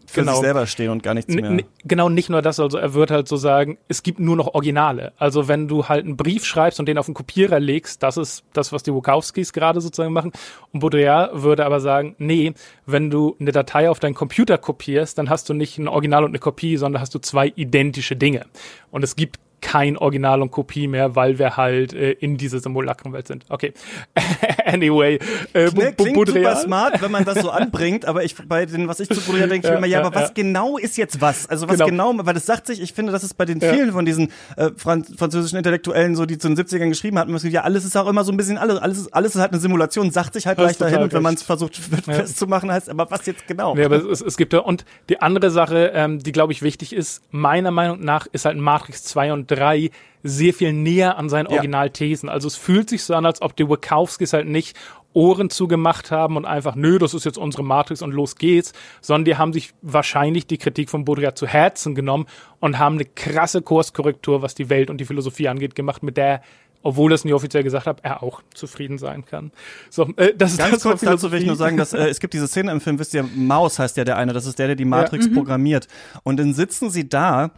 für 0.07 0.21
genau. 0.21 0.33
sich 0.33 0.41
selber 0.41 0.67
stehen 0.67 0.91
und 0.91 1.03
gar 1.03 1.15
nichts 1.15 1.35
mehr. 1.35 1.45
N 1.51 1.63
genau, 1.85 2.09
nicht 2.09 2.31
nur 2.31 2.43
das, 2.43 2.59
also 2.61 2.79
er 2.79 2.95
wird 2.95 3.11
halt 3.11 3.29
so 3.29 3.37
sagen, 3.37 3.79
es 3.89 4.03
gibt 4.03 4.21
nur 4.21 4.37
noch 4.37 4.55
Originale. 4.55 5.13
Also 5.19 5.49
wenn 5.49 5.69
du 5.69 5.89
halt 5.89 6.05
einen 6.05 6.17
Brief 6.17 6.45
schreibst 6.45 6.81
und 6.81 6.87
den 6.87 6.99
auf 6.99 7.07
den 7.07 7.15
Kopierer 7.15 7.61
legst, 7.61 8.03
das 8.03 8.17
ist 8.17 8.45
das, 8.53 8.73
was 8.73 8.83
die 8.83 8.93
Wokowskis 8.93 9.53
gerade 9.53 9.81
sozusagen 9.81 10.13
machen. 10.13 10.33
Und 10.73 10.81
Baudrillard 10.81 11.43
würde 11.43 11.65
aber 11.65 11.81
sagen, 11.81 12.17
nee, 12.19 12.55
wenn 12.87 13.11
du 13.11 13.37
eine 13.41 13.53
Datei 13.53 13.91
auf 13.91 14.01
deinen 14.01 14.15
Computer 14.15 14.59
kopierst, 14.59 15.19
dann 15.19 15.31
hast 15.31 15.49
du 15.49 15.55
nicht 15.55 15.79
ein 15.79 15.89
Original 15.89 16.25
und 16.25 16.31
eine 16.31 16.39
Kopie, 16.39 16.77
sondern 16.77 17.01
hast 17.01 17.15
du 17.15 17.19
zwei 17.19 17.53
identische 17.55 18.17
Dinge. 18.17 18.47
Und 18.91 19.05
es 19.05 19.17
gibt 19.17 19.39
kein 19.61 19.97
Original 19.97 20.43
und 20.43 20.51
Kopie 20.51 20.89
mehr, 20.89 21.17
weil 21.17 21.39
wir 21.39 21.57
halt 21.57 21.93
äh, 21.93 22.13
in 22.13 22.37
dieser 22.37 22.61
Simulacrenwelt 22.61 23.29
sind. 23.29 23.45
Okay. 23.49 23.73
anyway. 24.65 25.19
Äh, 25.53 25.71
Klingt 25.71 26.29
super 26.29 26.57
smart, 26.57 27.01
wenn 27.03 27.11
man 27.11 27.25
das 27.25 27.41
so 27.41 27.51
anbringt, 27.51 28.05
aber 28.05 28.25
ich 28.25 28.37
bei 28.49 28.67
den, 28.67 28.89
was 28.89 29.01
ich 29.01 29.09
zu 29.09 29.21
Baudrillard 29.21 29.51
denke, 29.51 29.69
ich 29.69 29.75
immer, 29.75 29.87
ja, 29.87 30.03
aber 30.03 30.15
was 30.15 30.35
genau 30.35 30.79
ist 30.79 30.97
jetzt 30.97 31.21
was? 31.21 31.47
Also 31.47 31.69
was 31.69 31.79
genau. 31.79 32.13
genau, 32.13 32.27
weil 32.27 32.35
das 32.35 32.47
sagt 32.47 32.67
sich, 32.67 32.81
ich 32.81 32.93
finde, 32.93 33.13
das 33.13 33.25
ist 33.25 33.35
bei 33.35 33.45
den 33.45 33.61
vielen 33.61 33.93
von 33.93 34.05
diesen 34.05 34.31
äh, 34.57 34.71
Franz 34.77 35.13
französischen 35.17 35.57
Intellektuellen, 35.57 36.17
so 36.17 36.27
die 36.27 36.39
zu 36.39 36.49
den 36.49 36.57
70ern 36.57 36.89
geschrieben 36.89 37.19
hatten, 37.19 37.37
ja, 37.49 37.63
alles 37.63 37.85
ist 37.85 37.97
auch 37.97 38.07
immer 38.07 38.25
so 38.25 38.33
ein 38.33 38.37
bisschen, 38.37 38.59
alles, 38.59 38.79
alles 38.79 38.99
ist, 38.99 39.15
alles 39.15 39.35
ist 39.35 39.41
halt 39.41 39.53
eine 39.53 39.61
Simulation, 39.61 40.11
sagt 40.11 40.35
sich 40.35 40.47
halt 40.47 40.59
leichter 40.59 40.89
hin 40.89 41.01
und 41.01 41.13
wenn 41.13 41.23
man 41.23 41.35
es 41.35 41.43
versucht 41.43 41.77
festzumachen, 42.05 42.71
heißt, 42.71 42.91
aber 42.91 43.11
was 43.11 43.27
jetzt 43.27 43.47
genau? 43.47 43.77
Ja, 43.77 43.87
aber 43.87 43.97
es, 43.97 44.21
es 44.21 44.37
gibt 44.37 44.53
ja, 44.53 44.61
und 44.61 44.85
die 45.09 45.21
andere 45.21 45.51
Sache, 45.51 45.93
ähm, 45.95 46.19
die 46.19 46.33
glaube 46.33 46.53
ich 46.53 46.63
wichtig 46.63 46.93
ist, 46.93 47.23
meiner 47.31 47.71
Meinung 47.71 48.01
nach 48.01 48.27
ist 48.33 48.45
halt 48.45 48.57
Matrix 48.57 49.05
2 49.05 49.33
und 49.33 49.50
3 49.51 49.91
sehr 50.23 50.53
viel 50.53 50.73
näher 50.73 51.17
an 51.17 51.29
seinen 51.29 51.47
Originalthesen. 51.47 52.29
Ja. 52.29 52.35
Also 52.35 52.49
es 52.49 52.57
fühlt 52.57 52.91
sich 52.91 53.05
so 53.05 53.15
an, 53.15 53.27
als 53.27 53.41
ob 53.43 53.57
die 53.57 53.69
Wachowskis 53.69 54.33
halt 54.33 54.49
nicht 54.49 54.77
Ohren 55.13 55.51
zugemacht 55.51 56.11
haben 56.11 56.37
und 56.37 56.45
einfach, 56.45 56.77
nö, 56.77 56.99
das 56.99 57.15
ist 57.15 57.25
jetzt 57.25 57.39
unsere 57.39 57.65
Matrix 57.65 58.01
und 58.01 58.13
los 58.13 58.37
geht's, 58.37 58.73
sondern 59.01 59.25
die 59.25 59.37
haben 59.37 59.53
sich 59.53 59.73
wahrscheinlich 59.83 60.47
die 60.47 60.59
Kritik 60.59 60.89
von 60.89 61.05
Baudrillard 61.05 61.37
zu 61.37 61.47
Herzen 61.47 61.95
genommen 61.95 62.27
und 62.61 62.79
haben 62.79 62.95
eine 62.95 63.07
krasse 63.07 63.63
Kurskorrektur, 63.63 64.43
was 64.43 64.55
die 64.55 64.71
Welt 64.71 64.89
und 64.89 64.99
die 64.99 65.05
Philosophie 65.05 65.49
angeht, 65.49 65.75
gemacht, 65.75 66.03
mit 66.03 66.17
der 66.17 66.43
obwohl 66.83 67.11
das 67.11 67.25
nie 67.25 67.33
offiziell 67.33 67.63
gesagt 67.63 67.87
habe, 67.87 68.03
er 68.03 68.23
auch 68.23 68.43
zufrieden 68.55 68.99
sein 68.99 69.25
kann. 69.25 69.53
So, 69.91 70.09
äh, 70.17 70.35
das 70.35 70.57
Ganz 70.57 70.77
ist 70.77 70.83
kurz 70.83 71.01
dazu 71.01 71.31
will 71.31 71.41
ich 71.41 71.47
nur 71.47 71.57
sagen, 71.57 71.77
dass 71.77 71.93
äh, 71.93 72.09
es 72.09 72.21
gibt 72.21 72.33
diese 72.33 72.49
Szene 72.49 72.73
im 72.73 72.81
Film, 72.81 72.99
wisst 72.99 73.13
ihr, 73.13 73.23
Maus 73.23 73.79
heißt 73.79 73.97
ja 73.97 74.05
der 74.05 74.17
eine, 74.17 74.33
das 74.33 74.47
ist 74.47 74.59
der, 74.59 74.69
der 74.69 74.77
die 74.77 74.85
Matrix 74.85 75.27
ja. 75.27 75.31
Mhm. 75.31 75.35
programmiert. 75.35 75.89
Und 76.23 76.39
dann 76.39 76.55
sitzen 76.55 76.91
sie 76.91 77.09
da 77.09 77.51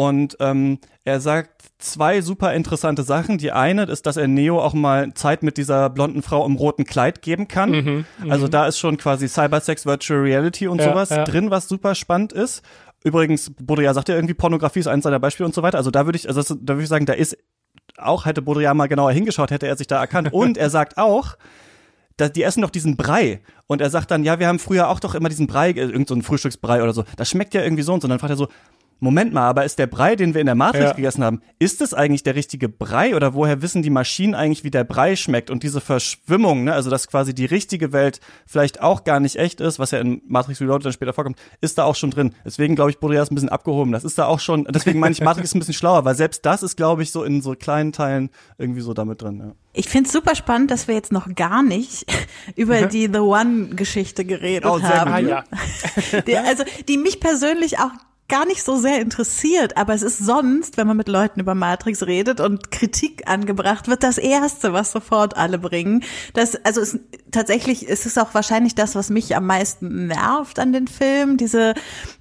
Und 0.00 0.38
ähm, 0.40 0.78
er 1.04 1.20
sagt 1.20 1.62
zwei 1.76 2.22
super 2.22 2.54
interessante 2.54 3.02
Sachen. 3.02 3.36
Die 3.36 3.52
eine 3.52 3.82
ist, 3.82 4.06
dass 4.06 4.16
er 4.16 4.28
Neo 4.28 4.58
auch 4.58 4.72
mal 4.72 5.12
Zeit 5.12 5.42
mit 5.42 5.58
dieser 5.58 5.90
blonden 5.90 6.22
Frau 6.22 6.46
im 6.46 6.56
roten 6.56 6.86
Kleid 6.86 7.20
geben 7.20 7.48
kann. 7.48 7.70
Mhm, 7.70 8.04
also 8.30 8.48
da 8.48 8.66
ist 8.66 8.78
schon 8.78 8.96
quasi 8.96 9.28
Cybersex, 9.28 9.84
Virtual 9.84 10.20
Reality 10.20 10.68
und 10.68 10.78
Ja, 10.78 10.88
sowas 10.88 11.10
ja. 11.10 11.24
drin, 11.24 11.50
was 11.50 11.68
super 11.68 11.94
spannend 11.94 12.32
ist. 12.32 12.62
Übrigens, 13.04 13.52
Baudrillard 13.60 13.94
sagt 13.94 14.08
ja 14.08 14.14
irgendwie, 14.14 14.32
Pornografie 14.32 14.80
ist 14.80 14.86
eins 14.86 15.04
seiner 15.04 15.18
Beispiele 15.18 15.44
und 15.44 15.54
so 15.54 15.62
weiter. 15.62 15.76
Also 15.76 15.90
da 15.90 16.06
würde 16.06 16.16
ich, 16.16 16.26
also 16.26 16.40
das, 16.40 16.48
da 16.48 16.72
würde 16.72 16.84
ich 16.84 16.88
sagen, 16.88 17.04
da 17.04 17.12
ist 17.12 17.36
auch, 17.98 18.24
hätte 18.24 18.40
Baudrillard 18.40 18.74
mal 18.74 18.88
genauer 18.88 19.12
hingeschaut, 19.12 19.50
hätte 19.50 19.68
er 19.68 19.76
sich 19.76 19.86
da 19.86 20.00
erkannt. 20.00 20.32
Und 20.32 20.56
er 20.56 20.70
sagt 20.70 20.96
auch, 20.96 21.36
dass 22.16 22.32
die 22.32 22.42
essen 22.42 22.62
doch 22.62 22.70
diesen 22.70 22.96
Brei. 22.96 23.42
Und 23.66 23.82
er 23.82 23.90
sagt 23.90 24.10
dann, 24.10 24.24
ja, 24.24 24.38
wir 24.38 24.48
haben 24.48 24.60
früher 24.60 24.88
auch 24.88 25.00
doch 25.00 25.14
immer 25.14 25.28
diesen 25.28 25.46
Brei, 25.46 25.72
äh, 25.72 25.80
irgend 25.80 26.08
so 26.08 26.14
einen 26.14 26.22
Frühstücksbrei 26.22 26.82
oder 26.82 26.94
so. 26.94 27.04
Das 27.16 27.28
schmeckt 27.28 27.52
ja 27.52 27.62
irgendwie 27.62 27.82
so 27.82 27.92
und 27.92 28.00
so. 28.00 28.06
Und 28.06 28.10
dann 28.10 28.18
fragt 28.18 28.30
er 28.30 28.36
so, 28.38 28.48
Moment 29.00 29.32
mal, 29.32 29.48
aber 29.48 29.64
ist 29.64 29.78
der 29.78 29.86
Brei, 29.86 30.14
den 30.14 30.34
wir 30.34 30.40
in 30.40 30.46
der 30.46 30.54
Matrix 30.54 30.84
Ja. 30.84 30.92
gegessen 30.92 31.24
haben, 31.24 31.40
ist 31.58 31.80
es 31.80 31.94
eigentlich 31.94 32.22
der 32.22 32.34
richtige 32.34 32.68
Brei 32.68 33.16
oder 33.16 33.34
woher 33.34 33.62
wissen 33.62 33.82
die 33.82 33.90
Maschinen 33.90 34.34
eigentlich, 34.34 34.62
wie 34.62 34.70
der 34.70 34.84
Brei 34.84 35.16
schmeckt? 35.16 35.50
Und 35.50 35.62
diese 35.62 35.80
Verschwimmung, 35.80 36.64
ne, 36.64 36.72
also 36.74 36.90
dass 36.90 37.08
quasi 37.08 37.34
die 37.34 37.46
richtige 37.46 37.92
Welt 37.92 38.20
vielleicht 38.46 38.80
auch 38.82 39.04
gar 39.04 39.18
nicht 39.20 39.36
echt 39.36 39.60
ist, 39.60 39.78
was 39.78 39.90
ja 39.90 39.98
in 40.00 40.20
Matrix 40.28 40.60
Reloaded 40.60 40.84
dann 40.86 40.92
später 40.92 41.12
vorkommt, 41.12 41.38
ist 41.60 41.78
da 41.78 41.84
auch 41.84 41.96
schon 41.96 42.10
drin. 42.10 42.34
Deswegen 42.44 42.74
glaube 42.76 42.90
ich, 42.90 42.98
Baudrillard 42.98 43.24
ist 43.26 43.32
ein 43.32 43.34
bisschen 43.36 43.48
abgehoben. 43.48 43.92
Das 43.92 44.04
ist 44.04 44.18
da 44.18 44.26
auch 44.26 44.40
schon, 44.40 44.64
deswegen 44.70 45.00
meine 45.00 45.12
ich, 45.12 45.20
Matrix 45.20 45.48
ist 45.50 45.54
ein 45.54 45.60
bisschen 45.60 45.74
schlauer, 45.74 46.04
weil 46.04 46.14
selbst 46.14 46.44
das 46.44 46.62
ist, 46.62 46.76
glaube 46.76 47.02
ich, 47.02 47.10
so 47.10 47.24
in 47.24 47.40
so 47.42 47.54
kleinen 47.54 47.92
Teilen 47.92 48.30
irgendwie 48.58 48.80
so 48.82 48.92
damit 48.94 49.22
drin. 49.22 49.38
Ja. 49.38 49.52
Ich 49.72 49.88
find's 49.88 50.12
super 50.12 50.34
spannend, 50.34 50.70
dass 50.70 50.88
wir 50.88 50.94
jetzt 50.94 51.12
noch 51.12 51.34
gar 51.34 51.62
nicht 51.62 52.04
über 52.56 52.82
die 52.82 53.08
The 53.12 53.20
One-Geschichte 53.20 54.24
geredet 54.24 54.66
Oh, 54.68 54.82
haben. 54.82 55.10
Ah 55.12 55.18
ja. 55.18 55.44
Die, 56.26 56.36
also, 56.36 56.64
die 56.88 56.98
mich 56.98 57.20
persönlich 57.20 57.78
auch 57.78 57.90
gar 58.30 58.46
nicht 58.46 58.62
so 58.62 58.76
sehr 58.76 59.00
interessiert, 59.00 59.76
aber 59.76 59.92
es 59.92 60.02
ist 60.02 60.18
sonst, 60.18 60.76
wenn 60.78 60.86
man 60.86 60.96
mit 60.96 61.08
Leuten 61.08 61.40
über 61.40 61.54
Matrix 61.54 62.06
redet 62.06 62.40
und 62.40 62.70
Kritik 62.70 63.28
angebracht 63.28 63.88
wird, 63.88 64.02
das 64.02 64.16
erste, 64.16 64.72
was 64.72 64.92
sofort 64.92 65.36
alle 65.36 65.58
bringen. 65.58 66.02
Das, 66.32 66.56
also 66.64 66.80
es, 66.80 66.98
tatsächlich 67.30 67.86
ist 67.86 68.06
es 68.06 68.16
auch 68.16 68.32
wahrscheinlich 68.32 68.74
das, 68.74 68.94
was 68.94 69.10
mich 69.10 69.36
am 69.36 69.46
meisten 69.46 70.06
nervt 70.06 70.58
an 70.58 70.72
den 70.72 70.88
Film, 70.88 71.36
diese 71.36 71.74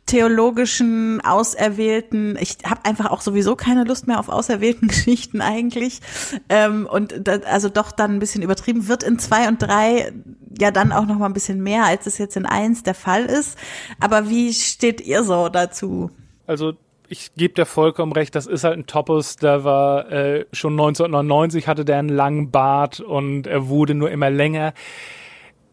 theologischen, 0.08 1.22
auserwählten, 1.22 2.36
ich 2.40 2.58
habe 2.66 2.84
einfach 2.86 3.12
auch 3.12 3.22
sowieso 3.22 3.56
keine 3.56 3.84
Lust 3.84 4.08
mehr 4.08 4.20
auf 4.20 4.28
auserwählten 4.28 4.88
Geschichten 4.90 5.40
eigentlich. 5.40 6.02
Ähm, 6.50 6.88
und 6.92 7.14
da, 7.28 7.38
also 7.46 7.70
doch 7.70 7.92
dann 7.92 8.16
ein 8.16 8.20
bisschen 8.20 8.42
übertrieben 8.42 8.88
wird 8.88 9.04
in 9.04 9.20
zwei 9.20 9.48
und 9.48 9.62
drei 9.62 10.12
ja 10.58 10.72
dann 10.72 10.92
auch 10.92 11.06
noch 11.06 11.18
mal 11.18 11.26
ein 11.26 11.34
bisschen 11.34 11.62
mehr, 11.62 11.86
als 11.86 12.08
es 12.08 12.18
jetzt 12.18 12.38
in 12.38 12.46
eins 12.46 12.84
der 12.84 12.96
Fall 12.96 13.26
ist. 13.26 13.58
Aber 14.00 14.30
wie 14.30 14.54
steht 14.54 15.02
ihr 15.02 15.24
so 15.24 15.50
dazu? 15.50 16.12
Also 16.48 16.74
ich 17.10 17.34
gebe 17.36 17.56
dir 17.56 17.66
vollkommen 17.66 18.12
recht, 18.12 18.36
das 18.36 18.46
ist 18.46 18.64
halt 18.64 18.78
ein 18.78 18.86
Topos, 18.86 19.36
der 19.36 19.64
war 19.64 20.12
äh, 20.12 20.46
schon 20.54 20.74
1999, 20.74 21.68
hatte 21.68 21.84
der 21.84 21.98
einen 21.98 22.10
langen 22.10 22.52
Bart 22.52 23.00
und 23.00 23.48
er 23.48 23.68
wurde 23.68 23.96
nur 23.96 24.12
immer 24.12 24.30
länger. 24.30 24.74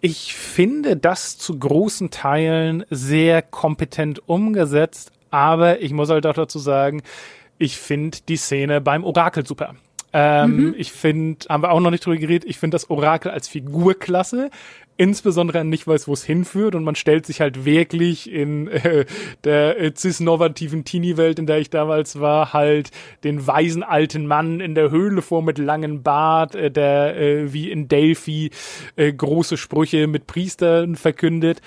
Ich 0.00 0.34
finde 0.34 0.96
das 0.96 1.36
zu 1.36 1.58
großen 1.58 2.10
Teilen 2.10 2.84
sehr 2.90 3.42
kompetent 3.42 4.28
umgesetzt, 4.28 5.12
aber 5.30 5.80
ich 5.80 5.92
muss 5.92 6.10
halt 6.10 6.26
auch 6.26 6.34
dazu 6.34 6.58
sagen, 6.58 7.02
ich 7.58 7.76
finde 7.76 8.18
die 8.28 8.36
Szene 8.36 8.80
beim 8.80 9.04
Orakel 9.04 9.46
super. 9.46 9.74
Ähm, 10.16 10.74
Ich 10.78 10.92
finde, 10.92 11.46
haben 11.48 11.62
wir 11.62 11.70
auch 11.70 11.80
noch 11.80 11.90
nicht 11.90 12.06
drüber 12.06 12.16
geredet, 12.16 12.48
ich 12.48 12.58
finde 12.58 12.74
das 12.76 12.88
Orakel 12.88 13.30
als 13.30 13.48
Figur 13.48 13.98
klasse. 13.98 14.50
Insbesondere 14.98 15.62
nicht 15.62 15.86
weiß, 15.86 16.08
wo 16.08 16.14
es 16.14 16.24
hinführt 16.24 16.74
und 16.74 16.82
man 16.82 16.94
stellt 16.94 17.26
sich 17.26 17.42
halt 17.42 17.66
wirklich 17.66 18.32
in 18.32 18.66
äh, 18.68 19.04
der 19.44 19.78
äh, 19.78 19.92
cis-normativen 19.94 20.86
Teenie-Welt, 20.86 21.38
in 21.38 21.44
der 21.44 21.58
ich 21.58 21.68
damals 21.68 22.18
war, 22.18 22.54
halt 22.54 22.92
den 23.22 23.46
weisen 23.46 23.82
alten 23.82 24.26
Mann 24.26 24.60
in 24.60 24.74
der 24.74 24.90
Höhle 24.90 25.20
vor 25.20 25.42
mit 25.42 25.58
langem 25.58 26.02
Bart, 26.02 26.54
äh, 26.54 26.70
der 26.70 27.14
äh, 27.14 27.52
wie 27.52 27.70
in 27.70 27.88
Delphi 27.88 28.50
äh, 28.96 29.12
große 29.12 29.58
Sprüche 29.58 30.06
mit 30.06 30.26
Priestern 30.26 30.96
verkündet. 30.96 31.60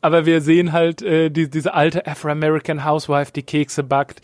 Aber 0.00 0.24
wir 0.24 0.40
sehen 0.40 0.70
halt 0.70 1.02
äh, 1.02 1.30
die, 1.30 1.50
diese 1.50 1.74
alte 1.74 2.06
Afro-American 2.06 2.84
Housewife, 2.84 3.32
die 3.32 3.42
Kekse 3.42 3.82
backt. 3.82 4.20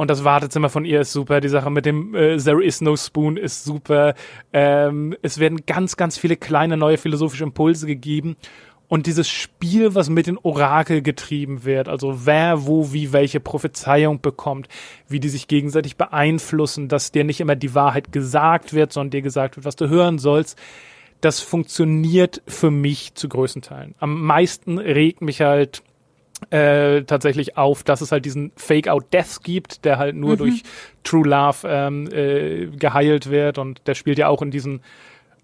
Und 0.00 0.08
das 0.08 0.24
Wartezimmer 0.24 0.70
von 0.70 0.86
ihr 0.86 1.02
ist 1.02 1.12
super. 1.12 1.42
Die 1.42 1.50
Sache 1.50 1.68
mit 1.68 1.84
dem 1.84 2.14
äh, 2.14 2.38
There 2.38 2.64
is 2.64 2.80
no 2.80 2.96
spoon 2.96 3.36
ist 3.36 3.64
super. 3.64 4.14
Ähm, 4.50 5.14
es 5.20 5.38
werden 5.38 5.66
ganz, 5.66 5.98
ganz 5.98 6.16
viele 6.16 6.36
kleine 6.36 6.78
neue 6.78 6.96
philosophische 6.96 7.44
Impulse 7.44 7.86
gegeben. 7.86 8.36
Und 8.88 9.04
dieses 9.04 9.28
Spiel, 9.28 9.94
was 9.94 10.08
mit 10.08 10.26
den 10.26 10.38
Orakel 10.38 11.02
getrieben 11.02 11.64
wird, 11.66 11.90
also 11.90 12.24
wer, 12.24 12.64
wo, 12.64 12.94
wie, 12.94 13.12
welche 13.12 13.40
Prophezeiung 13.40 14.22
bekommt, 14.22 14.68
wie 15.06 15.20
die 15.20 15.28
sich 15.28 15.48
gegenseitig 15.48 15.98
beeinflussen, 15.98 16.88
dass 16.88 17.12
dir 17.12 17.24
nicht 17.24 17.40
immer 17.40 17.54
die 17.54 17.74
Wahrheit 17.74 18.10
gesagt 18.10 18.72
wird, 18.72 18.94
sondern 18.94 19.10
dir 19.10 19.20
gesagt 19.20 19.58
wird, 19.58 19.66
was 19.66 19.76
du 19.76 19.90
hören 19.90 20.18
sollst, 20.18 20.58
das 21.20 21.40
funktioniert 21.40 22.40
für 22.46 22.70
mich 22.70 23.16
zu 23.16 23.28
größten 23.28 23.60
Teilen. 23.60 23.94
Am 23.98 24.24
meisten 24.24 24.78
regt 24.78 25.20
mich 25.20 25.42
halt 25.42 25.82
äh, 26.50 27.02
tatsächlich 27.02 27.56
auf, 27.56 27.82
dass 27.82 28.00
es 28.00 28.12
halt 28.12 28.24
diesen 28.24 28.52
Fake-Out-Death 28.56 29.42
gibt, 29.42 29.84
der 29.84 29.98
halt 29.98 30.16
nur 30.16 30.36
durch 30.36 30.62
True 31.04 31.28
Love 31.28 31.68
ähm, 31.68 32.08
äh, 32.12 32.66
geheilt 32.66 33.30
wird 33.30 33.58
und 33.58 33.82
der 33.86 33.94
spielt 33.94 34.18
ja 34.18 34.28
auch 34.28 34.42
in 34.42 34.50
diesen 34.50 34.80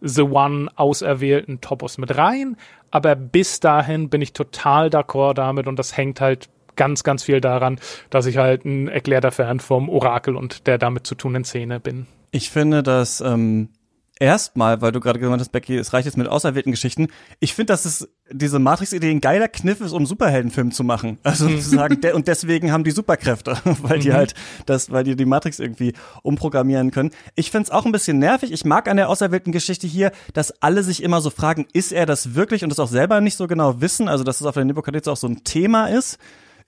The 0.00 0.22
One 0.22 0.68
auserwählten 0.76 1.60
Topos 1.60 1.98
mit 1.98 2.16
rein. 2.16 2.56
Aber 2.90 3.14
bis 3.14 3.60
dahin 3.60 4.08
bin 4.08 4.22
ich 4.22 4.32
total 4.32 4.88
d'accord 4.88 5.34
damit 5.34 5.66
und 5.66 5.78
das 5.78 5.96
hängt 5.96 6.20
halt 6.20 6.48
ganz, 6.76 7.02
ganz 7.04 7.24
viel 7.24 7.40
daran, 7.40 7.78
dass 8.10 8.26
ich 8.26 8.36
halt 8.36 8.64
ein 8.64 8.88
erklärter 8.88 9.32
Fan 9.32 9.60
vom 9.60 9.88
Orakel 9.88 10.36
und 10.36 10.66
der 10.66 10.78
damit 10.78 11.06
zu 11.06 11.14
tunenden 11.14 11.44
Szene 11.44 11.80
bin. 11.80 12.06
Ich 12.30 12.50
finde, 12.50 12.82
dass 12.82 13.20
ähm, 13.20 13.70
erstmal, 14.18 14.80
weil 14.80 14.92
du 14.92 15.00
gerade 15.00 15.18
gesagt 15.18 15.40
hast, 15.40 15.52
Becky, 15.52 15.76
es 15.76 15.92
reicht 15.92 16.06
jetzt 16.06 16.16
mit 16.16 16.28
auserwählten 16.28 16.72
Geschichten. 16.72 17.08
Ich 17.40 17.54
finde, 17.54 17.72
dass 17.72 17.84
es 17.84 18.08
diese 18.30 18.58
Matrix-Idee 18.58 19.10
ein 19.10 19.20
geiler 19.20 19.48
Kniff 19.48 19.80
ist, 19.80 19.92
um 19.92 20.06
Superheldenfilm 20.06 20.72
zu 20.72 20.84
machen. 20.84 21.18
Also 21.22 21.48
sozusagen, 21.50 22.00
de 22.00 22.12
und 22.12 22.26
deswegen 22.28 22.72
haben 22.72 22.84
die 22.84 22.90
Superkräfte, 22.90 23.56
weil 23.82 23.98
die 23.98 24.12
halt 24.12 24.34
das, 24.64 24.90
weil 24.90 25.04
die 25.04 25.16
die 25.16 25.26
Matrix 25.26 25.58
irgendwie 25.58 25.92
umprogrammieren 26.22 26.90
können. 26.90 27.10
Ich 27.34 27.50
finde 27.50 27.64
es 27.64 27.70
auch 27.70 27.84
ein 27.84 27.92
bisschen 27.92 28.18
nervig. 28.18 28.52
Ich 28.52 28.64
mag 28.64 28.88
an 28.88 28.96
der 28.96 29.08
auserwählten 29.08 29.52
Geschichte 29.52 29.86
hier, 29.86 30.12
dass 30.32 30.62
alle 30.62 30.82
sich 30.82 31.02
immer 31.02 31.20
so 31.20 31.30
fragen, 31.30 31.66
ist 31.72 31.92
er 31.92 32.06
das 32.06 32.34
wirklich 32.34 32.62
und 32.62 32.70
das 32.70 32.80
auch 32.80 32.88
selber 32.88 33.20
nicht 33.20 33.36
so 33.36 33.46
genau 33.46 33.80
wissen. 33.80 34.08
Also 34.08 34.24
dass 34.24 34.40
es 34.40 34.46
auf 34.46 34.54
der 34.54 34.64
Nebukadnezar 34.64 35.12
auch 35.12 35.18
so 35.18 35.28
ein 35.28 35.44
Thema 35.44 35.86
ist. 35.86 36.18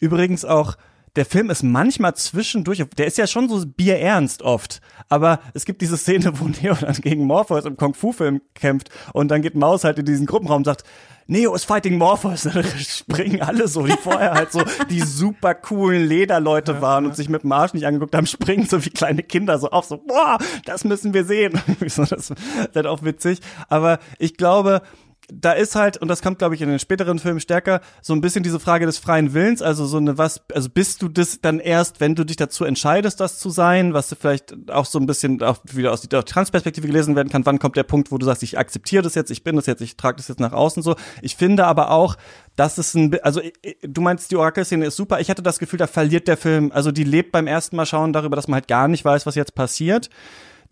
Übrigens 0.01 0.45
auch 0.45 0.77
der 1.19 1.27
Film 1.27 1.51
ist 1.51 1.65
manchmal 1.65 2.15
zwischendurch, 2.15 2.85
der 2.97 3.09
ist 3.09 3.19
ja 3.19 3.27
schon 3.27 3.49
so 3.49 3.67
bierernst 3.67 4.43
oft, 4.43 4.81
aber 5.09 5.41
es 5.53 5.65
gibt 5.65 5.83
diese 5.83 5.97
Szene, 5.97 6.39
wo 6.39 6.45
Neo 6.63 6.75
dann 6.75 6.95
gegen 6.95 7.25
Morpheus 7.25 7.65
im 7.65 7.77
Kung-Fu-Film 7.77 8.41
kämpft 8.55 8.91
und 9.13 9.27
dann 9.29 9.43
geht 9.43 9.57
Maus 9.57 9.83
halt 9.83 9.99
in 9.99 10.05
diesen 10.05 10.27
Gruppenraum 10.27 10.59
und 10.59 10.65
sagt, 10.65 10.85
Neo 11.27 11.57
is 11.57 11.65
fighting 11.65 11.99
Morpheus. 11.99 12.43
Dann 12.55 12.65
springen 12.65 13.43
alle 13.43 13.69
so, 13.69 13.85
die 13.85 13.93
vorher 13.93 14.33
halt 14.33 14.51
so 14.51 14.63
die 14.89 15.01
super 15.01 15.55
coolen 15.55 16.07
Lederleute 16.07 16.81
waren 16.81 17.05
und 17.05 17.17
sich 17.17 17.29
mit 17.29 17.43
dem 17.43 17.53
Arsch 17.53 17.75
nicht 17.75 17.85
angeguckt 17.85 18.15
haben, 18.15 18.27
springen 18.27 18.65
so 18.65 18.83
wie 18.83 18.89
kleine 18.89 19.23
Kinder 19.23 19.59
so 19.59 19.69
auf, 19.69 19.85
so, 19.85 19.99
boah, 19.99 20.39
das 20.65 20.85
müssen 20.85 21.13
wir 21.13 21.25
sehen. 21.25 21.61
das 21.81 21.99
ist 21.99 22.33
halt 22.75 22.87
auch 22.87 23.03
witzig. 23.03 23.41
Aber 23.69 23.99
ich 24.19 24.39
glaube, 24.39 24.81
da 25.33 25.53
ist 25.53 25.75
halt, 25.75 25.99
und 25.99 26.09
das 26.09 26.23
kommt, 26.23 26.39
glaube 26.39 26.55
ich, 26.55 26.63
in 26.63 26.69
den 26.69 26.79
späteren 26.79 27.19
Filmen 27.19 27.41
stärker, 27.41 27.81
so 28.01 28.15
ein 28.15 28.21
bisschen 28.21 28.43
diese 28.43 28.59
Frage 28.59 28.87
des 28.87 28.99
freien 28.99 29.35
Willens, 29.35 29.61
also 29.61 29.85
so 29.85 29.99
eine, 29.99 30.17
was, 30.17 30.41
also 30.55 30.71
bist 30.71 31.03
du 31.03 31.09
das 31.09 31.41
dann 31.41 31.61
erst, 31.61 32.01
wenn 32.01 32.15
du 32.15 32.25
dich 32.25 32.37
dazu 32.37 32.65
entscheidest, 32.65 33.21
das 33.21 33.39
zu 33.39 33.51
sein, 33.51 33.93
was 33.93 34.15
vielleicht 34.19 34.71
auch 34.71 34.87
so 34.87 34.99
ein 34.99 35.07
bisschen 35.07 35.43
auch 35.43 35.59
wieder 35.65 35.93
aus 35.93 36.03
der 36.03 36.25
Transperspektive 36.25 36.87
gelesen 36.87 37.15
werden 37.15 37.29
kann, 37.29 37.45
wann 37.45 37.59
kommt 37.59 37.77
der 37.77 37.83
Punkt, 37.83 38.11
wo 38.11 38.17
du 38.17 38.25
sagst, 38.25 38.43
ich 38.43 38.59
akzeptiere 38.59 39.03
das 39.03 39.15
jetzt, 39.15 39.31
ich 39.31 39.45
bin 39.45 39.57
das 39.57 39.67
jetzt, 39.67 39.83
ich 39.83 39.97
trage 39.97 40.17
das 40.17 40.29
jetzt 40.29 40.41
nach 40.41 40.53
außen 40.53 40.83
so. 40.83 40.97
Ich 41.21 41.37
finde 41.37 41.67
aber 41.67 41.91
auch, 41.91 42.17
dass 42.57 42.79
es 42.79 42.95
ein, 42.95 43.15
also 43.23 43.43
du 43.83 44.01
meinst, 44.01 44.31
die 44.31 44.37
Orakel-Szene 44.37 44.87
ist 44.87 44.97
super, 44.97 45.21
ich 45.21 45.29
hatte 45.29 45.43
das 45.43 45.59
Gefühl, 45.59 45.79
da 45.79 45.87
verliert 45.87 46.27
der 46.27 46.39
Film, 46.39 46.73
also 46.73 46.91
die 46.91 47.05
lebt 47.05 47.33
beim 47.33 47.47
ersten 47.47 47.77
Mal 47.77 47.87
schauen 47.87 48.13
darüber, 48.13 48.35
dass 48.35 48.49
man 48.49 48.57
halt 48.57 48.69
gar 48.69 48.89
nicht 48.89 49.05
weiß, 49.05 49.27
was 49.27 49.35
jetzt 49.35 49.55
passiert 49.55 50.09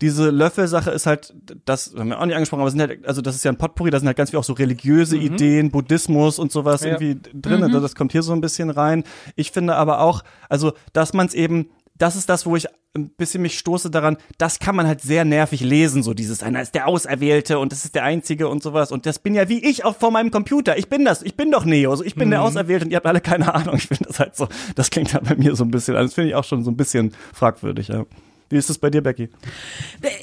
diese 0.01 0.29
Löffelsache 0.29 0.91
ist 0.91 1.05
halt, 1.05 1.33
das 1.65 1.93
haben 1.97 2.09
wir 2.09 2.19
auch 2.19 2.25
nicht 2.25 2.35
angesprochen, 2.35 2.61
aber 2.61 2.67
es 2.67 2.73
sind 2.73 2.81
halt, 2.81 3.05
also 3.07 3.21
das 3.21 3.35
ist 3.35 3.43
ja 3.43 3.51
ein 3.51 3.57
Potpourri, 3.57 3.89
da 3.89 3.99
sind 3.99 4.07
halt 4.07 4.17
ganz 4.17 4.29
viel 4.29 4.39
auch 4.39 4.43
so 4.43 4.53
religiöse 4.53 5.17
Ideen, 5.17 5.71
Buddhismus 5.71 6.39
und 6.39 6.51
sowas 6.51 6.81
Ja. 6.81 6.97
irgendwie 6.99 7.19
drin. 7.33 7.63
Also 7.63 7.79
das 7.79 7.95
kommt 7.95 8.11
hier 8.11 8.23
so 8.23 8.33
ein 8.33 8.41
bisschen 8.41 8.69
rein. 8.69 9.03
Ich 9.35 9.51
finde 9.51 9.75
aber 9.75 10.01
auch, 10.01 10.23
also 10.49 10.73
dass 10.93 11.13
man 11.13 11.27
es 11.27 11.33
eben 11.33 11.69
das 11.97 12.15
ist 12.15 12.29
das, 12.29 12.45
wo 12.45 12.55
ich 12.55 12.67
ein 12.95 13.09
bisschen 13.09 13.41
mich 13.41 13.57
stoße 13.57 13.89
daran, 13.89 14.17
das 14.37 14.59
kann 14.59 14.75
man 14.75 14.87
halt 14.87 15.01
sehr 15.01 15.25
nervig 15.25 15.61
lesen, 15.61 16.03
so 16.03 16.13
dieses, 16.13 16.43
einer 16.43 16.61
ist 16.61 16.75
der 16.75 16.87
Auserwählte 16.87 17.59
und 17.59 17.71
das 17.71 17.85
ist 17.85 17.95
der 17.95 18.03
Einzige 18.03 18.47
und 18.49 18.63
sowas 18.63 18.91
und 18.91 19.05
das 19.05 19.19
bin 19.19 19.35
ja 19.35 19.49
wie 19.49 19.63
ich 19.63 19.83
auch 19.85 19.95
vor 19.95 20.11
meinem 20.11 20.31
Computer, 20.31 20.77
ich 20.77 20.89
bin 20.89 21.05
das, 21.05 21.21
ich 21.21 21.35
bin 21.35 21.51
doch 21.51 21.65
Neo, 21.65 21.95
so 21.95 22.03
ich 22.03 22.15
bin 22.15 22.29
der 22.29 22.41
Auserwählte 22.43 22.85
und 22.85 22.91
ihr 22.91 22.97
habt 22.97 23.05
alle 23.07 23.21
keine 23.21 23.53
Ahnung, 23.53 23.75
ich 23.77 23.87
finde 23.87 24.05
das 24.05 24.19
halt 24.19 24.35
so, 24.35 24.47
das 24.75 24.89
klingt 24.89 25.13
halt 25.13 25.25
bei 25.25 25.35
mir 25.35 25.55
so 25.55 25.63
ein 25.63 25.71
bisschen, 25.71 25.95
also 25.95 26.07
das 26.07 26.13
finde 26.13 26.29
ich 26.29 26.35
auch 26.35 26.43
schon 26.43 26.63
so 26.63 26.71
ein 26.71 26.77
bisschen 26.77 27.13
fragwürdig, 27.33 27.87
ja. 27.89 28.05
Wie 28.49 28.57
ist 28.57 28.69
es 28.69 28.77
bei 28.77 28.89
dir, 28.89 29.01
Becky? 29.01 29.29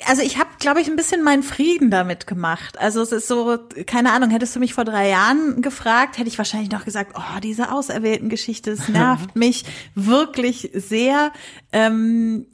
Also 0.06 0.22
ich 0.22 0.38
habe, 0.38 0.48
glaube 0.58 0.80
ich, 0.80 0.88
ein 0.88 0.96
bisschen 0.96 1.22
meinen 1.22 1.42
Frieden 1.42 1.90
damit 1.90 2.26
gemacht. 2.26 2.78
Also 2.78 3.02
es 3.02 3.12
ist 3.12 3.28
so, 3.28 3.58
keine 3.86 4.12
Ahnung, 4.12 4.30
hättest 4.30 4.56
du 4.56 4.60
mich 4.60 4.72
vor 4.72 4.84
drei 4.84 5.10
Jahren 5.10 5.60
gefragt, 5.60 6.16
hätte 6.16 6.28
ich 6.28 6.38
wahrscheinlich 6.38 6.70
noch 6.70 6.84
gesagt, 6.84 7.12
oh, 7.16 7.40
diese 7.42 7.70
auserwählten 7.70 8.30
Geschichte, 8.30 8.70
es 8.70 8.88
nervt 8.88 9.36
mich 9.36 9.64
wirklich 9.94 10.70
sehr. 10.72 11.32
Ähm, 11.72 12.46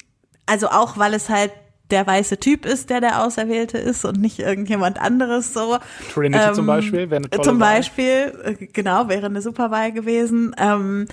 also 0.46 0.68
auch, 0.68 0.98
weil 0.98 1.14
es 1.14 1.28
halt 1.28 1.52
der 1.90 2.06
weiße 2.06 2.38
Typ 2.38 2.66
ist, 2.66 2.90
der 2.90 3.00
der 3.00 3.24
Auserwählte 3.24 3.78
ist 3.78 4.04
und 4.04 4.20
nicht 4.20 4.38
irgendjemand 4.38 5.00
anderes 5.00 5.52
so. 5.52 5.78
Trinity 6.12 6.42
ähm, 6.42 6.54
zum 6.54 6.66
Beispiel 6.66 7.10
wäre 7.10 7.16
eine 7.16 7.30
tolle 7.30 7.42
Zum 7.42 7.58
Beispiel, 7.58 8.32
Wahl. 8.42 8.56
Äh, 8.60 8.66
genau, 8.66 9.08
wäre 9.08 9.26
eine 9.26 9.42
super 9.42 9.70
Wahl 9.70 9.92
gewesen. 9.92 10.54
Ähm, 10.58 11.06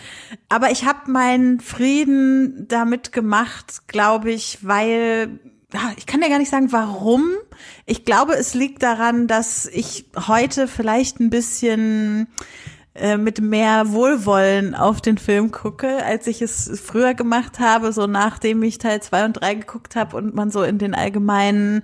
aber 0.50 0.72
ich 0.72 0.86
habe 0.86 1.12
meinen 1.12 1.60
Frieden 1.60 2.68
damit 2.68 3.12
gemacht, 3.12 3.88
glaube 3.88 4.32
ich, 4.32 4.60
weil 4.62 5.40
ich 5.98 6.06
kann 6.06 6.22
ja 6.22 6.30
gar 6.30 6.40
nicht 6.40 6.50
sagen, 6.50 6.72
warum. 6.72 7.32
Ich 7.86 8.06
glaube, 8.06 8.34
es 8.34 8.54
liegt 8.54 8.84
daran, 8.84 9.28
dass 9.28 9.66
ich 9.66 10.06
heute 10.28 10.68
vielleicht 10.68 11.20
ein 11.20 11.30
bisschen 11.30 12.28
mit 13.18 13.42
mehr 13.42 13.92
Wohlwollen 13.92 14.74
auf 14.74 15.02
den 15.02 15.18
Film 15.18 15.52
gucke, 15.52 16.04
als 16.04 16.28
ich 16.28 16.42
es 16.42 16.80
früher 16.80 17.14
gemacht 17.14 17.60
habe, 17.60 17.92
so 17.92 18.08
nachdem 18.08 18.64
ich 18.64 18.78
Teil 18.78 19.02
zwei 19.02 19.26
und 19.26 19.34
drei 19.34 19.56
geguckt 19.56 19.96
habe 19.96 20.18
und 20.18 20.34
man 20.34 20.50
so 20.50 20.64
in 20.64 20.78
den 20.78 20.96
allgemeinen, 20.96 21.84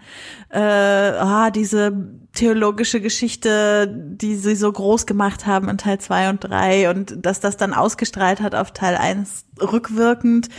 äh, 0.53 0.59
ah, 0.59 1.49
diese 1.49 1.91
theologische 2.33 2.99
Geschichte, 3.01 3.87
die 3.87 4.35
sie 4.35 4.55
so 4.55 4.71
groß 4.71 5.05
gemacht 5.05 5.45
haben 5.45 5.69
in 5.69 5.77
Teil 5.77 5.99
zwei 5.99 6.29
und 6.29 6.43
drei 6.43 6.89
und 6.89 7.25
dass 7.25 7.39
das 7.39 7.57
dann 7.57 7.73
ausgestrahlt 7.73 8.41
hat 8.41 8.55
auf 8.55 8.71
Teil 8.71 8.95
eins 8.95 9.45
rückwirkend, 9.61 10.49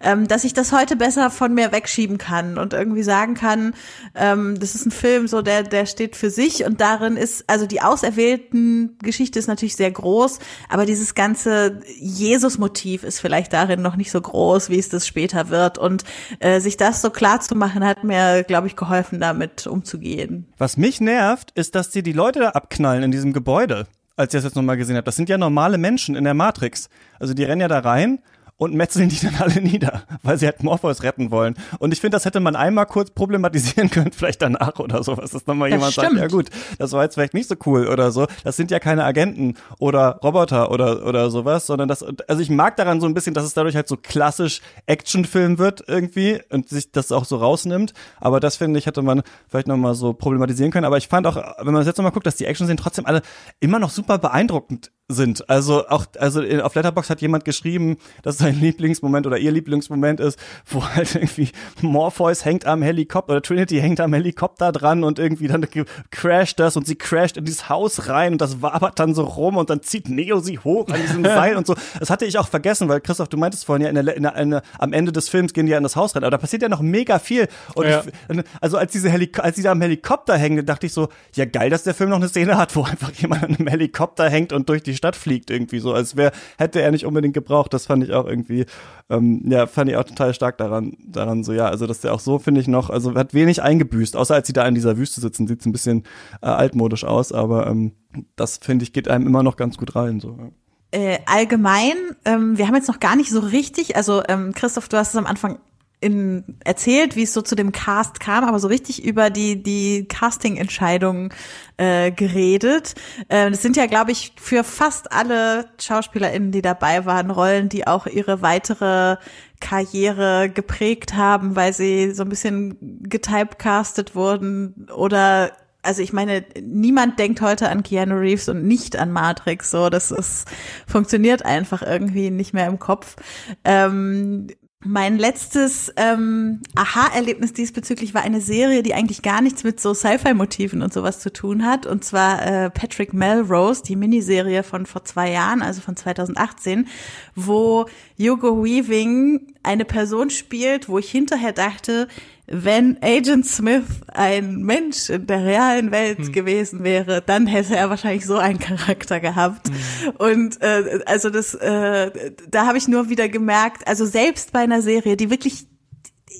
ähm, 0.00 0.28
dass 0.28 0.44
ich 0.44 0.54
das 0.54 0.72
heute 0.72 0.94
besser 0.94 1.30
von 1.30 1.52
mir 1.54 1.72
wegschieben 1.72 2.18
kann 2.18 2.56
und 2.56 2.72
irgendwie 2.72 3.02
sagen 3.02 3.34
kann, 3.34 3.74
ähm, 4.14 4.58
das 4.60 4.76
ist 4.76 4.86
ein 4.86 4.92
Film, 4.92 5.26
so 5.26 5.42
der, 5.42 5.64
der 5.64 5.86
steht 5.86 6.14
für 6.14 6.30
sich 6.30 6.64
und 6.64 6.80
darin 6.80 7.16
ist, 7.16 7.44
also 7.48 7.66
die 7.66 7.82
auserwählten 7.82 8.96
Geschichte 9.02 9.40
ist 9.40 9.48
natürlich 9.48 9.74
sehr 9.74 9.90
groß, 9.90 10.38
aber 10.68 10.86
dieses 10.86 11.16
ganze 11.16 11.80
Jesus-Motiv 11.98 13.02
ist 13.02 13.18
vielleicht 13.18 13.52
darin 13.52 13.82
noch 13.82 13.96
nicht 13.96 14.12
so 14.12 14.20
groß, 14.20 14.70
wie 14.70 14.78
es 14.78 14.88
das 14.88 15.06
später 15.06 15.48
wird 15.48 15.76
und 15.78 16.04
äh, 16.38 16.60
sich 16.60 16.76
das 16.76 17.02
so 17.02 17.10
klar 17.10 17.40
zu 17.40 17.56
machen, 17.56 17.84
hat 17.84 18.04
mir, 18.04 18.44
glaube 18.44 18.68
ich, 18.68 18.76
geholfen, 18.76 19.18
damit 19.18 19.43
umzugehen. 19.66 20.46
Was 20.58 20.76
mich 20.76 21.00
nervt, 21.00 21.50
ist, 21.52 21.74
dass 21.74 21.92
sie 21.92 22.02
die 22.02 22.12
Leute 22.12 22.40
da 22.40 22.50
abknallen 22.50 23.02
in 23.02 23.10
diesem 23.10 23.32
Gebäude, 23.32 23.86
als 24.16 24.32
ich 24.32 24.38
das 24.38 24.44
jetzt 24.44 24.56
nochmal 24.56 24.76
gesehen 24.76 24.96
habe. 24.96 25.04
Das 25.04 25.16
sind 25.16 25.28
ja 25.28 25.38
normale 25.38 25.78
Menschen 25.78 26.14
in 26.14 26.24
der 26.24 26.34
Matrix. 26.34 26.88
Also 27.18 27.34
die 27.34 27.44
rennen 27.44 27.60
ja 27.60 27.68
da 27.68 27.80
rein 27.80 28.20
und 28.64 28.74
metzeln 28.74 29.08
die 29.08 29.20
dann 29.20 29.36
alle 29.36 29.60
nieder, 29.60 30.02
weil 30.22 30.38
sie 30.38 30.46
halt 30.46 30.62
Morpheus 30.62 31.02
retten 31.02 31.30
wollen. 31.30 31.54
Und 31.78 31.92
ich 31.92 32.00
finde, 32.00 32.16
das 32.16 32.24
hätte 32.24 32.40
man 32.40 32.56
einmal 32.56 32.86
kurz 32.86 33.10
problematisieren 33.10 33.90
können, 33.90 34.12
vielleicht 34.12 34.42
danach 34.42 34.78
oder 34.78 35.02
sowas, 35.02 35.30
dass 35.30 35.46
nochmal 35.46 35.70
jemand 35.70 35.92
stimmt. 35.92 36.18
sagt, 36.18 36.20
ja 36.20 36.26
gut, 36.26 36.50
das 36.78 36.92
war 36.92 37.04
jetzt 37.04 37.14
vielleicht 37.14 37.34
nicht 37.34 37.48
so 37.48 37.54
cool 37.66 37.86
oder 37.86 38.10
so. 38.10 38.26
Das 38.42 38.56
sind 38.56 38.70
ja 38.70 38.78
keine 38.78 39.04
Agenten 39.04 39.54
oder 39.78 40.18
Roboter 40.22 40.70
oder, 40.70 41.06
oder 41.06 41.30
sowas, 41.30 41.66
sondern 41.66 41.88
das, 41.88 42.02
also 42.02 42.42
ich 42.42 42.50
mag 42.50 42.76
daran 42.76 43.00
so 43.00 43.06
ein 43.06 43.14
bisschen, 43.14 43.34
dass 43.34 43.44
es 43.44 43.54
dadurch 43.54 43.76
halt 43.76 43.88
so 43.88 43.96
klassisch 43.96 44.60
Actionfilm 44.86 45.58
wird 45.58 45.84
irgendwie 45.86 46.40
und 46.50 46.68
sich 46.68 46.90
das 46.90 47.12
auch 47.12 47.24
so 47.24 47.36
rausnimmt. 47.36 47.92
Aber 48.20 48.40
das 48.40 48.56
finde 48.56 48.78
ich, 48.78 48.86
hätte 48.86 49.02
man 49.02 49.22
vielleicht 49.48 49.68
nochmal 49.68 49.94
so 49.94 50.14
problematisieren 50.14 50.72
können. 50.72 50.86
Aber 50.86 50.96
ich 50.96 51.08
fand 51.08 51.26
auch, 51.26 51.36
wenn 51.36 51.66
man 51.66 51.76
das 51.76 51.86
jetzt 51.86 51.98
nochmal 51.98 52.12
guckt, 52.12 52.26
dass 52.26 52.36
die 52.36 52.46
Action-Szenen 52.46 52.78
trotzdem 52.78 53.06
alle 53.06 53.22
immer 53.60 53.78
noch 53.78 53.90
super 53.90 54.18
beeindruckend 54.18 54.90
sind. 55.08 55.50
Also 55.50 55.86
auch, 55.88 56.06
also 56.18 56.42
auf 56.62 56.74
Letterbox 56.74 57.10
hat 57.10 57.20
jemand 57.20 57.44
geschrieben, 57.44 57.98
dass 58.22 58.38
sein 58.38 58.58
Lieblingsmoment 58.58 59.26
oder 59.26 59.36
ihr 59.36 59.52
Lieblingsmoment 59.52 60.18
ist, 60.18 60.38
wo 60.64 60.82
halt 60.82 61.14
irgendwie 61.14 61.50
Morpheus 61.82 62.46
hängt 62.46 62.66
am 62.66 62.80
Helikopter 62.80 63.34
oder 63.34 63.42
Trinity 63.42 63.80
hängt 63.80 64.00
am 64.00 64.14
Helikopter 64.14 64.72
dran 64.72 65.04
und 65.04 65.18
irgendwie 65.18 65.46
dann 65.46 65.66
crasht 66.10 66.58
das 66.58 66.78
und 66.78 66.86
sie 66.86 66.96
crasht 66.96 67.36
in 67.36 67.44
dieses 67.44 67.68
Haus 67.68 68.08
rein 68.08 68.32
und 68.32 68.40
das 68.40 68.62
wabert 68.62 68.98
dann 68.98 69.14
so 69.14 69.24
rum 69.24 69.58
und 69.58 69.68
dann 69.68 69.82
zieht 69.82 70.08
Neo 70.08 70.40
sie 70.40 70.58
hoch 70.58 70.88
an 70.88 71.00
diesem 71.02 71.24
Seil 71.24 71.56
und 71.56 71.66
so. 71.66 71.74
Das 71.98 72.08
hatte 72.08 72.24
ich 72.24 72.38
auch 72.38 72.48
vergessen, 72.48 72.88
weil 72.88 73.02
Christoph, 73.02 73.28
du 73.28 73.36
meintest 73.36 73.66
vorhin 73.66 73.82
ja, 73.82 73.88
in 73.90 73.94
der, 73.96 74.16
in 74.16 74.22
der, 74.22 74.36
in 74.36 74.50
der, 74.50 74.62
am 74.78 74.94
Ende 74.94 75.12
des 75.12 75.28
Films 75.28 75.52
gehen 75.52 75.66
die 75.66 75.72
ja 75.72 75.78
in 75.78 75.82
das 75.82 75.96
Haus 75.96 76.16
rein, 76.16 76.24
aber 76.24 76.30
da 76.30 76.38
passiert 76.38 76.62
ja 76.62 76.70
noch 76.70 76.80
mega 76.80 77.18
viel. 77.18 77.48
Und 77.74 77.86
ja. 77.86 78.02
ich, 78.28 78.44
also 78.62 78.78
als 78.78 78.92
diese 78.92 79.10
Helik 79.10 79.38
als 79.38 79.56
sie 79.56 79.62
da 79.62 79.72
am 79.72 79.82
Helikopter 79.82 80.38
hängen, 80.38 80.64
dachte 80.64 80.86
ich 80.86 80.94
so, 80.94 81.08
ja 81.34 81.44
geil, 81.44 81.68
dass 81.68 81.82
der 81.82 81.92
Film 81.92 82.08
noch 82.08 82.16
eine 82.16 82.28
Szene 82.28 82.56
hat, 82.56 82.74
wo 82.74 82.84
einfach 82.84 83.12
jemand 83.12 83.44
an 83.44 83.56
einem 83.56 83.68
Helikopter 83.68 84.30
hängt 84.30 84.54
und 84.54 84.70
durch 84.70 84.82
die 84.82 84.93
die 84.94 84.98
Stadt 84.98 85.16
fliegt 85.16 85.50
irgendwie 85.50 85.80
so, 85.80 85.92
als 85.92 86.16
wäre 86.16 86.32
hätte 86.56 86.80
er 86.80 86.90
nicht 86.90 87.04
unbedingt 87.04 87.34
gebraucht. 87.34 87.74
Das 87.74 87.86
fand 87.86 88.04
ich 88.04 88.12
auch 88.12 88.26
irgendwie, 88.26 88.66
ähm, 89.10 89.42
ja, 89.46 89.66
fand 89.66 89.90
ich 89.90 89.96
auch 89.96 90.04
total 90.04 90.32
stark 90.34 90.56
daran, 90.58 90.96
daran 91.04 91.42
so 91.42 91.52
ja, 91.52 91.66
also 91.68 91.86
dass 91.86 92.00
der 92.00 92.14
auch 92.14 92.20
so 92.20 92.38
finde 92.38 92.60
ich 92.60 92.68
noch, 92.68 92.90
also 92.90 93.14
hat 93.14 93.34
wenig 93.34 93.62
eingebüßt, 93.62 94.16
außer 94.16 94.34
als 94.34 94.46
sie 94.46 94.52
da 94.52 94.66
in 94.66 94.74
dieser 94.74 94.96
Wüste 94.96 95.20
sitzen, 95.20 95.46
sieht's 95.46 95.66
ein 95.66 95.72
bisschen 95.72 96.04
äh, 96.40 96.46
altmodisch 96.46 97.04
aus, 97.04 97.32
aber 97.32 97.66
ähm, 97.66 97.92
das 98.36 98.58
finde 98.58 98.84
ich 98.84 98.92
geht 98.92 99.08
einem 99.08 99.26
immer 99.26 99.42
noch 99.42 99.56
ganz 99.56 99.76
gut 99.76 99.96
rein 99.96 100.20
so. 100.20 100.38
Ja. 100.38 100.50
Äh, 100.98 101.18
allgemein, 101.26 101.96
ähm, 102.24 102.56
wir 102.56 102.68
haben 102.68 102.76
jetzt 102.76 102.86
noch 102.86 103.00
gar 103.00 103.16
nicht 103.16 103.30
so 103.30 103.40
richtig, 103.40 103.96
also 103.96 104.22
ähm, 104.28 104.52
Christoph, 104.52 104.88
du 104.88 104.96
hast 104.96 105.08
es 105.08 105.16
am 105.16 105.26
Anfang 105.26 105.58
in, 106.04 106.44
erzählt, 106.64 107.16
wie 107.16 107.22
es 107.22 107.32
so 107.32 107.40
zu 107.40 107.54
dem 107.54 107.72
Cast 107.72 108.20
kam, 108.20 108.44
aber 108.44 108.58
so 108.58 108.68
richtig 108.68 109.04
über 109.04 109.30
die, 109.30 109.62
die 109.62 110.06
Casting-Entscheidungen 110.06 111.32
äh, 111.78 112.10
geredet. 112.10 112.94
Äh, 113.28 113.50
das 113.50 113.62
sind 113.62 113.76
ja, 113.76 113.86
glaube 113.86 114.12
ich, 114.12 114.32
für 114.38 114.64
fast 114.64 115.12
alle 115.12 115.70
SchauspielerInnen, 115.80 116.52
die 116.52 116.62
dabei 116.62 117.06
waren, 117.06 117.30
Rollen, 117.30 117.70
die 117.70 117.86
auch 117.86 118.06
ihre 118.06 118.42
weitere 118.42 119.16
Karriere 119.60 120.50
geprägt 120.50 121.14
haben, 121.14 121.56
weil 121.56 121.72
sie 121.72 122.12
so 122.12 122.22
ein 122.22 122.28
bisschen 122.28 122.76
getypecastet 123.08 124.14
wurden 124.14 124.88
oder 124.94 125.52
also 125.82 126.00
ich 126.00 126.14
meine, 126.14 126.44
niemand 126.62 127.18
denkt 127.18 127.42
heute 127.42 127.68
an 127.68 127.82
Keanu 127.82 128.14
Reeves 128.16 128.48
und 128.48 128.64
nicht 128.64 128.96
an 128.96 129.12
Matrix. 129.12 129.70
So, 129.70 129.90
das 129.90 130.10
ist 130.10 130.48
funktioniert 130.86 131.44
einfach 131.44 131.82
irgendwie 131.82 132.30
nicht 132.30 132.54
mehr 132.54 132.66
im 132.68 132.78
Kopf. 132.78 133.16
Ähm, 133.64 134.46
mein 134.84 135.18
letztes 135.18 135.92
ähm, 135.96 136.60
Aha-Erlebnis 136.74 137.54
diesbezüglich 137.54 138.12
war 138.12 138.22
eine 138.22 138.40
Serie, 138.40 138.82
die 138.82 138.94
eigentlich 138.94 139.22
gar 139.22 139.40
nichts 139.40 139.64
mit 139.64 139.80
so 139.80 139.94
Sci-Fi-Motiven 139.94 140.82
und 140.82 140.92
sowas 140.92 141.20
zu 141.20 141.32
tun 141.32 141.64
hat. 141.64 141.86
Und 141.86 142.04
zwar 142.04 142.44
äh, 142.46 142.70
Patrick 142.70 143.14
Melrose, 143.14 143.82
die 143.82 143.96
Miniserie 143.96 144.62
von 144.62 144.84
vor 144.84 145.04
zwei 145.04 145.30
Jahren, 145.30 145.62
also 145.62 145.80
von 145.80 145.96
2018, 145.96 146.86
wo 147.34 147.86
Hugo 148.18 148.62
Weaving 148.62 149.54
eine 149.62 149.86
Person 149.86 150.28
spielt, 150.28 150.88
wo 150.88 150.98
ich 150.98 151.10
hinterher 151.10 151.52
dachte, 151.52 152.08
wenn 152.46 152.98
Agent 153.02 153.46
Smith 153.46 154.02
ein 154.08 154.62
Mensch 154.62 155.08
in 155.08 155.26
der 155.26 155.44
realen 155.44 155.90
Welt 155.90 156.18
hm. 156.18 156.32
gewesen 156.32 156.84
wäre, 156.84 157.22
dann 157.22 157.46
hätte 157.46 157.74
er 157.74 157.88
wahrscheinlich 157.88 158.26
so 158.26 158.36
einen 158.36 158.58
Charakter 158.58 159.18
gehabt. 159.20 159.68
Hm. 159.68 160.10
Und 160.18 160.62
äh, 160.62 161.00
also 161.06 161.30
das, 161.30 161.54
äh, 161.54 162.32
da 162.48 162.66
habe 162.66 162.76
ich 162.76 162.86
nur 162.86 163.08
wieder 163.08 163.28
gemerkt, 163.28 163.88
also 163.88 164.04
selbst 164.04 164.52
bei 164.52 164.60
einer 164.60 164.82
Serie, 164.82 165.16
die 165.16 165.30
wirklich 165.30 165.66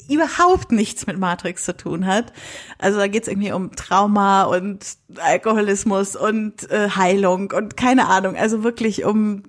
überhaupt 0.09 0.72
nichts 0.72 1.07
mit 1.07 1.18
Matrix 1.18 1.64
zu 1.64 1.76
tun 1.76 2.07
hat. 2.07 2.32
Also 2.78 2.98
da 2.98 3.07
geht's 3.07 3.28
irgendwie 3.28 3.52
um 3.52 3.74
Trauma 3.74 4.44
und 4.44 4.84
Alkoholismus 5.16 6.16
und 6.16 6.70
äh, 6.70 6.90
Heilung 6.90 7.52
und 7.52 7.76
keine 7.76 8.09
Ahnung, 8.09 8.36
also 8.36 8.62
wirklich 8.62 9.05
um 9.05 9.42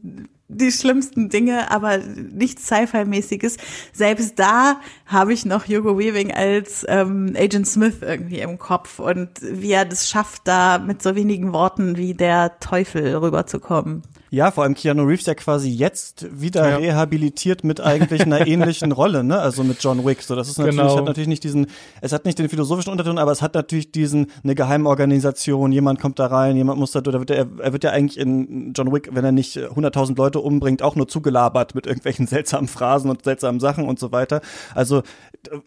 die 0.47 0.71
schlimmsten 0.71 1.29
Dinge, 1.29 1.71
aber 1.71 1.97
nichts 1.97 2.67
Sci-Fi-mäßiges. 2.67 3.57
Selbst 3.93 4.37
da 4.37 4.79
habe 5.05 5.33
ich 5.33 5.45
noch 5.45 5.67
Hugo 5.67 5.97
Weaving 5.97 6.31
als 6.31 6.85
ähm, 6.87 7.33
Agent 7.35 7.67
Smith 7.67 7.95
irgendwie 8.01 8.39
im 8.39 8.59
Kopf 8.59 8.99
und 8.99 9.29
wie 9.41 9.71
er 9.71 9.85
das 9.85 10.07
schafft, 10.07 10.47
da 10.47 10.77
mit 10.77 11.01
so 11.01 11.15
wenigen 11.15 11.51
Worten 11.53 11.97
wie 11.97 12.13
der 12.13 12.59
Teufel 12.59 13.15
rüberzukommen. 13.15 14.03
Ja, 14.35 14.51
vor 14.51 14.65
allem 14.65 14.73
Keanu 14.73 15.03
Reeves 15.03 15.25
ja 15.27 15.33
quasi 15.33 15.69
jetzt 15.69 16.27
wieder 16.29 16.69
ja. 16.69 16.75
rehabilitiert 16.75 17.63
mit 17.63 17.79
eigentlich 17.79 18.23
einer 18.23 18.45
ähnlichen 18.47 18.91
Rolle, 18.91 19.23
ne? 19.23 19.39
Also 19.39 19.63
mit 19.63 19.81
John 19.81 20.05
Wick. 20.05 20.21
So, 20.23 20.35
das 20.35 20.49
ist 20.49 20.57
natürlich, 20.57 20.77
genau. 20.77 20.97
hat 20.97 21.05
natürlich 21.05 21.29
nicht 21.29 21.45
diesen, 21.45 21.67
es 22.01 22.11
hat 22.11 22.25
nicht 22.25 22.37
den 22.37 22.49
philosophischen 22.49 22.91
Unterton, 22.91 23.17
aber 23.17 23.31
es 23.31 23.41
hat 23.41 23.53
natürlich 23.53 23.93
diesen, 23.93 24.27
eine 24.43 24.53
Geheimorganisation, 24.53 25.71
jemand 25.71 26.01
kommt 26.01 26.19
da 26.19 26.25
rein, 26.25 26.57
jemand 26.57 26.77
muss 26.79 26.91
da, 26.91 26.99
da 26.99 27.17
wird 27.17 27.29
er, 27.29 27.47
er 27.59 27.71
wird 27.71 27.85
ja 27.85 27.91
eigentlich 27.91 28.19
in 28.19 28.73
John 28.73 28.91
Wick, 28.91 29.11
wenn 29.13 29.23
er 29.23 29.31
nicht 29.31 29.55
100.000 29.55 30.17
Leute 30.17 30.41
umbringt, 30.41 30.81
auch 30.81 30.97
nur 30.97 31.07
zugelabert 31.07 31.73
mit 31.73 31.87
irgendwelchen 31.87 32.27
seltsamen 32.27 32.67
Phrasen 32.67 33.09
und 33.09 33.23
seltsamen 33.23 33.61
Sachen 33.61 33.87
und 33.87 33.99
so 33.99 34.11
weiter. 34.11 34.41
Also, 34.73 35.03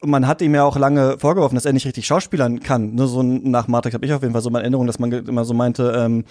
man 0.05 0.27
hat 0.27 0.43
ihm 0.43 0.55
ja 0.55 0.65
auch 0.65 0.77
lange 0.77 1.17
vorgeworfen, 1.19 1.55
dass 1.55 1.65
er 1.65 1.73
nicht 1.73 1.87
richtig 1.87 2.07
schauspielern 2.07 2.61
kann. 2.61 2.97
Ne? 2.97 3.07
So 3.07 3.23
nach 3.23 3.67
Matrix 3.67 3.95
habe 3.95 4.05
ich 4.05 4.13
auf 4.13 4.21
jeden 4.21 4.35
Fall 4.35 4.43
so 4.43 4.51
meine 4.51 4.65
Erinnerung, 4.65 4.87
dass 4.87 4.99
man 4.99 5.11
immer 5.11 5.47
so 5.47 5.55
meinte, 5.55 5.95
ähm, 5.97 6.25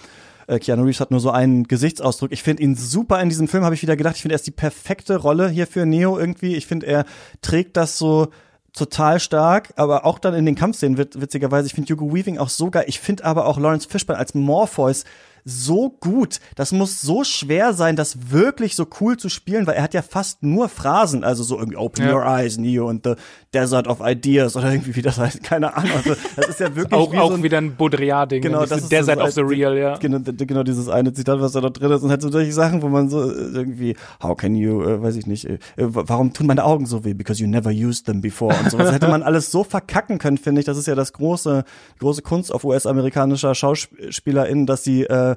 äh, 0.48 0.58
Keanu 0.58 0.82
Reeves 0.82 1.00
hat 1.00 1.10
nur 1.10 1.20
so 1.20 1.30
einen 1.30 1.64
Gesichtsausdruck. 1.64 2.32
Ich 2.32 2.42
finde 2.42 2.62
ihn 2.62 2.74
super 2.74 3.20
in 3.20 3.28
diesem 3.28 3.48
Film, 3.48 3.64
habe 3.64 3.74
ich 3.74 3.82
wieder 3.82 3.96
gedacht. 3.96 4.16
Ich 4.16 4.22
finde, 4.22 4.34
er 4.34 4.36
ist 4.36 4.46
die 4.46 4.52
perfekte 4.52 5.16
Rolle 5.16 5.48
hier 5.48 5.66
für 5.66 5.86
Neo 5.86 6.18
irgendwie. 6.18 6.56
Ich 6.56 6.66
finde, 6.66 6.86
er 6.86 7.04
trägt 7.42 7.76
das 7.76 7.98
so 7.98 8.28
total 8.72 9.20
stark, 9.20 9.72
aber 9.76 10.04
auch 10.04 10.18
dann 10.18 10.34
in 10.34 10.46
den 10.46 10.54
Kampfszenen 10.54 10.98
witzigerweise. 10.98 11.66
Ich 11.66 11.74
finde 11.74 11.92
Hugo 11.92 12.14
Weaving 12.14 12.38
auch 12.38 12.48
so 12.48 12.70
geil. 12.70 12.84
Ich 12.86 13.00
finde 13.00 13.24
aber 13.24 13.46
auch 13.46 13.58
Lawrence 13.58 13.88
Fishburne 13.88 14.18
als 14.18 14.34
Morpheus 14.34 15.04
so 15.48 15.90
gut. 15.90 16.40
Das 16.56 16.72
muss 16.72 17.00
so 17.00 17.24
schwer 17.24 17.72
sein, 17.72 17.96
das 17.96 18.30
wirklich 18.30 18.74
so 18.74 18.86
cool 19.00 19.16
zu 19.16 19.28
spielen, 19.28 19.66
weil 19.66 19.74
er 19.74 19.82
hat 19.82 19.94
ja 19.94 20.02
fast 20.02 20.42
nur 20.42 20.68
Phrasen, 20.68 21.24
also 21.24 21.42
so 21.42 21.58
irgendwie 21.58 21.78
Open 21.78 22.04
Ja. 22.04 22.14
Your 22.14 22.24
Eyes, 22.24 22.58
Neo 22.58 22.88
and 22.88 23.02
the 23.04 23.14
Desert 23.54 23.88
of 23.88 24.00
Ideas 24.04 24.56
oder 24.56 24.70
irgendwie 24.70 24.94
wie 24.94 25.02
das 25.02 25.16
heißt, 25.16 25.42
keine 25.42 25.74
Ahnung. 25.74 25.90
Also, 25.96 26.14
das 26.36 26.48
ist 26.48 26.60
ja 26.60 26.74
wirklich 26.76 26.92
Auch, 26.92 27.12
wie 27.12 27.18
auch 27.18 27.30
so 27.30 27.36
ein, 27.36 27.42
wieder 27.42 27.58
ein 27.58 27.76
Baudrillard-Ding. 27.76 28.42
Genau, 28.42 28.66
das 28.66 28.82
ist 28.82 28.92
Desert 28.92 29.18
das 29.18 29.28
of 29.28 29.34
the 29.34 29.40
Real, 29.40 29.76
ja. 29.76 29.96
Genau, 29.96 30.18
genau 30.20 30.62
dieses 30.62 30.88
eine 30.88 31.14
Zitat, 31.14 31.40
was 31.40 31.52
da 31.52 31.62
noch 31.62 31.70
drin 31.70 31.90
ist 31.90 32.02
und 32.02 32.10
halt 32.10 32.20
so 32.20 32.30
solche 32.30 32.52
Sachen, 32.52 32.82
wo 32.82 32.88
man 32.88 33.08
so 33.08 33.30
äh, 33.30 33.34
irgendwie, 33.34 33.96
how 34.22 34.36
can 34.36 34.54
you, 34.54 34.82
äh, 34.82 35.02
weiß 35.02 35.16
ich 35.16 35.26
nicht, 35.26 35.46
äh, 35.46 35.54
äh, 35.76 35.86
warum 35.88 36.34
tun 36.34 36.46
meine 36.46 36.64
Augen 36.64 36.84
so 36.84 37.06
weh? 37.06 37.14
Because 37.14 37.42
you 37.42 37.48
never 37.48 37.70
used 37.70 38.04
them 38.04 38.20
before 38.20 38.54
und 38.54 38.70
sowas. 38.70 38.92
hätte 38.92 39.08
man 39.08 39.22
alles 39.22 39.50
so 39.50 39.64
verkacken 39.64 40.18
können, 40.18 40.36
finde 40.36 40.60
ich. 40.60 40.66
Das 40.66 40.76
ist 40.76 40.86
ja 40.86 40.94
das 40.94 41.14
große, 41.14 41.64
große 42.00 42.20
Kunst 42.20 42.52
auf 42.52 42.64
US-amerikanischer 42.64 43.54
SchauspielerInnen, 43.54 44.66
dass 44.66 44.84
sie, 44.84 45.04
äh, 45.04 45.36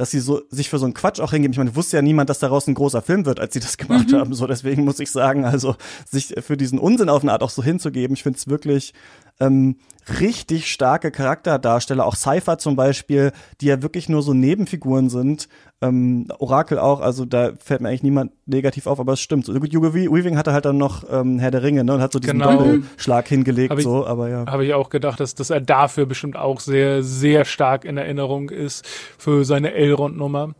dass 0.00 0.10
sie 0.10 0.18
so 0.20 0.40
sich 0.48 0.70
für 0.70 0.78
so 0.78 0.86
einen 0.86 0.94
Quatsch 0.94 1.20
auch 1.20 1.30
hingeben. 1.32 1.52
Ich 1.52 1.58
meine, 1.58 1.76
wusste 1.76 1.96
ja 1.98 2.02
niemand, 2.02 2.30
dass 2.30 2.38
daraus 2.38 2.66
ein 2.66 2.74
großer 2.74 3.02
Film 3.02 3.26
wird, 3.26 3.38
als 3.38 3.52
sie 3.52 3.60
das 3.60 3.76
gemacht 3.76 4.12
haben. 4.14 4.32
So, 4.32 4.46
deswegen 4.46 4.84
muss 4.84 4.98
ich 4.98 5.10
sagen, 5.10 5.44
also 5.44 5.76
sich 6.10 6.34
für 6.40 6.56
diesen 6.56 6.78
Unsinn 6.78 7.10
auf 7.10 7.22
eine 7.22 7.32
Art 7.32 7.42
auch 7.42 7.50
so 7.50 7.62
hinzugeben, 7.62 8.14
ich 8.14 8.22
finde 8.22 8.38
es 8.38 8.48
wirklich 8.48 8.94
ähm, 9.40 9.76
richtig 10.20 10.70
starke 10.70 11.10
Charakterdarsteller, 11.10 12.04
auch 12.06 12.16
Cypher 12.16 12.58
zum 12.58 12.76
Beispiel, 12.76 13.32
die 13.60 13.66
ja 13.66 13.82
wirklich 13.82 14.08
nur 14.08 14.22
so 14.22 14.32
Nebenfiguren 14.34 15.08
sind. 15.10 15.48
Ähm, 15.82 16.26
Orakel 16.38 16.78
auch, 16.78 17.00
also 17.00 17.24
da 17.24 17.52
fällt 17.58 17.80
mir 17.80 17.88
eigentlich 17.88 18.02
niemand 18.02 18.32
negativ 18.44 18.86
auf, 18.86 19.00
aber 19.00 19.14
es 19.14 19.20
stimmt. 19.20 19.46
So, 19.46 19.54
Hugo 19.54 19.94
Weaving 19.94 20.36
hatte 20.36 20.52
halt 20.52 20.66
dann 20.66 20.76
noch 20.76 21.04
ähm, 21.10 21.38
Herr 21.38 21.50
der 21.50 21.62
Ringe, 21.62 21.84
ne, 21.84 21.94
und 21.94 22.00
hat 22.02 22.12
so 22.12 22.18
diesen 22.18 22.38
Genau. 22.38 22.52
Doppelschlag 22.58 23.26
hingelegt, 23.28 23.72
ich- 23.78 23.84
so, 23.84 24.06
aber 24.06 24.28
ja. 24.28 24.44
Habe 24.46 24.66
ich 24.66 24.74
auch 24.74 24.90
gedacht, 24.90 25.20
dass, 25.20 25.34
dass 25.34 25.48
er 25.48 25.62
dafür 25.62 26.04
bestimmt 26.04 26.36
auch 26.36 26.60
sehr, 26.60 27.02
sehr 27.02 27.46
stark 27.46 27.86
in 27.86 27.96
Erinnerung 27.96 28.50
ist 28.50 28.86
für 29.16 29.46
seine 29.46 29.72
Elrond-Nummer. 29.90 30.54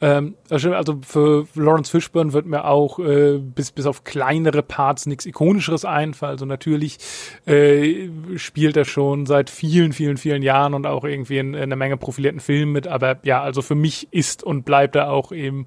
Ähm, 0.00 0.34
stimmt, 0.54 0.74
also 0.74 1.00
für 1.02 1.46
Lawrence 1.54 1.90
Fishburne 1.90 2.34
wird 2.34 2.44
mir 2.44 2.66
auch 2.66 2.98
äh, 2.98 3.38
bis, 3.38 3.70
bis 3.72 3.86
auf 3.86 4.04
kleinere 4.04 4.62
Parts 4.62 5.06
nichts 5.06 5.24
Ikonischeres 5.24 5.86
einfallen. 5.86 6.32
Also 6.32 6.44
natürlich 6.44 6.98
äh, 7.46 8.10
spielt 8.36 8.76
er 8.76 8.84
schon 8.84 9.24
seit 9.24 9.48
vielen, 9.48 9.92
vielen, 9.94 10.18
vielen 10.18 10.42
Jahren 10.42 10.74
und 10.74 10.86
auch 10.86 11.04
irgendwie 11.04 11.38
in, 11.38 11.54
in 11.54 11.62
einer 11.62 11.76
Menge 11.76 11.96
profilierten 11.96 12.40
Filmen 12.40 12.72
mit. 12.72 12.86
Aber 12.86 13.18
ja, 13.22 13.40
also 13.40 13.62
für 13.62 13.76
mich 13.76 14.08
ist 14.10 14.42
und 14.42 14.64
bleibt 14.64 14.94
er 14.94 15.10
auch 15.10 15.32
eben 15.32 15.64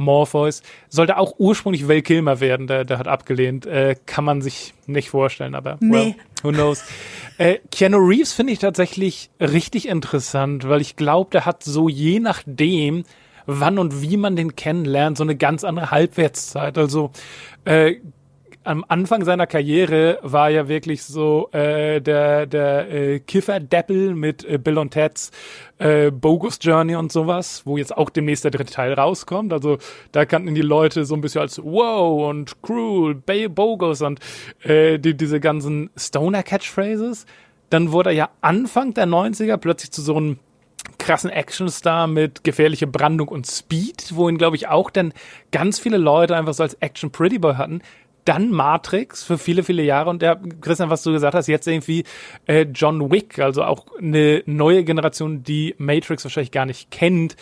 Morpheus. 0.00 0.62
Sollte 0.88 1.16
auch 1.18 1.34
ursprünglich 1.38 1.86
Val 1.88 2.02
Kilmer 2.02 2.40
werden, 2.40 2.66
der, 2.66 2.84
der 2.84 2.98
hat 2.98 3.06
abgelehnt. 3.06 3.66
Äh, 3.66 3.94
kann 4.06 4.24
man 4.24 4.42
sich 4.42 4.74
nicht 4.86 5.10
vorstellen, 5.10 5.54
aber 5.54 5.76
Nee. 5.80 5.92
well, 5.92 6.14
who 6.42 6.50
knows. 6.50 6.82
Äh, 7.38 7.58
Keanu 7.70 7.98
Reeves 7.98 8.32
finde 8.32 8.52
ich 8.52 8.58
tatsächlich 8.58 9.30
richtig 9.40 9.88
interessant, 9.88 10.68
weil 10.68 10.80
ich 10.80 10.96
glaube, 10.96 11.30
der 11.30 11.46
hat 11.46 11.62
so 11.62 11.88
je 11.88 12.18
nachdem, 12.20 13.04
wann 13.46 13.78
und 13.78 14.02
wie 14.02 14.16
man 14.16 14.36
den 14.36 14.56
kennenlernt, 14.56 15.16
so 15.16 15.22
eine 15.24 15.36
ganz 15.36 15.64
andere 15.64 15.90
Halbwertszeit. 15.90 16.76
Also 16.78 17.10
äh, 17.64 17.94
am 18.64 18.84
Anfang 18.88 19.24
seiner 19.24 19.46
Karriere 19.46 20.18
war 20.22 20.50
ja 20.50 20.68
wirklich 20.68 21.02
so 21.02 21.48
äh, 21.52 22.00
der 22.00 22.46
der 22.46 22.92
äh, 22.92 23.20
Kiffer-Deppel 23.20 24.14
mit 24.14 24.44
äh, 24.44 24.58
Bill 24.58 24.78
und 24.78 24.90
Ted's 24.90 25.30
äh, 25.78 26.10
Bogus 26.10 26.58
Journey 26.60 26.94
und 26.94 27.10
sowas, 27.10 27.62
wo 27.64 27.78
jetzt 27.78 27.96
auch 27.96 28.10
demnächst 28.10 28.44
der 28.44 28.50
dritte 28.50 28.72
Teil 28.72 28.92
rauskommt. 28.92 29.52
Also 29.52 29.78
da 30.12 30.26
kannten 30.26 30.54
die 30.54 30.60
Leute 30.60 31.04
so 31.04 31.14
ein 31.14 31.22
bisschen 31.22 31.40
als 31.40 31.62
wow 31.62 32.28
und 32.28 32.60
cruel, 32.62 33.14
Bay 33.14 33.48
Bogus 33.48 34.02
und 34.02 34.20
äh, 34.62 34.98
die, 34.98 35.16
diese 35.16 35.40
ganzen 35.40 35.90
Stoner-Catchphrases. 35.96 37.24
Dann 37.70 37.92
wurde 37.92 38.10
er 38.10 38.16
ja 38.16 38.30
Anfang 38.40 38.94
der 38.94 39.06
90er 39.06 39.56
plötzlich 39.56 39.90
zu 39.90 40.02
so 40.02 40.16
einem 40.16 40.38
krassen 40.98 41.30
Actionstar 41.30 42.06
mit 42.06 42.44
gefährliche 42.44 42.86
Brandung 42.86 43.28
und 43.28 43.46
Speed, 43.46 44.16
wohin, 44.16 44.38
glaube 44.38 44.56
ich, 44.56 44.68
auch 44.68 44.90
dann 44.90 45.12
ganz 45.50 45.78
viele 45.78 45.98
Leute 45.98 46.36
einfach 46.36 46.54
so 46.54 46.62
als 46.62 46.74
Action 46.74 47.10
Pretty 47.10 47.38
Boy 47.38 47.54
hatten. 47.54 47.80
Dann 48.24 48.50
Matrix 48.50 49.22
für 49.22 49.38
viele, 49.38 49.62
viele 49.62 49.82
Jahre 49.82 50.10
und 50.10 50.22
ja, 50.22 50.36
Christian, 50.60 50.90
was 50.90 51.02
du 51.02 51.12
gesagt 51.12 51.34
hast, 51.34 51.46
jetzt 51.46 51.66
irgendwie 51.66 52.04
äh, 52.46 52.66
John 52.72 53.10
Wick, 53.10 53.38
also 53.38 53.62
auch 53.64 53.86
eine 53.98 54.42
neue 54.46 54.84
Generation, 54.84 55.42
die 55.42 55.74
Matrix 55.78 56.24
wahrscheinlich 56.24 56.50
gar 56.52 56.66
nicht 56.66 56.90
kennt, 56.90 57.36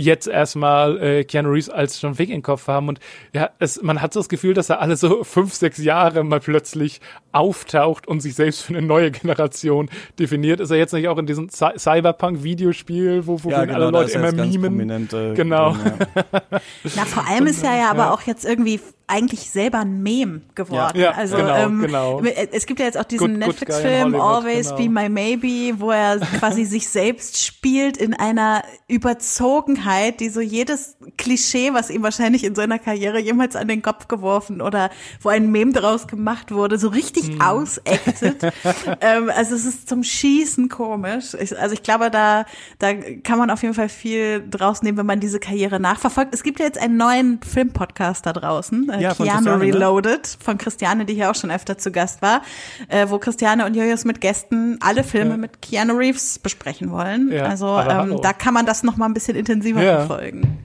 jetzt 0.00 0.28
erstmal 0.28 1.02
äh, 1.02 1.24
Keanu 1.24 1.50
Reeves 1.50 1.70
als 1.70 2.00
John 2.00 2.18
Wick 2.20 2.30
im 2.30 2.40
Kopf 2.40 2.68
haben 2.68 2.86
und 2.88 3.00
ja, 3.32 3.50
es, 3.58 3.82
man 3.82 4.00
hat 4.00 4.12
so 4.12 4.20
das 4.20 4.28
Gefühl, 4.28 4.54
dass 4.54 4.70
er 4.70 4.80
alle 4.80 4.96
so 4.96 5.24
fünf, 5.24 5.54
sechs 5.54 5.78
Jahre 5.78 6.22
mal 6.22 6.38
plötzlich 6.38 7.00
auftaucht 7.32 8.06
und 8.06 8.20
sich 8.20 8.36
selbst 8.36 8.62
für 8.62 8.76
eine 8.76 8.86
neue 8.86 9.10
Generation 9.10 9.90
definiert. 10.16 10.60
Ist 10.60 10.70
er 10.70 10.76
jetzt 10.76 10.92
nicht 10.94 11.08
auch 11.08 11.18
in 11.18 11.26
diesem 11.26 11.48
Cy 11.48 11.70
Cyberpunk-Videospiel, 11.76 13.26
wo, 13.26 13.42
wo 13.42 13.50
alle 13.50 13.66
da 13.72 13.88
Leute 13.88 14.04
ist 14.10 14.14
er 14.14 14.28
immer 14.28 14.44
mimen? 14.44 14.62
prominent, 14.70 15.12
äh, 15.12 15.34
Genau. 15.34 15.72
drin, 15.72 15.92
ja. 16.14 16.32
Na, 16.96 17.04
vor 17.04 17.26
allem 17.26 17.46
ist 17.48 17.64
er 17.64 17.76
ja 17.76 17.90
aber 17.90 18.12
auch 18.12 18.22
jetzt 18.22 18.44
irgendwie 18.44 18.80
eigentlich 19.08 19.50
selber 19.50 19.78
ein 19.80 20.02
Meme 20.02 20.42
geworden. 20.54 21.00
Ja, 21.00 21.12
also 21.12 21.36
genau, 21.36 21.56
ähm, 21.56 21.80
genau. 21.80 22.22
es 22.52 22.66
gibt 22.66 22.78
ja 22.78 22.86
jetzt 22.86 22.98
auch 22.98 23.04
diesen 23.04 23.38
Netflix-Film 23.38 24.14
Always 24.14 24.68
genau. 24.68 24.76
Be 24.76 24.88
My 24.88 25.08
Maybe, 25.08 25.80
wo 25.80 25.90
er 25.90 26.18
quasi 26.38 26.64
sich 26.64 26.88
selbst 26.88 27.42
spielt 27.44 27.96
in 27.96 28.14
einer 28.14 28.62
Überzogenheit, 28.86 30.20
die 30.20 30.28
so 30.28 30.40
jedes 30.40 30.96
Klischee, 31.16 31.72
was 31.72 31.90
ihm 31.90 32.02
wahrscheinlich 32.02 32.44
in 32.44 32.54
seiner 32.54 32.78
Karriere 32.78 33.18
jemals 33.18 33.56
an 33.56 33.66
den 33.66 33.82
Kopf 33.82 34.08
geworfen 34.08 34.60
oder 34.60 34.90
wo 35.22 35.30
ein 35.30 35.50
Meme 35.50 35.72
draus 35.72 36.06
gemacht 36.06 36.52
wurde, 36.52 36.78
so 36.78 36.88
richtig 36.88 37.28
Hm. 37.28 37.40
ausactet. 37.40 38.42
ähm, 39.00 39.30
also 39.34 39.54
es 39.54 39.64
ist 39.64 39.88
zum 39.88 40.02
Schießen 40.02 40.68
komisch. 40.68 41.34
Ich, 41.38 41.58
also 41.58 41.72
ich 41.72 41.82
glaube, 41.82 42.10
da, 42.10 42.44
da 42.78 42.92
kann 43.22 43.38
man 43.38 43.50
auf 43.50 43.62
jeden 43.62 43.74
Fall 43.74 43.88
viel 43.88 44.46
draus 44.48 44.82
nehmen, 44.82 44.98
wenn 44.98 45.06
man 45.06 45.20
diese 45.20 45.40
Karriere 45.40 45.80
nachverfolgt. 45.80 46.34
Es 46.34 46.42
gibt 46.42 46.60
ja 46.60 46.66
jetzt 46.66 46.78
einen 46.78 46.96
neuen 46.96 47.40
Filmpodcast 47.42 48.26
da 48.26 48.32
draußen, 48.32 48.90
äh, 48.98 49.02
Ja, 49.04 49.14
von 49.14 49.26
Keanu 49.26 49.38
Christiane, 49.44 49.64
ne? 49.66 49.74
Reloaded, 49.74 50.38
von 50.40 50.58
Christiane, 50.58 51.04
die 51.04 51.14
hier 51.14 51.30
auch 51.30 51.34
schon 51.34 51.50
öfter 51.50 51.78
zu 51.78 51.90
Gast 51.92 52.22
war, 52.22 52.42
äh, 52.88 53.06
wo 53.08 53.18
Christiane 53.18 53.64
und 53.66 53.74
Jojos 53.74 54.04
mit 54.04 54.20
Gästen 54.20 54.78
alle 54.80 55.04
Filme 55.04 55.30
Ja. 55.32 55.36
mit 55.36 55.62
Keanu 55.62 55.94
Reeves 55.96 56.38
besprechen 56.38 56.90
wollen. 56.90 57.30
Ja, 57.32 57.44
also 57.44 57.78
ähm, 57.78 58.18
da 58.22 58.32
kann 58.32 58.54
man 58.54 58.66
das 58.66 58.82
noch 58.82 58.96
mal 58.96 59.06
ein 59.06 59.14
bisschen 59.14 59.36
intensiver 59.36 59.82
Ja. 59.82 59.98
verfolgen. 60.06 60.58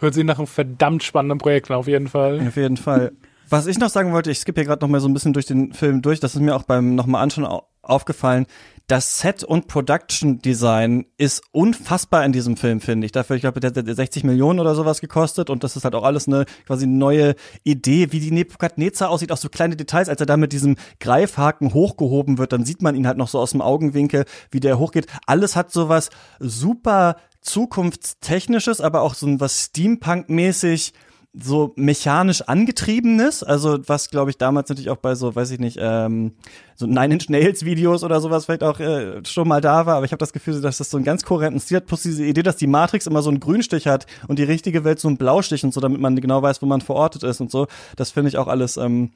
Hört 0.00 0.14
sich 0.14 0.24
nach 0.24 0.38
einem 0.38 0.46
verdammt 0.46 1.02
spannenden 1.02 1.38
Projekt 1.38 1.70
an, 1.70 1.76
auf 1.76 1.88
jeden 1.88 2.08
Fall. 2.08 2.40
Auf 2.46 2.56
jeden 2.56 2.76
Fall. 2.76 3.12
Was 3.50 3.66
ich 3.66 3.78
noch 3.78 3.88
sagen 3.88 4.12
wollte, 4.12 4.30
ich 4.30 4.38
skippe 4.38 4.60
hier 4.60 4.68
gerade 4.68 4.84
noch 4.84 4.88
mal 4.90 5.00
so 5.00 5.08
ein 5.08 5.14
bisschen 5.14 5.32
durch 5.32 5.46
den 5.46 5.72
Film 5.72 6.02
durch, 6.02 6.20
das 6.20 6.34
ist 6.34 6.40
mir 6.40 6.54
auch 6.54 6.62
beim 6.64 6.94
nochmal 6.94 7.22
anschauen 7.22 7.46
au 7.46 7.62
aufgefallen. 7.82 8.44
Das 8.88 9.18
Set- 9.18 9.44
und 9.44 9.68
Production-Design 9.68 11.04
ist 11.18 11.42
unfassbar 11.52 12.24
in 12.24 12.32
diesem 12.32 12.56
Film, 12.56 12.80
finde 12.80 13.04
ich. 13.04 13.12
Dafür, 13.12 13.36
ich 13.36 13.42
glaube, 13.42 13.60
der 13.60 13.70
hat 13.70 13.86
60 13.86 14.24
Millionen 14.24 14.60
oder 14.60 14.74
sowas 14.74 15.02
gekostet 15.02 15.50
und 15.50 15.62
das 15.62 15.76
ist 15.76 15.84
halt 15.84 15.94
auch 15.94 16.04
alles 16.04 16.26
eine 16.26 16.46
quasi 16.66 16.86
neue 16.86 17.34
Idee, 17.64 18.12
wie 18.12 18.20
die 18.20 18.30
Nebukadnezar 18.30 19.10
aussieht, 19.10 19.30
auch 19.30 19.36
so 19.36 19.50
kleine 19.50 19.76
Details, 19.76 20.08
als 20.08 20.20
er 20.20 20.26
da 20.26 20.38
mit 20.38 20.54
diesem 20.54 20.76
Greifhaken 21.00 21.74
hochgehoben 21.74 22.38
wird, 22.38 22.54
dann 22.54 22.64
sieht 22.64 22.80
man 22.80 22.94
ihn 22.94 23.06
halt 23.06 23.18
noch 23.18 23.28
so 23.28 23.38
aus 23.38 23.50
dem 23.50 23.60
Augenwinkel, 23.60 24.24
wie 24.50 24.60
der 24.60 24.78
hochgeht. 24.78 25.06
Alles 25.26 25.54
hat 25.54 25.70
sowas 25.70 26.08
super 26.40 27.16
zukunftstechnisches, 27.42 28.80
aber 28.80 29.02
auch 29.02 29.12
so 29.12 29.38
was 29.38 29.64
Steampunk-mäßig 29.64 30.94
so 31.34 31.72
mechanisch 31.76 32.42
angetriebenes, 32.42 33.42
also 33.42 33.78
was 33.86 34.08
glaube 34.08 34.30
ich 34.30 34.38
damals 34.38 34.70
natürlich 34.70 34.90
auch 34.90 34.96
bei 34.96 35.14
so, 35.14 35.34
weiß 35.34 35.50
ich 35.50 35.58
nicht, 35.58 35.78
ähm, 35.80 36.32
so 36.74 36.86
Nine 36.86 37.14
Inch 37.14 37.28
Nails 37.28 37.64
Videos 37.64 38.02
oder 38.02 38.20
sowas 38.20 38.46
vielleicht 38.46 38.62
auch 38.62 38.80
äh, 38.80 39.22
schon 39.24 39.46
mal 39.46 39.60
da 39.60 39.84
war, 39.84 39.96
aber 39.96 40.06
ich 40.06 40.12
habe 40.12 40.18
das 40.18 40.32
Gefühl, 40.32 40.60
dass 40.60 40.78
das 40.78 40.90
so 40.90 40.96
einen 40.96 41.04
ganz 41.04 41.24
kohärenten 41.24 41.60
Stil 41.60 41.76
hat, 41.76 41.86
plus 41.86 42.02
diese 42.02 42.24
Idee, 42.24 42.42
dass 42.42 42.56
die 42.56 42.66
Matrix 42.66 43.06
immer 43.06 43.22
so 43.22 43.28
einen 43.28 43.40
Grünstich 43.40 43.86
hat 43.86 44.06
und 44.26 44.38
die 44.38 44.44
richtige 44.44 44.84
Welt 44.84 45.00
so 45.00 45.08
einen 45.08 45.18
Blaustich 45.18 45.62
und 45.64 45.74
so, 45.74 45.80
damit 45.80 46.00
man 46.00 46.16
genau 46.16 46.42
weiß, 46.42 46.62
wo 46.62 46.66
man 46.66 46.80
verortet 46.80 47.22
ist 47.22 47.40
und 47.40 47.50
so, 47.50 47.66
das 47.96 48.10
finde 48.10 48.30
ich 48.30 48.38
auch 48.38 48.48
alles 48.48 48.78
ähm, 48.78 49.10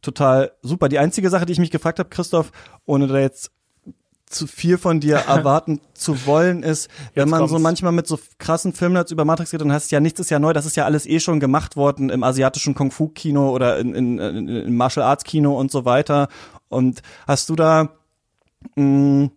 total 0.00 0.52
super. 0.62 0.88
Die 0.88 0.98
einzige 0.98 1.28
Sache, 1.28 1.44
die 1.44 1.52
ich 1.52 1.58
mich 1.58 1.70
gefragt 1.70 1.98
habe, 1.98 2.08
Christoph, 2.08 2.52
ohne 2.86 3.06
da 3.06 3.18
jetzt 3.18 3.52
zu 4.30 4.46
viel 4.46 4.78
von 4.78 5.00
dir 5.00 5.16
erwarten 5.28 5.80
zu 5.92 6.24
wollen, 6.26 6.62
ist, 6.62 6.88
wenn 7.14 7.24
Jetzt 7.24 7.30
man 7.30 7.40
so 7.40 7.46
kommt's. 7.48 7.62
manchmal 7.62 7.92
mit 7.92 8.06
so 8.06 8.18
krassen 8.38 8.72
Filmen 8.72 8.96
jetzt 8.96 9.10
über 9.10 9.24
Matrix 9.24 9.52
redet, 9.52 9.66
dann 9.66 9.72
heißt 9.72 9.86
es 9.86 9.90
ja, 9.90 10.00
nichts 10.00 10.20
ist 10.20 10.30
ja 10.30 10.38
neu, 10.38 10.52
das 10.52 10.66
ist 10.66 10.76
ja 10.76 10.84
alles 10.84 11.04
eh 11.06 11.20
schon 11.20 11.40
gemacht 11.40 11.76
worden 11.76 12.08
im 12.10 12.22
asiatischen 12.22 12.74
Kung-Fu-Kino 12.74 13.50
oder 13.50 13.78
in, 13.78 13.94
in, 13.94 14.18
in, 14.18 14.48
in 14.48 14.76
Martial 14.76 15.04
Arts-Kino 15.04 15.58
und 15.58 15.70
so 15.70 15.84
weiter. 15.84 16.28
Und 16.68 17.02
hast 17.26 17.48
du 17.48 17.56
da, 17.56 17.90
mh, 18.76 19.30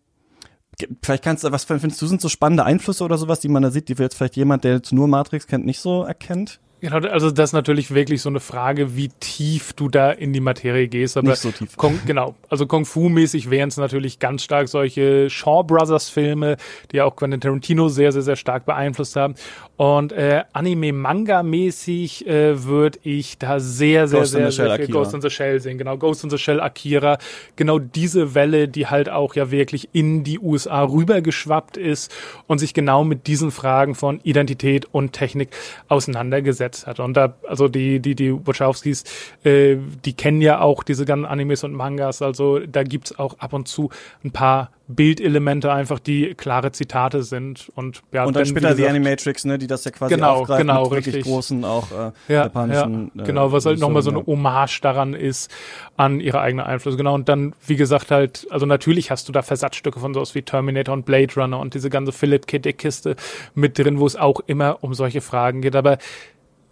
ge- 0.78 0.90
vielleicht 1.02 1.24
kannst 1.24 1.44
du, 1.44 1.52
was 1.52 1.64
findest 1.66 2.02
du, 2.02 2.08
sind 2.08 2.22
so 2.22 2.30
spannende 2.30 2.64
Einflüsse 2.64 3.04
oder 3.04 3.18
sowas, 3.18 3.40
die 3.40 3.50
man 3.50 3.64
da 3.64 3.72
sieht, 3.72 3.90
die 3.90 3.94
jetzt 3.94 4.16
vielleicht 4.16 4.36
jemand, 4.36 4.64
der 4.64 4.74
jetzt 4.76 4.92
nur 4.94 5.08
Matrix 5.08 5.48
kennt, 5.48 5.66
nicht 5.66 5.80
so 5.80 6.04
erkennt? 6.04 6.60
Genau, 6.84 6.98
also 6.98 7.32
das 7.32 7.52
ist 7.52 7.54
natürlich 7.54 7.94
wirklich 7.94 8.22
so 8.22 8.28
eine 8.28 8.42
Frage, 8.42 8.98
wie 8.98 9.08
tief 9.22 9.72
du 9.72 9.88
da 9.88 10.12
in 10.12 10.34
die 10.34 10.42
Materie 10.42 10.90
gehst. 10.90 11.16
Aber 11.16 11.30
Nicht 11.30 11.40
so 11.40 11.50
tief. 11.50 11.78
Kung, 11.78 11.98
genau, 12.06 12.36
also 12.50 12.68
Kung 12.68 12.84
Fu-mäßig 12.84 13.50
wären 13.50 13.70
es 13.70 13.78
natürlich 13.78 14.20
ganz 14.20 14.44
stark 14.44 14.68
solche 14.68 15.30
Shaw 15.30 15.64
Brothers-Filme, 15.64 16.58
die 16.92 16.98
ja 16.98 17.06
auch 17.06 17.16
Quentin 17.16 17.40
Tarantino 17.40 17.88
sehr, 17.88 18.12
sehr, 18.12 18.22
sehr 18.22 18.36
stark 18.36 18.66
beeinflusst 18.66 19.16
haben. 19.16 19.36
Und 19.78 20.12
äh, 20.12 20.44
Anime-Manga-mäßig 20.52 22.28
äh, 22.28 22.66
würde 22.66 23.00
ich 23.04 23.38
da 23.38 23.62
sehr, 23.62 24.10
sehr, 24.10 24.20
Ghost 24.20 24.32
sehr, 24.34 24.42
Shell, 24.42 24.52
sehr 24.52 24.66
viel 24.76 24.84
Akira. 24.84 25.00
Ghost 25.00 25.14
in 25.14 25.22
the 25.22 25.30
Shell 25.30 25.60
sehen. 25.62 25.78
Genau, 25.78 25.96
Ghost 25.98 26.26
in 26.26 26.30
the 26.32 26.38
Shell, 26.38 26.60
Akira. 26.60 27.18
Genau 27.56 27.80
diese 27.80 28.36
Welle, 28.36 28.68
die 28.68 28.88
halt 28.88 29.08
auch 29.08 29.36
ja 29.36 29.52
wirklich 29.52 29.88
in 29.94 30.26
die 30.26 30.38
USA 30.38 30.84
rübergeschwappt 30.84 31.78
ist 31.78 32.14
und 32.48 32.58
sich 32.58 32.74
genau 32.74 33.06
mit 33.06 33.28
diesen 33.28 33.52
Fragen 33.52 33.96
von 33.96 34.20
Identität 34.24 34.86
und 34.92 35.14
Technik 35.14 35.48
auseinandergesetzt 35.88 36.73
hat. 36.88 37.00
Und 37.00 37.16
da, 37.16 37.36
also 37.48 37.68
die, 37.68 38.00
die, 38.00 38.16
die 38.16 38.34
Wachowskis, 38.46 39.04
äh, 39.44 39.78
die 40.06 40.14
kennen 40.14 40.42
ja 40.42 40.62
auch 40.62 40.84
diese 40.84 41.06
ganzen 41.06 41.26
Animes 41.26 41.64
und 41.64 41.74
Mangas, 41.74 42.22
also 42.22 42.60
da 42.60 42.84
gibt's 42.84 43.18
auch 43.18 43.40
ab 43.40 43.54
und 43.54 43.68
zu 43.68 43.90
ein 44.24 44.32
paar 44.32 44.72
Bildelemente 44.86 45.72
einfach, 45.72 45.98
die 45.98 46.34
klare 46.36 46.74
Zitate 46.74 47.24
sind. 47.24 47.72
Und, 47.74 48.02
ja, 48.12 48.26
Und 48.26 48.36
dann 48.36 48.44
wie 48.44 48.50
später 48.50 48.72
die 48.72 48.76
gesagt, 48.76 48.90
Animatrix, 48.90 49.46
ne, 49.46 49.58
die 49.58 49.66
das 49.66 49.86
ja 49.86 49.92
quasi 49.92 50.14
Genau, 50.14 50.42
aufgreift 50.42 50.60
genau, 50.60 50.82
mit 50.84 50.92
wirklich 50.92 51.16
richtig. 51.16 51.24
großen 51.24 51.64
auch 51.64 51.90
äh, 51.92 51.96
ja, 51.96 52.12
ja, 52.28 52.44
japanischen. 52.44 53.12
äh, 53.18 53.24
genau, 53.24 53.54
was 53.54 53.66
halt 53.66 53.80
nochmal 53.80 54.02
so 54.02 54.12
eine 54.12 54.26
Hommage 54.26 54.82
daran 54.82 55.14
ist 55.14 55.50
an 55.96 56.20
ihre 56.20 56.42
eigene 56.42 56.66
Einflüsse. 56.66 56.98
Genau, 56.98 57.16
und 57.16 57.30
dann, 57.30 57.54
wie 57.66 57.78
gesagt, 57.78 58.12
halt, 58.12 58.46
also 58.50 58.66
natürlich 58.66 59.10
hast 59.10 59.30
du 59.30 59.32
da 59.32 59.42
Versatzstücke 59.42 60.02
von 60.02 60.14
sowas 60.14 60.36
wie 60.36 60.42
Terminator 60.42 60.94
und 60.94 61.06
Blade 61.06 61.34
Runner 61.38 61.60
und 61.60 61.74
diese 61.76 61.90
ganze 61.90 62.12
Philip 62.12 62.46
K. 62.46 62.60
Dick 62.60 62.80
Kiste 62.80 63.16
mit 63.56 63.80
drin, 63.80 64.00
wo 64.02 64.06
es 64.06 64.18
auch 64.18 64.42
immer 64.48 64.80
um 64.84 64.94
solche 64.94 65.22
Fragen 65.22 65.62
geht. 65.62 65.78
Aber 65.78 65.98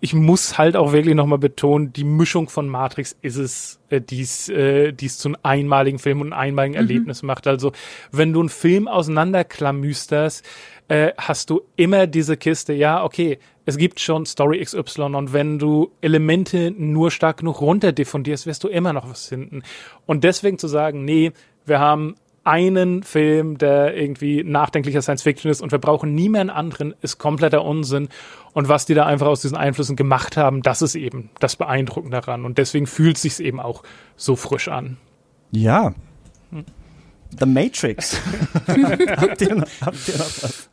ich 0.04 0.16
muss 0.16 0.58
halt 0.58 0.76
auch 0.76 0.94
wirklich 0.94 1.14
nochmal 1.14 1.38
betonen, 1.38 1.94
die 1.94 2.04
Mischung 2.04 2.50
von 2.50 2.68
Matrix 2.68 3.16
ist 3.22 3.38
es, 3.38 3.80
äh, 3.90 4.02
dies, 4.02 4.50
äh, 4.50 4.92
dies 4.94 5.20
zu 5.20 5.30
einem 5.30 5.38
einmaligen 5.44 6.00
Film 6.00 6.22
und 6.22 6.34
einem 6.34 6.42
einmaligen 6.42 6.76
Erlebnis 6.76 7.22
macht. 7.22 7.46
Also, 7.46 7.72
wenn 8.12 8.34
du 8.34 8.40
einen 8.40 8.50
Film 8.50 8.88
auseinanderklamüsterst, 8.88 10.44
äh, 10.88 11.12
hast 11.20 11.52
du 11.52 11.62
immer 11.76 12.08
diese 12.08 12.36
Kiste, 12.36 12.74
ja, 12.74 13.04
okay, 13.04 13.38
es 13.66 13.78
gibt 13.78 14.00
schon 14.00 14.26
Story 14.26 14.60
XY 14.66 15.04
und 15.16 15.34
wenn 15.34 15.60
du 15.60 15.92
Elemente 16.02 16.72
nur 16.72 17.12
stark 17.12 17.38
genug 17.38 17.62
runterdefundierst, 17.62 18.48
wirst 18.48 18.64
du 18.64 18.70
immer 18.70 18.94
noch 18.94 19.08
was 19.08 19.28
finden. 19.28 19.62
Und 20.08 20.24
deswegen 20.24 20.58
zu 20.58 20.68
sagen, 20.68 21.06
nee, 21.06 21.32
wir 21.66 21.80
haben 21.80 22.16
einen 22.44 23.04
Film, 23.04 23.58
der 23.58 23.96
irgendwie 23.96 24.44
nachdenklicher 24.44 25.02
Science 25.02 25.22
Fiction 25.22 25.52
ist 25.52 25.62
und 25.62 25.72
wir 25.72 25.80
brauchen 25.80 26.16
nie 26.16 26.30
mehr 26.30 26.42
einen 26.42 26.50
anderen, 26.50 26.96
ist 27.02 27.20
kompletter 27.20 27.64
Unsinn. 27.64 28.10
Und 28.54 28.68
was 28.68 28.86
die 28.86 28.94
da 28.94 29.06
einfach 29.06 29.28
aus 29.28 29.42
diesen 29.42 29.58
Einflüssen 29.58 29.96
gemacht 29.96 30.36
haben, 30.36 30.62
das 30.62 30.82
ist 30.82 30.96
eben 30.96 31.30
das 31.40 31.56
Beeindruckende 31.56 32.20
daran. 32.20 32.46
Und 32.46 32.58
deswegen 32.58 32.88
fühlt 32.88 33.16
es 33.16 33.22
sich 33.22 33.40
eben 33.40 33.60
auch 33.60 33.84
so 34.18 34.36
frisch 34.36 34.68
an. 34.68 34.98
Ja. 35.52 35.94
The 37.40 37.46
Matrix. 37.46 38.20
habt, 38.68 39.42
ihr 39.42 39.56
noch, 39.56 39.68
habt 39.82 40.08
ihr 40.08 40.18
noch 40.18 40.44
was? 40.44 40.70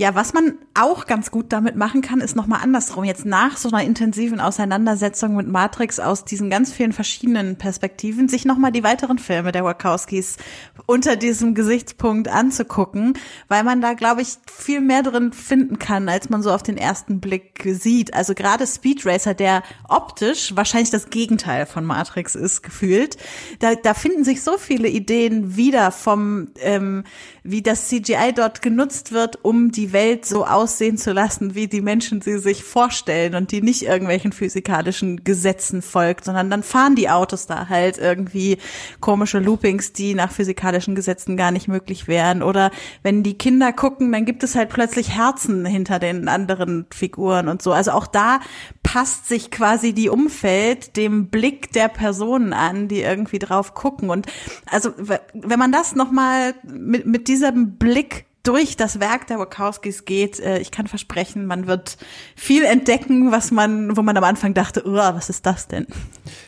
Ja, 0.00 0.14
was 0.14 0.32
man 0.32 0.54
auch 0.72 1.04
ganz 1.04 1.30
gut 1.30 1.52
damit 1.52 1.76
machen 1.76 2.00
kann, 2.00 2.22
ist 2.22 2.34
nochmal 2.34 2.60
andersrum. 2.62 3.04
Jetzt 3.04 3.26
nach 3.26 3.58
so 3.58 3.68
einer 3.68 3.84
intensiven 3.84 4.40
Auseinandersetzung 4.40 5.36
mit 5.36 5.46
Matrix 5.46 6.00
aus 6.00 6.24
diesen 6.24 6.48
ganz 6.48 6.72
vielen 6.72 6.94
verschiedenen 6.94 7.56
Perspektiven, 7.56 8.26
sich 8.26 8.46
nochmal 8.46 8.72
die 8.72 8.82
weiteren 8.82 9.18
Filme 9.18 9.52
der 9.52 9.62
Wachowskis 9.62 10.38
unter 10.86 11.16
diesem 11.16 11.54
Gesichtspunkt 11.54 12.28
anzugucken, 12.28 13.12
weil 13.48 13.62
man 13.62 13.82
da, 13.82 13.92
glaube 13.92 14.22
ich, 14.22 14.38
viel 14.50 14.80
mehr 14.80 15.02
drin 15.02 15.34
finden 15.34 15.78
kann, 15.78 16.08
als 16.08 16.30
man 16.30 16.42
so 16.42 16.50
auf 16.50 16.62
den 16.62 16.78
ersten 16.78 17.20
Blick 17.20 17.68
sieht. 17.70 18.14
Also 18.14 18.32
gerade 18.32 18.66
Speed 18.66 19.04
Racer, 19.04 19.34
der 19.34 19.62
optisch 19.86 20.56
wahrscheinlich 20.56 20.88
das 20.88 21.10
Gegenteil 21.10 21.66
von 21.66 21.84
Matrix 21.84 22.36
ist, 22.36 22.62
gefühlt, 22.62 23.18
da, 23.58 23.74
da 23.74 23.92
finden 23.92 24.24
sich 24.24 24.42
so 24.42 24.56
viele 24.56 24.88
Ideen 24.88 25.56
wieder 25.56 25.90
vom, 25.90 26.48
ähm, 26.60 27.04
wie 27.42 27.60
das 27.60 27.88
CGI 27.88 28.32
dort 28.34 28.62
genutzt 28.62 29.12
wird, 29.12 29.44
um 29.44 29.70
die 29.70 29.89
Welt 29.92 30.24
so 30.24 30.46
aussehen 30.46 30.98
zu 30.98 31.12
lassen, 31.12 31.54
wie 31.54 31.68
die 31.68 31.80
Menschen 31.80 32.20
sie 32.20 32.38
sich 32.38 32.64
vorstellen 32.64 33.34
und 33.34 33.52
die 33.52 33.62
nicht 33.62 33.82
irgendwelchen 33.82 34.32
physikalischen 34.32 35.24
Gesetzen 35.24 35.82
folgt, 35.82 36.24
sondern 36.24 36.50
dann 36.50 36.62
fahren 36.62 36.94
die 36.94 37.08
Autos 37.08 37.46
da 37.46 37.68
halt 37.68 37.98
irgendwie 37.98 38.58
komische 39.00 39.38
Loopings, 39.38 39.92
die 39.92 40.14
nach 40.14 40.32
physikalischen 40.32 40.94
Gesetzen 40.94 41.36
gar 41.36 41.50
nicht 41.50 41.68
möglich 41.68 42.08
wären. 42.08 42.42
Oder 42.42 42.70
wenn 43.02 43.22
die 43.22 43.38
Kinder 43.38 43.72
gucken, 43.72 44.12
dann 44.12 44.24
gibt 44.24 44.42
es 44.42 44.54
halt 44.54 44.68
plötzlich 44.68 45.10
Herzen 45.10 45.66
hinter 45.66 45.98
den 45.98 46.28
anderen 46.28 46.86
Figuren 46.90 47.48
und 47.48 47.62
so. 47.62 47.72
Also 47.72 47.92
auch 47.92 48.06
da 48.06 48.40
passt 48.82 49.28
sich 49.28 49.50
quasi 49.50 49.92
die 49.92 50.08
Umfeld 50.08 50.96
dem 50.96 51.28
Blick 51.28 51.72
der 51.72 51.88
Personen 51.88 52.52
an, 52.52 52.88
die 52.88 53.00
irgendwie 53.00 53.38
drauf 53.38 53.74
gucken. 53.74 54.10
Und 54.10 54.26
also 54.66 54.92
wenn 54.96 55.58
man 55.58 55.72
das 55.72 55.94
nochmal 55.94 56.54
mit, 56.64 57.06
mit 57.06 57.28
diesem 57.28 57.76
Blick 57.76 58.26
durch 58.42 58.76
das 58.76 59.00
Werk 59.00 59.26
der 59.26 59.38
Wachowskis 59.38 60.04
geht, 60.04 60.40
äh, 60.40 60.58
ich 60.58 60.70
kann 60.70 60.86
versprechen, 60.86 61.46
man 61.46 61.66
wird 61.66 61.96
viel 62.34 62.64
entdecken, 62.64 63.32
was 63.32 63.50
man, 63.50 63.96
wo 63.96 64.02
man 64.02 64.16
am 64.16 64.24
Anfang 64.24 64.54
dachte, 64.54 64.82
was 64.84 65.28
ist 65.28 65.46
das 65.46 65.68
denn? 65.68 65.86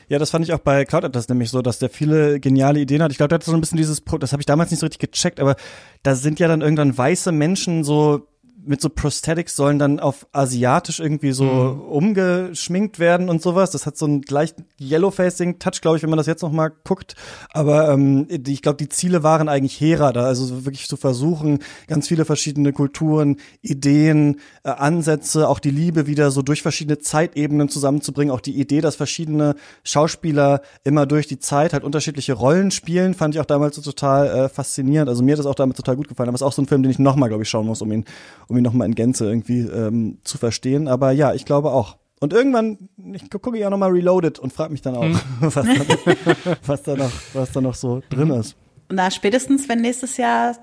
Ja, 0.09 0.19
das 0.19 0.31
fand 0.31 0.45
ich 0.45 0.53
auch 0.53 0.59
bei 0.59 0.85
Cloud 0.85 1.05
Atlas 1.05 1.29
nämlich 1.29 1.51
so, 1.51 1.61
dass 1.63 1.79
der 1.79 1.91
viele 1.91 2.41
geniale 2.41 2.81
Ideen 2.81 3.03
hat. 3.03 3.11
Ich 3.11 3.19
glaube, 3.19 3.29
der 3.29 3.37
hat 3.37 3.45
so 3.45 3.53
ein 3.53 3.61
bisschen 3.61 3.77
dieses, 3.77 4.03
das 4.21 4.33
habe 4.33 4.41
ich 4.43 4.47
damals 4.47 4.71
nicht 4.71 4.81
so 4.81 4.87
richtig 4.87 5.13
gecheckt, 5.13 5.41
aber 5.41 5.57
da 6.03 6.15
sind 6.15 6.41
ja 6.41 6.49
dann 6.49 6.63
irgendwann 6.63 6.97
weiße 6.97 7.33
Menschen 7.33 7.85
so 7.85 8.27
mit 8.65 8.81
so 8.81 8.89
Prosthetics 8.89 9.57
sollen 9.57 9.79
dann 9.79 9.99
auf 9.99 10.27
asiatisch 10.33 11.01
irgendwie 11.01 11.33
so 11.33 11.45
umgeschminkt 11.47 12.99
werden 12.99 13.29
und 13.29 13.43
sowas. 13.43 13.71
Das 13.71 13.87
hat 13.87 13.97
so 13.97 14.07
einen 14.07 14.23
leichten 14.29 14.65
Yellow-Facing-Touch, 14.81 15.81
glaube 15.81 15.97
ich, 15.97 16.03
wenn 16.03 16.11
man 16.11 16.17
das 16.17 16.27
jetzt 16.27 16.43
noch 16.43 16.53
mal 16.53 16.69
guckt. 16.85 17.15
Aber 17.53 17.91
ähm, 17.91 18.27
die, 18.31 18.53
ich 18.53 18.63
glaube, 18.63 18.77
die 18.77 18.89
Ziele 18.89 19.23
waren 19.23 19.49
eigentlich 19.49 19.81
hehrer 19.81 20.13
da. 20.13 20.25
Also 20.25 20.45
so 20.45 20.65
wirklich 20.65 20.89
zu 20.89 20.97
versuchen, 20.97 21.59
ganz 21.89 22.09
viele 22.09 22.25
verschiedene 22.25 22.73
Kulturen, 22.73 23.39
Ideen, 23.63 24.41
äh, 24.65 24.71
Ansätze, 24.71 25.49
auch 25.49 25.59
die 25.59 25.71
Liebe 25.71 26.07
wieder 26.07 26.31
so 26.31 26.43
durch 26.43 26.63
verschiedene 26.63 26.99
Zeitebenen 26.99 27.69
zusammenzubringen. 27.69 28.33
Auch 28.33 28.41
die 28.41 28.59
Idee, 28.59 28.81
dass 28.81 28.97
verschiedene 28.97 29.57
Schauspieler 29.83 30.63
immer 30.85 31.07
durch 31.07 31.27
die 31.27 31.39
Zeit 31.39 31.73
halt 31.73 31.85
unterschiedliche 31.85 32.35
Rollen 32.35 32.71
spielen, 32.71 33.15
fand 33.15 33.35
ich 33.35 33.41
auch 33.41 33.47
damals 33.47 33.77
so 33.77 33.83
total 33.83 34.27
äh, 34.27 34.49
faszinierend. 34.49 35.09
Also 35.09 35.23
mir 35.25 35.33
hat 35.33 35.41
das 35.41 35.47
auch 35.47 35.55
damals 35.55 35.77
total 35.77 35.97
gut 35.97 36.09
gefallen. 36.09 36.29
Aber 36.29 36.37
es 36.37 36.43
ist 36.43 36.47
auch 36.47 36.53
so 36.53 36.63
ein 36.63 36.67
Film, 36.67 36.83
den 36.83 36.91
ich 36.91 36.99
noch 36.99 37.17
mal, 37.17 37.29
glaube 37.29 37.43
ich, 37.43 37.49
schauen 37.49 37.67
muss, 37.67 37.83
um 37.83 37.91
ihn, 37.91 38.05
um 38.53 38.59
ihn 38.59 38.63
noch 38.63 38.75
mal 38.75 38.85
in 38.85 38.95
Gänze 38.95 39.27
irgendwie 39.27 39.61
ähm, 39.61 40.19
zu 40.25 40.39
verstehen. 40.39 40.87
Aber 40.87 41.11
ja, 41.11 41.33
ich 41.33 41.45
glaube 41.45 41.73
auch. 41.73 41.97
Und 42.21 42.33
irgendwann, 42.33 42.79
ich 43.15 43.29
gucke 43.31 43.59
ja 43.59 43.69
noch 43.69 43.79
mal 43.79 43.91
Reloaded 43.91 44.39
und 44.39 44.53
frage 44.53 44.71
mich 44.73 44.83
dann 44.83 44.95
auch, 44.95 45.07
was, 45.41 45.55
da, 45.55 45.65
was, 46.67 46.83
da 46.83 46.95
noch, 46.95 47.11
was 47.33 47.53
da 47.53 47.61
noch 47.61 47.75
so 47.75 48.03
drin 48.11 48.31
ist. 48.31 48.55
Na, 48.91 49.11
spätestens, 49.11 49.69
wenn 49.69 49.81
nächstes 49.81 50.19
Jahr 50.19 50.55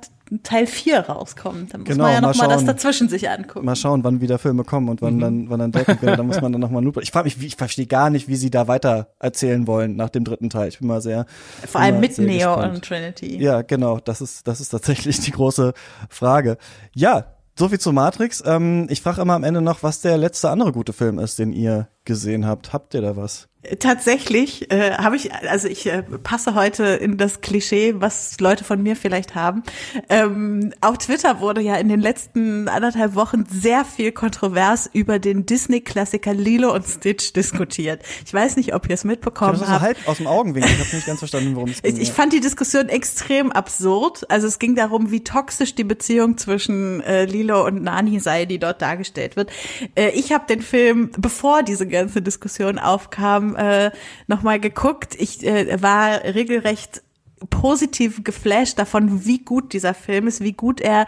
Teil 0.44 0.68
4 0.68 0.99
rauskommt, 0.99 1.74
dann 1.74 1.82
muss 1.82 1.90
Genau, 1.90 2.03
man 2.03 2.14
ja 2.14 2.22
mal 2.22 2.28
noch 2.28 2.38
mal 2.38 2.48
das 2.48 2.64
dazwischen 2.64 3.10
sich 3.10 3.30
angucken. 3.30 3.66
Mal 3.66 3.76
schauen, 3.76 4.03
wann 4.03 4.22
wieder 4.22 4.38
Filme 4.38 4.64
kommen 4.64 4.88
und 4.88 5.02
wann 5.02 5.20
dann, 5.20 5.49
wann 5.49 5.72
dann 5.72 5.86
kommt. 5.86 6.03
Da 6.03 6.22
muss 6.22 6.40
man 6.40 6.52
dann 6.52 6.61
nochmal 6.61 6.84
nur. 6.84 6.95
Ich 7.02 7.11
frage 7.11 7.26
mich, 7.26 7.44
ich 7.44 7.56
verstehe 7.56 7.88
gar 7.88 8.11
nicht, 8.11 8.28
wie 8.28 8.36
sie 8.36 8.52
da 8.52 8.68
weiter 8.68 9.07
erzählen 9.20 9.66
wollen 9.66 9.95
nach 9.95 10.10
dem 10.10 10.24
dritten 10.24 10.52
Teil. 10.52 10.70
Ich 10.70 10.80
bin 10.80 10.88
mal 10.88 11.02
sehr. 11.02 11.26
Vor 11.66 11.82
allem 11.82 11.99
mit 11.99 12.18
Neo 12.20 12.53
gespannt. 12.53 12.76
und 12.76 12.86
Trinity. 12.86 13.41
Ja, 13.41 13.64
genau. 13.64 13.99
Das 13.99 14.22
ist, 14.22 14.48
das 14.48 14.61
ist 14.61 14.70
tatsächlich 14.70 15.20
die 15.20 15.32
große 15.32 15.74
Frage. 16.10 16.57
Ja, 16.94 17.26
so 17.60 17.68
viel 17.68 17.80
zu 17.80 17.91
Matrix. 17.91 18.41
Ähm, 18.45 18.88
ich 18.90 19.02
frage 19.02 19.22
immer 19.22 19.34
am 19.34 19.44
Ende 19.44 19.61
noch, 19.61 19.84
was 19.84 19.99
der 19.99 20.18
letzte 20.18 20.49
andere 20.49 20.72
gute 20.72 20.94
Film 20.94 21.19
ist, 21.19 21.40
den 21.40 21.52
ihr 21.52 21.90
gesehen 22.06 22.45
habt. 22.45 22.72
Habt 22.72 22.94
ihr 22.94 23.02
da 23.02 23.18
was? 23.18 23.49
Tatsächlich 23.80 24.72
äh, 24.72 24.94
habe 24.94 25.18
ich, 25.18 25.34
also 25.34 25.68
ich 25.68 25.86
äh, 25.86 26.02
passe 26.02 26.56
heute 26.56 26.86
in 26.86 27.18
das 27.18 27.41
Klischee, 27.41 27.94
was 27.98 28.40
Leute 28.40 28.64
von 28.64 28.81
mir 28.81 28.95
vielleicht 28.95 29.36
haben. 29.36 29.64
Ähm, 30.07 30.73
auf 30.80 30.98
Twitter 30.99 31.41
wurde 31.41 31.60
ja 31.60 31.76
in 31.76 31.90
den 31.90 31.99
letzten 31.99 32.69
anderthalb 32.69 33.15
Wochen 33.15 33.45
sehr 33.52 33.84
viel 33.84 34.14
kontrovers 34.14 34.90
über 34.94 35.19
den 35.19 35.45
Disney-Klassiker 35.45 36.34
Lilo 36.34 36.73
und 36.73 36.86
Stitch 36.86 37.34
diskutiert. 37.34 38.02
Ich 38.26 38.34
weiß 38.34 38.56
nicht, 38.56 38.73
ob 38.73 38.88
ihr 38.88 38.94
es 38.94 39.02
Ich 39.02 39.03
habe 39.03 39.11
mitbekommen 39.11 39.52
das 39.60 39.68
so 39.68 39.68
habt. 39.68 39.81
halb 39.81 39.98
aus 40.07 40.18
dem 40.18 40.27
Augenwinkel. 40.27 40.72
Ich 40.72 40.80
habe 40.80 40.95
nicht 40.95 41.06
ganz 41.07 41.19
verstanden, 41.19 41.53
worum 41.56 41.69
es 41.69 41.81
ging. 41.81 41.95
Ich, 41.98 42.02
ich 42.02 42.11
fand 42.14 42.31
die 42.31 42.40
Diskussion 42.40 42.88
extrem 42.88 43.52
absurd. 43.52 44.26
Also 44.31 44.48
es 44.48 44.60
ging 44.60 44.76
darum, 44.76 45.11
wie 45.11 45.26
toxisch 45.26 45.76
die 45.76 45.84
Beziehung 45.84 46.38
zwischen 46.38 47.02
äh, 47.02 47.26
Lilo 47.26 47.65
und 47.65 47.84
Nani 47.84 48.22
sei, 48.22 48.45
die 48.45 48.57
dort 48.57 48.81
dargestellt 48.81 49.36
wird. 49.36 49.52
Äh, 49.95 50.11
ich 50.11 50.31
habe 50.31 50.45
den 50.48 50.61
Film, 50.61 51.11
bevor 51.18 51.61
diese 51.61 51.86
ganze 51.86 52.22
Diskussion 52.22 52.80
aufkam, 52.80 53.49
äh, 53.56 53.92
nochmal 54.28 54.60
geguckt. 54.60 55.16
Ich 55.20 55.46
äh, 55.46 55.82
war 55.82 56.24
regelrecht 56.24 57.02
positiv 57.50 58.24
geflasht 58.24 58.78
davon, 58.80 59.26
wie 59.26 59.40
gut 59.40 59.74
dieser 59.74 59.94
Film 59.94 60.28
ist, 60.28 60.42
wie 60.42 60.54
gut 60.54 60.82
er 60.82 61.08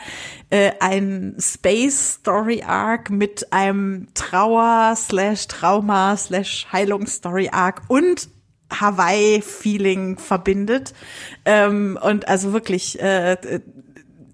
äh, 0.50 0.72
ein 0.80 1.36
Space 1.40 2.20
Story 2.20 2.64
Arc 2.66 3.10
mit 3.10 3.52
einem 3.52 4.08
Trauer 4.14 4.96
slash 4.96 5.48
Trauma 5.48 6.16
slash 6.16 6.68
Heilung 6.72 7.08
Story 7.08 7.50
Arc 7.52 7.82
und 7.88 8.30
Hawaii-Feeling 8.72 10.18
verbindet. 10.18 10.94
Ähm, 11.44 12.00
und 12.02 12.28
also 12.28 12.54
wirklich, 12.54 13.02
äh, 13.02 13.60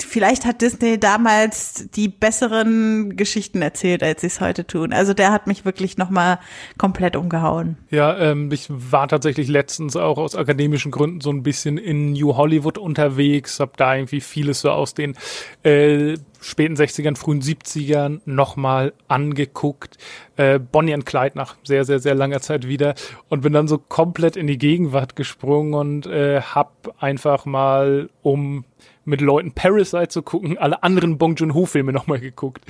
vielleicht 0.07 0.45
hat 0.45 0.61
Disney 0.61 0.99
damals 0.99 1.89
die 1.91 2.07
besseren 2.07 3.15
Geschichten 3.15 3.61
erzählt, 3.61 4.01
als 4.03 4.21
sie 4.21 4.27
es 4.27 4.41
heute 4.41 4.65
tun. 4.65 4.93
Also 4.93 5.13
der 5.13 5.31
hat 5.31 5.47
mich 5.47 5.65
wirklich 5.65 5.97
nochmal 5.97 6.39
komplett 6.77 7.15
umgehauen. 7.15 7.77
Ja, 7.89 8.17
ähm, 8.17 8.51
ich 8.51 8.67
war 8.69 9.07
tatsächlich 9.07 9.47
letztens 9.47 9.95
auch 9.95 10.17
aus 10.17 10.35
akademischen 10.35 10.91
Gründen 10.91 11.21
so 11.21 11.29
ein 11.29 11.43
bisschen 11.43 11.77
in 11.77 12.13
New 12.13 12.35
Hollywood 12.35 12.77
unterwegs, 12.77 13.59
hab 13.59 13.77
da 13.77 13.95
irgendwie 13.95 14.21
vieles 14.21 14.61
so 14.61 14.71
aus 14.71 14.93
den 14.93 15.15
äh, 15.63 16.15
späten 16.47 16.75
60ern, 16.75 17.17
frühen 17.17 17.41
70ern 17.41 18.21
nochmal 18.25 18.93
angeguckt. 19.07 19.97
Äh, 20.37 20.59
Bonnie 20.59 20.93
und 20.93 21.05
Clyde 21.05 21.37
nach 21.37 21.57
sehr, 21.63 21.83
sehr, 21.83 21.99
sehr 21.99 22.15
langer 22.15 22.41
Zeit 22.41 22.67
wieder 22.67 22.95
und 23.29 23.41
bin 23.41 23.53
dann 23.53 23.67
so 23.67 23.77
komplett 23.77 24.37
in 24.37 24.47
die 24.47 24.57
Gegenwart 24.57 25.15
gesprungen 25.15 25.73
und 25.73 26.07
äh, 26.07 26.41
hab 26.41 26.95
einfach 26.99 27.45
mal, 27.45 28.09
um 28.21 28.63
mit 29.03 29.21
Leuten 29.21 29.51
Parasite 29.51 30.09
zu 30.09 30.21
gucken, 30.21 30.57
alle 30.57 30.83
anderen 30.83 31.17
Bong 31.17 31.35
Joon-ho-Filme 31.35 31.91
nochmal 31.93 32.19
geguckt. 32.19 32.63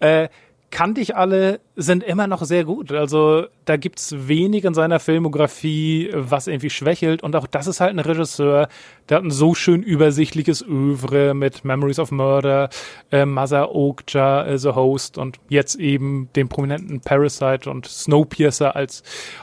Äh, 0.00 0.28
kannte 0.72 1.00
ich 1.00 1.14
alle, 1.14 1.60
sind 1.76 2.02
immer 2.02 2.26
noch 2.26 2.42
sehr 2.42 2.64
gut. 2.64 2.90
Also 2.90 3.44
da 3.66 3.76
gibt's 3.76 4.14
wenig 4.26 4.64
in 4.64 4.74
seiner 4.74 4.98
Filmografie, 4.98 6.10
was 6.14 6.48
irgendwie 6.48 6.70
schwächelt. 6.70 7.22
Und 7.22 7.36
auch 7.36 7.46
das 7.46 7.68
ist 7.68 7.80
halt 7.80 7.90
ein 7.90 8.00
Regisseur, 8.00 8.68
der 9.08 9.18
hat 9.18 9.24
ein 9.24 9.30
so 9.30 9.54
schön 9.54 9.82
übersichtliches 9.82 10.62
Övre 10.66 11.34
mit 11.34 11.64
Memories 11.64 12.00
of 12.00 12.10
Murder, 12.10 12.70
äh, 13.12 13.26
Mother 13.26 13.74
Okja, 13.74 14.46
äh, 14.46 14.58
The 14.58 14.70
Host 14.70 15.18
und 15.18 15.38
jetzt 15.48 15.76
eben 15.76 16.30
den 16.34 16.48
prominenten 16.48 17.00
Parasite 17.00 17.70
und 17.70 17.86
Snowpiercer 17.86 18.74
als 18.74 19.02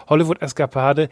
Hollywood-Eskapade 0.09 1.09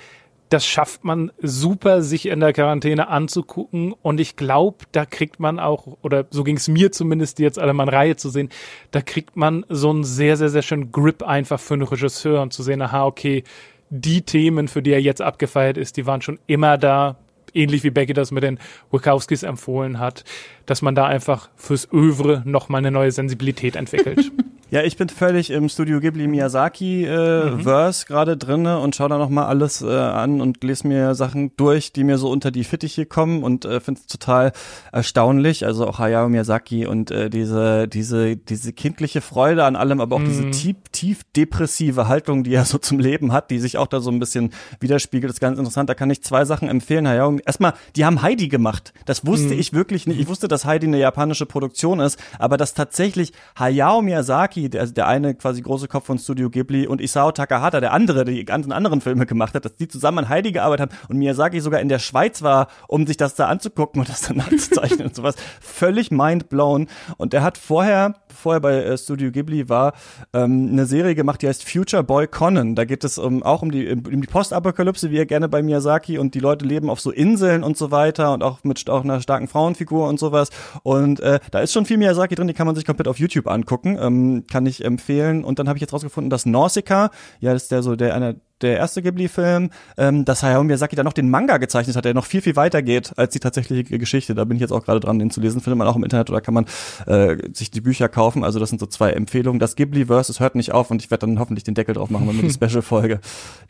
das 0.49 0.65
schafft 0.65 1.03
man 1.03 1.31
super, 1.41 2.01
sich 2.01 2.27
in 2.27 2.39
der 2.39 2.53
Quarantäne 2.53 3.09
anzugucken. 3.09 3.93
Und 4.01 4.19
ich 4.19 4.35
glaube, 4.35 4.85
da 4.91 5.05
kriegt 5.05 5.39
man 5.39 5.59
auch, 5.59 5.97
oder 6.01 6.25
so 6.29 6.43
ging 6.43 6.57
es 6.57 6.67
mir 6.67 6.91
zumindest, 6.91 7.39
die 7.39 7.43
jetzt 7.43 7.59
alle 7.59 7.73
mal 7.73 7.83
in 7.83 7.89
Reihe 7.89 8.15
zu 8.15 8.29
sehen, 8.29 8.49
da 8.91 9.01
kriegt 9.01 9.35
man 9.35 9.65
so 9.69 9.89
einen 9.89 10.03
sehr, 10.03 10.37
sehr, 10.37 10.49
sehr 10.49 10.61
schönen 10.61 10.91
Grip 10.91 11.23
einfach 11.23 11.59
für 11.59 11.73
einen 11.73 11.83
Regisseur 11.83 12.41
und 12.41 12.53
zu 12.53 12.63
sehen, 12.63 12.81
aha, 12.81 13.05
okay, 13.05 13.43
die 13.89 14.21
Themen, 14.21 14.67
für 14.67 14.81
die 14.81 14.91
er 14.91 15.01
jetzt 15.01 15.21
abgefeiert 15.21 15.77
ist, 15.77 15.97
die 15.97 16.05
waren 16.05 16.21
schon 16.21 16.39
immer 16.47 16.77
da, 16.77 17.17
ähnlich 17.53 17.83
wie 17.83 17.89
Becky 17.89 18.13
das 18.13 18.31
mit 18.31 18.43
den 18.43 18.59
Wachowskis 18.91 19.43
empfohlen 19.43 19.99
hat, 19.99 20.23
dass 20.65 20.81
man 20.81 20.95
da 20.95 21.05
einfach 21.05 21.49
fürs 21.55 21.91
Övre 21.91 22.43
nochmal 22.45 22.79
eine 22.79 22.91
neue 22.91 23.11
Sensibilität 23.11 23.75
entwickelt. 23.75 24.31
Ja, 24.69 24.81
ich 24.83 24.97
bin 24.97 25.07
völlig 25.07 25.49
im 25.49 25.69
Studio 25.69 26.01
Ghibli 26.01 26.27
Miyazaki 26.27 27.05
äh, 27.05 27.51
mhm. 27.51 27.61
Verse 27.61 28.05
gerade 28.05 28.35
drinne 28.35 28.79
und 28.79 28.97
schaue 28.97 29.07
da 29.07 29.17
noch 29.17 29.29
mal 29.29 29.45
alles 29.45 29.81
äh, 29.81 29.87
an 29.87 30.41
und 30.41 30.61
lese 30.61 30.85
mir 30.85 31.15
Sachen 31.15 31.55
durch, 31.55 31.93
die 31.93 32.03
mir 32.03 32.17
so 32.17 32.29
unter 32.29 32.51
die 32.51 32.65
Fittiche 32.65 33.05
kommen 33.05 33.43
und 33.43 33.63
äh, 33.63 33.79
finde 33.79 34.01
es 34.01 34.07
total 34.07 34.51
erstaunlich. 34.91 35.65
Also 35.65 35.87
auch 35.87 35.99
Hayao 35.99 36.27
Miyazaki 36.27 36.85
und 36.85 37.11
äh, 37.11 37.29
diese 37.29 37.87
diese 37.87 38.35
diese 38.35 38.73
kindliche 38.73 39.21
Freude 39.21 39.63
an 39.63 39.77
allem, 39.77 40.01
aber 40.01 40.17
auch 40.17 40.19
mhm. 40.19 40.25
diese 40.25 40.51
tief 40.51 40.75
tief 40.91 41.21
depressive 41.33 42.09
Haltung, 42.09 42.43
die 42.43 42.53
er 42.53 42.65
so 42.65 42.77
zum 42.77 42.99
Leben 42.99 43.31
hat, 43.31 43.51
die 43.51 43.59
sich 43.59 43.77
auch 43.77 43.87
da 43.87 44.01
so 44.01 44.11
ein 44.11 44.19
bisschen 44.19 44.51
widerspiegelt, 44.81 45.31
ist 45.31 45.39
ganz 45.39 45.57
interessant. 45.57 45.89
Da 45.89 45.93
kann 45.93 46.09
ich 46.09 46.23
zwei 46.23 46.43
Sachen 46.43 46.67
empfehlen. 46.67 47.07
Hayao, 47.07 47.37
erstmal, 47.45 47.73
die 47.95 48.03
haben 48.03 48.21
Heidi 48.21 48.49
gemacht. 48.49 48.93
Das 49.05 49.25
wusste 49.25 49.53
mhm. 49.53 49.61
ich 49.61 49.71
wirklich 49.71 50.07
nicht. 50.07 50.19
Ich 50.19 50.27
wusste, 50.27 50.49
dass 50.49 50.65
Heidi 50.65 50.87
eine 50.87 50.99
japanische 50.99 51.45
Produktion 51.45 52.01
ist, 52.01 52.19
aber 52.37 52.57
dass 52.57 52.73
tatsächlich 52.73 53.31
Hayao 53.55 54.01
Miyazaki 54.01 54.56
Miyazaki, 54.57 54.69
der, 54.69 54.81
also 54.81 54.93
der 54.93 55.07
eine 55.07 55.35
quasi 55.35 55.61
große 55.61 55.87
Kopf 55.87 56.05
von 56.05 56.17
Studio 56.17 56.49
Ghibli 56.49 56.87
und 56.87 57.01
Isao 57.01 57.31
Takahata, 57.31 57.79
der 57.79 57.93
andere, 57.93 58.25
der 58.25 58.33
die 58.33 58.45
ganzen 58.45 58.71
anderen 58.71 59.01
Filme 59.01 59.25
gemacht 59.25 59.53
hat, 59.53 59.65
dass 59.65 59.75
die 59.75 59.87
zusammen 59.87 60.19
an 60.19 60.29
Heidi 60.29 60.51
gearbeitet 60.51 60.91
haben 60.91 60.99
und 61.09 61.17
Miyazaki 61.17 61.59
sogar 61.59 61.79
in 61.79 61.89
der 61.89 61.99
Schweiz 61.99 62.41
war, 62.41 62.67
um 62.87 63.05
sich 63.05 63.17
das 63.17 63.35
da 63.35 63.47
anzugucken 63.47 64.01
und 64.01 64.09
das 64.09 64.21
dann 64.21 64.37
nachzuzeichnen 64.37 65.07
und 65.07 65.15
sowas. 65.15 65.35
Völlig 65.61 66.11
mind 66.11 66.49
blown. 66.49 66.87
Und 67.17 67.33
der 67.33 67.43
hat 67.43 67.57
vorher, 67.57 68.15
bevor 68.37 68.53
er 68.53 68.59
bei 68.59 68.75
äh, 68.83 68.97
Studio 68.97 69.31
Ghibli 69.31 69.67
war, 69.67 69.93
ähm, 70.31 70.69
eine 70.71 70.85
Serie 70.85 71.15
gemacht, 71.15 71.41
die 71.41 71.47
heißt 71.47 71.67
Future 71.67 72.03
Boy 72.03 72.27
Conan. 72.27 72.75
Da 72.75 72.85
geht 72.85 73.03
es 73.03 73.17
um, 73.17 73.41
auch 73.41 73.63
um 73.63 73.71
die, 73.71 73.91
um 73.91 74.21
die 74.21 74.27
Postapokalypse, 74.27 75.09
wie 75.09 75.17
er 75.17 75.25
gerne 75.25 75.49
bei 75.49 75.63
Miyazaki 75.63 76.19
und 76.19 76.35
die 76.35 76.39
Leute 76.39 76.63
leben 76.63 76.91
auf 76.91 76.99
so 76.99 77.09
Inseln 77.11 77.63
und 77.63 77.77
so 77.77 77.89
weiter 77.89 78.33
und 78.33 78.43
auch 78.43 78.63
mit 78.63 78.87
auch 78.89 79.03
einer 79.03 79.21
starken 79.21 79.47
Frauenfigur 79.47 80.07
und 80.07 80.19
sowas. 80.19 80.49
Und 80.83 81.19
äh, 81.19 81.39
da 81.49 81.59
ist 81.59 81.73
schon 81.73 81.85
viel 81.85 81.97
Miyazaki 81.97 82.35
drin, 82.35 82.47
die 82.47 82.53
kann 82.53 82.67
man 82.67 82.75
sich 82.75 82.85
komplett 82.85 83.07
auf 83.07 83.17
YouTube 83.17 83.47
angucken. 83.47 83.97
Ähm, 83.99 84.43
kann 84.51 84.67
ich 84.67 84.85
empfehlen. 84.85 85.43
Und 85.43 85.57
dann 85.57 85.67
habe 85.67 85.77
ich 85.77 85.81
jetzt 85.81 85.93
rausgefunden, 85.93 86.29
dass 86.29 86.45
Nausicaa, 86.45 87.09
ja, 87.39 87.53
das 87.53 87.63
ist 87.63 87.71
der 87.71 87.81
so 87.81 87.95
der 87.95 88.13
einer 88.13 88.35
der 88.61 88.77
erste 88.77 89.01
Ghibli-Film, 89.01 89.69
ähm, 89.97 90.25
dass 90.25 90.43
Hayao 90.43 90.63
Miyazaki 90.63 90.95
da 90.95 91.03
noch 91.03 91.13
den 91.13 91.29
Manga 91.29 91.57
gezeichnet 91.57 91.95
hat, 91.95 92.05
der 92.05 92.13
noch 92.13 92.25
viel, 92.25 92.41
viel 92.41 92.55
weiter 92.55 92.81
geht 92.81 93.17
als 93.17 93.33
die 93.33 93.39
tatsächliche 93.39 93.97
Geschichte. 93.97 94.35
Da 94.35 94.45
bin 94.45 94.57
ich 94.57 94.61
jetzt 94.61 94.71
auch 94.71 94.83
gerade 94.83 94.99
dran, 94.99 95.19
den 95.19 95.29
zu 95.29 95.41
lesen. 95.41 95.61
Findet 95.61 95.77
man 95.77 95.87
auch 95.87 95.95
im 95.95 96.03
Internet 96.03 96.29
oder 96.29 96.41
kann 96.41 96.53
man 96.53 96.65
äh, 97.05 97.37
sich 97.53 97.71
die 97.71 97.81
Bücher 97.81 98.09
kaufen. 98.09 98.43
Also 98.43 98.59
das 98.59 98.69
sind 98.69 98.79
so 98.79 98.85
zwei 98.85 99.11
Empfehlungen. 99.11 99.59
Das 99.59 99.75
Ghibli-Verse, 99.75 100.31
es 100.31 100.39
hört 100.39 100.55
nicht 100.55 100.71
auf 100.71 100.91
und 100.91 101.01
ich 101.01 101.11
werde 101.11 101.27
dann 101.27 101.39
hoffentlich 101.39 101.63
den 101.63 101.75
Deckel 101.75 101.95
drauf 101.95 102.09
machen, 102.09 102.27
wenn 102.27 102.35
wir 102.35 102.43
die 102.43 102.53
Special-Folge 102.53 103.19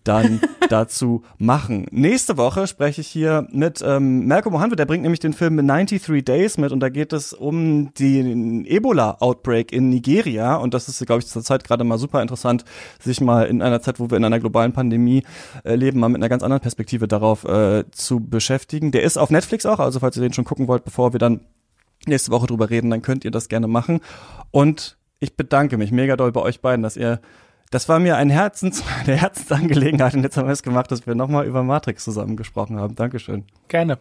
dann 0.04 0.42
dazu 0.70 1.24
machen. 1.38 1.86
Nächste 1.92 2.38
Woche 2.38 2.68
spreche 2.68 3.02
ich 3.02 3.08
hier 3.08 3.48
mit 3.52 3.84
ähm, 3.86 4.28
Malcolm 4.28 4.54
Mohanwe, 4.54 4.76
der 4.76 4.86
bringt 4.86 5.04
nämlich 5.04 5.20
den 5.20 5.34
Film 5.34 5.58
93 5.58 6.24
Days 6.24 6.58
mit 6.58 6.72
und 6.72 6.80
da 6.80 6.90
geht 6.90 7.14
es 7.14 7.34
um 7.34 7.94
den 7.96 8.66
Ebola-Outbreak 8.66 9.72
in 9.72 9.90
Nigeria 9.90 10.56
und 10.56 10.74
das 10.74 10.88
ist, 10.88 11.06
glaube 11.06 11.20
ich, 11.20 11.28
zur 11.28 11.44
Zeit 11.44 11.64
gerade 11.64 11.84
mal 11.84 11.98
super 11.98 12.22
interessant, 12.22 12.64
sich 13.00 13.22
mal 13.22 13.44
in 13.44 13.62
einer 13.62 13.82
Zeit, 13.82 14.00
wo 14.00 14.10
wir 14.10 14.18
in 14.18 14.24
einer 14.24 14.40
globalen 14.40 14.74
Pandemie 14.78 15.24
äh, 15.64 15.74
leben, 15.74 16.00
mal 16.00 16.10
mit 16.10 16.18
einer 16.18 16.30
ganz 16.30 16.44
anderen 16.44 16.62
Perspektive 16.62 17.08
darauf 17.08 17.44
äh, 17.46 17.84
zu 17.92 18.20
beschäftigen. 18.20 18.92
Der 18.92 19.02
ist 19.02 19.18
auf 19.18 19.32
Netflix 19.32 19.66
auch, 19.66 19.80
also 19.80 20.00
falls 20.00 20.16
ihr 20.18 20.22
den 20.22 20.34
schon 20.34 20.46
gucken 20.46 20.68
wollt, 20.68 20.86
bevor 20.86 21.14
wir 21.14 21.20
dann 21.20 21.42
nächste 22.06 22.32
Woche 22.32 22.46
drüber 22.46 22.70
reden, 22.70 22.92
dann 22.92 23.02
könnt 23.02 23.26
ihr 23.26 23.32
das 23.32 23.50
gerne 23.50 23.68
machen. 23.68 24.02
Und 24.52 24.98
ich 25.20 25.36
bedanke 25.36 25.78
mich 25.78 25.92
mega 25.92 26.16
doll 26.16 26.32
bei 26.32 26.42
euch 26.42 26.62
beiden, 26.62 26.84
dass 26.84 26.96
ihr 26.96 27.20
das 27.72 27.90
war 27.90 28.00
mir 28.00 28.16
ein 28.16 28.30
Herzens, 28.30 28.84
eine 29.04 29.16
Herzensangelegenheit 29.18 30.14
und 30.14 30.24
jetzt 30.24 30.38
haben 30.38 30.48
wir 30.48 30.54
es 30.54 30.64
gemacht, 30.64 30.92
dass 30.92 31.06
wir 31.06 31.16
nochmal 31.16 31.46
über 31.46 31.64
Matrix 31.64 32.04
zusammen 32.04 32.38
gesprochen 32.38 32.80
haben. 32.80 32.96
Dankeschön. 32.96 33.46
Gerne. 33.68 33.98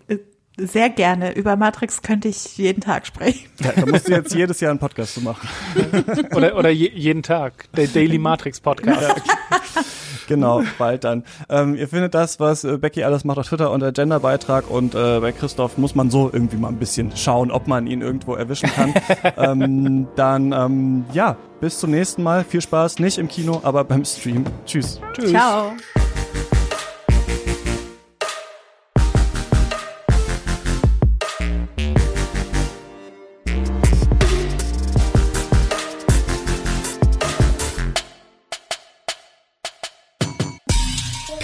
Sehr 0.58 0.88
gerne. 0.88 1.34
Über 1.34 1.56
Matrix 1.56 2.00
könnte 2.00 2.28
ich 2.28 2.56
jeden 2.56 2.80
Tag 2.80 3.06
sprechen. 3.06 3.46
Ja, 3.62 3.72
da 3.72 3.84
musst 3.84 4.08
du 4.08 4.12
jetzt 4.12 4.34
jedes 4.34 4.60
Jahr 4.60 4.70
einen 4.70 4.78
Podcast 4.78 5.14
zu 5.14 5.20
machen. 5.20 5.46
oder 6.34 6.56
oder 6.56 6.70
je, 6.70 6.90
jeden 6.94 7.22
Tag. 7.22 7.68
Der 7.76 7.86
Daily 7.86 8.16
Matrix 8.16 8.58
Podcast. 8.60 9.22
genau, 10.28 10.62
bald 10.78 11.04
dann. 11.04 11.24
Ähm, 11.50 11.74
ihr 11.74 11.88
findet 11.88 12.14
das, 12.14 12.40
was 12.40 12.64
äh, 12.64 12.78
Becky 12.78 13.04
alles 13.04 13.24
macht 13.24 13.36
auf 13.36 13.48
Twitter 13.48 13.70
unter 13.70 13.92
Genderbeitrag 13.92 14.70
und 14.70 14.94
äh, 14.94 15.20
bei 15.20 15.32
Christoph 15.32 15.76
muss 15.76 15.94
man 15.94 16.08
so 16.08 16.30
irgendwie 16.32 16.56
mal 16.56 16.68
ein 16.68 16.78
bisschen 16.78 17.14
schauen, 17.14 17.50
ob 17.50 17.66
man 17.66 17.86
ihn 17.86 18.00
irgendwo 18.00 18.34
erwischen 18.34 18.70
kann. 18.70 18.94
ähm, 19.36 20.08
dann, 20.16 20.52
ähm, 20.52 21.04
ja, 21.12 21.36
bis 21.60 21.78
zum 21.80 21.90
nächsten 21.90 22.22
Mal. 22.22 22.44
Viel 22.44 22.62
Spaß, 22.62 22.98
nicht 22.98 23.18
im 23.18 23.28
Kino, 23.28 23.60
aber 23.62 23.84
beim 23.84 24.06
Stream. 24.06 24.44
Tschüss. 24.64 25.02
Tschüss. 25.12 25.30
Ciao. 25.30 25.72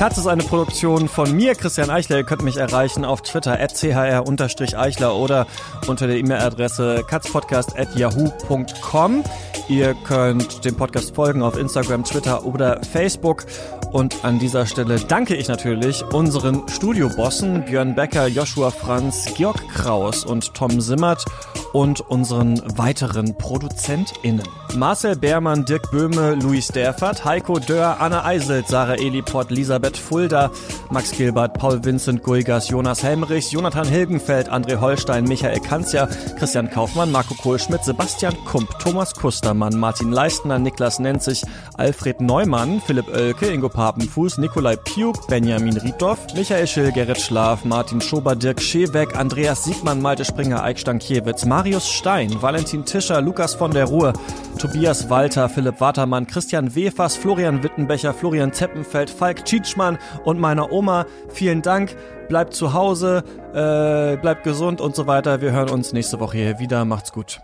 Katz 0.03 0.19
ist 0.19 0.27
eine 0.27 0.43
Produktion 0.43 1.07
von 1.07 1.31
mir, 1.31 1.55
Christian 1.55 1.89
Eichler. 1.89 2.17
Ihr 2.17 2.25
könnt 2.25 2.43
mich 2.43 2.57
erreichen 2.57 3.05
auf 3.05 3.23
Twitter 3.23 3.61
at 3.61 3.73
chr-eichler 3.73 5.15
oder 5.15 5.47
unter 5.87 6.09
der 6.09 6.17
E-Mail-Adresse 6.17 7.05
katzpodcast.yahoo.com. 7.07 9.23
Ihr 9.69 9.95
könnt 9.95 10.65
dem 10.65 10.75
Podcast 10.75 11.15
folgen 11.15 11.43
auf 11.43 11.57
Instagram, 11.57 12.03
Twitter 12.03 12.45
oder 12.45 12.83
Facebook. 12.83 13.47
Und 13.93 14.25
an 14.25 14.41
dieser 14.41 14.67
Stelle 14.67 14.99
danke 14.99 15.37
ich 15.37 15.47
natürlich 15.47 16.03
unseren 16.13 16.69
Studiobossen 16.69 17.65
Björn 17.65 17.95
Becker, 17.95 18.27
Joshua 18.27 18.73
Franz, 18.73 19.33
Georg 19.37 19.69
Kraus 19.69 20.25
und 20.25 20.53
Tom 20.55 20.81
Simmert 20.81 21.25
und 21.73 22.01
unseren 22.01 22.61
weiteren 22.77 23.37
ProduzentInnen. 23.37 24.43
Marcel 24.77 25.17
Beermann, 25.17 25.65
Dirk 25.65 25.91
Böhme, 25.91 26.35
Luis 26.35 26.69
Derfert, 26.69 27.25
Heiko 27.25 27.59
Dörr, 27.59 28.01
Anna 28.01 28.25
Eiselt, 28.25 28.69
Sarah 28.69 28.95
Eliport, 28.95 29.51
Elisabeth 29.51 29.92
Fulda, 29.97 30.51
Max 30.91 31.13
Gilbert, 31.13 31.55
Paul 31.55 31.85
Vincent 31.85 32.25
Guigas, 32.25 32.69
Jonas 32.69 33.05
Helmrichs, 33.05 33.53
Jonathan 33.53 33.87
Hilgenfeld, 33.87 34.49
André 34.49 34.81
Holstein, 34.81 35.25
Michael 35.25 35.61
Kanzia, 35.61 36.09
Christian 36.37 36.69
Kaufmann, 36.69 37.13
Marco 37.13 37.35
Kohlschmidt, 37.35 37.85
Sebastian 37.85 38.35
Kump, 38.45 38.69
Thomas 38.81 39.15
Kuster, 39.15 39.53
Wintermann, 39.53 39.79
Martin 39.79 40.13
Leistner, 40.13 40.59
Niklas 40.59 40.99
Nenzig, 40.99 41.45
Alfred 41.77 42.21
Neumann, 42.21 42.81
Philipp 42.81 43.09
Oelke, 43.09 43.53
Ingo 43.53 43.69
Papenfuß, 43.69 44.39
Nikolai 44.39 44.77
Piuk, 44.77 45.27
Benjamin 45.29 45.77
Riedorf, 45.77 46.19
Michael 46.35 46.67
Schill, 46.67 46.93
Gerrit 46.93 47.21
Schlaf, 47.21 47.65
Martin 47.65 48.01
Schober, 48.01 48.35
Dirk 48.35 48.61
Scheweck, 48.61 49.17
Andreas 49.17 49.65
Siegmann, 49.65 50.01
Malte 50.01 50.25
Springer, 50.25 50.63
Eik 50.63 50.79
Stankiewicz, 50.79 51.45
Marius 51.45 51.89
Stein, 51.89 52.41
Valentin 52.41 52.85
Tischer, 52.85 53.21
Lukas 53.21 53.55
von 53.55 53.73
der 53.73 53.85
Ruhr, 53.85 54.13
Tobias 54.59 55.11
Walter, 55.11 55.49
Philipp 55.49 55.81
Watermann, 55.81 56.27
Christian 56.27 56.75
Wefers, 56.75 57.17
Florian 57.17 57.63
Wittenbecher, 57.63 58.15
Florian 58.15 58.53
Zeppenfeld, 58.53 59.11
Falk 59.11 59.45
Tschitschmann 59.45 59.82
und 60.25 60.39
meiner 60.39 60.73
Oma. 60.73 61.07
Vielen 61.29 61.63
Dank. 61.63 61.97
Bleibt 62.29 62.55
zu 62.55 62.73
Hause, 62.73 63.25
äh, 63.53 64.17
bleibt 64.17 64.45
gesund 64.45 64.81
und 64.81 64.97
so 64.97 65.07
weiter. 65.07 65.41
Wir 65.41 65.53
hören 65.53 65.71
uns 65.71 65.93
nächste 65.93 66.19
Woche 66.21 66.39
hier 66.39 66.59
wieder. 66.59 66.85
Macht's 66.85 67.13
gut. 67.13 67.41